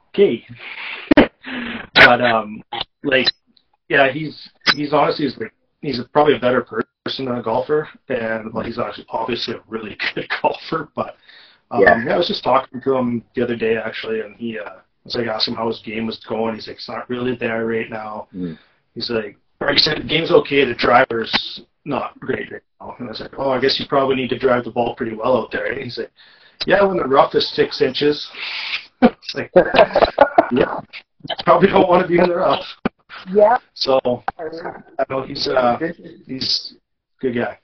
okay. 0.09 0.45
but 1.15 2.21
um, 2.21 2.63
like, 3.03 3.27
yeah, 3.89 4.11
he's 4.11 4.49
he's 4.75 4.93
honestly 4.93 5.25
he's 5.25 5.37
like 5.37 5.53
he's 5.81 5.99
probably 6.13 6.35
a 6.35 6.39
better 6.39 6.61
person 6.61 7.25
than 7.25 7.35
a 7.35 7.43
golfer, 7.43 7.87
and 8.09 8.51
well, 8.53 8.65
he's 8.65 8.79
actually 8.79 9.05
obviously 9.09 9.53
a 9.53 9.61
really 9.67 9.97
good 10.15 10.27
golfer. 10.41 10.89
But 10.95 11.17
um, 11.71 11.81
yeah. 11.81 12.03
yeah, 12.03 12.15
I 12.15 12.17
was 12.17 12.27
just 12.27 12.43
talking 12.43 12.81
to 12.81 12.95
him 12.95 13.23
the 13.35 13.43
other 13.43 13.55
day 13.55 13.77
actually, 13.77 14.21
and 14.21 14.35
he 14.35 14.57
uh, 14.57 14.63
I 14.63 14.81
was 15.03 15.15
like 15.15 15.27
asking 15.27 15.53
him 15.53 15.59
how 15.59 15.67
his 15.67 15.81
game 15.81 16.07
was 16.07 16.17
going. 16.27 16.55
He's 16.55 16.67
like, 16.67 16.77
it's 16.77 16.89
not 16.89 17.07
really 17.07 17.35
there 17.35 17.65
right 17.67 17.89
now. 17.89 18.27
Mm. 18.33 18.57
He's 18.95 19.11
like, 19.11 19.37
or 19.59 19.71
he 19.71 19.77
said 19.77 19.99
the 19.99 20.03
game's 20.03 20.31
okay. 20.31 20.65
The 20.65 20.73
driver's 20.73 21.61
not 21.85 22.19
great 22.19 22.51
right 22.51 22.61
now. 22.81 22.95
And 22.99 23.07
I 23.07 23.11
was 23.11 23.19
like, 23.19 23.37
oh, 23.37 23.51
I 23.51 23.59
guess 23.59 23.79
you 23.79 23.85
probably 23.87 24.15
need 24.15 24.29
to 24.29 24.39
drive 24.39 24.65
the 24.65 24.71
ball 24.71 24.95
pretty 24.95 25.15
well 25.15 25.37
out 25.37 25.51
there. 25.51 25.67
And 25.67 25.81
he's 25.81 25.97
like, 25.97 26.11
yeah, 26.65 26.83
when 26.83 26.97
the 26.97 27.05
rough 27.05 27.35
is 27.35 27.49
six 27.55 27.81
inches. 27.81 28.27
it's 29.01 29.35
like, 29.35 29.51
yeah, 30.51 30.79
probably 31.43 31.67
don't 31.69 31.87
want 31.87 32.01
to 32.01 32.07
be 32.07 32.17
in 32.17 32.29
the 32.29 32.35
rough. 32.35 32.65
Yeah. 33.31 33.57
So 33.73 33.99
I 34.37 35.05
know 35.09 35.23
he's 35.23 35.47
uh 35.47 35.79
he's 36.25 36.75
a 37.17 37.21
good 37.21 37.35
guy. 37.35 37.59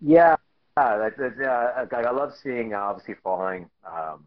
Yeah, 0.00 0.36
yeah 0.76 0.96
that, 0.96 1.16
that, 1.16 1.92
uh, 1.92 1.96
I 1.96 2.10
love 2.10 2.32
seeing 2.42 2.74
uh, 2.74 2.78
obviously 2.78 3.14
following 3.22 3.68
um, 3.86 4.26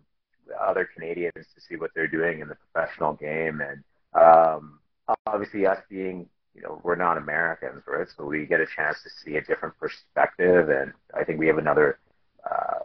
other 0.59 0.87
Canadians 0.93 1.33
to 1.33 1.61
see 1.67 1.75
what 1.75 1.91
they're 1.95 2.07
doing 2.07 2.39
in 2.39 2.47
the 2.47 2.55
professional 2.55 3.13
game, 3.13 3.61
and 3.61 3.83
um, 4.13 4.79
obviously 5.27 5.65
us 5.65 5.79
being 5.89 6.27
know 6.65 6.81
we're 6.83 6.95
not 6.95 7.17
Americans, 7.17 7.83
right? 7.87 8.07
So 8.15 8.25
we 8.25 8.45
get 8.45 8.59
a 8.59 8.65
chance 8.65 9.01
to 9.03 9.09
see 9.09 9.37
a 9.37 9.41
different 9.41 9.77
perspective, 9.79 10.69
and 10.69 10.93
I 11.13 11.23
think 11.23 11.39
we 11.39 11.47
have 11.47 11.57
another, 11.57 11.99
uh, 12.49 12.79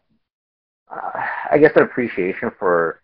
uh, 0.91 1.27
I 1.51 1.59
guess, 1.59 1.73
an 1.77 1.83
appreciation 1.83 2.51
for 2.59 3.03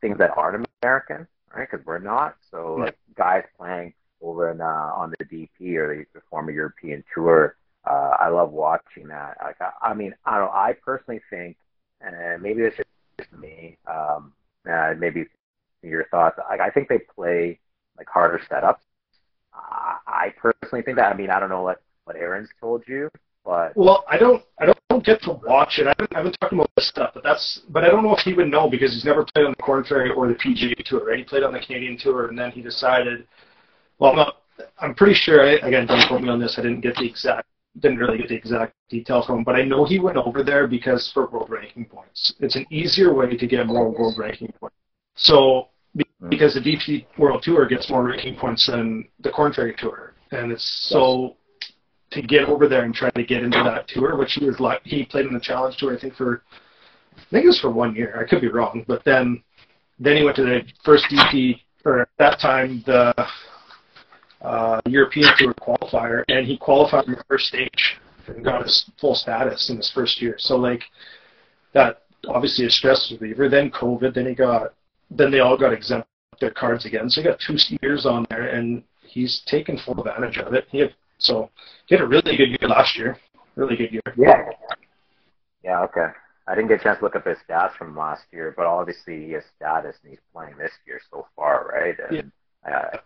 things 0.00 0.18
that 0.18 0.36
aren't 0.36 0.66
American, 0.82 1.26
right? 1.54 1.68
Because 1.70 1.84
we're 1.86 1.98
not. 1.98 2.36
So 2.50 2.76
like 2.76 2.96
guys 3.16 3.44
playing 3.58 3.94
over 4.20 4.50
in, 4.50 4.60
uh, 4.60 4.64
on 4.64 5.12
the 5.18 5.24
DP 5.24 5.76
or 5.76 6.06
the, 6.12 6.20
former 6.30 6.50
European 6.50 7.04
Tour, 7.14 7.56
uh, 7.88 8.16
I 8.18 8.28
love 8.28 8.52
watching 8.52 9.08
that. 9.08 9.36
Like 9.42 9.60
I, 9.60 9.70
I 9.90 9.94
mean, 9.94 10.14
I 10.24 10.38
don't. 10.38 10.52
I 10.52 10.74
personally 10.84 11.20
think, 11.30 11.56
and 12.00 12.42
maybe 12.42 12.62
this 12.62 12.74
is 12.78 12.84
just 13.18 13.32
me. 13.32 13.76
Um, 13.86 14.32
uh, 14.70 14.94
maybe 14.96 15.26
your 15.82 16.06
thoughts. 16.10 16.38
Like 16.48 16.60
I 16.60 16.70
think 16.70 16.88
they 16.88 16.98
play 16.98 17.58
like 17.98 18.08
harder 18.08 18.38
setups 18.38 18.78
I 19.54 20.32
personally 20.36 20.82
think 20.82 20.96
that. 20.96 21.12
I 21.12 21.16
mean, 21.16 21.30
I 21.30 21.40
don't 21.40 21.48
know 21.48 21.62
what 21.62 21.82
what 22.04 22.16
Aaron's 22.16 22.48
told 22.60 22.82
you, 22.86 23.10
but 23.44 23.76
well, 23.76 24.04
I 24.08 24.18
don't 24.18 24.42
I 24.60 24.66
don't 24.66 25.04
get 25.04 25.22
to 25.22 25.32
watch 25.32 25.78
it. 25.78 25.86
I've 25.86 25.96
been, 25.96 26.08
I've 26.14 26.24
been 26.24 26.32
talking 26.40 26.58
about 26.58 26.70
this 26.76 26.88
stuff, 26.88 27.12
but 27.14 27.22
that's 27.22 27.60
but 27.68 27.84
I 27.84 27.88
don't 27.88 28.02
know 28.02 28.14
if 28.14 28.20
he 28.20 28.34
would 28.34 28.48
know 28.48 28.68
because 28.68 28.92
he's 28.92 29.04
never 29.04 29.24
played 29.34 29.46
on 29.46 29.54
the 29.56 29.62
Korn 29.62 29.84
Ferry 29.84 30.10
or 30.10 30.28
the 30.28 30.34
PGA 30.34 30.74
Tour. 30.84 31.06
Right? 31.06 31.18
He 31.18 31.24
played 31.24 31.42
on 31.42 31.52
the 31.52 31.60
Canadian 31.60 31.98
Tour, 31.98 32.28
and 32.28 32.38
then 32.38 32.50
he 32.50 32.62
decided. 32.62 33.26
Well, 33.98 34.10
I'm 34.10 34.16
not. 34.16 34.36
I'm 34.78 34.94
pretty 34.94 35.14
sure. 35.14 35.42
I, 35.42 35.52
again, 35.66 35.86
don't 35.86 36.06
quote 36.08 36.22
me 36.22 36.28
on 36.28 36.40
this. 36.40 36.56
I 36.58 36.62
didn't 36.62 36.80
get 36.80 36.96
the 36.96 37.06
exact 37.06 37.46
didn't 37.80 37.98
really 37.98 38.18
get 38.18 38.28
the 38.28 38.34
exact 38.34 38.74
detail 38.90 39.22
from 39.22 39.38
him, 39.38 39.44
but 39.44 39.56
I 39.56 39.62
know 39.62 39.84
he 39.84 39.98
went 39.98 40.18
over 40.18 40.42
there 40.42 40.66
because 40.66 41.10
for 41.12 41.26
world 41.28 41.48
ranking 41.48 41.86
points. 41.86 42.34
It's 42.40 42.56
an 42.56 42.66
easier 42.70 43.14
way 43.14 43.36
to 43.36 43.46
get 43.46 43.66
more 43.66 43.90
world 43.90 44.18
ranking 44.18 44.52
points. 44.60 44.76
So 45.14 45.68
because 46.28 46.54
the 46.54 46.60
DP 46.60 47.06
World 47.18 47.42
Tour 47.42 47.66
gets 47.66 47.90
more 47.90 48.04
ranking 48.04 48.36
points 48.36 48.66
than 48.66 49.04
the 49.20 49.30
Korn 49.30 49.52
Ferry 49.52 49.74
Tour, 49.76 50.14
and 50.30 50.52
it's 50.52 50.88
so 50.88 51.36
to 52.10 52.22
get 52.22 52.44
over 52.44 52.68
there 52.68 52.84
and 52.84 52.94
try 52.94 53.10
to 53.10 53.24
get 53.24 53.42
into 53.42 53.62
that 53.62 53.88
tour, 53.88 54.16
which 54.16 54.34
he 54.34 54.44
was 54.44 54.60
like 54.60 54.80
he 54.84 55.04
played 55.04 55.26
in 55.26 55.32
the 55.32 55.40
Challenge 55.40 55.76
Tour, 55.76 55.96
I 55.96 56.00
think 56.00 56.14
for 56.14 56.42
I 57.16 57.20
think 57.30 57.44
it 57.44 57.48
was 57.48 57.60
for 57.60 57.70
one 57.70 57.94
year. 57.94 58.20
I 58.20 58.28
could 58.28 58.40
be 58.40 58.48
wrong, 58.48 58.84
but 58.86 59.04
then 59.04 59.42
then 59.98 60.16
he 60.16 60.22
went 60.22 60.36
to 60.36 60.44
the 60.44 60.62
first 60.84 61.06
DP 61.10 61.60
or 61.84 62.00
at 62.00 62.08
that 62.18 62.38
time 62.38 62.82
the 62.86 63.14
uh, 64.42 64.80
European 64.86 65.30
Tour 65.38 65.54
qualifier, 65.54 66.24
and 66.28 66.46
he 66.46 66.56
qualified 66.56 67.06
in 67.06 67.12
the 67.12 67.24
first 67.28 67.46
stage 67.46 67.96
and 68.26 68.44
got 68.44 68.62
his 68.62 68.90
full 69.00 69.14
status 69.14 69.70
in 69.70 69.76
his 69.76 69.90
first 69.94 70.20
year. 70.20 70.36
So 70.38 70.56
like 70.56 70.82
that, 71.72 72.02
obviously 72.28 72.66
a 72.66 72.70
stress 72.70 73.12
reliever. 73.12 73.48
Then 73.48 73.70
COVID, 73.70 74.14
then 74.14 74.26
he 74.26 74.34
got, 74.34 74.74
then 75.16 75.30
they 75.30 75.40
all 75.40 75.56
got 75.56 75.72
exempt 75.72 76.08
their 76.40 76.50
cards 76.50 76.84
again. 76.84 77.08
So 77.08 77.20
he 77.20 77.28
got 77.28 77.38
two 77.40 77.56
years 77.82 78.06
on 78.06 78.26
there, 78.30 78.48
and 78.48 78.82
he's 79.06 79.42
taken 79.46 79.78
full 79.78 79.98
advantage 79.98 80.38
of 80.38 80.54
it. 80.54 80.66
He 80.70 80.78
had, 80.78 80.94
so 81.18 81.50
he 81.86 81.94
had 81.94 82.02
a 82.02 82.06
really 82.06 82.36
good 82.36 82.48
year 82.48 82.68
last 82.68 82.96
year, 82.96 83.16
really 83.56 83.76
good 83.76 83.92
year. 83.92 84.02
Yeah. 84.16 84.48
Yeah. 85.62 85.82
Okay. 85.82 86.08
I 86.48 86.54
didn't 86.56 86.68
get 86.68 86.80
a 86.80 86.82
chance 86.82 86.98
to 86.98 87.04
look 87.04 87.14
up 87.14 87.26
his 87.26 87.38
stats 87.48 87.76
from 87.76 87.96
last 87.96 88.24
year, 88.32 88.52
but 88.56 88.66
obviously 88.66 89.26
he 89.26 89.32
has 89.32 89.44
status 89.56 89.96
and 90.02 90.10
he's 90.10 90.20
playing 90.32 90.56
this 90.58 90.72
year 90.86 91.00
so 91.08 91.26
far, 91.36 91.70
right? 91.72 91.96
And, 92.08 92.32
yeah. 92.66 92.74
Uh, 92.74 92.96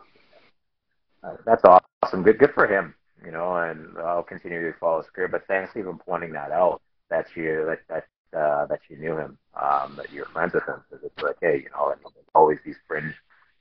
uh, 1.26 1.36
that's 1.44 1.62
awesome. 2.02 2.22
Good, 2.22 2.38
good 2.38 2.54
for 2.54 2.66
him. 2.66 2.94
You 3.24 3.32
know, 3.32 3.56
and 3.56 3.98
I'll 3.98 4.22
continue 4.22 4.60
to 4.70 4.78
follow 4.78 5.02
his 5.02 5.10
career. 5.10 5.28
But 5.28 5.46
thanks 5.48 5.72
for 5.72 5.80
even 5.80 5.98
pointing 5.98 6.32
that 6.32 6.50
out 6.50 6.80
that 7.10 7.26
you 7.34 7.64
that 7.66 7.80
that 7.88 8.04
uh, 8.36 8.66
that 8.66 8.80
you 8.88 8.96
knew 8.96 9.16
him, 9.16 9.38
um, 9.60 9.94
that 9.96 10.12
you're 10.12 10.26
friends 10.26 10.52
with 10.54 10.64
him. 10.64 10.82
Because 10.88 11.04
it's 11.04 11.22
like, 11.22 11.36
hey, 11.40 11.62
you 11.64 11.70
know, 11.70 11.88
there's 11.88 12.26
always 12.34 12.58
these 12.64 12.76
fringe 12.86 13.14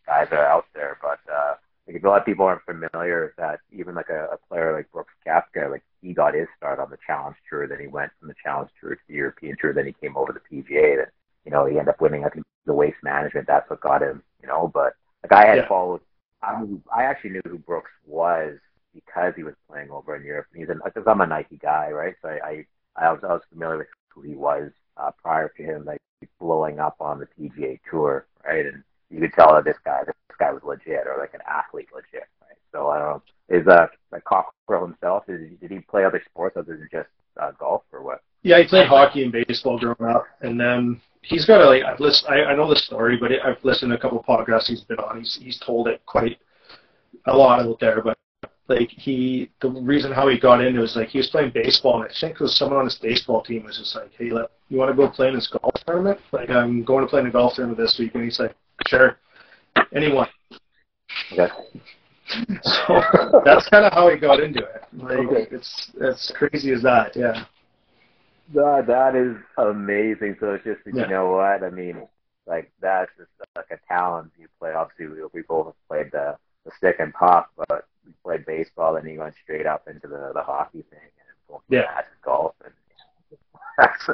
guys 0.05 0.27
that 0.29 0.39
are 0.39 0.47
out 0.47 0.65
there, 0.73 0.97
but 1.01 1.19
uh, 1.31 1.55
like 1.87 2.03
a 2.03 2.07
lot 2.07 2.19
of 2.19 2.25
people 2.25 2.45
aren't 2.45 2.61
familiar 2.63 3.33
that 3.37 3.59
even 3.71 3.95
like 3.95 4.09
a, 4.09 4.27
a 4.33 4.37
player 4.49 4.73
like 4.73 4.91
Brooks 4.91 5.13
Koepka, 5.25 5.71
like 5.71 5.83
he 6.01 6.13
got 6.13 6.35
his 6.35 6.47
start 6.57 6.79
on 6.79 6.89
the 6.89 6.97
Challenge 7.05 7.35
Tour, 7.49 7.67
then 7.67 7.79
he 7.79 7.87
went 7.87 8.11
from 8.19 8.27
the 8.27 8.35
Challenge 8.43 8.69
Tour 8.79 8.95
to 8.95 9.01
the 9.07 9.15
European 9.15 9.55
Tour, 9.59 9.73
then 9.73 9.85
he 9.85 9.93
came 9.93 10.17
over 10.17 10.33
to 10.33 10.39
the 10.39 10.63
PGA, 10.63 10.97
then 10.97 11.07
you 11.45 11.51
know 11.51 11.65
he 11.65 11.77
ended 11.77 11.89
up 11.89 12.01
winning 12.01 12.25
I 12.25 12.29
think 12.29 12.45
the 12.65 12.73
Waste 12.73 12.97
Management. 13.03 13.47
That's 13.47 13.69
what 13.69 13.81
got 13.81 14.01
him, 14.01 14.23
you 14.41 14.47
know. 14.47 14.69
But 14.73 14.93
like 15.23 15.31
I 15.31 15.47
had 15.47 15.57
yeah. 15.57 15.67
followed 15.67 16.01
I, 16.41 16.63
I 16.93 17.03
actually 17.03 17.31
knew 17.31 17.41
who 17.45 17.57
Brooks 17.57 17.91
was 18.05 18.57
because 18.93 19.33
he 19.35 19.43
was 19.43 19.55
playing 19.69 19.89
over 19.89 20.15
in 20.15 20.23
Europe. 20.23 20.47
He's 20.55 20.69
an, 20.69 20.81
because 20.83 21.03
I'm 21.07 21.21
a 21.21 21.27
Nike 21.27 21.57
guy, 21.57 21.89
right? 21.91 22.15
So 22.21 22.29
I, 22.29 22.65
I, 22.97 23.07
I 23.07 23.11
was, 23.11 23.21
I 23.23 23.33
was 23.33 23.41
familiar 23.51 23.77
with 23.77 23.87
who 24.15 24.21
he 24.21 24.35
was 24.35 24.71
uh, 24.97 25.11
prior 25.21 25.51
to 25.57 25.63
him 25.63 25.85
like 25.85 25.99
blowing 26.39 26.79
up 26.79 26.95
on 26.99 27.19
the 27.19 27.27
PGA 27.37 27.79
Tour, 27.89 28.25
right? 28.45 28.65
And 28.65 28.83
you 29.09 29.19
could 29.19 29.33
tell 29.33 29.53
that 29.53 29.65
this 29.65 29.77
guy, 29.83 30.01
this 30.05 30.15
guy 30.39 30.51
was 30.51 30.63
legit 30.63 31.05
or 31.05 31.17
like 31.19 31.33
an 31.33 31.41
athlete 31.47 31.89
legit, 31.93 32.27
right? 32.41 32.57
So 32.71 32.87
I 32.87 32.99
don't 32.99 33.07
know. 33.07 33.23
Is 33.47 33.67
uh 33.67 33.87
like 34.11 34.23
Cockerill 34.23 34.87
himself? 34.87 35.25
Did 35.27 35.41
he, 35.41 35.55
did 35.57 35.71
he 35.71 35.79
play 35.79 36.03
other 36.05 36.21
sports 36.25 36.57
other 36.57 36.77
than 36.77 36.89
just 36.91 37.09
uh, 37.39 37.51
golf 37.59 37.83
or 37.91 38.01
what? 38.01 38.21
Yeah, 38.41 38.59
he 38.59 38.67
played 38.67 38.87
hockey 38.87 39.23
and 39.23 39.31
baseball 39.31 39.79
growing 39.79 40.13
up, 40.15 40.25
and 40.41 40.59
then 40.59 41.01
he's 41.21 41.45
got 41.45 41.61
a 41.61 41.65
like 41.65 41.83
I've 41.83 41.99
listened. 41.99 42.33
I, 42.33 42.43
I 42.43 42.55
know 42.55 42.69
the 42.69 42.75
story, 42.75 43.17
but 43.17 43.31
I've 43.31 43.63
listened 43.63 43.91
to 43.91 43.97
a 43.97 43.99
couple 43.99 44.19
of 44.19 44.25
podcasts 44.25 44.67
he's 44.67 44.81
been 44.81 44.99
on. 44.99 45.19
He's 45.19 45.39
he's 45.41 45.59
told 45.59 45.87
it 45.87 46.01
quite 46.05 46.39
a 47.25 47.35
lot 47.35 47.59
out 47.59 47.79
there, 47.79 48.01
but 48.01 48.17
like 48.67 48.89
he 48.89 49.49
the 49.61 49.69
reason 49.69 50.11
how 50.11 50.27
he 50.27 50.39
got 50.39 50.63
into 50.63 50.79
it 50.79 50.81
was 50.81 50.95
like 50.95 51.09
he 51.09 51.19
was 51.19 51.29
playing 51.29 51.51
baseball 51.51 52.01
and 52.01 52.09
I 52.09 52.13
think 52.19 52.33
it 52.33 52.39
was 52.39 52.57
someone 52.57 52.79
on 52.79 52.85
his 52.85 52.95
baseball 52.95 53.43
team 53.43 53.63
was 53.63 53.77
just 53.77 53.95
like, 53.95 54.11
Hey 54.17 54.31
let 54.31 54.49
you 54.69 54.77
wanna 54.77 54.95
go 54.95 55.07
play 55.09 55.27
in 55.27 55.35
this 55.35 55.47
golf 55.47 55.73
tournament? 55.85 56.19
Like 56.31 56.49
I'm 56.49 56.83
going 56.83 57.03
to 57.03 57.09
play 57.09 57.21
in 57.21 57.27
a 57.27 57.31
golf 57.31 57.55
tournament 57.55 57.77
this 57.77 57.97
week 57.99 58.15
and 58.15 58.23
he's 58.23 58.39
like, 58.39 58.55
Sure. 58.87 59.17
Anyone. 59.93 60.27
Okay. 61.31 61.47
So 62.63 63.41
that's 63.45 63.69
kinda 63.69 63.91
how 63.93 64.09
he 64.09 64.17
got 64.17 64.39
into 64.39 64.59
it. 64.59 64.83
Like 64.93 65.19
okay. 65.19 65.47
it's 65.51 65.91
it's 66.01 66.31
crazy 66.35 66.71
as 66.71 66.81
that, 66.81 67.15
yeah. 67.15 67.45
That 68.55 68.87
that 68.87 69.15
is 69.15 69.37
amazing. 69.59 70.37
So 70.39 70.55
it's 70.55 70.63
just 70.63 70.79
yeah. 70.87 71.03
you 71.03 71.07
know 71.07 71.31
what? 71.33 71.63
I 71.63 71.69
mean, 71.69 72.07
like 72.47 72.71
that's 72.81 73.11
just 73.15 73.29
like 73.55 73.67
a 73.69 73.77
talent 73.87 74.31
you 74.39 74.47
play. 74.59 74.73
Obviously, 74.73 75.07
we, 75.07 75.27
we 75.33 75.41
both 75.43 75.67
have 75.67 75.87
played 75.87 76.11
the 76.11 76.35
the 76.65 76.71
stick 76.77 76.97
and 76.99 77.13
pop, 77.13 77.51
but 77.55 77.87
we 78.05 78.13
played 78.23 78.45
baseball, 78.45 78.95
and 78.95 79.07
he 79.07 79.17
went 79.17 79.35
straight 79.43 79.65
up 79.65 79.87
into 79.87 80.07
the 80.07 80.31
the 80.33 80.41
hockey 80.41 80.83
thing 80.89 80.99
and 81.49 81.59
yeah, 81.69 82.01
golf, 82.23 82.53
and 82.63 82.73
that's 83.77 84.09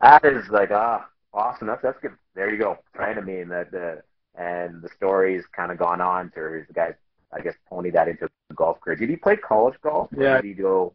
that 0.00 0.24
is 0.24 0.48
like 0.50 0.70
ah 0.70 1.08
awesome. 1.32 1.66
That's 1.66 1.82
that's 1.82 1.98
good. 2.00 2.12
There 2.34 2.50
you 2.50 2.58
go. 2.58 2.78
Right? 2.96 3.16
I 3.16 3.20
mean 3.20 3.48
that 3.48 3.70
the 3.70 4.02
and 4.34 4.82
the 4.82 4.88
story's 4.96 5.44
kind 5.54 5.72
of 5.72 5.78
gone 5.78 6.00
on 6.00 6.30
to 6.34 6.64
the 6.66 6.72
guys. 6.72 6.94
I 7.30 7.40
guess 7.40 7.54
pony 7.68 7.90
that 7.90 8.08
into 8.08 8.26
golf 8.54 8.80
career. 8.80 8.96
Did 8.96 9.10
he 9.10 9.16
play 9.16 9.36
college 9.36 9.74
golf? 9.82 10.08
Yeah. 10.16 10.40
did 10.40 10.46
he 10.46 10.54
go 10.54 10.94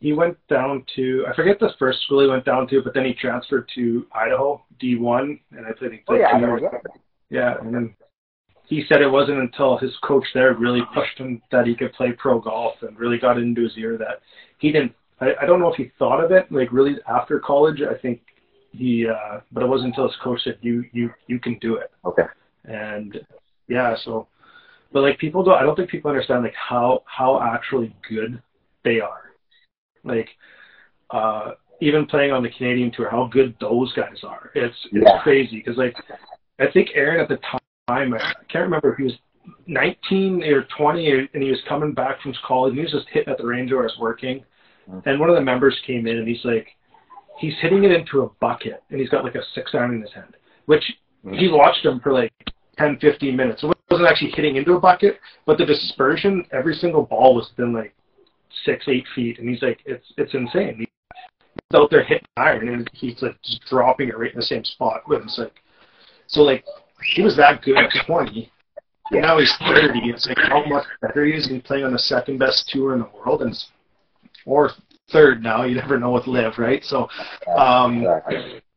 he 0.00 0.12
went 0.12 0.36
down 0.48 0.84
to 0.96 1.24
I 1.28 1.34
forget 1.34 1.58
the 1.58 1.70
first 1.78 2.02
school 2.02 2.20
he 2.20 2.28
went 2.28 2.44
down 2.44 2.68
to, 2.68 2.82
but 2.82 2.94
then 2.94 3.04
he 3.04 3.14
transferred 3.14 3.70
to 3.74 4.06
Idaho 4.12 4.62
D 4.78 4.96
one, 4.96 5.40
and 5.50 5.66
I 5.66 5.72
think 5.72 6.02
oh, 6.08 6.14
yeah, 6.14 6.38
two 6.38 6.58
yeah. 6.60 6.68
yeah, 7.30 7.54
and 7.60 7.74
then 7.74 7.94
he 8.66 8.84
said 8.88 9.02
it 9.02 9.10
wasn't 9.10 9.38
until 9.38 9.76
his 9.76 9.92
coach 10.02 10.24
there 10.34 10.54
really 10.54 10.82
pushed 10.94 11.18
him 11.18 11.42
that 11.52 11.66
he 11.66 11.74
could 11.74 11.92
play 11.92 12.12
pro 12.12 12.40
golf 12.40 12.74
and 12.82 12.98
really 12.98 13.18
got 13.18 13.38
into 13.38 13.62
his 13.62 13.76
ear 13.76 13.98
that 13.98 14.20
he 14.58 14.72
didn't. 14.72 14.92
I, 15.20 15.32
I 15.42 15.46
don't 15.46 15.60
know 15.60 15.72
if 15.72 15.76
he 15.76 15.92
thought 15.98 16.22
of 16.22 16.32
it 16.32 16.50
like 16.50 16.72
really 16.72 16.96
after 17.08 17.38
college. 17.38 17.80
I 17.82 17.96
think 17.98 18.20
he, 18.72 19.06
uh, 19.06 19.40
but 19.52 19.62
it 19.62 19.66
wasn't 19.66 19.90
until 19.90 20.08
his 20.08 20.16
coach 20.22 20.40
said 20.44 20.58
you 20.62 20.84
you 20.92 21.10
you 21.26 21.38
can 21.38 21.58
do 21.60 21.76
it. 21.76 21.90
Okay. 22.04 22.24
And 22.64 23.20
yeah, 23.68 23.94
so, 24.04 24.28
but 24.92 25.02
like 25.02 25.18
people 25.18 25.42
don't. 25.42 25.58
I 25.58 25.62
don't 25.62 25.76
think 25.76 25.90
people 25.90 26.10
understand 26.10 26.42
like 26.42 26.54
how 26.54 27.02
how 27.06 27.40
actually 27.42 27.94
good 28.08 28.42
they 28.84 29.00
are 29.00 29.24
like 30.04 30.28
uh, 31.10 31.52
even 31.80 32.06
playing 32.06 32.32
on 32.32 32.42
the 32.42 32.50
Canadian 32.50 32.92
tour, 32.92 33.10
how 33.10 33.28
good 33.32 33.54
those 33.60 33.92
guys 33.94 34.22
are. 34.22 34.50
It's 34.54 34.76
it's 34.92 35.04
yeah. 35.06 35.22
crazy 35.22 35.56
because 35.56 35.76
like 35.76 35.96
I 36.60 36.70
think 36.72 36.90
Aaron 36.94 37.20
at 37.20 37.28
the 37.28 37.36
time, 37.36 37.60
I 37.88 38.04
can't 38.48 38.64
remember 38.64 38.92
if 38.92 38.98
he 38.98 39.04
was 39.04 39.14
19 39.66 40.42
or 40.44 40.66
20, 40.76 41.28
and 41.34 41.42
he 41.42 41.50
was 41.50 41.60
coming 41.68 41.92
back 41.92 42.20
from 42.22 42.34
college. 42.46 42.70
And 42.70 42.78
he 42.78 42.84
was 42.84 42.92
just 42.92 43.08
hitting 43.10 43.30
at 43.30 43.38
the 43.38 43.46
range 43.46 43.72
where 43.72 43.82
I 43.82 43.84
was 43.84 43.98
working, 43.98 44.44
mm-hmm. 44.88 45.08
and 45.08 45.20
one 45.20 45.28
of 45.28 45.36
the 45.36 45.42
members 45.42 45.78
came 45.86 46.06
in 46.06 46.18
and 46.18 46.28
he's 46.28 46.44
like, 46.44 46.68
he's 47.38 47.54
hitting 47.60 47.84
it 47.84 47.90
into 47.90 48.22
a 48.22 48.28
bucket, 48.40 48.82
and 48.90 49.00
he's 49.00 49.10
got 49.10 49.24
like 49.24 49.34
a 49.34 49.42
six 49.54 49.74
iron 49.74 49.94
in 49.94 50.00
his 50.00 50.12
hand, 50.12 50.36
which 50.66 50.84
mm-hmm. 51.24 51.36
he 51.36 51.48
watched 51.48 51.84
him 51.84 52.00
for 52.00 52.12
like 52.12 52.32
10, 52.78 52.98
15 53.00 53.36
minutes. 53.36 53.60
So 53.60 53.70
it 53.70 53.78
wasn't 53.90 54.08
actually 54.08 54.30
hitting 54.30 54.56
into 54.56 54.74
a 54.74 54.80
bucket, 54.80 55.18
but 55.44 55.58
the 55.58 55.66
dispersion, 55.66 56.46
every 56.52 56.74
single 56.74 57.02
ball 57.02 57.34
was 57.34 57.50
within 57.56 57.74
like 57.74 57.94
six, 58.64 58.86
eight 58.88 59.04
feet, 59.14 59.38
and 59.38 59.48
he's 59.48 59.62
like, 59.62 59.80
it's 59.84 60.12
it's 60.16 60.32
insane. 60.32 60.76
He's 60.78 60.88
out 61.74 61.90
there 61.90 62.04
hitting 62.04 62.26
iron, 62.38 62.68
and 62.68 62.90
he's 62.94 63.20
like 63.20 63.36
just 63.42 63.62
dropping 63.68 64.08
it 64.08 64.18
right 64.18 64.32
in 64.32 64.38
the 64.38 64.46
same 64.46 64.64
spot. 64.64 65.06
with 65.06 65.22
It's 65.22 65.38
like, 65.38 65.60
so 66.26 66.42
like 66.42 66.64
he 67.04 67.22
was 67.22 67.36
that 67.36 67.62
good 67.62 67.76
at 67.76 67.90
20. 68.06 68.50
And 69.10 69.22
now 69.22 69.38
he's 69.38 69.54
30. 69.58 70.00
It's 70.04 70.26
like 70.26 70.38
how 70.38 70.64
much 70.64 70.86
better 71.02 71.24
he 71.24 71.32
is. 71.32 71.46
He's 71.46 71.62
playing 71.62 71.84
on 71.84 71.92
the 71.92 71.98
second 71.98 72.38
best 72.38 72.68
tour 72.68 72.94
in 72.94 73.00
the 73.00 73.08
world, 73.14 73.42
and 73.42 73.54
or 74.46 74.70
third 75.12 75.42
now. 75.42 75.64
You 75.64 75.76
never 75.76 75.98
know 75.98 76.12
with 76.12 76.26
LIV, 76.26 76.58
right? 76.58 76.82
So, 76.84 77.08
um, 77.56 78.06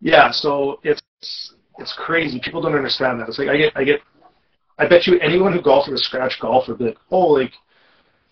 yeah. 0.02 0.32
So 0.32 0.80
it's 0.84 1.02
it's 1.80 1.94
crazy. 1.94 2.42
People 2.44 2.62
don't 2.62 2.76
understand 2.76 3.20
that. 3.20 3.30
It's 3.30 3.40
like 3.40 3.50
I 3.50 3.58
get 3.58 3.74
I 3.76 3.84
get. 3.84 4.02
I 4.80 4.88
bet 4.88 5.08
you 5.08 5.18
anyone 5.20 5.54
who 5.54 5.62
golfs 5.62 5.88
with 5.88 6.00
a 6.00 6.04
scratch 6.04 6.38
golf 6.42 6.68
would 6.68 6.78
be 6.78 6.86
like, 6.86 6.98
oh, 7.10 7.30
like 7.30 7.54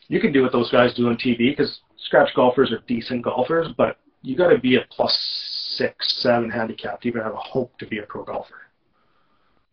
you 0.09 0.19
can 0.19 0.31
do 0.31 0.43
what 0.43 0.51
those 0.51 0.69
guys 0.71 0.93
do 0.93 1.07
on 1.07 1.15
TV 1.15 1.51
because 1.51 1.79
scratch 1.97 2.29
golfers 2.35 2.71
are 2.71 2.83
decent 2.87 3.23
golfers, 3.23 3.69
but 3.77 3.97
you 4.21 4.35
got 4.35 4.49
to 4.49 4.59
be 4.59 4.75
a 4.75 4.85
plus 4.91 5.17
six, 5.77 6.21
seven 6.21 6.49
handicap 6.49 7.01
to 7.01 7.07
even 7.07 7.21
have 7.21 7.33
a 7.33 7.37
hope 7.37 7.77
to 7.79 7.87
be 7.87 7.99
a 7.99 8.03
pro 8.03 8.23
golfer. 8.23 8.64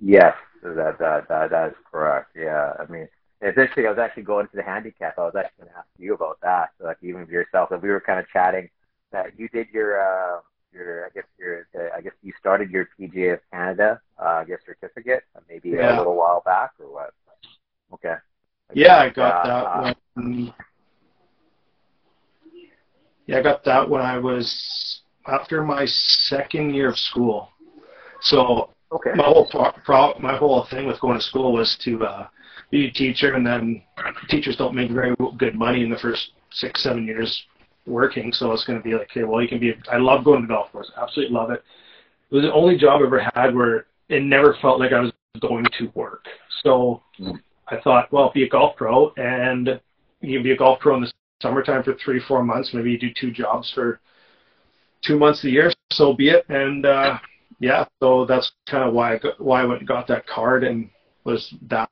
Yes, 0.04 0.34
that 0.64 0.98
that 0.98 1.28
that, 1.28 1.50
that 1.50 1.68
is 1.68 1.76
correct. 1.90 2.30
Yeah, 2.34 2.72
I 2.78 2.90
mean, 2.90 3.08
it's 3.40 3.56
interesting. 3.56 3.86
I 3.86 3.90
was 3.90 4.00
actually 4.00 4.24
going 4.24 4.48
to 4.48 4.56
the 4.56 4.62
handicap. 4.62 5.16
I 5.16 5.22
was 5.22 5.34
actually 5.38 5.64
going 5.64 5.72
to 5.72 5.78
ask 5.78 5.88
you 5.96 6.14
about 6.14 6.38
that. 6.42 6.70
So, 6.78 6.86
like 6.86 6.96
even 7.02 7.24
for 7.24 7.30
yourself, 7.30 7.70
and 7.70 7.80
we 7.80 7.88
were 7.88 8.00
kind 8.00 8.18
of 8.18 8.26
chatting 8.32 8.68
that 9.12 9.38
you 9.38 9.48
did 9.50 9.68
your 9.72 10.02
uh, 10.02 10.40
your 10.72 11.06
I 11.06 11.10
guess 11.14 11.24
your 11.38 11.68
uh, 11.76 11.96
I 11.96 12.00
guess 12.00 12.14
you 12.20 12.32
started 12.40 12.70
your 12.70 12.88
PGA 12.98 13.34
of 13.34 13.40
Canada 13.52 14.00
uh, 14.20 14.42
I 14.42 14.44
guess 14.44 14.58
certificate 14.66 15.22
uh, 15.36 15.40
maybe 15.48 15.70
yeah. 15.70 15.96
a 15.96 15.98
little 15.98 16.16
while 16.16 16.42
back 16.44 16.72
or 16.80 16.92
what? 16.92 17.14
Okay. 17.94 18.14
Yeah, 18.74 18.96
I 18.96 19.10
got 19.10 19.44
that 19.44 19.96
when. 20.14 20.52
Yeah, 23.26 23.38
I 23.38 23.42
got 23.42 23.62
that 23.64 23.88
when 23.88 24.02
I 24.02 24.18
was 24.18 25.02
after 25.26 25.62
my 25.62 25.86
second 25.86 26.74
year 26.74 26.88
of 26.88 26.98
school. 26.98 27.50
So 28.22 28.70
okay. 28.92 29.10
my 29.14 29.24
whole 29.24 29.48
pro, 29.84 30.18
my 30.18 30.36
whole 30.36 30.66
thing 30.70 30.86
with 30.86 31.00
going 31.00 31.18
to 31.18 31.24
school 31.24 31.52
was 31.52 31.76
to 31.84 32.04
uh, 32.04 32.26
be 32.70 32.86
a 32.86 32.90
teacher, 32.90 33.34
and 33.34 33.46
then 33.46 33.82
teachers 34.28 34.56
don't 34.56 34.74
make 34.74 34.90
very 34.90 35.14
good 35.38 35.54
money 35.54 35.82
in 35.82 35.90
the 35.90 35.98
first 35.98 36.32
six 36.50 36.82
seven 36.82 37.06
years 37.06 37.44
working, 37.86 38.32
so 38.32 38.52
it's 38.52 38.64
going 38.64 38.78
to 38.78 38.84
be 38.84 38.92
like, 38.92 39.08
okay, 39.10 39.24
well, 39.24 39.42
you 39.42 39.48
can 39.48 39.58
be. 39.58 39.74
I 39.90 39.96
love 39.98 40.24
going 40.24 40.42
to 40.42 40.48
golf 40.48 40.72
course, 40.72 40.90
absolutely 41.00 41.34
love 41.34 41.50
it. 41.50 41.62
It 42.30 42.34
was 42.34 42.44
the 42.44 42.52
only 42.52 42.78
job 42.78 43.00
I 43.02 43.06
ever 43.06 43.30
had 43.34 43.54
where 43.54 43.86
it 44.08 44.22
never 44.22 44.56
felt 44.62 44.80
like 44.80 44.92
I 44.92 45.00
was 45.00 45.12
going 45.40 45.66
to 45.78 45.90
work. 45.94 46.24
So 46.62 47.02
I 47.68 47.80
thought, 47.82 48.12
well, 48.12 48.30
be 48.32 48.44
a 48.44 48.48
golf 48.48 48.76
pro, 48.76 49.12
and 49.16 49.80
you 50.20 50.38
can 50.38 50.42
be 50.42 50.52
a 50.52 50.56
golf 50.56 50.80
pro 50.80 50.96
in 50.96 51.02
the 51.02 51.12
summertime 51.42 51.82
for 51.82 51.94
three, 51.94 52.20
four 52.26 52.42
months. 52.44 52.72
Maybe 52.72 52.92
you 52.92 52.98
do 52.98 53.10
two 53.18 53.32
jobs 53.32 53.70
for 53.74 54.00
two 55.02 55.18
months 55.18 55.44
a 55.44 55.50
year. 55.50 55.72
So 55.92 56.14
be 56.14 56.30
it. 56.30 56.44
And 56.48 56.86
uh, 56.86 57.18
yeah, 57.62 57.84
so 58.00 58.26
that's 58.26 58.50
kind 58.68 58.82
of 58.82 58.92
why 58.92 59.14
I 59.14 59.18
got, 59.18 59.40
why 59.40 59.62
I 59.62 59.64
went 59.64 59.78
and 59.78 59.88
got 59.88 60.08
that 60.08 60.26
card, 60.26 60.64
and 60.64 60.90
was 61.22 61.54
that, 61.68 61.88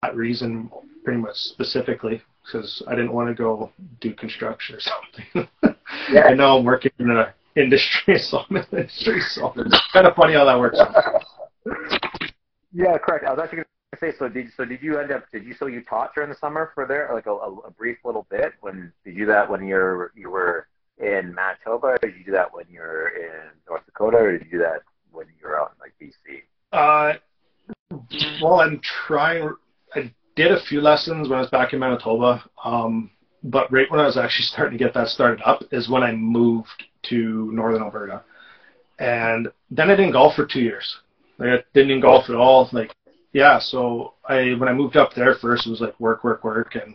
that 0.00 0.16
reason 0.16 0.70
pretty 1.04 1.20
much 1.20 1.36
specifically 1.36 2.22
because 2.42 2.82
I 2.88 2.94
didn't 2.94 3.12
want 3.12 3.28
to 3.28 3.34
go 3.34 3.70
do 4.00 4.14
construction 4.14 4.76
or 4.76 4.80
something. 5.34 5.76
yeah. 6.10 6.22
I 6.22 6.32
know 6.32 6.56
I'm 6.56 6.64
working 6.64 6.92
in 6.98 7.10
an 7.10 7.26
industry, 7.54 8.18
so 8.18 8.38
I'm 8.48 8.56
in 8.56 8.64
the 8.70 8.78
industry, 8.78 9.20
so 9.20 9.52
it's 9.56 9.92
kind 9.92 10.06
of 10.06 10.16
funny 10.16 10.32
how 10.32 10.46
that 10.46 10.58
works. 10.58 10.78
yeah, 12.72 12.96
correct. 12.96 13.26
I 13.26 13.30
was 13.30 13.40
actually 13.42 13.56
going 13.56 13.66
to 13.92 13.98
say, 14.00 14.12
so 14.18 14.26
did 14.26 14.46
so 14.56 14.64
did 14.64 14.82
you 14.82 14.98
end 14.98 15.12
up 15.12 15.30
did 15.30 15.44
you 15.44 15.52
so 15.52 15.66
you 15.66 15.82
taught 15.82 16.14
during 16.14 16.30
the 16.30 16.36
summer 16.36 16.72
for 16.74 16.86
there 16.86 17.10
like 17.12 17.26
a, 17.26 17.32
a 17.32 17.70
brief 17.72 17.98
little 18.06 18.26
bit 18.30 18.52
when 18.62 18.90
did 19.04 19.14
you 19.14 19.20
do 19.20 19.26
that 19.26 19.50
when 19.50 19.66
you're 19.66 20.12
you 20.16 20.30
were 20.30 20.66
in 20.98 21.34
Manitoba 21.34 21.88
or 21.88 21.98
did 21.98 22.14
you 22.16 22.24
do 22.24 22.32
that 22.32 22.54
when 22.54 22.64
you're 22.70 23.08
in 23.08 23.50
North 23.68 23.84
Dakota 23.84 24.16
or 24.16 24.38
did 24.38 24.46
you 24.46 24.52
do 24.52 24.58
that 24.58 24.82
when 25.12 25.26
you're 25.40 25.60
out 25.60 25.72
in 25.72 25.80
like 25.80 25.94
BC? 26.00 26.42
Uh, 26.72 27.18
well, 28.42 28.60
I'm 28.60 28.80
trying. 29.06 29.54
I 29.94 30.12
did 30.36 30.52
a 30.52 30.60
few 30.64 30.80
lessons 30.80 31.28
when 31.28 31.38
I 31.38 31.42
was 31.42 31.50
back 31.50 31.72
in 31.72 31.78
Manitoba, 31.78 32.42
um, 32.64 33.10
but 33.42 33.70
right 33.72 33.90
when 33.90 34.00
I 34.00 34.06
was 34.06 34.16
actually 34.16 34.44
starting 34.44 34.78
to 34.78 34.84
get 34.84 34.94
that 34.94 35.08
started 35.08 35.42
up 35.44 35.62
is 35.72 35.88
when 35.88 36.02
I 36.02 36.12
moved 36.12 36.84
to 37.04 37.50
Northern 37.52 37.82
Alberta, 37.82 38.22
and 38.98 39.48
then 39.70 39.90
I 39.90 39.96
didn't 39.96 40.12
golf 40.12 40.34
for 40.36 40.46
two 40.46 40.60
years. 40.60 40.98
Like 41.38 41.48
I 41.48 41.64
didn't 41.74 42.00
golf 42.00 42.28
at 42.28 42.36
all. 42.36 42.68
Like 42.72 42.94
yeah, 43.32 43.58
so 43.58 44.14
I 44.28 44.54
when 44.58 44.68
I 44.68 44.72
moved 44.72 44.96
up 44.96 45.14
there 45.14 45.34
first 45.36 45.66
it 45.66 45.70
was 45.70 45.80
like 45.80 45.98
work, 45.98 46.24
work, 46.24 46.44
work, 46.44 46.76
and 46.76 46.94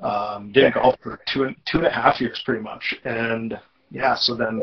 um, 0.00 0.52
didn't 0.52 0.74
golf 0.74 0.96
for 1.02 1.20
two 1.32 1.44
and 1.44 1.56
two 1.70 1.78
and 1.78 1.86
a 1.86 1.90
half 1.90 2.20
years 2.20 2.40
pretty 2.44 2.62
much, 2.62 2.94
and 3.04 3.58
yeah, 3.90 4.14
so 4.14 4.34
then 4.34 4.62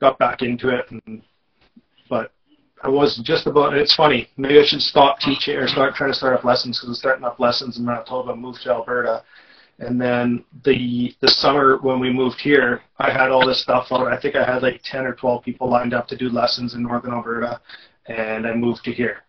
got 0.00 0.18
back 0.18 0.42
into 0.42 0.68
it, 0.68 0.86
and 0.90 1.22
but 2.08 2.32
I 2.82 2.88
was 2.88 3.20
just 3.24 3.46
about. 3.46 3.74
It's 3.74 3.94
funny. 3.94 4.28
Maybe 4.36 4.58
I 4.58 4.64
should 4.64 4.82
stop 4.82 5.18
teaching 5.18 5.56
or 5.56 5.66
start 5.66 5.94
trying 5.94 6.10
to 6.10 6.16
start 6.16 6.34
up 6.34 6.44
lessons 6.44 6.78
because 6.78 6.90
I'm 6.90 6.94
starting 6.94 7.24
up 7.24 7.40
lessons 7.40 7.78
in 7.78 7.84
Manitoba. 7.84 8.36
Moved 8.36 8.62
to 8.62 8.70
Alberta, 8.70 9.24
and 9.78 9.98
then 10.00 10.44
the 10.64 11.14
the 11.20 11.28
summer 11.28 11.78
when 11.80 11.98
we 11.98 12.12
moved 12.12 12.40
here, 12.40 12.82
I 12.98 13.10
had 13.10 13.30
all 13.30 13.46
this 13.46 13.62
stuff 13.62 13.86
on. 13.90 14.12
I 14.12 14.20
think 14.20 14.36
I 14.36 14.44
had 14.44 14.62
like 14.62 14.82
ten 14.84 15.06
or 15.06 15.14
twelve 15.14 15.44
people 15.44 15.70
lined 15.70 15.94
up 15.94 16.06
to 16.08 16.16
do 16.16 16.28
lessons 16.28 16.74
in 16.74 16.82
Northern 16.82 17.14
Alberta, 17.14 17.60
and 18.06 18.46
I 18.46 18.54
moved 18.54 18.84
to 18.84 18.92
here. 18.92 19.22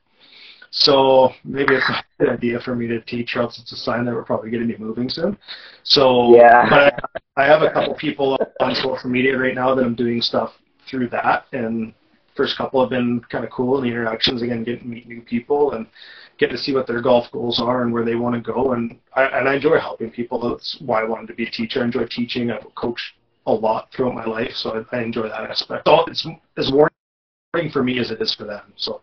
So 0.71 1.30
maybe 1.45 1.76
it's 1.76 1.88
not 1.88 2.03
a 2.19 2.23
good 2.23 2.34
idea 2.34 2.59
for 2.59 2.76
me 2.76 2.88
to 2.88 2.99
teach, 2.99 3.38
or 3.38 3.43
else 3.43 3.57
it's 3.57 3.71
a 3.71 3.78
sign 3.78 4.03
that 4.03 4.13
we're 4.13 4.26
probably 4.26 4.51
going 4.51 4.67
to 4.67 4.78
be 4.78 4.84
moving 4.84 5.07
soon. 5.07 5.38
So 5.84 6.36
yeah, 6.36 6.67
but 6.69 6.93
I, 7.38 7.43
I 7.43 7.45
have 7.45 7.61
a 7.61 7.71
couple 7.71 7.95
people 7.95 8.38
on 8.59 8.76
social 8.76 9.09
media 9.09 9.38
right 9.38 9.55
now 9.55 9.73
that 9.73 9.86
I'm 9.86 9.95
doing 9.95 10.21
stuff 10.21 10.51
through 10.89 11.07
that, 11.09 11.45
and 11.53 11.93
first 12.36 12.57
couple 12.57 12.81
have 12.81 12.89
been 12.89 13.21
kind 13.31 13.43
of 13.43 13.51
cool. 13.51 13.77
And 13.77 13.86
the 13.86 13.91
interactions 13.91 14.41
again, 14.41 14.63
getting 14.63 14.81
to 14.81 14.88
meet 14.88 15.07
new 15.07 15.21
people 15.21 15.73
and 15.73 15.88
get 16.38 16.49
to 16.51 16.57
see 16.57 16.73
what 16.73 16.88
their 16.88 17.01
golf 17.01 17.31
goals 17.31 17.59
are 17.59 17.83
and 17.83 17.93
where 17.93 18.05
they 18.05 18.15
want 18.15 18.36
to 18.36 18.41
go. 18.41 18.73
And 18.73 18.97
I 19.13 19.23
and 19.25 19.47
I 19.49 19.55
enjoy 19.55 19.79
helping 19.79 20.11
people. 20.11 20.49
That's 20.49 20.77
why 20.79 21.01
I 21.01 21.05
wanted 21.05 21.27
to 21.27 21.33
be 21.33 21.47
a 21.47 21.51
teacher. 21.51 21.81
I 21.81 21.86
enjoy 21.86 22.05
teaching. 22.05 22.51
I've 22.51 22.73
coached 22.75 23.13
a 23.47 23.53
lot 23.53 23.91
throughout 23.91 24.15
my 24.15 24.25
life, 24.25 24.51
so 24.53 24.86
I, 24.91 24.97
I 24.97 25.01
enjoy 25.01 25.29
that 25.29 25.49
aspect. 25.49 25.88
So 25.88 26.05
it's 26.07 26.27
as 26.57 26.71
rewarding 26.71 27.71
for 27.71 27.83
me 27.83 27.99
as 27.99 28.11
it 28.11 28.21
is 28.21 28.33
for 28.33 28.45
them. 28.45 28.73
So. 28.75 29.01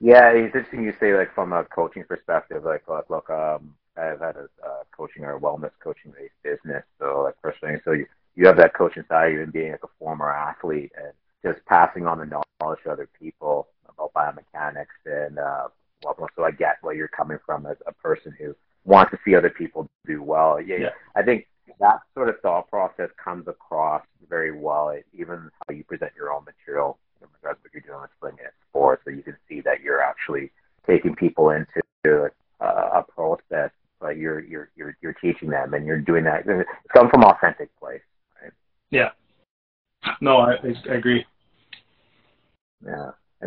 Yeah, 0.00 0.30
it's 0.30 0.54
interesting 0.54 0.84
you 0.84 0.92
say 1.00 1.14
like 1.16 1.34
from 1.34 1.52
a 1.52 1.64
coaching 1.64 2.04
perspective. 2.04 2.64
Like, 2.64 2.86
look, 2.88 3.08
look 3.08 3.30
um, 3.30 3.74
I've 3.96 4.20
had 4.20 4.36
a 4.36 4.48
uh, 4.66 4.82
coaching 4.94 5.24
or 5.24 5.36
a 5.36 5.40
wellness 5.40 5.70
coaching 5.82 6.12
based 6.12 6.34
business. 6.42 6.84
So 6.98 7.22
like 7.22 7.60
thing, 7.60 7.80
so 7.84 7.92
you 7.92 8.06
you 8.34 8.46
have 8.46 8.56
that 8.56 8.74
coaching 8.74 9.04
side, 9.08 9.32
even 9.32 9.50
being 9.50 9.72
like 9.72 9.84
a 9.84 9.88
former 9.98 10.30
athlete, 10.30 10.92
and 10.96 11.12
just 11.44 11.64
passing 11.66 12.06
on 12.06 12.18
the 12.18 12.42
knowledge 12.60 12.78
to 12.84 12.90
other 12.90 13.08
people 13.18 13.68
about 13.88 14.12
biomechanics 14.14 14.86
and 15.06 15.38
uh, 15.38 15.68
well, 16.02 16.28
so 16.36 16.44
I 16.44 16.50
get 16.50 16.76
where 16.82 16.94
you're 16.94 17.08
coming 17.08 17.38
from 17.46 17.66
as 17.66 17.76
a 17.86 17.92
person 17.92 18.34
who 18.38 18.54
wants 18.84 19.10
to 19.12 19.18
see 19.24 19.34
other 19.34 19.50
people 19.50 19.88
do 20.06 20.22
well. 20.22 20.60
Yeah, 20.60 20.76
yeah. 20.76 20.88
I 21.16 21.22
think 21.22 21.46
that 21.80 22.00
sort 22.14 22.28
of 22.28 22.36
thought 22.40 22.68
process 22.68 23.08
comes 23.22 23.48
across 23.48 24.02
very 24.28 24.52
well, 24.52 24.94
even 25.12 25.50
how 25.66 25.74
you 25.74 25.84
present 25.84 26.12
your 26.16 26.32
own 26.32 26.44
material 26.44 26.98
in 27.20 27.28
regards 27.40 27.58
to 27.60 27.68
what 27.68 27.72
you're 27.72 27.82
doing 27.82 28.02
with 28.02 28.10
Slingn' 28.20 28.44
it 28.44 28.52
Sports, 28.68 29.02
so 29.04 29.10
you 29.10 29.22
can 29.22 29.36
see 29.48 29.60
that 29.62 29.80
you're 29.80 30.02
actually 30.02 30.50
taking 30.86 31.14
people 31.14 31.50
into 31.50 32.30
uh, 32.60 33.00
a 33.00 33.02
process, 33.02 33.70
but 34.00 34.16
you're 34.16 34.40
you're 34.40 34.70
you're 34.76 34.96
you're 35.00 35.14
teaching 35.14 35.48
them, 35.48 35.74
and 35.74 35.86
you're 35.86 36.00
doing 36.00 36.24
that. 36.24 36.44
It's 36.46 36.68
come 36.92 37.08
from 37.08 37.24
authentic 37.24 37.74
place, 37.78 38.02
right? 38.42 38.52
Yeah. 38.90 39.10
No, 40.20 40.38
I, 40.38 40.56
I 40.90 40.94
agree. 40.94 41.24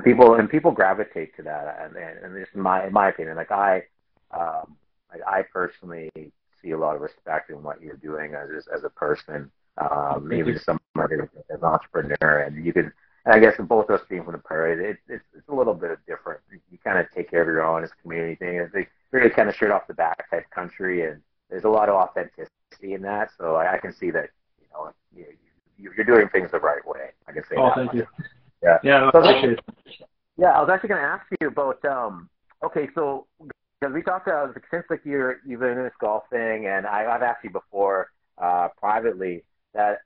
And 0.07 0.17
people 0.17 0.35
and 0.35 0.49
people 0.49 0.71
gravitate 0.71 1.35
to 1.37 1.43
that, 1.43 1.79
and 1.83 1.95
and 1.95 2.35
this 2.35 2.47
in 2.53 2.61
my 2.61 2.85
in 2.85 2.93
my 2.93 3.09
opinion, 3.09 3.35
like 3.35 3.51
I, 3.51 3.83
um, 4.31 4.75
like 5.11 5.21
I 5.27 5.43
personally 5.43 6.09
see 6.61 6.71
a 6.71 6.77
lot 6.77 6.95
of 6.95 7.01
respect 7.01 7.49
in 7.49 7.61
what 7.63 7.81
you're 7.81 7.97
doing 7.97 8.33
as 8.33 8.67
as 8.73 8.83
a 8.83 8.89
person, 8.89 9.51
um, 9.77 10.31
even 10.33 10.59
somebody 10.59 11.15
as 11.49 11.59
an 11.61 11.63
entrepreneur, 11.63 12.39
and 12.39 12.65
you 12.65 12.73
can. 12.73 12.91
And 13.25 13.35
I 13.35 13.39
guess 13.39 13.55
both 13.59 13.89
of 13.89 13.99
us 13.99 14.07
being 14.09 14.23
from 14.23 14.31
the 14.33 14.37
prairie, 14.37 14.91
it, 14.91 14.97
it's 15.09 15.25
it's 15.35 15.49
a 15.49 15.53
little 15.53 15.73
bit 15.73 15.99
different. 16.07 16.39
You 16.71 16.77
kind 16.83 16.97
of 16.97 17.11
take 17.11 17.29
care 17.29 17.41
of 17.41 17.47
your 17.47 17.61
own 17.61 17.83
as 17.83 17.89
a 17.91 18.01
community 18.01 18.35
thing. 18.35 18.55
It's 18.55 18.73
like 18.73 18.89
really 19.11 19.29
kind 19.29 19.49
of 19.49 19.55
straight 19.55 19.71
off 19.71 19.85
the 19.87 19.93
back 19.93 20.29
type 20.29 20.49
country, 20.49 21.05
and 21.05 21.21
there's 21.49 21.65
a 21.65 21.69
lot 21.69 21.89
of 21.89 21.95
authenticity 21.95 22.93
in 22.93 23.01
that. 23.01 23.29
So 23.37 23.55
I, 23.55 23.73
I 23.73 23.77
can 23.79 23.93
see 23.93 24.11
that 24.11 24.29
you 24.61 24.67
know 24.71 24.91
you, 25.13 25.25
you're 25.77 26.05
doing 26.05 26.29
things 26.29 26.51
the 26.51 26.59
right 26.59 26.85
way. 26.87 27.11
I 27.27 27.33
can 27.33 27.43
say. 27.43 27.55
Oh, 27.57 27.65
that 27.67 27.75
thank 27.75 27.87
much. 27.87 27.95
you. 27.95 28.07
Yeah. 28.63 28.77
Yeah. 28.83 29.11
So 29.11 29.23
actually, 29.23 29.57
yeah, 30.47 30.57
I 30.57 30.61
was 30.61 30.69
actually 30.71 30.89
going 30.89 31.01
to 31.01 31.07
ask 31.07 31.25
you 31.41 31.47
about. 31.47 31.83
um 31.85 32.29
Okay, 32.63 32.89
so 32.95 33.27
because 33.39 33.93
we 33.93 34.01
talked 34.01 34.27
about 34.27 34.57
since 34.71 34.85
like 34.89 35.01
you're 35.03 35.37
you've 35.45 35.59
been 35.59 35.77
in 35.77 35.83
this 35.83 35.93
golf 35.99 36.23
thing, 36.31 36.65
and 36.65 36.87
I, 36.87 37.05
I've 37.05 37.21
asked 37.21 37.43
you 37.43 37.51
before 37.51 38.09
uh, 38.39 38.69
privately 38.79 39.43
that 39.75 39.99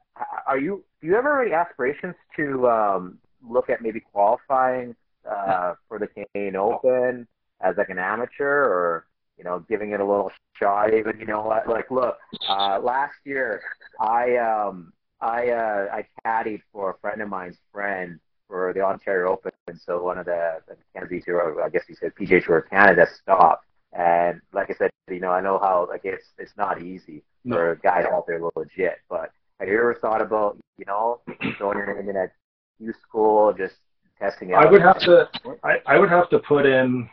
are 0.45 0.59
you 0.59 0.83
do 0.99 1.07
you 1.07 1.15
ever 1.15 1.37
have 1.37 1.47
any 1.47 1.55
aspirations 1.55 2.15
to 2.35 2.67
um, 2.67 3.19
look 3.47 3.69
at 3.69 3.81
maybe 3.81 4.01
qualifying 4.01 4.95
uh, 5.29 5.75
for 5.87 5.97
the 5.97 6.07
Canadian 6.07 6.57
Open 6.57 7.27
as 7.61 7.77
like 7.77 7.89
an 7.89 7.99
amateur 7.99 8.65
or 8.65 9.05
you 9.37 9.45
know 9.45 9.63
giving 9.69 9.91
it 9.91 10.01
a 10.01 10.05
little 10.05 10.31
shot 10.59 10.93
even 10.93 11.17
you 11.19 11.25
know 11.25 11.47
like 11.67 11.89
look 11.89 12.17
uh, 12.49 12.79
last 12.81 13.15
year 13.23 13.61
I 13.99 14.35
um 14.35 14.91
I 15.21 15.49
uh, 15.51 15.85
I 15.93 16.05
caddied 16.25 16.61
for 16.73 16.91
a 16.91 16.97
friend 16.99 17.21
of 17.21 17.29
mine's 17.29 17.57
friend 17.71 18.19
for 18.51 18.73
the 18.73 18.81
Ontario 18.81 19.31
Open. 19.31 19.51
And 19.67 19.79
so 19.79 20.03
one 20.03 20.17
of 20.17 20.25
the, 20.25 20.57
the 20.67 20.75
Canada 20.93 21.21
Tour, 21.25 21.63
I 21.63 21.69
guess 21.69 21.83
he 21.87 21.95
said 21.95 22.11
PGA 22.19 22.45
Tour 22.45 22.67
Canada 22.69 23.07
stopped. 23.21 23.65
And 23.93 24.41
like 24.53 24.69
I 24.69 24.73
said, 24.73 24.91
you 25.09 25.21
know, 25.21 25.31
I 25.31 25.41
know 25.41 25.57
how 25.57 25.87
like 25.89 26.01
it's 26.03 26.27
it's 26.37 26.53
not 26.57 26.81
easy 26.81 27.23
no. 27.43 27.55
for 27.55 27.79
guys 27.81 28.05
out 28.11 28.27
there 28.27 28.41
legit. 28.55 28.99
But 29.09 29.31
have 29.59 29.67
you 29.67 29.77
ever 29.77 29.95
thought 29.95 30.21
about 30.21 30.57
you 30.77 30.85
know 30.85 31.21
throwing 31.57 31.77
your 31.77 31.95
name 31.95 32.09
in 32.09 32.15
at 32.15 32.33
Q 32.77 32.93
school, 33.01 33.53
just 33.53 33.75
testing 34.19 34.53
out? 34.53 34.65
I 34.65 34.71
would 34.71 34.81
have 34.81 34.99
to. 34.99 35.29
I, 35.63 35.75
I 35.85 35.99
would 35.99 36.09
have 36.09 36.29
to 36.29 36.39
put 36.39 36.65
in 36.65 37.09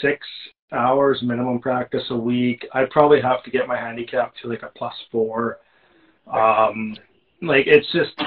six 0.00 0.26
hours 0.72 1.22
minimum 1.22 1.60
practice 1.60 2.04
a 2.10 2.16
week. 2.16 2.66
I'd 2.72 2.90
probably 2.90 3.20
have 3.20 3.44
to 3.44 3.50
get 3.50 3.68
my 3.68 3.78
handicap 3.78 4.34
to 4.42 4.48
like 4.48 4.62
a 4.64 4.72
plus 4.76 4.94
four. 5.12 5.58
Um, 6.26 6.96
like 7.42 7.68
it's 7.68 7.90
just 7.92 8.20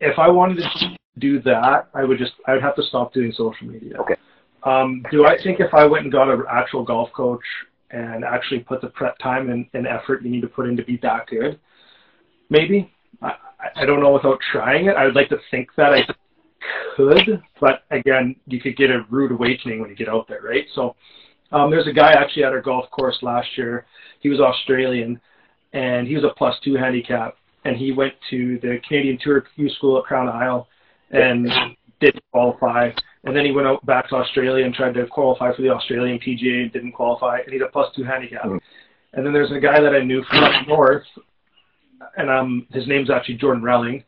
if 0.00 0.18
I 0.18 0.28
wanted 0.28 0.56
to 0.56 0.98
do 1.18 1.40
that, 1.42 1.88
I 1.94 2.04
would 2.04 2.18
just 2.18 2.32
I 2.46 2.54
would 2.54 2.62
have 2.62 2.76
to 2.76 2.82
stop 2.82 3.12
doing 3.12 3.32
social 3.32 3.66
media. 3.66 3.96
Okay. 3.98 4.16
Um, 4.64 5.04
do 5.10 5.26
I 5.26 5.36
think 5.42 5.60
if 5.60 5.74
I 5.74 5.84
went 5.86 6.04
and 6.04 6.12
got 6.12 6.32
an 6.32 6.42
actual 6.50 6.84
golf 6.84 7.10
coach 7.14 7.42
and 7.90 8.24
actually 8.24 8.60
put 8.60 8.80
the 8.80 8.88
prep 8.88 9.18
time 9.18 9.50
and, 9.50 9.66
and 9.74 9.86
effort 9.86 10.22
you 10.22 10.30
need 10.30 10.40
to 10.42 10.48
put 10.48 10.68
in 10.68 10.76
to 10.76 10.84
be 10.84 10.98
that 11.02 11.26
good? 11.26 11.58
Maybe. 12.48 12.92
I, 13.20 13.34
I 13.76 13.84
don't 13.84 14.00
know 14.00 14.12
without 14.12 14.38
trying 14.52 14.86
it. 14.86 14.96
I 14.96 15.04
would 15.04 15.14
like 15.14 15.28
to 15.28 15.38
think 15.50 15.68
that 15.76 15.92
I 15.92 16.02
could, 16.96 17.42
but 17.60 17.84
again, 17.90 18.36
you 18.46 18.60
could 18.60 18.76
get 18.76 18.90
a 18.90 19.04
rude 19.10 19.32
awakening 19.32 19.80
when 19.80 19.90
you 19.90 19.96
get 19.96 20.08
out 20.08 20.28
there, 20.28 20.40
right? 20.42 20.66
So 20.74 20.96
um, 21.50 21.70
there's 21.70 21.86
a 21.86 21.92
guy 21.92 22.12
actually 22.12 22.44
at 22.44 22.52
our 22.52 22.60
golf 22.60 22.90
course 22.90 23.18
last 23.22 23.48
year. 23.56 23.86
He 24.20 24.28
was 24.28 24.40
Australian, 24.40 25.20
and 25.72 26.06
he 26.06 26.14
was 26.14 26.24
a 26.24 26.34
plus 26.36 26.56
two 26.64 26.74
handicap, 26.74 27.36
and 27.64 27.76
he 27.76 27.92
went 27.92 28.14
to 28.30 28.58
the 28.60 28.78
Canadian 28.86 29.18
Tour 29.22 29.44
Q 29.54 29.68
School 29.70 29.98
at 29.98 30.04
Crown 30.04 30.28
Isle 30.28 30.68
and 31.12 31.48
didn't 32.00 32.24
qualify. 32.32 32.90
And 33.24 33.36
then 33.36 33.44
he 33.44 33.52
went 33.52 33.68
out 33.68 33.84
back 33.86 34.08
to 34.08 34.16
Australia 34.16 34.64
and 34.64 34.74
tried 34.74 34.94
to 34.94 35.06
qualify 35.06 35.54
for 35.54 35.62
the 35.62 35.70
Australian 35.70 36.18
PGA, 36.18 36.62
and 36.62 36.72
didn't 36.72 36.92
qualify, 36.92 37.38
and 37.38 37.52
he's 37.52 37.62
a 37.62 37.70
plus 37.70 37.94
two 37.94 38.02
handicap. 38.02 38.44
Mm. 38.44 38.60
And 39.14 39.24
then 39.24 39.32
there's 39.32 39.52
a 39.52 39.60
guy 39.60 39.80
that 39.80 39.94
I 39.94 40.02
knew 40.02 40.24
from 40.24 40.42
up 40.42 40.66
north, 40.66 41.04
and 42.16 42.30
um, 42.30 42.66
his 42.72 42.86
name's 42.88 43.10
actually 43.10 43.36
Jordan 43.36 43.62
Relling, 43.62 44.02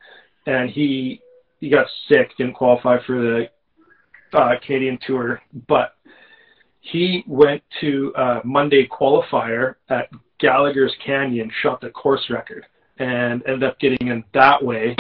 and 0.47 0.71
he 0.71 1.21
he 1.61 1.71
got 1.71 1.87
sick, 2.09 2.31
didn't 2.37 2.55
qualify 2.55 2.99
for 3.07 3.21
the 3.21 3.49
uh, 4.37 4.55
Canadian 4.67 4.99
Tour, 5.07 5.41
but 5.69 5.95
he 6.81 7.25
went 7.27 7.63
to 7.81 8.13
uh, 8.17 8.41
Monday 8.45 8.87
qualifier 8.87 9.77
at 9.89 10.11
Gallagher's 10.39 10.95
Canyon, 11.05 11.51
shot 11.63 11.81
the 11.81 11.91
course 11.91 12.29
record, 12.29 12.67
and 12.99 13.43
ended 13.47 13.65
up 13.65 13.79
getting 13.81 14.09
in 14.09 14.23
that 14.35 14.63
way. 14.63 14.97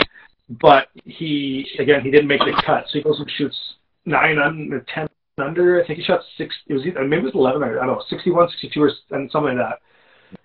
But 0.60 0.88
he 1.04 1.66
again 1.78 2.02
he 2.02 2.10
didn't 2.10 2.28
make 2.28 2.40
the 2.40 2.60
cut, 2.64 2.84
so 2.88 2.98
he 2.98 3.02
goes 3.02 3.18
and 3.18 3.30
shoots 3.36 3.56
nine 4.04 4.38
under, 4.38 4.84
ten 4.94 5.08
under. 5.38 5.82
I 5.82 5.86
think 5.86 5.98
he 5.98 6.04
shot 6.04 6.20
six. 6.36 6.54
It 6.66 6.74
was 6.74 6.84
either, 6.84 7.04
maybe 7.04 7.22
it 7.22 7.34
was 7.34 7.34
eleven. 7.34 7.62
I 7.62 7.72
don't 7.72 7.86
know, 7.86 8.02
61, 8.08 8.50
62, 8.50 8.82
or 8.82 8.90
and 9.10 9.30
something 9.30 9.56
like 9.56 9.68
that. 9.68 9.80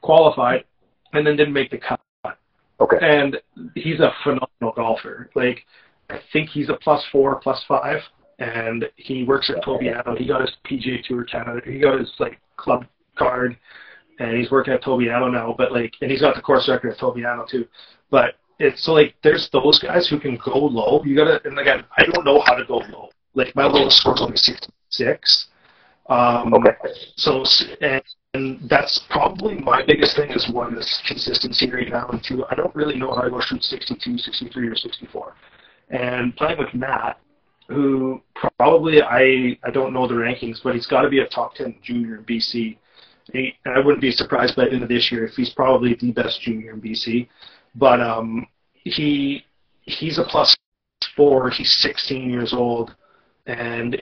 Qualified, 0.02 0.64
and 1.14 1.26
then 1.26 1.36
didn't 1.36 1.54
make 1.54 1.72
the 1.72 1.78
cut. 1.78 2.00
Okay. 2.80 2.98
And 3.02 3.38
he's 3.76 4.00
a 4.00 4.12
phenomenal 4.24 4.74
golfer. 4.76 5.30
Like 5.36 5.66
I 6.10 6.20
think 6.32 6.50
he's 6.50 6.70
a 6.70 6.78
plus 6.82 7.04
four, 7.12 7.40
plus 7.40 7.62
five, 7.68 8.00
and 8.40 8.86
he 8.96 9.24
works 9.24 9.52
at 9.56 9.64
Tobiano. 9.64 10.16
He 10.16 10.26
got 10.26 10.42
his 10.42 10.52
PGA 10.66 11.04
Tour 11.04 11.24
Canada. 11.26 11.62
He 11.66 11.80
got 11.80 12.00
his 12.00 12.12
like 12.20 12.40
club 12.58 12.86
card, 13.18 13.58
and 14.20 14.38
he's 14.38 14.50
working 14.50 14.74
at 14.74 14.84
Tobiano 14.84 15.30
now. 15.30 15.54
But 15.58 15.72
like, 15.72 15.94
and 16.02 16.10
he's 16.10 16.22
got 16.22 16.36
the 16.36 16.42
course 16.42 16.70
record 16.70 16.94
at 16.94 17.00
Tobiano 17.00 17.46
too. 17.50 17.68
But 18.10 18.36
it's 18.60 18.84
so 18.84 18.94
like 18.94 19.16
there's 19.24 19.50
those 19.52 19.80
guys 19.80 20.08
who 20.08 20.20
can 20.20 20.38
go 20.44 20.58
low. 20.58 21.02
You 21.06 21.16
gotta 21.16 21.42
and 21.46 21.58
again, 21.60 21.84
I 21.98 22.04
don't 22.06 22.26
know 22.26 22.42
how 22.42 22.56
to 22.56 22.66
go 22.66 22.78
low. 22.92 23.10
Like 23.34 23.56
my 23.56 23.66
lowest 23.66 23.98
score 23.98 24.16
is 24.16 24.22
only 24.22 24.38
sixty 24.38 24.72
six. 24.90 25.48
Um, 26.10 26.54
Okay. 26.54 26.72
so 27.16 27.44
and, 27.82 28.02
and 28.34 28.70
that's 28.70 29.00
probably 29.10 29.56
my 29.56 29.84
biggest 29.86 30.16
thing 30.16 30.32
is 30.32 30.50
one 30.50 30.76
is 30.78 31.02
consistency 31.08 31.70
right 31.72 31.90
now, 31.90 32.08
and 32.10 32.24
two 32.24 32.44
I 32.50 32.56
don't 32.56 32.76
really 32.76 32.98
know 32.98 33.14
how 33.16 33.22
to 33.22 33.30
go 33.30 33.40
shoot 33.40 33.64
62, 33.64 34.18
63, 34.18 34.68
or 34.68 34.76
64. 34.76 35.34
And 35.92 36.36
playing 36.36 36.58
with 36.58 36.74
Matt, 36.74 37.20
who 37.68 38.22
probably 38.58 39.02
I 39.02 39.58
I 39.64 39.70
don't 39.72 39.94
know 39.94 40.08
the 40.08 40.16
rankings, 40.16 40.58
but 40.64 40.74
he's 40.74 40.88
got 40.88 41.04
to 41.04 41.10
be 41.10 41.20
a 41.20 41.28
top 41.28 41.56
10 41.56 41.76
junior 41.84 42.18
in 42.18 42.24
BC. 42.24 42.78
He, 43.32 43.54
and 43.66 43.76
I 43.76 43.80
wouldn't 43.80 44.02
be 44.02 44.12
surprised 44.12 44.56
by 44.56 44.66
the 44.66 44.72
end 44.72 44.84
of 44.84 44.90
this 44.90 45.12
year 45.12 45.26
if 45.26 45.36
he's 45.36 45.52
probably 45.52 45.94
the 45.94 46.12
best 46.12 46.42
junior 46.42 46.72
in 46.74 46.82
BC. 46.82 47.28
But 47.76 48.02
um, 48.02 48.48
he 48.74 49.44
he's 49.82 50.18
a 50.18 50.24
plus 50.24 50.56
four. 51.16 51.50
He's 51.50 51.72
16 51.82 52.30
years 52.30 52.54
old, 52.54 52.96
and 53.46 54.02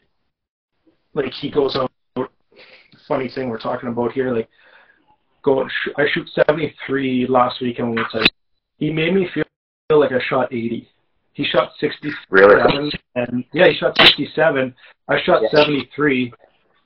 like 1.14 1.31
he 1.34 1.49
goes 1.52 1.76
out. 1.76 1.91
Funny 3.07 3.30
thing 3.30 3.49
we're 3.49 3.60
talking 3.60 3.88
about 3.89 4.11
here, 4.11 4.34
like 4.34 4.49
go. 5.44 5.65
sh- 5.68 5.89
I 5.98 6.06
shoot 6.11 6.27
73 6.48 7.27
last 7.27 7.61
weekend 7.61 7.98
it's 7.98 8.14
like 8.14 8.30
he 8.80 8.91
made 8.91 9.14
me 9.14 9.30
feel 9.34 9.45
like 9.99 10.11
I 10.11 10.19
shot 10.27 10.52
80. 10.52 10.88
He 11.34 11.45
shot 11.45 11.72
67, 11.80 12.15
Really? 12.30 12.91
and 13.15 13.45
yeah, 13.53 13.69
he 13.69 13.76
shot 13.77 13.95
67. 13.98 14.76
I 15.07 15.22
shot 15.23 15.41
Yeah. 15.44 15.49
73, 15.52 16.34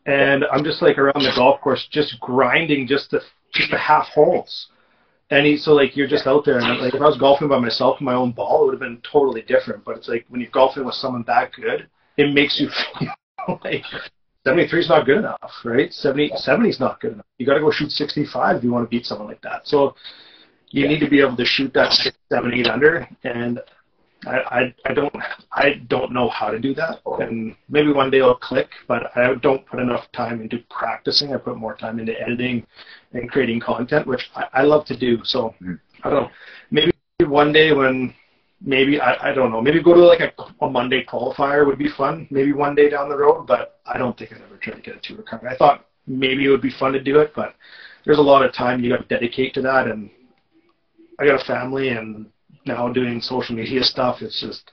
and 0.06 0.46
I'm 0.52 0.64
just 0.64 0.82
like 0.82 0.98
around 1.00 1.24
the 1.24 1.32
golf 1.36 1.60
course, 1.62 1.88
just 1.92 2.20
grinding 2.20 2.86
just 2.86 3.10
the 3.12 3.22
just 3.56 3.72
the 3.72 3.78
half 3.78 4.08
holes. 4.14 4.68
And 5.32 5.60
so 5.60 5.74
like 5.74 5.96
you're 5.96 6.08
just 6.08 6.28
out 6.28 6.44
there, 6.44 6.60
and 6.60 6.82
like 6.82 6.94
if 6.94 7.02
I 7.02 7.06
was 7.06 7.18
golfing 7.18 7.48
by 7.48 7.58
myself 7.58 8.02
my 8.02 8.14
own 8.14 8.34
ball, 8.34 8.64
it 8.64 8.66
would 8.66 8.74
have 8.74 8.82
been 8.82 9.02
totally 9.10 9.42
different. 9.42 9.84
But 9.86 9.98
it's 9.98 10.10
like 10.10 10.26
when 10.28 10.42
you're 10.42 10.52
golfing 10.52 10.84
with 10.84 10.96
someone 10.96 11.24
that 11.26 11.54
good, 11.54 11.88
it 12.18 12.34
makes 12.34 12.60
you 12.60 12.70
feel 13.00 13.60
like 13.64 13.86
73 14.44 14.80
is 14.80 14.90
not 14.90 15.06
good 15.06 15.20
enough, 15.20 15.52
right? 15.64 15.92
70 15.94 16.34
70 16.36 16.70
is 16.70 16.80
not 16.82 17.00
good 17.00 17.14
enough. 17.14 17.26
You 17.38 17.46
got 17.46 17.54
to 17.54 17.62
go 17.62 17.72
shoot 17.72 17.92
65 17.92 18.58
if 18.58 18.64
you 18.64 18.72
want 18.72 18.86
to 18.86 18.90
beat 18.90 19.06
someone 19.06 19.28
like 19.28 19.42
that. 19.42 19.68
So 19.68 19.96
you 20.70 20.88
need 20.88 21.00
to 21.00 21.10
be 21.10 21.22
able 21.22 21.38
to 21.38 21.46
shoot 21.46 21.74
that 21.74 21.94
six, 21.94 22.18
seven, 22.30 22.54
eight 22.54 22.68
under, 22.68 23.08
and 23.24 23.62
I, 24.28 24.38
I 24.60 24.76
I 24.86 24.94
don't 24.94 25.16
I 25.52 25.82
don't 25.88 26.12
know 26.12 26.30
how 26.30 26.52
to 26.52 26.60
do 26.60 26.74
that, 26.76 27.02
and 27.20 27.56
maybe 27.70 27.92
one 27.92 28.12
day 28.12 28.20
it'll 28.20 28.36
click. 28.36 28.70
But 28.88 29.16
I 29.18 29.34
don't 29.36 29.66
put 29.66 29.80
enough 29.80 30.12
time 30.12 30.42
into 30.42 30.60
practicing. 30.70 31.34
I 31.34 31.38
put 31.38 31.58
more 31.58 31.76
time 31.76 32.00
into 32.00 32.20
editing 32.22 32.66
and 33.14 33.30
creating 33.30 33.60
content, 33.62 34.06
which 34.06 34.30
I, 34.36 34.48
I 34.54 34.62
love 34.64 34.86
to 34.86 34.98
do. 34.98 35.24
So 35.24 35.56
Mhm. 35.62 35.80
I 36.04 36.10
don't 36.10 36.24
know. 36.24 36.32
Maybe 36.70 36.92
one 37.26 37.52
day 37.52 37.72
when 37.74 38.14
maybe 38.62 39.02
I, 39.02 39.30
I 39.30 39.34
don't 39.34 39.52
know. 39.52 39.62
Maybe 39.62 39.82
go 39.82 39.94
to 39.96 40.02
like 40.02 40.20
a, 40.20 40.32
a 40.66 40.70
Monday 40.70 41.04
qualifier 41.04 41.66
would 41.66 41.80
be 41.80 41.90
fun. 41.90 42.28
Maybe 42.30 42.54
one 42.54 42.76
day 42.76 42.90
down 42.90 43.10
the 43.10 43.18
road, 43.18 43.48
but 43.48 43.80
I 43.86 43.98
don't 43.98 44.16
think 44.18 44.32
I'd 44.34 44.42
ever 44.42 44.58
try 44.58 44.74
to 44.74 44.82
get 44.82 44.96
a 44.96 45.00
tour 45.00 45.24
card. 45.24 45.46
I 45.50 45.56
thought 45.56 45.86
maybe 46.06 46.46
it 46.46 46.50
would 46.50 46.62
be 46.62 46.72
fun 46.80 46.94
to 46.94 47.02
do 47.02 47.20
it, 47.20 47.34
but 47.36 47.56
there's 48.06 48.20
a 48.20 48.22
lot 48.22 48.44
of 48.46 48.54
time 48.54 48.84
you 48.84 48.90
got 48.92 49.08
to 49.08 49.16
dedicate 49.16 49.54
to 49.56 49.62
that, 49.64 49.88
and 49.88 50.10
I 51.20 51.26
got 51.26 51.42
a 51.42 51.46
family 51.46 51.90
and 51.90 52.28
now 52.66 52.90
doing 52.90 53.22
social 53.22 53.56
media 53.56 53.84
stuff. 53.84 54.22
It's 54.22 54.40
just, 54.40 54.72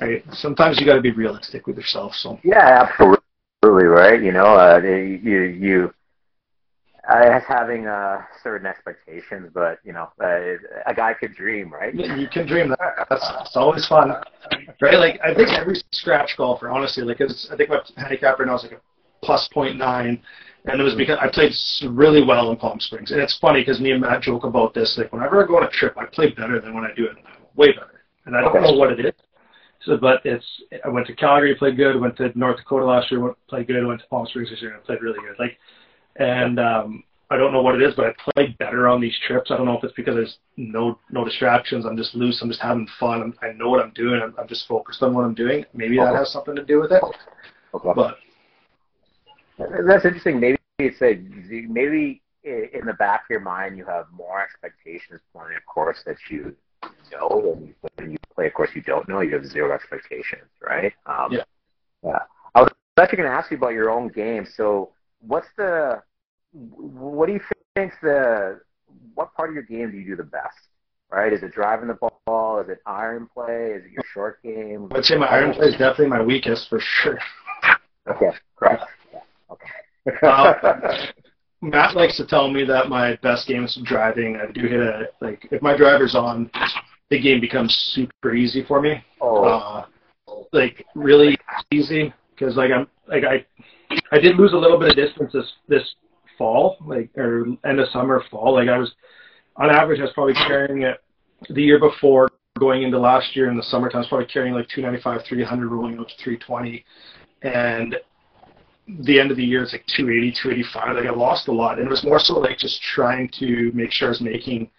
I, 0.00 0.22
sometimes 0.32 0.78
you 0.80 0.86
got 0.86 0.96
to 0.96 1.00
be 1.02 1.12
realistic 1.12 1.66
with 1.66 1.76
yourself. 1.76 2.14
So 2.14 2.38
Yeah, 2.44 2.86
absolutely 2.88 3.86
right. 3.86 4.22
You 4.22 4.32
know, 4.32 4.46
uh, 4.46 4.80
you 4.82 5.42
you 5.42 5.92
uh, 7.08 7.40
having 7.46 7.86
uh, 7.86 8.18
certain 8.42 8.66
expectations, 8.66 9.50
but 9.54 9.78
you 9.84 9.92
know, 9.92 10.08
uh, 10.22 10.56
a 10.86 10.94
guy 10.94 11.14
could 11.14 11.34
dream, 11.34 11.72
right? 11.72 11.94
you 11.94 12.28
can 12.28 12.46
dream 12.46 12.68
that. 12.70 13.06
That's, 13.08 13.28
that's 13.28 13.56
always 13.56 13.86
fun, 13.86 14.12
right? 14.80 14.98
Like 14.98 15.20
I 15.22 15.34
think 15.34 15.50
every 15.50 15.76
scratch 15.92 16.36
golfer, 16.36 16.68
honestly, 16.68 17.04
like 17.04 17.20
it's, 17.20 17.48
I 17.50 17.56
think 17.56 17.70
my 17.70 17.80
handicap 17.96 18.38
right 18.38 18.46
now 18.46 18.56
is 18.56 18.64
like 18.64 18.72
a 18.72 18.80
plus 19.24 19.48
point 19.48 19.76
nine, 19.76 20.20
and 20.66 20.80
it 20.80 20.84
was 20.84 20.94
because 20.94 21.18
I 21.20 21.28
played 21.28 21.52
really 21.88 22.24
well 22.24 22.50
in 22.50 22.56
Palm 22.56 22.80
Springs. 22.80 23.12
And 23.12 23.20
it's 23.20 23.38
funny 23.38 23.60
because 23.60 23.80
me 23.80 23.92
and 23.92 24.00
Matt 24.00 24.22
joke 24.22 24.44
about 24.44 24.74
this. 24.74 24.96
Like 24.98 25.12
whenever 25.12 25.42
I 25.42 25.46
go 25.46 25.56
on 25.56 25.64
a 25.64 25.70
trip, 25.70 25.96
I 25.96 26.06
play 26.06 26.30
better 26.30 26.60
than 26.60 26.74
when 26.74 26.84
I 26.84 26.94
do 26.94 27.04
it, 27.06 27.16
way 27.54 27.72
better. 27.72 28.02
And 28.26 28.36
I 28.36 28.40
don't 28.40 28.62
know 28.62 28.72
what 28.72 28.92
it 28.92 29.04
is. 29.04 29.14
So, 29.82 29.96
but 29.96 30.20
it's 30.24 30.44
I 30.84 30.88
went 30.88 31.06
to 31.06 31.14
Calgary, 31.14 31.54
played 31.54 31.76
good. 31.76 32.00
Went 32.00 32.16
to 32.16 32.36
North 32.36 32.56
Dakota 32.56 32.84
last 32.84 33.10
year, 33.10 33.20
went, 33.20 33.36
played 33.48 33.68
good. 33.68 33.86
Went 33.86 34.00
to 34.00 34.06
Palm 34.08 34.26
Springs 34.26 34.50
this 34.50 34.60
year, 34.60 34.74
and 34.74 34.82
played 34.82 35.00
really 35.00 35.20
good. 35.20 35.36
Like, 35.38 35.56
and 36.16 36.58
um, 36.58 37.04
I 37.30 37.36
don't 37.36 37.52
know 37.52 37.62
what 37.62 37.76
it 37.76 37.82
is, 37.82 37.94
but 37.94 38.06
I 38.06 38.32
play 38.32 38.56
better 38.58 38.88
on 38.88 39.00
these 39.00 39.16
trips. 39.26 39.52
I 39.52 39.56
don't 39.56 39.66
know 39.66 39.78
if 39.78 39.84
it's 39.84 39.92
because 39.94 40.16
there's 40.16 40.38
no 40.56 40.98
no 41.10 41.24
distractions. 41.24 41.84
I'm 41.86 41.96
just 41.96 42.16
loose. 42.16 42.40
I'm 42.42 42.48
just 42.48 42.60
having 42.60 42.88
fun. 42.98 43.22
I'm, 43.22 43.34
I 43.42 43.52
know 43.52 43.70
what 43.70 43.80
I'm 43.80 43.92
doing. 43.92 44.20
I'm, 44.20 44.34
I'm 44.38 44.48
just 44.48 44.66
focused 44.66 45.02
on 45.04 45.14
what 45.14 45.24
I'm 45.24 45.34
doing. 45.34 45.64
Maybe 45.72 45.96
that 45.98 46.16
has 46.16 46.32
something 46.32 46.56
to 46.56 46.64
do 46.64 46.80
with 46.80 46.90
it. 46.90 47.02
Okay. 47.74 47.90
But 47.94 48.16
That's 49.58 50.04
interesting. 50.04 50.40
Maybe 50.40 50.55
it's 50.78 51.00
a 51.02 51.20
maybe 51.68 52.22
in 52.44 52.86
the 52.86 52.92
back 52.94 53.22
of 53.22 53.30
your 53.30 53.40
mind 53.40 53.76
you 53.76 53.84
have 53.84 54.06
more 54.12 54.42
expectations 54.42 55.20
playing 55.32 55.56
a 55.56 55.60
course 55.62 56.02
that 56.06 56.16
you 56.30 56.54
know, 57.10 57.56
and 57.56 57.74
when 57.96 58.10
you 58.12 58.18
play 58.34 58.46
a 58.46 58.50
course 58.50 58.70
you 58.74 58.82
don't 58.82 59.08
know, 59.08 59.20
you 59.20 59.34
have 59.34 59.46
zero 59.46 59.72
expectations, 59.72 60.48
right? 60.62 60.92
Um, 61.06 61.32
Yeah. 61.32 61.42
Yeah. 62.04 62.18
I 62.54 62.62
was 62.62 62.70
actually 62.98 63.18
going 63.18 63.30
to 63.30 63.34
ask 63.34 63.50
you 63.50 63.56
about 63.56 63.72
your 63.72 63.90
own 63.90 64.08
game. 64.08 64.46
So, 64.46 64.90
what's 65.26 65.48
the 65.56 66.02
what 66.52 67.26
do 67.26 67.32
you 67.32 67.40
think 67.74 67.92
the 68.02 68.60
what 69.14 69.34
part 69.34 69.48
of 69.48 69.54
your 69.54 69.64
game 69.64 69.90
do 69.90 69.96
you 69.96 70.04
do 70.10 70.16
the 70.16 70.22
best? 70.22 70.58
Right? 71.10 71.32
Is 71.32 71.42
it 71.42 71.52
driving 71.52 71.88
the 71.88 71.98
ball? 72.26 72.60
Is 72.60 72.68
it 72.68 72.80
iron 72.84 73.28
play? 73.32 73.72
Is 73.76 73.84
it 73.84 73.92
your 73.92 74.04
short 74.12 74.42
game? 74.42 74.88
I'd 74.94 75.04
say 75.04 75.16
my 75.16 75.26
iron 75.26 75.54
play 75.54 75.68
is 75.68 75.72
definitely 75.72 76.08
my 76.08 76.22
weakest 76.22 76.68
for 76.68 76.80
sure. 76.80 77.18
Okay. 78.08 78.30
Correct. 78.56 78.84
Yeah. 79.12 79.20
Okay. 79.50 79.68
Uh, 80.22 80.54
Matt 81.62 81.96
likes 81.96 82.16
to 82.18 82.26
tell 82.26 82.50
me 82.50 82.64
that 82.64 82.88
my 82.88 83.16
best 83.22 83.48
game 83.48 83.64
is 83.64 83.78
driving. 83.84 84.36
I 84.36 84.52
do 84.52 84.66
hit 84.66 84.80
a 84.80 85.08
like 85.20 85.48
if 85.50 85.62
my 85.62 85.76
driver's 85.76 86.14
on, 86.14 86.50
the 87.10 87.20
game 87.20 87.40
becomes 87.40 87.74
super 87.94 88.34
easy 88.34 88.64
for 88.64 88.80
me. 88.80 89.02
oh. 89.20 89.44
Uh, 89.44 89.84
like 90.52 90.84
really 90.94 91.36
easy 91.70 92.12
because 92.30 92.56
like 92.56 92.70
I'm 92.70 92.86
like 93.08 93.24
I 93.24 93.46
I 94.12 94.18
did 94.18 94.36
lose 94.36 94.52
a 94.52 94.56
little 94.56 94.78
bit 94.78 94.90
of 94.90 94.96
distance 94.96 95.32
this 95.32 95.52
this 95.68 95.94
fall 96.36 96.76
like 96.84 97.10
or 97.16 97.46
end 97.64 97.80
of 97.80 97.88
summer 97.90 98.22
fall 98.30 98.54
like 98.54 98.68
I 98.68 98.78
was 98.78 98.92
on 99.56 99.70
average 99.70 100.00
I 100.00 100.04
was 100.04 100.12
probably 100.12 100.34
carrying 100.34 100.82
it 100.82 100.98
the 101.50 101.62
year 101.62 101.78
before 101.78 102.30
going 102.58 102.82
into 102.82 102.98
last 102.98 103.36
year 103.36 103.50
in 103.50 103.56
the 103.56 103.62
summertime 103.62 103.98
I 103.98 104.00
was 104.00 104.08
probably 104.08 104.26
carrying 104.26 104.54
like 104.54 104.68
295 104.68 105.26
300 105.26 105.68
rolling 105.68 105.98
out 105.98 106.08
to 106.08 106.14
320 106.24 106.84
and 107.42 107.96
the 108.86 109.18
end 109.18 109.30
of 109.30 109.36
the 109.36 109.44
year 109.44 109.62
it's 109.62 109.72
like 109.72 109.84
280 109.86 110.32
285 110.40 110.96
like 110.96 111.06
I 111.06 111.10
lost 111.10 111.48
a 111.48 111.52
lot 111.52 111.78
and 111.78 111.86
it 111.86 111.90
was 111.90 112.04
more 112.04 112.20
so 112.20 112.38
like 112.38 112.58
just 112.58 112.80
trying 112.82 113.28
to 113.40 113.72
make 113.74 113.90
sure 113.90 114.08
I 114.08 114.10
was 114.10 114.20
making 114.20 114.70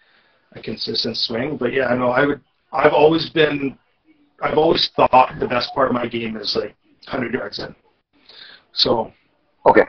a 0.52 0.62
consistent 0.62 1.16
swing 1.16 1.56
but 1.58 1.72
yeah 1.74 1.86
I 1.88 1.96
know 1.96 2.10
I 2.10 2.24
would 2.24 2.40
I've 2.72 2.94
always 2.94 3.28
been 3.28 3.78
I've 4.40 4.56
always 4.56 4.90
thought 4.96 5.34
the 5.38 5.48
best 5.48 5.74
part 5.74 5.88
of 5.88 5.94
my 5.94 6.06
game 6.06 6.36
is 6.36 6.56
like 6.56 6.74
100 7.04 7.34
yards 7.34 7.58
in. 7.58 7.74
So 8.72 9.12
Okay. 9.66 9.84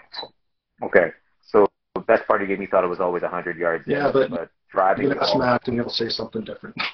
Okay. 0.84 1.12
So 1.42 1.68
the 1.96 2.02
best 2.02 2.28
part 2.28 2.42
of 2.42 2.48
your 2.48 2.58
game, 2.58 2.62
you 2.62 2.68
thought 2.68 2.84
it 2.84 2.88
was 2.88 3.00
always 3.00 3.22
100 3.22 3.58
yards. 3.58 3.86
in, 3.88 3.94
Yeah, 3.94 4.12
but 4.12 4.30
driving. 4.72 5.06
you 5.06 5.20
ask 5.20 5.38
Matt 5.38 5.68
and 5.68 5.76
he'll 5.78 5.90
say 5.90 6.10
something 6.10 6.44
different. 6.44 6.76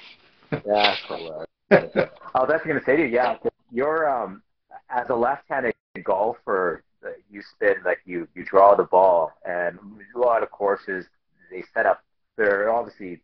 Yeah, 0.64 0.94
correct. 1.08 1.50
I 1.72 2.40
was 2.40 2.50
actually 2.54 2.70
going 2.70 2.78
to 2.78 2.84
say 2.86 2.96
to 2.96 3.02
you, 3.02 3.08
yeah, 3.08 3.36
you're 3.72 4.08
um 4.08 4.42
as 4.90 5.10
a 5.10 5.14
left-handed 5.14 5.74
golfer, 6.04 6.84
uh, 6.95 6.95
you 7.30 7.42
spin 7.42 7.76
like 7.84 8.00
you 8.04 8.28
you 8.34 8.44
draw 8.44 8.74
the 8.74 8.84
ball, 8.84 9.32
and 9.44 9.78
a 10.14 10.18
lot 10.18 10.42
of 10.42 10.50
courses 10.50 11.06
they 11.50 11.62
set 11.74 11.86
up. 11.86 12.02
They're 12.36 12.72
obviously 12.72 13.22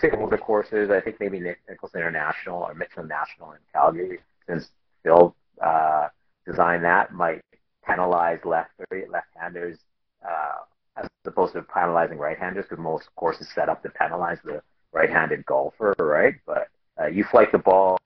say 0.00 0.10
older 0.16 0.38
courses. 0.38 0.90
I 0.90 1.00
think 1.00 1.20
maybe 1.20 1.40
Nicholson 1.40 2.00
International 2.00 2.62
or 2.62 2.74
Mickelson 2.74 3.08
National 3.08 3.52
in 3.52 3.58
Calgary, 3.72 4.20
since 4.46 4.70
Phil 5.02 5.34
uh, 5.62 6.08
designed 6.46 6.84
that, 6.84 7.12
might 7.12 7.42
penalize 7.84 8.40
left 8.44 8.70
left-handers 9.10 9.78
uh, 10.26 10.64
as 10.96 11.06
opposed 11.26 11.52
to 11.54 11.62
penalizing 11.62 12.18
right-handers, 12.18 12.64
because 12.68 12.82
most 12.82 13.08
courses 13.16 13.48
set 13.54 13.68
up 13.68 13.82
to 13.82 13.90
penalize 13.90 14.38
the 14.44 14.62
right-handed 14.92 15.44
golfer, 15.44 15.94
right? 15.98 16.36
But 16.46 16.68
uh, 17.00 17.06
you 17.06 17.24
flight 17.24 17.52
the 17.52 17.58
ball 17.58 17.98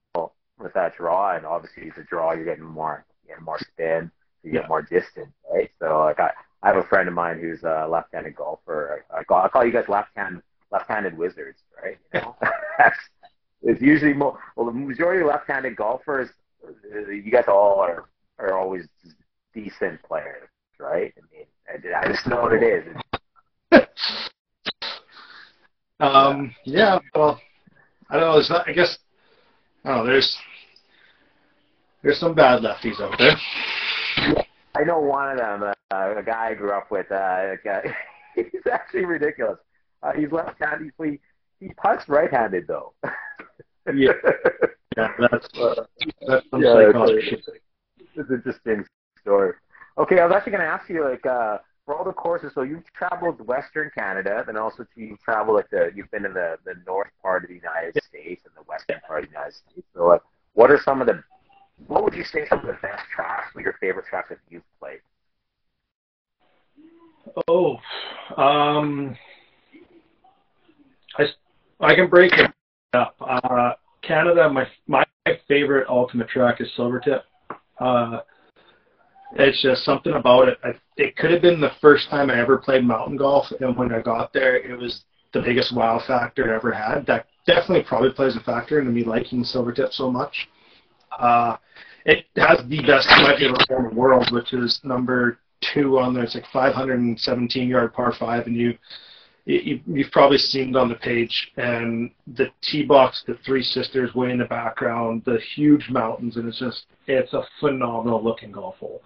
with 0.59 0.73
that 0.75 0.97
draw, 0.97 1.37
and 1.37 1.47
obviously 1.47 1.91
the 1.97 2.03
draw 2.05 2.33
you're 2.33 2.45
getting 2.45 2.65
more, 2.65 3.05
getting 3.27 3.45
more 3.45 3.59
spin, 3.59 4.11
you 4.43 4.53
get 4.53 4.69
more 4.69 4.83
distance, 4.83 5.33
right? 5.53 5.71
So 5.79 6.01
like 6.01 6.21
I, 6.21 6.31
I 6.63 6.69
have 6.69 6.77
a 6.77 6.85
friend 6.85 7.09
of 7.09 7.15
mine 7.15 7.39
who's 7.41 7.63
a 7.63 7.87
left-handed 7.89 8.35
golfer. 8.35 9.05
I 9.15 9.25
call, 9.25 9.43
I 9.43 9.49
call 9.49 9.65
you 9.65 9.73
guys 9.73 9.89
left-hand 9.89 10.43
left-handed 10.71 11.17
wizards, 11.17 11.63
right? 11.83 11.99
You 12.15 12.21
know? 12.21 12.37
it's 13.63 13.81
usually 13.83 14.13
more 14.13 14.39
well 14.57 14.67
the 14.67 14.73
majority 14.73 15.23
of 15.23 15.29
left-handed 15.29 15.77
golfers. 15.77 16.31
You 17.01 17.31
guys 17.31 17.45
all 17.49 17.81
are 17.81 18.09
are 18.39 18.57
always 18.57 18.87
decent 19.55 20.03
players, 20.03 20.49
right? 20.79 21.13
I 21.17 21.37
mean, 21.37 21.95
I, 21.95 22.07
I 22.07 22.13
just 22.13 22.27
know 22.27 22.43
what 22.43 22.53
it 22.53 22.63
is. 22.63 22.85
um, 26.01 26.55
yeah, 26.65 26.99
well, 27.15 27.41
I 28.11 28.15
don't 28.15 28.29
know. 28.29 28.35
There's 28.35 28.51
not. 28.51 28.69
I 28.69 28.73
guess 28.73 28.99
I 29.85 29.89
don't 29.91 29.99
know. 29.99 30.07
There's 30.07 30.37
there's 32.03 32.21
some 32.21 32.35
bad 32.35 32.63
lefties 32.63 33.01
out 33.01 33.19
there. 33.19 33.37
I 34.77 34.85
know 34.85 34.99
one 34.99 35.31
of 35.31 35.39
them. 35.39 35.63
Uh, 35.91 36.15
a 36.17 36.23
guy 36.23 36.49
I 36.51 36.55
grew 36.55 36.73
up 36.73 36.91
with. 36.91 37.11
Uh, 37.11 37.57
guy, 37.65 37.95
he's 38.35 38.67
actually 38.71 39.05
ridiculous. 39.05 39.59
Uh, 40.03 40.13
he's 40.13 40.31
left-handed. 40.31 40.93
He 41.03 41.19
he 41.61 41.73
putts 41.75 42.09
right-handed 42.09 42.67
though. 42.67 42.95
yeah, 43.93 44.13
yeah, 44.97 45.13
that's 45.19 45.49
uh, 45.59 45.85
that's 46.27 46.49
some 46.51 46.63
yeah, 46.63 46.91
it's, 46.95 47.49
it's 48.15 48.31
an 48.31 48.37
interesting 48.37 48.85
story. 49.21 49.55
Okay, 49.97 50.21
I 50.21 50.27
was 50.27 50.35
actually 50.35 50.53
going 50.53 50.63
to 50.63 50.69
ask 50.69 50.89
you 50.89 51.09
like 51.09 51.27
uh, 51.27 51.59
for 51.85 51.97
all 51.97 52.05
the 52.05 52.13
courses. 52.13 52.53
So 52.55 52.63
you've 52.63 52.85
traveled 52.93 53.45
Western 53.47 53.91
Canada, 53.97 54.45
and 54.47 54.57
also 54.57 54.87
you've 54.95 55.21
traveled 55.21 55.57
like 55.57 55.71
the 55.71 55.91
you've 55.95 56.11
been 56.11 56.25
in 56.25 56.35
the 56.35 56.59
the 56.65 56.75
north 56.87 57.11
part 57.23 57.43
of 57.43 57.49
the 57.49 57.57
United. 57.57 58.01
States 58.05 58.43
and 58.45 58.55
the 58.55 58.63
western 58.69 59.01
part 59.07 59.25
of 59.25 59.31
the 59.31 59.33
United 59.33 59.55
States. 59.55 59.87
So 59.95 60.07
like, 60.07 60.21
what 60.55 60.71
are 60.71 60.81
some 60.81 61.01
of 61.01 61.07
the 61.07 61.23
what 61.87 62.05
would 62.05 62.15
you 62.15 62.25
say 62.25 62.47
some 62.49 62.61
of 62.61 62.67
the 62.67 62.77
best 62.83 63.03
tracks, 63.15 63.55
or 63.55 63.63
your 63.63 63.75
favorite 63.81 64.07
tracks 64.07 64.29
that 64.31 64.39
you've 64.51 64.63
played? 64.81 65.01
Oh, 67.49 67.77
um, 68.37 69.17
I, 71.17 71.25
I 71.81 71.95
can 71.95 72.09
break 72.09 72.33
it 72.33 72.51
up. 72.95 73.17
Uh, 73.21 73.73
Canada, 74.03 74.49
my 74.49 74.67
my 74.87 75.05
favorite 75.47 75.87
ultimate 75.89 76.29
track 76.29 76.61
is 76.61 76.69
Silvertip. 76.77 77.23
Uh, 77.79 78.21
it's 79.37 79.61
just 79.63 79.85
something 79.85 80.15
about 80.15 80.49
it. 80.49 80.59
I, 80.65 80.71
it 80.97 81.17
could 81.17 81.31
have 81.31 81.43
been 81.43 81.61
the 81.61 81.73
first 81.81 82.09
time 82.09 82.31
I 82.31 82.41
ever 82.41 82.57
played 82.57 82.85
mountain 82.85 83.17
golf, 83.17 83.47
and 83.61 83.77
when 83.77 83.93
I 83.93 84.01
got 84.01 84.33
there, 84.33 84.57
it 84.57 84.77
was 84.77 85.03
the 85.35 85.43
biggest 85.43 85.75
wow 85.75 86.01
factor 86.07 86.51
I 86.51 86.57
ever 86.57 86.73
had. 86.73 87.05
That 87.07 87.27
definitely 87.47 87.85
probably 87.87 88.11
plays 88.11 88.37
a 88.37 88.41
factor 88.41 88.79
into 88.79 88.91
me 88.91 89.05
liking 89.05 89.45
Silvertip 89.45 89.93
so 89.93 90.11
much. 90.11 90.49
Uh, 91.19 91.57
it 92.05 92.25
has 92.37 92.61
the 92.69 92.81
best 92.87 93.09
my 93.09 93.37
favorite 93.39 93.67
hole 93.69 93.79
in 93.79 93.89
the 93.91 93.95
world, 93.95 94.31
which 94.33 94.53
is 94.53 94.81
number 94.85 95.39
two 95.61 95.99
on 95.99 96.15
there. 96.15 96.25
It's 96.25 96.35
like 96.35 96.47
517 96.53 97.69
yard 97.69 97.93
par 97.93 98.15
five, 98.19 98.47
and 98.47 98.57
you, 98.57 98.75
you 99.45 99.81
you've 99.87 100.11
probably 100.11 100.39
seen 100.39 100.71
it 100.71 100.77
on 100.77 100.89
the 100.89 100.95
page. 100.95 101.53
And 101.57 102.11
the 102.27 102.47
tee 102.63 102.85
box, 102.85 103.25
the 103.27 103.37
Three 103.45 103.63
Sisters 103.63 104.15
way 104.15 104.31
in 104.31 104.39
the 104.39 104.45
background, 104.47 105.23
the 105.27 105.39
huge 105.55 105.91
mountains, 105.91 106.37
and 106.37 106.49
it's 106.49 106.61
just 106.61 106.87
it's 107.07 107.33
a 107.35 107.43
phenomenal 107.61 108.23
looking 108.23 108.53
golf 108.53 108.77
hole. 108.77 109.03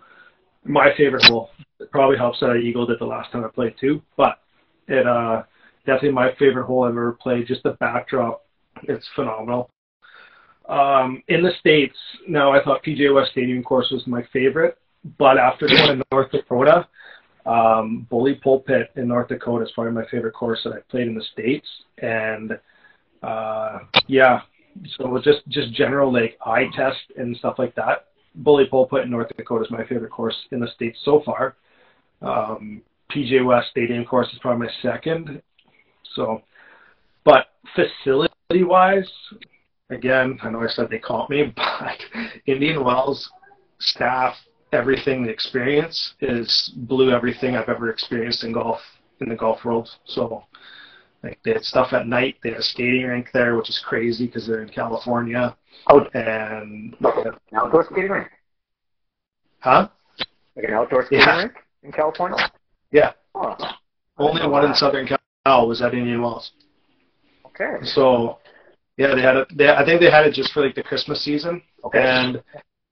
My 0.64 0.94
favorite 0.97 1.24
hole. 1.24 1.51
It 1.80 1.90
probably 1.90 2.16
helps 2.16 2.39
that 2.40 2.51
I 2.51 2.59
eagled 2.59 2.90
it 2.90 3.01
the 3.01 3.05
last 3.05 3.32
time 3.32 3.44
I 3.44 3.48
played 3.48 3.74
too, 3.80 4.01
but 4.16 4.39
it 4.86 5.06
uh 5.06 5.43
definitely 5.86 6.12
my 6.12 6.32
favorite 6.39 6.66
hole 6.66 6.84
I've 6.84 6.90
ever 6.90 7.18
played. 7.20 7.48
Just 7.48 7.64
the 7.64 7.72
backdrop, 7.80 8.44
it's 8.84 9.09
phenomenal. 9.16 9.72
Um, 10.68 11.22
in 11.28 11.43
the 11.43 11.52
states, 11.59 11.97
now 12.28 12.52
I 12.52 12.62
thought 12.62 12.84
PGA 12.84 13.14
West 13.14 13.32
Stadium 13.32 13.62
course 13.62 13.89
was 13.90 14.06
my 14.06 14.22
favorite, 14.32 14.78
but 15.18 15.39
after 15.39 15.66
going 15.66 15.98
to 15.98 16.05
North 16.12 16.30
Dakota, 16.30 16.86
um, 17.44 18.06
Bully 18.09 18.36
Pulpit 18.36 18.90
in 18.97 19.09
North 19.09 19.28
Dakota 19.28 19.64
is 19.64 19.72
probably 19.72 19.93
my 19.93 20.06
favorite 20.10 20.32
course 20.32 20.60
that 20.64 20.72
I 20.72 20.78
played 20.89 21.09
in 21.09 21.14
the 21.14 21.24
states, 21.32 21.66
and 21.98 22.52
uh, 23.22 23.80
yeah, 24.06 24.43
so 24.97 25.20
just 25.22 25.40
just 25.48 25.72
general 25.72 26.12
like 26.12 26.39
eye 26.47 26.66
test 26.76 27.01
and 27.16 27.36
stuff 27.36 27.56
like 27.59 27.74
that. 27.74 28.06
Bully 28.36 28.66
Pulpit 28.66 29.05
in 29.05 29.10
North 29.10 29.28
Dakota 29.36 29.64
is 29.64 29.70
my 29.70 29.84
favorite 29.86 30.10
course 30.10 30.36
in 30.52 30.60
the 30.60 30.68
states 30.74 30.98
so 31.05 31.22
far. 31.24 31.56
Um, 32.22 32.82
PGA 33.10 33.44
West 33.44 33.68
Stadium 33.70 34.05
course 34.05 34.28
is 34.32 34.39
probably 34.39 34.66
my 34.66 34.72
second. 34.80 35.43
So, 36.14 36.43
but 37.24 37.47
facility 37.74 38.62
wise, 38.62 39.09
again, 39.93 40.39
I 40.43 40.51
know 40.51 40.62
I 40.62 40.69
said 40.69 40.89
they 40.90 40.98
caught 40.98 41.31
me, 41.31 41.52
but 41.56 41.98
Indian 42.47 42.85
Wells 42.85 43.31
staff, 43.78 44.35
everything, 44.73 45.24
the 45.24 45.31
experience 45.31 46.14
is 46.20 46.73
blew 46.77 47.10
everything 47.10 47.56
I've 47.56 47.69
ever 47.69 47.90
experienced 47.90 48.44
in 48.44 48.52
golf 48.52 48.81
in 49.20 49.28
the 49.28 49.36
golf 49.36 49.64
world. 49.64 49.89
So, 50.05 50.44
like 51.23 51.39
they 51.44 51.52
had 51.52 51.64
stuff 51.64 51.93
at 51.93 52.06
night. 52.06 52.36
They 52.43 52.51
had 52.51 52.59
a 52.59 52.62
skating 52.62 53.06
rink 53.06 53.28
there, 53.32 53.56
which 53.56 53.69
is 53.69 53.82
crazy 53.86 54.27
because 54.27 54.47
they're 54.47 54.62
in 54.62 54.69
California. 54.69 55.56
Oh, 55.89 56.01
and 56.14 56.97
an 57.01 57.32
outdoor 57.55 57.85
skating 57.85 58.10
rink. 58.10 58.28
Huh? 59.60 59.89
Like 60.56 60.66
an 60.66 60.74
outdoor 60.74 61.06
skating 61.06 61.27
yeah. 61.27 61.39
rink 61.39 61.52
in 61.82 61.93
California. 61.93 62.51
Yeah. 62.90 63.12
Oh, 63.35 63.56
Only 64.19 64.47
one 64.47 64.62
that. 64.62 64.70
in 64.70 64.74
Southern 64.74 65.06
Cal 65.06 65.69
was 65.69 65.81
at 65.81 65.94
Indian 65.94 66.20
Wells. 66.23 66.52
Okay. 67.47 67.85
So 67.85 68.39
yeah, 68.97 69.14
they 69.14 69.23
had 69.23 69.36
it. 69.36 69.48
They, 69.56 69.69
I 69.69 69.85
think 69.85 70.01
they 70.01 70.10
had 70.10 70.27
it 70.27 70.35
just 70.35 70.52
for 70.52 70.64
like 70.64 70.74
the 70.74 70.82
Christmas 70.82 71.24
season. 71.24 71.62
Okay. 71.85 72.01
And 72.02 72.43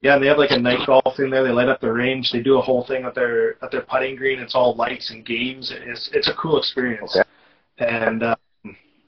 yeah, 0.02 0.14
and 0.14 0.22
they 0.22 0.28
have 0.28 0.39
like 0.39 0.51
a 0.51 0.59
night 0.59 0.86
golf 0.86 1.16
thing 1.16 1.31
there. 1.31 1.44
They 1.44 1.51
light 1.51 1.68
up 1.68 1.81
the 1.81 1.93
range. 1.93 2.32
They 2.32 2.40
do 2.40 2.59
a 2.59 2.62
whole 2.62 2.85
thing 2.86 3.05
at 3.05 3.14
their 3.14 3.62
at 3.62 3.70
their 3.70 3.82
putting 3.82 4.16
green. 4.16 4.39
It's 4.39 4.55
all 4.55 4.74
lights 4.74 5.10
and 5.10 5.24
games. 5.24 5.72
It's 5.74 6.09
it's 6.12 6.28
a 6.28 6.35
cool 6.35 6.59
experience. 6.59 7.16
Okay. 7.16 7.28
And 7.78 8.22
um, 8.22 8.36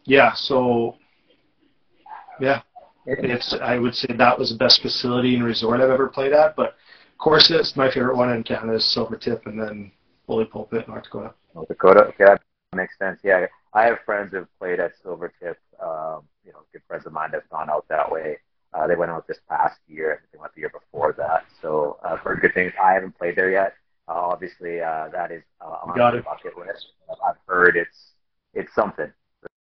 yeah, 0.04 0.32
so 0.34 0.96
yeah, 2.40 2.60
it's 3.06 3.54
I 3.62 3.78
would 3.78 3.94
say 3.94 4.14
that 4.14 4.38
was 4.38 4.50
the 4.50 4.56
best 4.56 4.82
facility 4.82 5.34
and 5.34 5.44
resort 5.44 5.80
I've 5.80 5.90
ever 5.90 6.08
played 6.08 6.32
at. 6.32 6.56
But 6.56 6.74
of 7.12 7.18
course, 7.18 7.50
it's 7.50 7.74
my 7.74 7.90
favorite 7.90 8.16
one 8.16 8.30
in 8.30 8.42
Canada 8.42 8.74
is 8.74 8.94
Silvertip, 8.96 9.46
and 9.46 9.58
then 9.58 9.92
Bully 10.26 10.44
Pulpit, 10.44 10.88
North 10.88 11.04
Dakota. 11.04 11.32
North 11.54 11.68
Dakota. 11.68 12.00
Okay, 12.08 12.24
that 12.24 12.42
makes 12.74 12.98
sense. 12.98 13.18
Yeah, 13.24 13.46
I 13.74 13.84
have 13.86 13.98
friends 14.04 14.32
who've 14.32 14.48
played 14.58 14.80
at 14.80 14.92
Silvertip. 15.02 15.56
Um, 15.82 16.22
you 16.44 16.52
know, 16.52 16.60
good 16.72 16.82
friends 16.86 17.06
of 17.06 17.12
mine 17.12 17.30
that's 17.32 17.46
gone 17.48 17.70
out 17.70 17.86
that 17.88 18.10
way. 18.10 18.38
Uh, 18.74 18.86
they 18.86 18.96
went 18.96 19.10
out 19.10 19.26
this 19.26 19.38
past 19.48 19.78
year. 19.86 20.12
I 20.12 20.16
think 20.16 20.32
they 20.32 20.38
went 20.38 20.54
the 20.54 20.60
year 20.60 20.70
before 20.70 21.14
that. 21.18 21.44
So 21.60 21.98
uh, 22.04 22.16
for 22.18 22.36
good 22.36 22.54
things, 22.54 22.72
I 22.82 22.92
haven't 22.92 23.16
played 23.18 23.36
there 23.36 23.50
yet. 23.50 23.74
Uh, 24.08 24.12
obviously, 24.14 24.80
uh, 24.80 25.08
that 25.12 25.30
is 25.30 25.42
uh, 25.60 25.76
on 25.84 25.96
Got 25.96 26.12
the 26.12 26.18
it. 26.18 26.24
bucket 26.24 26.56
list. 26.58 26.86
I've 27.26 27.36
heard 27.46 27.76
it's 27.76 28.12
it's 28.54 28.74
something. 28.74 29.10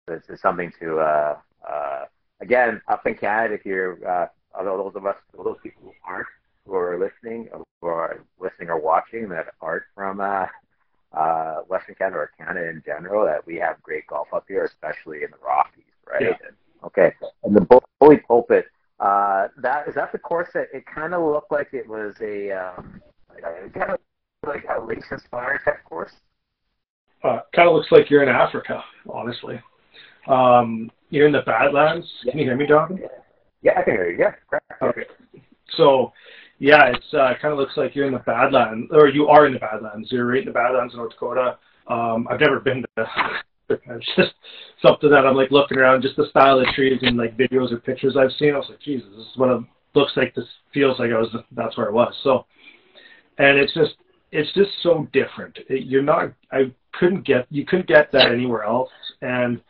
It's, 0.08 0.28
it's 0.30 0.42
something 0.42 0.72
to 0.80 1.00
uh, 1.00 1.38
uh, 1.70 2.06
again 2.42 2.82
up 2.88 3.06
in 3.06 3.16
Canada. 3.16 3.54
If 3.54 3.66
you're 3.66 3.98
uh, 4.08 4.28
those 4.64 4.94
of 4.96 5.06
us, 5.06 5.16
those 5.36 5.58
people 5.62 5.84
who 5.84 5.94
aren't, 6.06 6.28
who 6.66 6.74
are 6.76 6.98
listening, 6.98 7.50
who 7.82 7.88
are 7.88 8.24
listening 8.40 8.70
or 8.70 8.80
watching 8.80 9.30
that 9.30 9.48
aren't 9.62 9.84
from 9.96 10.20
uh, 10.20 10.48
uh, 11.14 11.62
Western 11.68 11.96
Canada 11.96 12.18
or 12.18 12.32
Canada 12.38 12.70
in 12.70 12.84
general, 12.86 13.26
that 13.26 13.46
we 13.46 13.56
have 13.56 13.82
great 13.82 14.08
golf 14.08 14.28
up 14.34 14.46
here, 14.48 14.66
especially 14.66 15.24
in 15.24 15.32
the 15.32 15.38
Rockies, 15.46 15.84
right? 16.08 16.22
Yeah. 16.22 16.48
And 16.48 16.56
Okay. 16.86 17.14
And 17.44 17.56
the 17.56 17.82
bully 18.00 18.18
pulpit, 18.18 18.66
uh, 19.00 19.48
that 19.58 19.88
is 19.88 19.96
that 19.96 20.12
the 20.12 20.18
course 20.18 20.50
that 20.54 20.68
it 20.74 20.84
kind 20.86 21.14
of 21.14 21.22
looked 21.22 21.52
like 21.52 21.70
it 21.74 21.88
was 21.88 22.16
a 22.22 22.52
um, 22.52 23.02
kind 23.74 23.92
of 23.92 24.00
like 24.46 24.66
a 24.66 24.82
links 24.82 25.08
inspired 25.12 25.62
type 25.64 25.84
course. 25.86 26.12
Uh, 27.24 27.40
kind 27.56 27.70
of 27.70 27.76
looks 27.76 27.92
like 27.92 28.10
you're 28.10 28.24
in 28.24 28.30
Africa, 28.30 28.84
honestly. 29.10 29.60
Um, 30.28 30.92
you're 31.10 31.28
in 31.28 31.34
the 31.34 31.42
Badlands. 31.46 32.08
Can 32.30 32.38
you 32.38 32.46
hear 32.46 32.58
me, 32.58 32.68
Jonathan? 32.68 33.00
Yeah. 33.02 33.08
yeah, 33.62 33.80
I 33.80 33.84
can 33.84 33.94
hear 33.94 34.10
you. 34.10 34.18
Yeah, 34.20 34.34
correct. 34.50 34.66
Okay. 34.82 35.06
So, 35.78 36.12
yeah, 36.60 36.86
it's 36.88 37.14
uh, 37.14 37.34
kind 37.42 37.52
of 37.52 37.58
looks 37.58 37.78
like 37.78 37.96
you're 37.96 38.08
in 38.08 38.14
the 38.14 38.20
Badlands, 38.20 38.90
or 38.92 39.08
you 39.08 39.28
are 39.28 39.46
in 39.46 39.54
the 39.54 39.60
Badlands. 39.60 40.12
You're 40.12 40.28
right 40.28 40.40
in 40.40 40.46
the 40.46 40.52
Badlands, 40.52 40.96
North 40.96 41.12
Dakota. 41.12 41.58
Um, 41.88 42.28
I've 42.30 42.40
never 42.40 42.60
been 42.60 42.84
to 42.96 43.08
it's 43.70 44.16
just 44.16 44.34
something 44.82 45.10
that 45.10 45.26
I'm 45.26 45.36
like 45.36 45.52
looking 45.52 45.78
around, 45.78 46.02
just 46.02 46.18
the 46.18 46.28
style 46.30 46.60
of 46.60 46.68
trees 46.68 47.00
and 47.02 47.18
like 47.18 47.38
videos 47.38 47.72
or 47.72 47.78
pictures 47.78 48.18
I've 48.18 48.32
seen. 48.38 48.54
I 48.54 48.58
was 48.58 48.68
like, 48.70 48.82
Jesus, 48.82 49.08
this 49.16 49.26
is 49.26 49.38
what 49.38 49.50
it 49.50 49.64
looks 49.96 50.14
like. 50.16 50.36
This 50.36 50.46
feels 50.74 51.00
like 51.00 51.12
I 51.12 51.20
was. 51.20 51.36
That's 51.52 51.78
where 51.78 51.90
I 51.90 51.92
was. 51.92 52.14
So, 52.24 52.46
and 53.38 53.58
it's 53.58 53.74
just, 53.74 53.96
it's 54.32 54.54
just 54.54 54.72
so 54.82 55.08
different. 55.14 55.58
It, 55.70 55.86
you're 55.86 56.02
not. 56.04 56.34
I 56.52 56.72
couldn't 56.94 57.26
get. 57.26 57.48
You 57.50 57.66
couldn't 57.66 57.88
get 57.88 58.12
that 58.12 58.32
anywhere 58.32 58.64
else. 58.64 58.90
And 59.22 59.62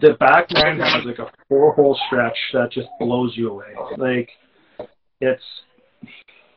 the 0.00 0.14
back 0.20 0.48
nine 0.50 0.78
has 0.78 1.04
like 1.04 1.18
a 1.18 1.30
four 1.48 1.72
hole 1.74 1.98
stretch 2.06 2.36
that 2.52 2.70
just 2.70 2.88
blows 2.98 3.32
you 3.36 3.50
away. 3.50 3.74
Like 3.96 4.28
it's 5.20 5.42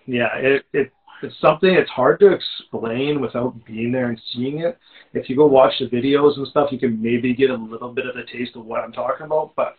yeah, 0.06 0.36
it 0.36 0.66
it 0.74 0.92
it's 1.22 1.40
something 1.40 1.70
it's 1.70 1.90
hard 1.90 2.20
to 2.20 2.34
explain 2.34 3.22
without 3.22 3.54
being 3.66 3.92
there 3.92 4.10
and 4.10 4.22
seeing 4.34 4.60
it. 4.60 4.78
If 5.14 5.30
you 5.30 5.36
go 5.36 5.48
watch 5.48 5.74
the 5.80 5.88
videos 5.88 6.38
and 6.38 6.48
stuff, 6.48 6.72
you 6.72 6.80
can 6.80 7.02
maybe 7.02 7.34
get 7.34 7.50
a 7.50 7.56
little 7.56 7.94
bit 7.94 8.06
of 8.08 8.16
a 8.16 8.26
taste 8.26 8.56
of 8.56 8.66
what 8.66 8.82
I'm 8.82 8.92
talking 8.92 9.26
about. 9.26 9.54
But 9.56 9.78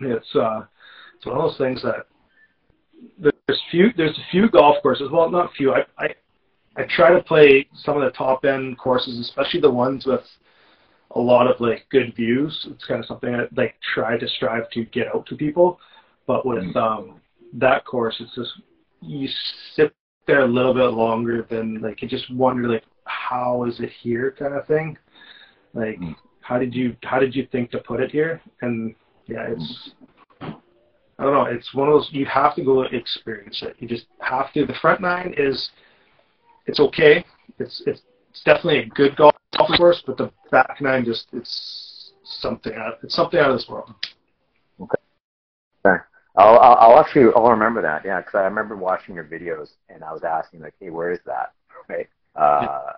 it's 0.00 0.34
uh, 0.34 0.64
it's 1.16 1.26
one 1.26 1.36
of 1.36 1.42
those 1.42 1.58
things 1.58 1.82
that 1.82 2.06
there's 3.18 3.60
few 3.70 3.92
there's 3.96 4.18
a 4.18 4.30
few 4.30 4.50
golf 4.50 4.76
courses. 4.82 5.08
Well, 5.12 5.30
not 5.30 5.52
few. 5.54 5.72
I 5.72 5.84
I 5.98 6.08
I 6.76 6.82
try 6.94 7.12
to 7.12 7.22
play 7.22 7.68
some 7.84 7.96
of 7.96 8.02
the 8.02 8.16
top 8.16 8.44
end 8.44 8.78
courses, 8.78 9.18
especially 9.18 9.60
the 9.60 9.70
ones 9.70 10.04
with 10.06 10.24
a 11.12 11.20
lot 11.20 11.46
of 11.46 11.60
like 11.60 11.86
good 11.90 12.14
views. 12.16 12.66
It's 12.70 12.84
kind 12.84 13.00
of 13.00 13.06
something 13.06 13.34
I 13.34 13.46
like 13.54 13.76
try 13.94 14.18
to 14.18 14.28
strive 14.28 14.68
to 14.70 14.84
get 14.86 15.08
out 15.14 15.26
to 15.26 15.36
people. 15.36 15.78
But 16.26 16.44
with 16.44 16.74
um, 16.76 17.20
that 17.54 17.84
course, 17.84 18.16
it's 18.18 18.34
just 18.34 18.50
you 19.00 19.28
sit 19.74 19.94
there 20.26 20.40
a 20.40 20.46
little 20.46 20.74
bit 20.74 20.92
longer 20.92 21.46
than 21.48 21.80
like 21.80 22.02
you 22.02 22.08
just 22.08 22.32
wonder 22.32 22.68
like 22.68 22.84
how 23.04 23.64
is 23.64 23.80
it 23.80 23.90
here 24.02 24.34
kind 24.38 24.54
of 24.54 24.66
thing. 24.66 24.96
Like 25.74 25.98
mm. 26.00 26.14
how 26.40 26.58
did 26.58 26.74
you 26.74 26.96
how 27.02 27.18
did 27.18 27.34
you 27.34 27.46
think 27.50 27.70
to 27.70 27.78
put 27.78 28.00
it 28.00 28.10
here? 28.10 28.40
And 28.62 28.94
yeah, 29.26 29.46
it's 29.48 29.90
I 30.40 31.24
don't 31.24 31.32
know. 31.32 31.44
It's 31.44 31.72
one 31.74 31.88
of 31.88 31.94
those 31.94 32.08
you 32.12 32.26
have 32.26 32.54
to 32.56 32.64
go 32.64 32.82
experience 32.82 33.62
it. 33.62 33.76
You 33.78 33.88
just 33.88 34.06
have 34.20 34.52
to. 34.52 34.66
The 34.66 34.74
front 34.80 35.00
nine 35.00 35.34
is 35.36 35.70
it's 36.66 36.80
okay. 36.80 37.24
It's 37.58 37.82
it's, 37.86 38.02
it's 38.30 38.42
definitely 38.44 38.80
a 38.80 38.86
good 38.86 39.16
golf 39.16 39.34
course, 39.76 40.02
but 40.06 40.18
the 40.18 40.30
back 40.50 40.80
nine 40.80 41.04
just 41.04 41.28
it's 41.32 42.12
something 42.24 42.74
out. 42.74 42.98
It's 43.02 43.14
something 43.14 43.38
out 43.38 43.50
of 43.50 43.56
this 43.56 43.68
world. 43.68 43.94
I'll, 46.36 46.58
I'll, 46.58 46.76
I'll 46.76 46.98
actually 46.98 47.32
I'll 47.34 47.50
remember 47.50 47.82
that. 47.82 48.04
Yeah, 48.04 48.20
because 48.20 48.34
I 48.34 48.42
remember 48.42 48.76
watching 48.76 49.14
your 49.14 49.24
videos 49.24 49.70
and 49.88 50.04
I 50.04 50.12
was 50.12 50.22
asking 50.22 50.60
like, 50.60 50.74
hey, 50.80 50.90
where 50.90 51.10
is 51.10 51.20
that? 51.26 51.52
Right. 51.88 52.08
Uh, 52.34 52.92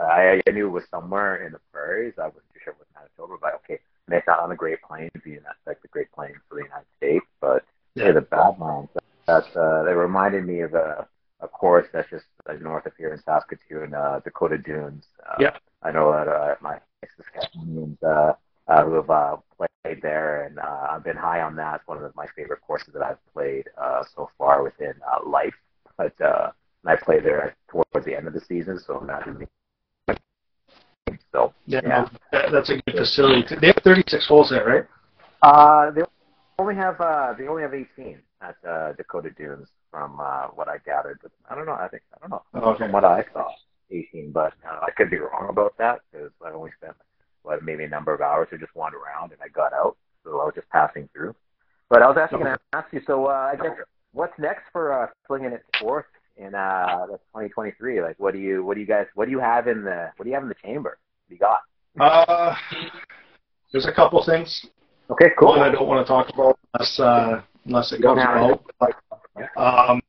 I, 0.00 0.40
I 0.46 0.50
knew 0.50 0.66
it 0.66 0.70
was 0.70 0.84
somewhere 0.90 1.46
in 1.46 1.52
the 1.52 1.60
prairies. 1.72 2.14
I 2.18 2.26
wasn't 2.26 2.44
too 2.52 2.60
sure 2.62 2.74
it 2.74 2.78
was 2.78 2.86
Manitoba, 2.94 3.38
but 3.40 3.54
okay, 3.56 3.80
maybe 4.08 4.18
it's 4.18 4.26
not 4.26 4.40
on 4.40 4.50
the 4.50 4.56
Great 4.56 4.82
Plains, 4.82 5.10
being 5.24 5.40
that 5.44 5.56
like 5.66 5.80
the 5.82 5.88
Great 5.88 6.12
Plains 6.12 6.36
for 6.48 6.56
the 6.56 6.64
United 6.64 6.86
States, 6.96 7.26
but 7.40 7.64
yeah, 7.94 8.12
the 8.12 8.20
Badlands. 8.20 8.90
That's 9.26 9.56
uh, 9.56 9.82
they 9.84 9.94
reminded 9.94 10.46
me 10.46 10.60
of 10.60 10.74
a 10.74 11.08
a 11.40 11.48
course 11.48 11.86
that's 11.92 12.08
just 12.10 12.26
uh, 12.48 12.54
north 12.54 12.86
of 12.86 12.92
here 12.96 13.12
in 13.12 13.20
Saskatoon, 13.22 13.94
uh, 13.94 14.20
Dakota 14.24 14.58
Dunes. 14.58 15.04
Uh, 15.28 15.36
yeah. 15.38 15.56
I 15.82 15.90
know 15.90 16.12
that 16.12 16.28
uh, 16.28 16.54
my 16.60 16.78
Saskatchewan 17.16 17.98
uh, 18.02 18.32
uh, 18.68 18.84
who 18.84 18.94
have 18.94 19.10
uh, 19.10 19.36
played 19.56 20.02
there, 20.02 20.44
and 20.44 20.58
uh, 20.58 20.88
I've 20.90 21.04
been 21.04 21.16
high 21.16 21.40
on 21.42 21.56
that. 21.56 21.76
It's 21.76 21.88
one 21.88 22.02
of 22.02 22.14
my 22.16 22.26
favorite 22.36 22.60
courses 22.60 22.92
that 22.94 23.02
I've 23.02 23.18
played 23.32 23.68
uh, 23.80 24.04
so 24.14 24.30
far 24.38 24.62
within 24.62 24.94
uh, 25.06 25.28
life. 25.28 25.54
But 25.96 26.20
uh, 26.20 26.50
I 26.84 26.96
played 26.96 27.24
there 27.24 27.56
towards 27.70 28.06
the 28.06 28.14
end 28.16 28.26
of 28.26 28.34
the 28.34 28.40
season, 28.40 28.78
so 28.78 28.98
I'm 28.98 29.06
not 29.06 29.26
so 31.32 31.52
yeah, 31.66 31.80
yeah. 31.84 32.08
No, 32.32 32.50
that's 32.50 32.70
a 32.70 32.80
good 32.86 32.96
facility. 32.96 33.56
They 33.60 33.68
have 33.68 33.80
36 33.84 34.26
holes 34.26 34.50
there, 34.50 34.64
right? 34.64 34.86
Uh, 35.42 35.90
they 35.90 36.02
only 36.58 36.74
have 36.74 37.00
uh, 37.00 37.34
they 37.38 37.46
only 37.46 37.62
have 37.62 37.74
18 37.74 38.18
at 38.40 38.56
uh, 38.66 38.92
Dakota 38.94 39.30
Dunes, 39.36 39.68
from 39.90 40.18
uh, 40.20 40.48
what 40.48 40.68
I 40.68 40.78
gathered. 40.84 41.20
But 41.22 41.32
I 41.50 41.54
don't 41.54 41.66
know. 41.66 41.72
I 41.72 41.88
think 41.88 42.02
I 42.14 42.18
don't 42.20 42.30
know 42.30 42.42
okay. 42.70 42.84
from 42.84 42.92
what 42.92 43.04
I 43.04 43.24
saw, 43.32 43.48
18. 43.90 44.32
But 44.32 44.54
uh, 44.66 44.80
I 44.82 44.90
could 44.96 45.10
be 45.10 45.18
wrong 45.18 45.48
about 45.48 45.76
that 45.78 46.00
because 46.10 46.30
I 46.44 46.50
only 46.50 46.70
spent 46.80 46.96
what 47.46 47.62
maybe 47.62 47.84
a 47.84 47.88
number 47.88 48.12
of 48.12 48.20
hours 48.20 48.48
to 48.50 48.58
just 48.58 48.74
wander 48.74 48.98
around, 48.98 49.32
and 49.32 49.40
I 49.40 49.48
got 49.48 49.72
out, 49.72 49.96
so 50.24 50.40
I 50.40 50.44
was 50.44 50.52
just 50.54 50.68
passing 50.70 51.08
through. 51.12 51.34
But 51.88 52.02
I 52.02 52.08
was 52.08 52.16
actually 52.18 52.42
going 52.42 52.56
to 52.56 52.60
ask 52.72 52.92
you. 52.92 53.00
So 53.06 53.26
uh, 53.26 53.52
I 53.52 53.56
guess 53.56 53.76
what's 54.12 54.36
next 54.38 54.64
for 54.72 54.92
uh, 54.92 55.06
Slingn' 55.26 55.52
it 55.52 55.62
Sports 55.76 56.08
in 56.36 56.54
uh, 56.54 57.06
2023? 57.06 58.02
Like, 58.02 58.16
what 58.18 58.34
do 58.34 58.40
you 58.40 58.64
what 58.64 58.74
do 58.74 58.80
you 58.80 58.86
guys 58.86 59.06
what 59.14 59.26
do 59.26 59.30
you 59.30 59.38
have 59.38 59.68
in 59.68 59.84
the 59.84 60.10
what 60.16 60.24
do 60.24 60.28
you 60.28 60.34
have 60.34 60.42
in 60.42 60.48
the 60.48 60.56
chamber? 60.62 60.98
What 60.98 61.28
do 61.28 61.34
you 61.34 61.38
got? 61.38 61.60
Uh, 61.98 62.56
there's 63.72 63.86
a 63.86 63.92
couple 63.92 64.22
things. 64.24 64.66
Okay, 65.10 65.30
cool. 65.38 65.50
One 65.50 65.60
I 65.60 65.70
don't 65.70 65.86
want 65.86 66.04
to 66.04 66.12
talk 66.12 66.28
about 66.34 66.58
unless 66.74 66.98
uh, 66.98 67.42
unless 67.64 67.92
it 67.92 68.02
goes 68.02 68.16
well. 68.16 68.60
Um, 69.56 70.02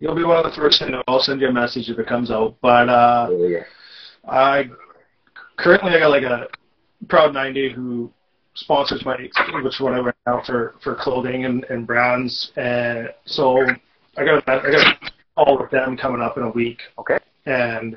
you'll 0.00 0.16
be 0.16 0.24
one 0.24 0.44
of 0.44 0.50
the 0.50 0.56
first 0.56 0.80
to 0.80 0.90
know. 0.90 1.02
I'll 1.06 1.20
send 1.20 1.40
you 1.40 1.48
a 1.48 1.52
message 1.52 1.88
if 1.88 1.98
it 1.98 2.08
comes 2.08 2.32
out. 2.32 2.56
But 2.60 2.88
uh, 2.88 3.28
yeah. 3.30 3.62
I 4.28 4.64
currently 5.62 5.94
I 5.94 5.98
got 5.98 6.10
like 6.10 6.22
a 6.22 6.48
Proud 7.08 7.32
90 7.32 7.72
who 7.72 8.10
sponsors 8.54 9.04
my 9.04 9.16
which 9.62 9.80
one 9.80 9.94
I 9.94 10.00
went 10.00 10.16
out 10.26 10.44
for 10.44 10.74
for 10.82 10.94
clothing 10.94 11.44
and, 11.44 11.64
and 11.64 11.86
brands. 11.86 12.52
And 12.56 13.08
so 13.24 13.64
I 14.16 14.24
got 14.24 14.46
a, 14.46 14.52
I 14.52 14.70
got 14.70 15.12
all 15.36 15.62
of 15.62 15.70
them 15.70 15.96
coming 15.96 16.20
up 16.20 16.36
in 16.36 16.42
a 16.42 16.50
week. 16.50 16.78
Okay. 16.98 17.18
And 17.46 17.96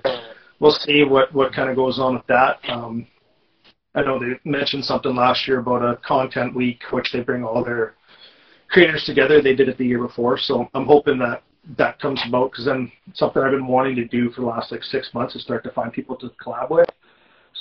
we'll 0.60 0.72
see 0.72 1.04
what 1.04 1.34
what 1.34 1.54
kind 1.54 1.70
of 1.70 1.76
goes 1.76 2.00
on 2.00 2.16
with 2.16 2.28
that. 2.28 2.60
Um, 2.70 3.08
I 3.96 4.02
know 4.02 4.18
they 4.18 4.40
mentioned 4.50 4.86
something 4.86 5.16
last 5.16 5.48
year 5.48 5.60
about 5.60 5.84
a 5.84 5.98
content 5.98 6.56
week, 6.56 6.82
which 6.92 7.12
they 7.12 7.20
bring 7.20 7.44
all 7.44 7.64
their 7.64 7.96
creators 8.70 9.04
together. 9.04 9.42
They 9.42 9.56
did 9.56 9.70
it 9.70 9.78
the 9.78 9.86
year 9.86 10.02
before, 10.02 10.38
so 10.38 10.68
I'm 10.74 10.86
hoping 10.86 11.20
that 11.20 11.44
that 11.78 12.00
comes 12.00 12.22
about 12.28 12.52
because 12.52 12.66
then 12.66 12.92
something 13.14 13.42
I've 13.42 13.52
been 13.52 13.68
wanting 13.68 13.96
to 13.98 14.06
do 14.06 14.32
for 14.32 14.42
the 14.42 14.48
last 14.48 14.72
like 14.72 14.84
six 14.84 15.14
months 15.14 15.36
is 15.36 15.44
start 15.44 15.64
to 15.64 15.72
find 15.72 15.94
people 15.94 16.16
to 16.18 16.30
collab 16.44 16.70
with. 16.70 16.90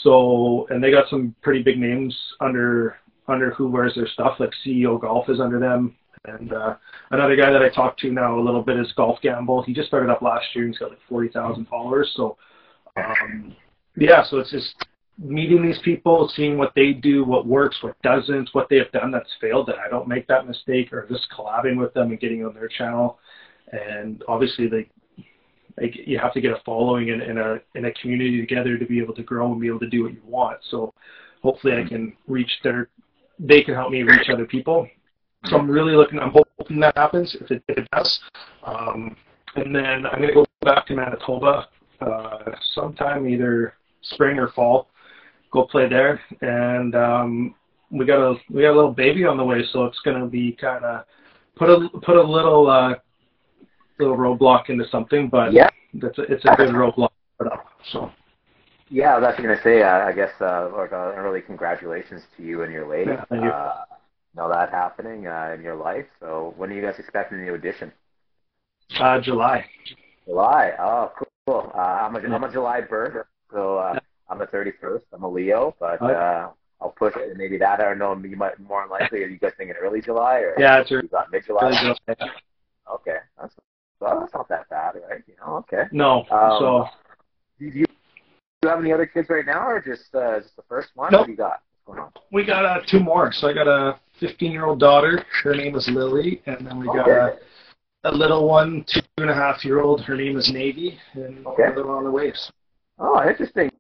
So, 0.03 0.67
and 0.71 0.83
they 0.83 0.91
got 0.91 1.09
some 1.09 1.35
pretty 1.43 1.63
big 1.63 1.79
names 1.79 2.17
under 2.41 2.97
under 3.29 3.51
who 3.53 3.69
wears 3.69 3.95
their 3.95 4.09
stuff. 4.09 4.37
Like 4.41 4.51
CEO 4.67 5.01
Golf 5.01 5.29
is 5.29 5.41
under 5.41 5.59
them, 5.59 5.97
and 6.25 6.53
uh, 6.53 6.77
another 7.11 7.37
guy 7.37 7.51
that 7.53 7.63
I 7.63 7.69
talked 7.69 8.01
to 8.01 8.11
now 8.11 8.39
a 8.39 8.43
little 8.43 8.63
bit 8.63 8.79
is 8.79 8.93
Golf 8.97 9.21
Gamble. 9.23 9.63
He 9.63 9.73
just 9.73 9.89
started 9.89 10.11
up 10.11 10.23
last 10.23 10.47
year. 10.55 10.67
He's 10.67 10.79
got 10.79 10.91
like 10.91 10.99
forty 11.09 11.29
thousand 11.29 11.67
followers. 11.69 12.13
So, 12.17 12.37
um, 12.97 13.55
yeah, 13.97 14.25
so 14.29 14.39
it's 14.39 14.51
just 14.51 14.75
meeting 15.19 15.63
these 15.63 15.79
people, 15.85 16.31
seeing 16.35 16.59
what 16.59 16.73
they 16.75 16.93
do, 16.93 17.25
what 17.25 17.47
works, 17.47 17.77
what 17.83 18.01
doesn't, 18.03 18.49
what 18.53 18.69
they 18.69 18.77
have 18.77 18.91
done 18.93 19.11
that's 19.11 19.29
failed, 19.41 19.67
that 19.67 19.77
I 19.79 19.89
don't 19.89 20.09
make 20.09 20.27
that 20.29 20.47
mistake, 20.47 20.93
or 20.93 21.07
just 21.09 21.29
collabing 21.37 21.79
with 21.79 21.93
them 21.95 22.11
and 22.11 22.21
getting 22.21 22.45
on 22.45 22.55
their 22.55 22.69
channel. 22.69 23.19
And 23.71 24.23
obviously, 24.29 24.69
they, 24.69 24.89
like 25.81 25.95
you 26.07 26.19
have 26.19 26.33
to 26.35 26.41
get 26.41 26.53
a 26.53 26.61
following 26.65 27.09
in, 27.09 27.21
in 27.21 27.39
a 27.39 27.59
in 27.75 27.87
a 27.87 27.93
community 27.95 28.41
together 28.41 28.79
to 28.79 28.87
be 28.87 29.01
able 29.01 29.15
to 29.15 29.23
grow 29.23 29.53
and 29.53 29.61
be 29.61 29.69
able 29.69 29.81
to 29.81 29.89
do 29.89 30.05
what 30.05 30.13
you 30.13 30.23
want. 30.25 30.59
So 30.71 30.93
hopefully, 31.43 31.75
I 31.75 31.89
can 31.89 32.15
reach 32.27 32.51
their, 32.63 32.89
they 33.39 33.63
can 33.63 33.75
help 33.75 33.91
me 33.91 34.03
reach 34.03 34.29
other 34.31 34.47
people. 34.47 34.89
So 35.47 35.57
I'm 35.57 35.71
really 35.71 35.95
looking. 35.95 36.19
I'm 36.19 36.33
hoping 36.33 36.81
that 36.81 36.97
happens. 36.97 37.37
If 37.41 37.51
it, 37.51 37.63
if 37.69 37.79
it 37.79 37.89
does, 37.93 38.21
um, 38.65 39.17
and 39.57 39.75
then 39.75 40.07
I'm 40.07 40.21
gonna 40.21 40.35
go 40.35 40.47
back 40.63 40.87
to 40.87 40.95
Manitoba 40.95 41.69
uh, 42.01 42.39
sometime 42.75 43.29
either 43.29 43.75
spring 44.03 44.39
or 44.39 44.49
fall 44.49 44.89
go 45.53 45.65
play 45.65 45.89
there. 45.89 46.21
And 46.41 46.95
um, 46.95 47.55
we 47.91 48.07
got 48.07 48.19
a 48.19 48.35
we 48.51 48.63
got 48.63 48.73
a 48.73 48.77
little 48.77 48.93
baby 48.93 49.25
on 49.25 49.37
the 49.37 49.45
way, 49.45 49.63
so 49.73 49.85
it's 49.85 50.01
to 50.05 50.27
be 50.27 50.57
kind 50.61 50.85
of 50.85 51.05
put 51.57 51.71
a 51.71 51.89
put 52.01 52.17
a 52.17 52.23
little 52.23 52.69
uh, 52.69 52.95
little 53.99 54.17
roadblock 54.17 54.71
into 54.71 54.87
something, 54.89 55.29
but 55.29 55.53
yeah, 55.53 55.69
that's 55.95 56.19
a, 56.19 56.23
it's 56.23 56.45
a 56.45 56.55
good 56.57 56.71
roadblock 56.71 57.09
to 57.09 57.39
put 57.39 57.53
up. 57.53 57.67
So. 57.93 58.11
Yeah, 58.89 59.21
that's 59.21 59.39
going 59.39 59.57
to 59.57 59.63
say. 59.63 59.83
Uh, 59.83 60.05
I 60.07 60.13
guess 60.13 60.33
uh, 60.41 60.69
like 60.77 60.93
uh, 60.93 61.15
early 61.17 61.41
congratulations 61.41 62.23
to 62.37 62.43
you 62.43 62.63
and 62.63 62.71
your 62.71 62.87
lady. 62.87 63.11
Yeah, 63.11 63.25
thank 63.31 63.43
you. 63.43 63.51
Uh, 63.51 63.85
know 64.35 64.49
that 64.49 64.71
happening 64.71 65.27
uh, 65.27 65.55
in 65.55 65.63
your 65.63 65.77
life. 65.77 66.07
So 66.21 66.55
when 66.57 66.71
are 66.71 66.75
you 66.75 66.83
guys 66.83 66.95
expecting 66.99 67.45
the 67.45 67.53
audition? 67.53 67.93
Uh, 68.99 69.21
July. 69.21 69.65
July. 70.27 70.73
Oh, 70.79 71.13
cool. 71.47 71.73
Uh, 71.75 71.79
I'm 71.79 72.17
a 72.17 72.19
I'm 72.21 72.45
a 72.45 72.53
July 72.53 72.83
birth, 72.83 73.27
so 73.51 73.79
uh, 73.79 73.99
I'm 74.29 74.41
a 74.41 74.47
31st. 74.47 75.03
I'm 75.13 75.23
a 75.23 75.29
Leo, 75.29 75.75
but 75.81 76.01
uh, 76.03 76.51
I'll 76.81 76.91
push 76.91 77.15
it. 77.17 77.37
Maybe 77.37 77.59
that 77.59 77.81
I 77.81 77.85
don't 77.85 77.99
know. 77.99 78.15
You 78.15 78.37
might 78.37 78.59
more 78.61 78.87
likely. 78.89 79.23
Are 79.23 79.29
you 79.29 79.39
guys 79.39 79.53
thinking 79.57 79.77
early 79.81 80.01
July 80.01 80.41
or 80.41 80.55
yeah, 80.59 80.81
it's 80.81 80.91
you 80.91 81.03
got 81.09 81.31
mid 81.31 81.45
July? 81.47 81.95
Okay, 82.09 83.17
that's 83.41 83.55
well, 84.03 84.21
that's 84.21 84.35
not 84.35 84.49
that 84.49 84.69
bad, 84.69 84.97
right? 85.09 85.23
You 85.27 85.35
know, 85.41 85.57
okay. 85.59 85.85
No. 85.93 86.25
Um, 86.31 86.57
so. 86.59 86.87
Do 87.59 87.67
you, 87.67 87.73
do 87.73 87.79
you 87.81 88.69
have 88.69 88.81
any 88.81 88.93
other 88.93 89.07
kids 89.07 89.29
right 89.31 89.47
now, 89.47 89.69
or 89.69 89.81
just 89.81 90.15
uh, 90.15 90.41
just 90.41 90.57
the 90.57 90.63
first 90.69 90.91
one? 90.95 91.13
Nope. 91.13 91.21
What 91.21 91.27
do 91.27 91.33
you 91.33 91.39
got? 91.39 91.63
We 92.33 92.45
got 92.45 92.65
uh, 92.65 92.81
two 92.87 93.01
more. 93.01 93.33
So 93.33 93.49
I 93.49 93.53
got 93.53 93.69
a 93.69 93.99
15 94.21 94.53
year 94.53 94.67
old 94.67 94.81
daughter. 94.81 95.25
Her 95.43 95.55
name 95.55 95.77
is 95.77 95.89
Lily, 95.89 96.43
and 96.47 96.67
then 96.67 96.79
we 96.79 96.87
got 96.87 97.09
okay. 97.09 97.39
a, 98.05 98.11
a 98.11 98.13
little 98.13 98.49
one, 98.49 98.85
two 98.87 99.01
and 99.19 99.31
a 99.31 99.35
half 99.35 99.65
year 99.65 99.81
old. 99.81 100.01
Her 100.03 100.17
name 100.17 100.37
is 100.37 100.51
Navy, 100.53 100.99
and 101.15 101.47
okay. 101.47 101.65
another 101.65 101.87
one 101.87 101.99
on 101.99 102.05
the 102.05 102.11
waves. 102.11 102.51
Oh, 102.99 103.23
interesting. 103.29 103.71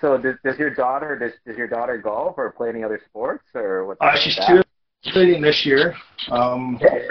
So 0.00 0.18
does, 0.18 0.34
does 0.44 0.58
your 0.58 0.74
daughter 0.74 1.16
does, 1.18 1.32
does 1.46 1.56
your 1.56 1.68
daughter 1.68 1.98
golf 1.98 2.34
or 2.36 2.50
play 2.52 2.70
any 2.70 2.82
other 2.82 3.00
sports 3.06 3.44
or 3.54 3.86
what? 3.86 3.98
Uh, 4.00 4.16
she's 4.16 4.38
like 4.38 4.64
cheerleading 5.04 5.42
this 5.42 5.64
year. 5.64 5.94
Um, 6.30 6.76
okay. 6.76 7.06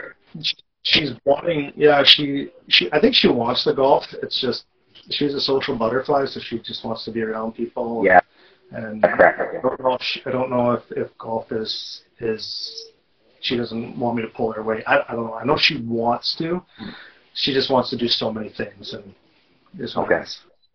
She's 0.84 1.12
wanting, 1.26 1.74
yeah, 1.76 2.04
she 2.06 2.52
she 2.70 2.92
I 2.92 3.00
think 3.00 3.16
she 3.16 3.28
wants 3.28 3.66
the 3.66 3.74
golf. 3.74 4.04
It's 4.22 4.40
just 4.40 4.66
she's 5.10 5.34
a 5.34 5.42
social 5.42 5.78
butterfly, 5.78 6.26
so 6.26 6.40
she 6.42 6.60
just 6.60 6.86
wants 6.86 7.04
to 7.06 7.12
be 7.12 7.22
around 7.22 7.54
people. 7.54 8.04
Yeah. 8.06 8.20
And 8.72 9.04
I 9.06 9.60
don't 9.62 9.80
know. 9.82 9.94
If 9.94 10.02
she, 10.02 10.22
I 10.26 10.32
don't 10.32 10.50
know 10.50 10.72
if, 10.72 10.84
if 10.92 11.18
golf 11.18 11.52
is 11.52 12.02
is 12.20 12.92
she 13.42 13.58
doesn't 13.58 14.00
want 14.00 14.18
me 14.18 14.24
to 14.24 14.30
pull 14.30 14.52
her 14.54 14.62
away. 14.62 14.84
I, 14.88 15.00
I 15.10 15.16
don't 15.16 15.26
know. 15.26 15.34
I 15.34 15.44
know 15.44 15.58
she 15.58 15.82
wants 15.82 16.36
to. 16.38 16.64
She 17.36 17.54
just 17.54 17.72
wants 17.72 17.90
to 17.90 17.98
do 17.98 18.08
so 18.08 18.32
many 18.32 18.50
things 18.50 18.94
and 18.94 19.14
is 19.80 19.96
okay. 19.98 20.24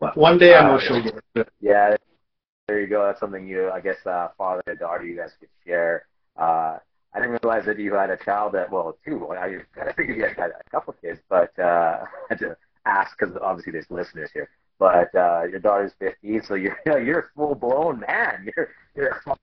But 0.01 0.17
one 0.17 0.39
day 0.39 0.55
I 0.55 0.63
know 0.63 0.77
uh, 0.77 0.81
she'll 0.81 1.03
get 1.03 1.15
it. 1.35 1.49
Yeah, 1.61 1.97
there 2.67 2.81
you 2.81 2.87
go. 2.87 3.05
That's 3.05 3.21
something 3.21 3.47
you, 3.47 3.71
I 3.71 3.81
guess, 3.81 3.97
uh, 4.07 4.29
father 4.37 4.63
and 4.67 4.79
daughter, 4.79 5.05
you 5.05 5.17
guys 5.17 5.31
could 5.41 5.49
share. 5.67 6.05
Uh, 6.37 6.79
I 7.19 7.23
didn't 7.23 7.41
realize 7.43 7.67
that 7.67 7.81
you 7.81 7.95
had 7.95 8.11
a 8.11 8.17
child 8.17 8.53
that, 8.53 8.71
well, 8.71 8.97
two. 9.05 9.27
I, 9.29 9.59
I 9.83 9.93
figured 9.93 10.19
you 10.19 10.25
had 10.25 10.39
a 10.39 10.71
couple 10.71 10.95
kids, 11.03 11.21
but 11.29 11.53
uh, 11.59 11.63
I 12.05 12.07
had 12.29 12.39
to 12.39 12.57
ask 12.87 13.19
because 13.19 13.37
obviously 13.43 13.73
there's 13.73 13.91
listeners 13.91 14.31
here. 14.33 14.49
But 14.79 15.13
uh, 15.17 15.43
your 15.51 15.59
daughter's 15.59 15.93
15, 15.99 16.43
so 16.47 16.55
you're 16.55 16.79
you're 16.87 17.19
a 17.19 17.25
full 17.35 17.57
blown 17.57 18.01
man. 18.01 18.49
You're 18.57 18.69
you're 18.95 19.09
a 19.09 19.37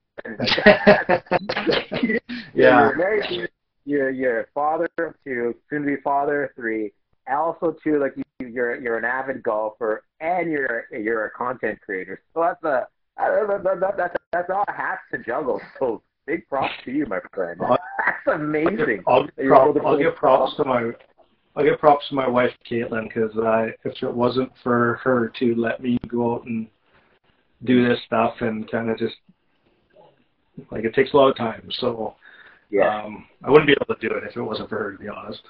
yeah. 2.53 2.79
You're 2.79 2.95
married 2.95 3.27
to 3.27 3.47
you're 3.83 4.09
you're 4.09 4.39
a 4.41 4.47
father 4.53 4.87
of 4.97 5.13
two, 5.25 5.53
soon 5.69 5.81
to 5.81 5.87
be 5.87 6.01
father 6.01 6.45
of 6.45 6.55
three. 6.55 6.93
Also, 7.29 7.75
too, 7.83 7.99
like 7.99 8.15
you, 8.15 8.47
you're 8.47 8.79
you're 8.81 8.97
an 8.97 9.03
avid 9.03 9.43
golfer 9.43 10.05
and 10.21 10.49
you're 10.49 10.85
you're 10.91 11.25
a 11.25 11.31
content 11.31 11.81
creator. 11.81 12.21
So 12.33 12.39
that's 12.39 12.63
a 12.63 12.87
that, 13.17 13.63
that, 13.81 13.97
that, 13.97 14.15
that's 14.31 14.49
all 14.49 14.65
hats 14.69 15.01
to 15.11 15.17
juggle. 15.17 15.61
So 15.79 16.01
big 16.25 16.47
props 16.47 16.73
to 16.85 16.91
you, 16.91 17.05
my 17.05 17.19
friend. 17.33 17.59
That's 17.59 18.35
amazing. 18.39 19.03
I'll, 19.07 19.27
I'll, 19.53 19.75
I'll 19.85 19.97
give 19.97 20.15
props 20.15 20.55
to 20.57 20.65
my 20.65 20.91
I'll 21.55 21.63
give 21.63 21.79
props 21.79 22.07
to 22.09 22.15
my 22.15 22.27
wife 22.27 22.51
Caitlin 22.69 23.07
because 23.07 23.31
I 23.37 23.69
if 23.83 24.01
it 24.01 24.13
wasn't 24.13 24.51
for 24.63 24.99
her 25.03 25.31
to 25.39 25.55
let 25.55 25.81
me 25.81 25.97
go 26.07 26.35
out 26.35 26.45
and 26.45 26.67
do 27.63 27.87
this 27.87 27.99
stuff 28.05 28.35
and 28.41 28.69
kind 28.69 28.89
of 28.89 28.97
just 28.97 29.15
like 30.71 30.83
it 30.83 30.93
takes 30.93 31.13
a 31.13 31.17
lot 31.17 31.29
of 31.29 31.37
time. 31.37 31.67
So 31.79 32.15
yeah, 32.69 33.03
um, 33.03 33.25
I 33.43 33.49
wouldn't 33.49 33.67
be 33.67 33.73
able 33.73 33.93
to 33.93 34.07
do 34.07 34.13
it 34.15 34.23
if 34.23 34.35
it 34.35 34.41
wasn't 34.41 34.69
for 34.69 34.77
her, 34.77 34.91
to 34.93 34.97
be 34.97 35.07
honest. 35.07 35.41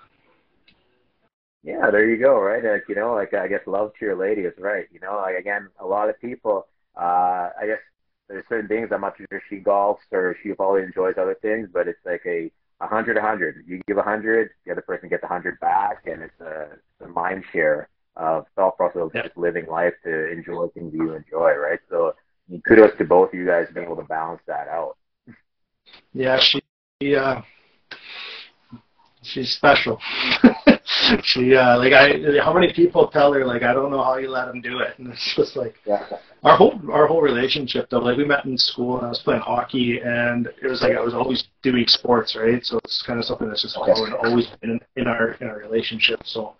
Yeah, 1.64 1.89
there 1.89 2.07
you 2.07 2.22
go. 2.22 2.39
Right, 2.39 2.64
like 2.64 2.84
you 2.88 2.95
know, 2.95 3.14
like 3.15 3.34
I 3.34 3.47
guess 3.47 3.61
love 3.65 3.91
to 3.99 4.06
your 4.06 4.15
lady 4.15 4.41
is 4.41 4.53
right. 4.60 4.85
You 4.91 4.99
know, 4.99 5.15
like 5.15 5.38
again, 5.38 5.69
a 5.80 5.85
lot 5.85 6.10
of 6.10 6.19
people. 6.22 6.68
Uh, 6.95 7.49
I 7.60 7.65
guess 7.65 7.80
there's 8.27 8.45
certain 8.49 8.68
things. 8.68 8.89
I'm 8.91 9.02
not 9.02 9.15
sure 9.18 9.41
she 9.49 9.57
golfs 9.57 9.97
or 10.11 10.35
she 10.41 10.53
probably 10.53 10.84
enjoys 10.84 11.15
other 11.18 11.38
things, 11.41 11.69
but 11.72 11.88
it's 11.88 11.99
like 12.06 12.23
a 12.26 12.52
a 12.81 12.88
hundred, 12.88 13.18
a 13.18 13.22
hundred. 13.22 13.64
You 13.68 13.81
give 13.88 13.97
a 13.97 14.03
hundred, 14.03 14.49
the 14.65 14.72
other 14.72 14.81
person 14.81 15.10
gets 15.10 15.23
a 15.23 15.27
hundred 15.27 15.60
back, 15.60 16.03
and 16.06 16.22
it's 16.22 16.39
a, 16.41 16.68
a 17.03 17.07
mind 17.07 17.43
share 17.52 17.88
of 18.18 18.45
thought 18.56 18.77
process 18.77 19.02
of 19.02 19.14
just 19.14 19.38
living 19.38 19.65
life 19.68 19.93
to 20.03 20.31
enjoy 20.31 20.68
things 20.69 20.93
you 20.93 21.14
enjoy, 21.14 21.53
right? 21.53 21.80
So 21.89 22.15
kudos 22.68 22.97
to 22.97 23.06
both 23.06 23.30
of 23.30 23.35
you 23.35 23.45
guys 23.45 23.68
being 23.73 23.85
able 23.85 23.97
to 23.97 24.03
balance 24.03 24.41
that 24.47 24.68
out. 24.68 24.97
Yeah, 26.14 26.39
she 26.39 27.15
uh, 27.15 27.41
she's 29.22 29.52
special. 29.52 29.99
she 31.23 31.56
uh, 31.56 31.77
like 31.77 31.94
I 31.94 32.41
how 32.44 32.53
many 32.53 32.73
people 32.73 33.07
tell 33.07 33.34
her 33.34 33.45
like 33.45 33.64
I 33.64 33.73
don't 33.73 33.91
know 33.91 34.03
how 34.03 34.18
you 34.18 34.30
let 34.30 34.48
him 34.48 34.61
do 34.61 34.80
it, 34.80 34.98
and 34.98 35.11
it's 35.11 35.36
just 35.36 35.56
like 35.56 35.76
yeah. 35.86 36.06
our 36.44 36.57
whole 36.57 36.80
our 36.91 37.07
whole 37.07 37.22
relationship 37.22 37.90
though. 37.90 37.99
Like 37.99 38.18
we 38.18 38.26
met 38.26 38.45
in 38.45 38.57
school 38.57 38.98
and 38.98 39.06
I 39.06 39.10
was 39.10 39.19
playing 39.19 39.41
hockey, 39.41 39.99
and 39.99 40.48
it 40.48 40.68
was 40.68 40.82
like 40.82 40.94
I 40.94 41.02
was 41.02 41.14
always 41.14 41.45
doing 41.64 41.86
sports, 41.88 42.36
right? 42.36 42.64
So 42.64 42.80
it's 42.84 43.03
kind 43.06 43.19
of 43.19 43.26
something 43.26 43.48
that's 43.48 43.61
just 43.61 43.77
always 43.77 44.14
always 44.23 44.48
in, 44.61 44.80
in 44.95 45.07
our 45.07 45.32
in 45.41 45.48
our 45.48 45.57
relationship. 45.57 46.22
So, 46.26 46.56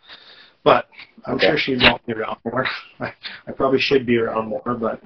but 0.64 0.88
I'm 1.26 1.36
okay. 1.36 1.48
sure 1.48 1.58
she'd 1.58 1.82
want 1.82 2.08
me 2.08 2.14
around 2.14 2.38
more. 2.46 2.66
I, 3.00 3.14
I 3.48 3.52
probably 3.52 3.80
should 3.80 4.06
be 4.06 4.18
around 4.18 4.50
more, 4.50 4.76
but 4.80 5.02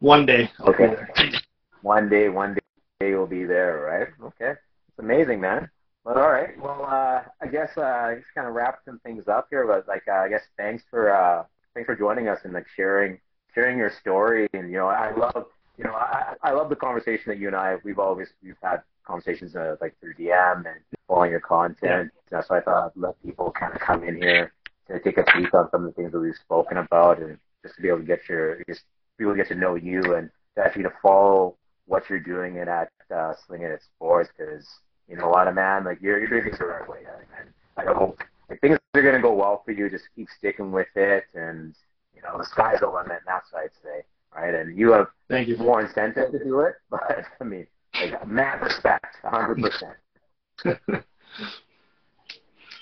one 0.00 0.26
day 0.26 0.50
I'll 0.60 0.70
okay. 0.70 0.88
be 0.88 0.94
there. 0.94 1.10
One 1.82 2.08
day, 2.08 2.28
one 2.28 2.54
day 2.54 3.08
you'll 3.08 3.28
be 3.28 3.44
there, 3.44 3.78
right? 3.86 4.08
Okay, 4.20 4.50
it's 4.50 4.98
amazing, 4.98 5.40
man. 5.40 5.70
But 6.08 6.16
all 6.16 6.30
right. 6.30 6.58
Well, 6.58 6.86
uh, 6.86 7.20
I 7.42 7.46
guess 7.52 7.76
uh, 7.76 8.14
just 8.16 8.34
kind 8.34 8.48
of 8.48 8.54
wrap 8.54 8.78
some 8.86 8.98
things 9.00 9.28
up 9.28 9.48
here. 9.50 9.66
But 9.66 9.86
like, 9.86 10.04
uh, 10.08 10.20
I 10.20 10.30
guess 10.30 10.40
thanks 10.56 10.82
for 10.90 11.14
uh, 11.14 11.44
thanks 11.74 11.86
for 11.86 11.94
joining 11.94 12.28
us 12.28 12.38
and 12.44 12.54
like 12.54 12.64
sharing 12.74 13.20
sharing 13.54 13.76
your 13.76 13.90
story. 14.00 14.48
And 14.54 14.70
you 14.70 14.78
know, 14.78 14.86
I 14.86 15.14
love 15.14 15.44
you 15.76 15.84
know 15.84 15.92
I, 15.92 16.32
I 16.42 16.52
love 16.52 16.70
the 16.70 16.76
conversation 16.76 17.24
that 17.26 17.38
you 17.38 17.48
and 17.48 17.54
I 17.54 17.76
we've 17.84 17.98
always 17.98 18.28
we've 18.42 18.56
had 18.62 18.78
conversations 19.06 19.54
uh, 19.54 19.76
like 19.82 20.00
through 20.00 20.14
DM 20.14 20.64
and 20.64 20.80
following 21.08 21.30
your 21.30 21.40
content. 21.40 22.10
Yeah. 22.32 22.40
So 22.40 22.54
I 22.54 22.60
thought 22.62 22.86
I'd 22.86 22.98
let 22.98 23.22
people 23.22 23.50
kind 23.50 23.74
of 23.74 23.80
come 23.82 24.02
in 24.02 24.16
here 24.16 24.54
to 24.90 24.98
take 25.00 25.18
a 25.18 25.24
peek 25.24 25.52
on 25.52 25.68
some 25.70 25.84
of 25.84 25.94
the 25.94 26.00
things 26.00 26.12
that 26.12 26.20
we've 26.20 26.34
spoken 26.36 26.78
about 26.78 27.20
and 27.20 27.36
just 27.62 27.76
to 27.76 27.82
be 27.82 27.88
able 27.88 27.98
to 27.98 28.04
get 28.04 28.26
your 28.30 28.64
just 28.66 28.84
be 29.18 29.24
able 29.24 29.34
to 29.34 29.36
get 29.36 29.48
to 29.48 29.54
know 29.54 29.74
you 29.74 30.14
and 30.14 30.30
to 30.56 30.64
actually 30.64 30.84
to 30.84 30.92
follow 31.02 31.54
what 31.84 32.08
you're 32.08 32.18
doing 32.18 32.56
in 32.56 32.66
at 32.66 32.90
uh, 33.14 33.34
Slingn' 33.46 33.74
it 33.74 33.82
Sports 33.94 34.30
because 34.34 34.66
you 35.08 35.16
know 35.16 35.28
what, 35.28 35.52
man? 35.54 35.84
Like 35.84 35.98
you're 36.00 36.18
you're 36.18 36.28
doing 36.28 36.44
things 36.44 36.58
the 36.58 36.66
right 36.66 36.88
way, 36.88 37.00
and 37.40 37.48
I 37.76 37.92
hope 37.92 38.20
like, 38.48 38.60
things 38.60 38.78
are 38.94 39.02
gonna 39.02 39.22
go 39.22 39.34
well 39.34 39.62
for 39.64 39.72
you. 39.72 39.88
Just 39.90 40.04
keep 40.14 40.28
sticking 40.36 40.70
with 40.72 40.88
it, 40.94 41.24
and 41.34 41.74
you 42.14 42.22
know 42.22 42.36
the 42.38 42.44
sky's 42.44 42.80
the 42.80 42.88
limit. 42.88 43.20
That's 43.26 43.52
what 43.52 43.64
I'd 43.64 43.70
say, 43.82 44.04
right? 44.34 44.54
And 44.54 44.76
you 44.78 44.92
have 44.92 45.08
Thank 45.28 45.48
you. 45.48 45.56
more 45.56 45.80
incentive 45.80 46.32
to 46.32 46.38
do 46.38 46.60
it, 46.60 46.74
but 46.90 47.24
I 47.40 47.44
mean, 47.44 47.66
like 47.94 48.26
mad 48.26 48.62
respect, 48.62 49.16
hundred 49.22 49.58
percent. 49.58 51.04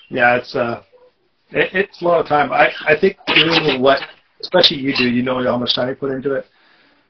Yeah, 0.09 0.37
it's 0.37 0.55
uh, 0.55 0.83
it, 1.51 1.69
it's 1.73 2.01
a 2.01 2.05
lot 2.05 2.21
of 2.21 2.27
time. 2.27 2.51
I 2.51 2.71
I 2.87 2.99
think 2.99 3.17
doing 3.27 3.81
what, 3.81 4.01
especially 4.41 4.77
you 4.77 4.95
do, 4.95 5.09
you 5.09 5.21
know 5.21 5.43
how 5.43 5.57
much 5.57 5.75
time 5.75 5.89
you 5.89 5.95
put 5.95 6.11
into 6.11 6.33
it. 6.33 6.45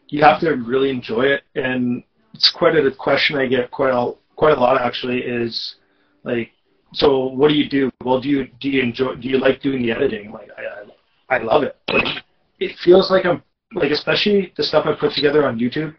You 0.09 0.23
have 0.23 0.39
to 0.41 0.51
really 0.53 0.89
enjoy 0.89 1.23
it, 1.23 1.43
and 1.55 2.03
it's 2.33 2.49
quite 2.49 2.75
a 2.75 2.91
question 2.91 3.37
I 3.37 3.47
get 3.47 3.71
quite 3.71 3.91
a 3.91 4.13
quite 4.37 4.57
a 4.57 4.59
lot 4.59 4.79
actually 4.79 5.19
is 5.19 5.75
like 6.23 6.51
so 6.93 7.27
what 7.27 7.49
do 7.49 7.55
you 7.55 7.69
do? 7.69 7.91
Well 8.03 8.21
do 8.21 8.29
you 8.29 8.47
do 8.61 8.69
you 8.69 8.81
enjoy 8.81 9.15
do 9.15 9.27
you 9.27 9.37
like 9.37 9.61
doing 9.61 9.81
the 9.81 9.91
editing? 9.91 10.31
Like 10.31 10.49
i 10.57 11.35
i, 11.35 11.37
I 11.37 11.43
love 11.43 11.63
it. 11.63 11.75
Like 11.91 12.23
it 12.59 12.75
feels 12.83 13.11
like 13.11 13.25
i'm 13.25 13.41
like 13.73 13.91
especially 13.91 14.53
the 14.57 14.63
stuff 14.63 14.85
i 14.85 14.93
put 14.93 15.13
together 15.13 15.45
on 15.45 15.59
youtube 15.59 15.93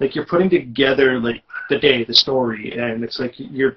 like 0.00 0.14
you're 0.14 0.26
putting 0.26 0.50
together 0.50 1.18
like 1.20 1.42
the 1.70 1.78
day 1.78 2.04
the 2.04 2.14
story 2.14 2.72
and 2.78 3.04
it's 3.04 3.18
like 3.18 3.32
you're 3.36 3.76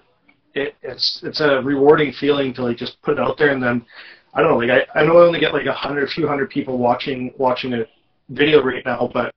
it, 0.54 0.76
it's 0.82 1.22
it's 1.24 1.40
a 1.40 1.62
rewarding 1.62 2.12
feeling 2.12 2.54
to 2.54 2.64
like 2.64 2.78
just 2.78 3.02
put 3.02 3.14
it 3.14 3.20
out 3.20 3.38
there 3.38 3.52
and 3.52 3.62
then 3.62 3.86
i 4.34 4.42
don't 4.42 4.52
know 4.52 4.58
like 4.58 4.70
i 4.70 5.00
i 5.00 5.04
know 5.04 5.18
i 5.18 5.26
only 5.26 5.40
get 5.40 5.54
like 5.54 5.68
a 5.68 5.74
hundred 5.74 6.04
a 6.04 6.08
few 6.08 6.28
hundred 6.28 6.50
people 6.50 6.78
watching 6.78 7.32
watching 7.38 7.74
a 7.74 7.86
video 8.30 8.64
right 8.64 8.86
now 8.86 9.10
but 9.14 9.34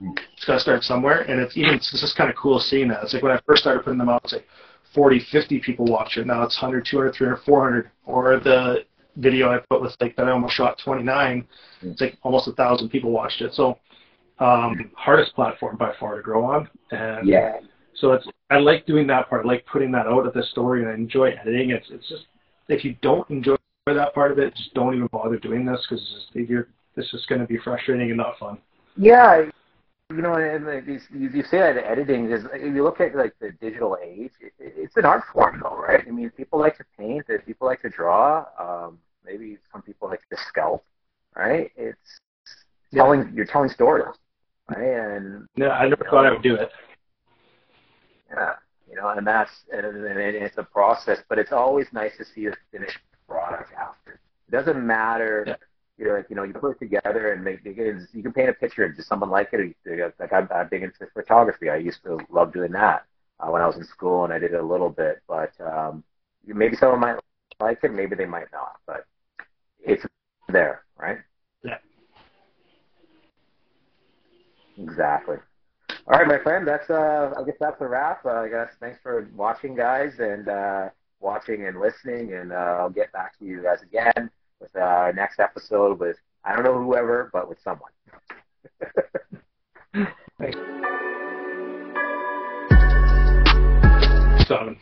it's 0.00 0.44
got 0.44 0.54
to 0.54 0.60
start 0.60 0.82
somewhere, 0.82 1.22
and 1.22 1.40
it's 1.40 1.56
even 1.56 1.74
it's 1.74 1.90
just 1.90 2.16
kind 2.16 2.30
of 2.30 2.36
cool 2.36 2.58
seeing 2.58 2.88
that. 2.88 3.02
It's 3.02 3.14
like 3.14 3.22
when 3.22 3.32
I 3.32 3.40
first 3.46 3.62
started 3.62 3.84
putting 3.84 3.98
them 3.98 4.08
out, 4.08 4.22
it's 4.24 4.32
like 4.32 4.46
40, 4.94 5.20
50 5.30 5.60
people 5.60 5.86
watch 5.86 6.16
it. 6.16 6.26
Now 6.26 6.42
it's 6.42 6.60
100, 6.60 6.86
200, 6.90 7.14
300, 7.14 7.42
400. 7.44 7.90
Or 8.06 8.38
the 8.40 8.84
video 9.16 9.50
I 9.50 9.60
put 9.70 9.80
with 9.80 9.96
like 10.00 10.16
that 10.16 10.26
I 10.26 10.32
almost 10.32 10.54
shot 10.54 10.78
29, 10.84 11.46
it's 11.82 12.00
like 12.00 12.18
almost 12.22 12.48
a 12.48 12.52
thousand 12.52 12.88
people 12.90 13.10
watched 13.10 13.40
it. 13.40 13.54
So 13.54 13.78
um, 14.38 14.90
hardest 14.96 15.34
platform 15.34 15.76
by 15.76 15.92
far 15.98 16.16
to 16.16 16.22
grow 16.22 16.44
on, 16.44 16.68
and 16.90 17.28
yeah. 17.28 17.60
So 17.94 18.12
it's 18.12 18.26
I 18.50 18.58
like 18.58 18.86
doing 18.86 19.06
that 19.06 19.28
part, 19.28 19.44
I 19.44 19.48
like 19.48 19.64
putting 19.66 19.92
that 19.92 20.06
out 20.06 20.26
of 20.26 20.34
the 20.34 20.42
story, 20.42 20.82
and 20.82 20.90
I 20.90 20.94
enjoy 20.94 21.30
editing. 21.30 21.70
It's 21.70 21.86
it's 21.90 22.08
just 22.08 22.26
if 22.68 22.84
you 22.84 22.96
don't 23.02 23.28
enjoy 23.30 23.56
that 23.86 24.14
part 24.14 24.32
of 24.32 24.38
it, 24.38 24.54
just 24.56 24.74
don't 24.74 24.94
even 24.94 25.08
bother 25.12 25.38
doing 25.38 25.64
this 25.64 25.86
because 25.88 26.26
you're 26.34 26.68
this 26.96 27.12
is 27.12 27.24
going 27.26 27.40
to 27.40 27.46
be 27.46 27.58
frustrating 27.58 28.08
and 28.08 28.16
not 28.16 28.38
fun. 28.38 28.58
Yeah, 28.96 29.46
you 30.14 30.22
know, 30.22 30.34
and 30.34 30.66
like 30.66 30.86
you, 30.86 31.00
you 31.12 31.42
say 31.42 31.58
that 31.58 31.76
editing 31.76 32.30
is. 32.30 32.44
If 32.52 32.74
you 32.74 32.82
look 32.84 33.00
at 33.00 33.14
like 33.14 33.34
the 33.40 33.50
digital 33.52 33.98
age, 34.02 34.32
it, 34.40 34.52
it's 34.58 34.96
an 34.96 35.04
art 35.04 35.24
form, 35.32 35.60
though, 35.62 35.76
right? 35.76 36.04
I 36.06 36.10
mean, 36.10 36.30
people 36.30 36.58
like 36.58 36.76
to 36.78 36.84
paint, 36.98 37.26
people 37.46 37.66
like 37.66 37.82
to 37.82 37.88
draw. 37.88 38.44
Um, 38.58 38.98
maybe 39.24 39.58
some 39.72 39.82
people 39.82 40.08
like 40.08 40.20
to 40.30 40.36
sculpt, 40.36 40.82
right? 41.36 41.70
It's 41.76 42.20
yeah. 42.90 43.02
telling 43.02 43.32
you're 43.34 43.46
telling 43.46 43.70
stories, 43.70 44.14
right? 44.68 45.16
And 45.16 45.48
no, 45.56 45.70
I 45.70 45.88
never 45.88 46.04
thought 46.04 46.22
know, 46.22 46.28
I 46.28 46.32
would 46.32 46.42
do 46.42 46.54
it. 46.54 46.70
Yeah, 48.30 48.54
you 48.88 48.96
know, 48.96 49.08
and 49.08 49.26
that's 49.26 49.52
and, 49.72 49.84
and 49.84 50.18
it's 50.18 50.58
a 50.58 50.64
process, 50.64 51.18
but 51.28 51.38
it's 51.38 51.52
always 51.52 51.86
nice 51.92 52.16
to 52.18 52.24
see 52.24 52.46
a 52.46 52.52
finished 52.70 52.98
product 53.28 53.72
after. 53.72 54.20
It 54.48 54.52
doesn't 54.52 54.86
matter. 54.86 55.44
Yeah 55.46 55.56
you're 55.96 56.16
like, 56.16 56.28
you 56.28 56.36
know, 56.36 56.42
you 56.42 56.52
put 56.52 56.72
it 56.72 56.78
together 56.78 57.32
and 57.32 57.44
make 57.44 57.60
it 57.64 57.78
is, 57.78 58.08
you 58.12 58.22
can 58.22 58.32
paint 58.32 58.48
a 58.48 58.52
picture. 58.52 58.84
And 58.84 58.96
does 58.96 59.06
someone 59.06 59.30
like 59.30 59.50
it? 59.52 59.74
Or, 59.86 60.14
like 60.18 60.32
I'm, 60.32 60.48
I'm 60.54 60.68
big 60.68 60.82
into 60.82 61.06
photography. 61.12 61.70
I 61.70 61.76
used 61.76 62.02
to 62.04 62.18
love 62.30 62.52
doing 62.52 62.72
that 62.72 63.04
uh, 63.40 63.50
when 63.50 63.62
I 63.62 63.66
was 63.66 63.76
in 63.76 63.84
school, 63.84 64.24
and 64.24 64.32
I 64.32 64.38
did 64.38 64.52
it 64.52 64.60
a 64.60 64.66
little 64.66 64.90
bit. 64.90 65.22
But 65.28 65.52
um, 65.60 66.02
maybe 66.46 66.76
someone 66.76 67.00
might 67.00 67.18
like 67.60 67.78
it, 67.84 67.92
maybe 67.92 68.16
they 68.16 68.26
might 68.26 68.50
not. 68.52 68.76
But 68.86 69.06
it's 69.80 70.04
there, 70.48 70.82
right? 70.98 71.18
Yeah. 71.62 71.78
Exactly. 74.78 75.36
All 76.06 76.18
right, 76.18 76.26
my 76.26 76.38
friend. 76.38 76.66
That's 76.66 76.90
uh, 76.90 77.32
I 77.38 77.44
guess 77.44 77.54
that's 77.60 77.80
a 77.80 77.86
wrap. 77.86 78.26
Uh, 78.26 78.30
I 78.30 78.48
guess 78.48 78.68
thanks 78.80 78.98
for 79.02 79.28
watching, 79.34 79.76
guys, 79.76 80.12
and 80.18 80.48
uh, 80.48 80.88
watching 81.20 81.66
and 81.66 81.80
listening. 81.80 82.34
And 82.34 82.52
uh, 82.52 82.76
I'll 82.80 82.90
get 82.90 83.12
back 83.12 83.38
to 83.38 83.44
you 83.44 83.62
guys 83.62 83.78
again 83.82 84.30
with 84.60 84.74
our 84.76 85.12
next 85.12 85.40
episode 85.40 85.98
with 85.98 86.16
I 86.44 86.54
don't 86.54 86.64
know 86.64 86.82
whoever, 86.82 87.30
but 87.32 87.48
with 87.48 87.58
someone. 87.62 87.90
Thanks. 90.38 90.58
Seven. 94.46 94.76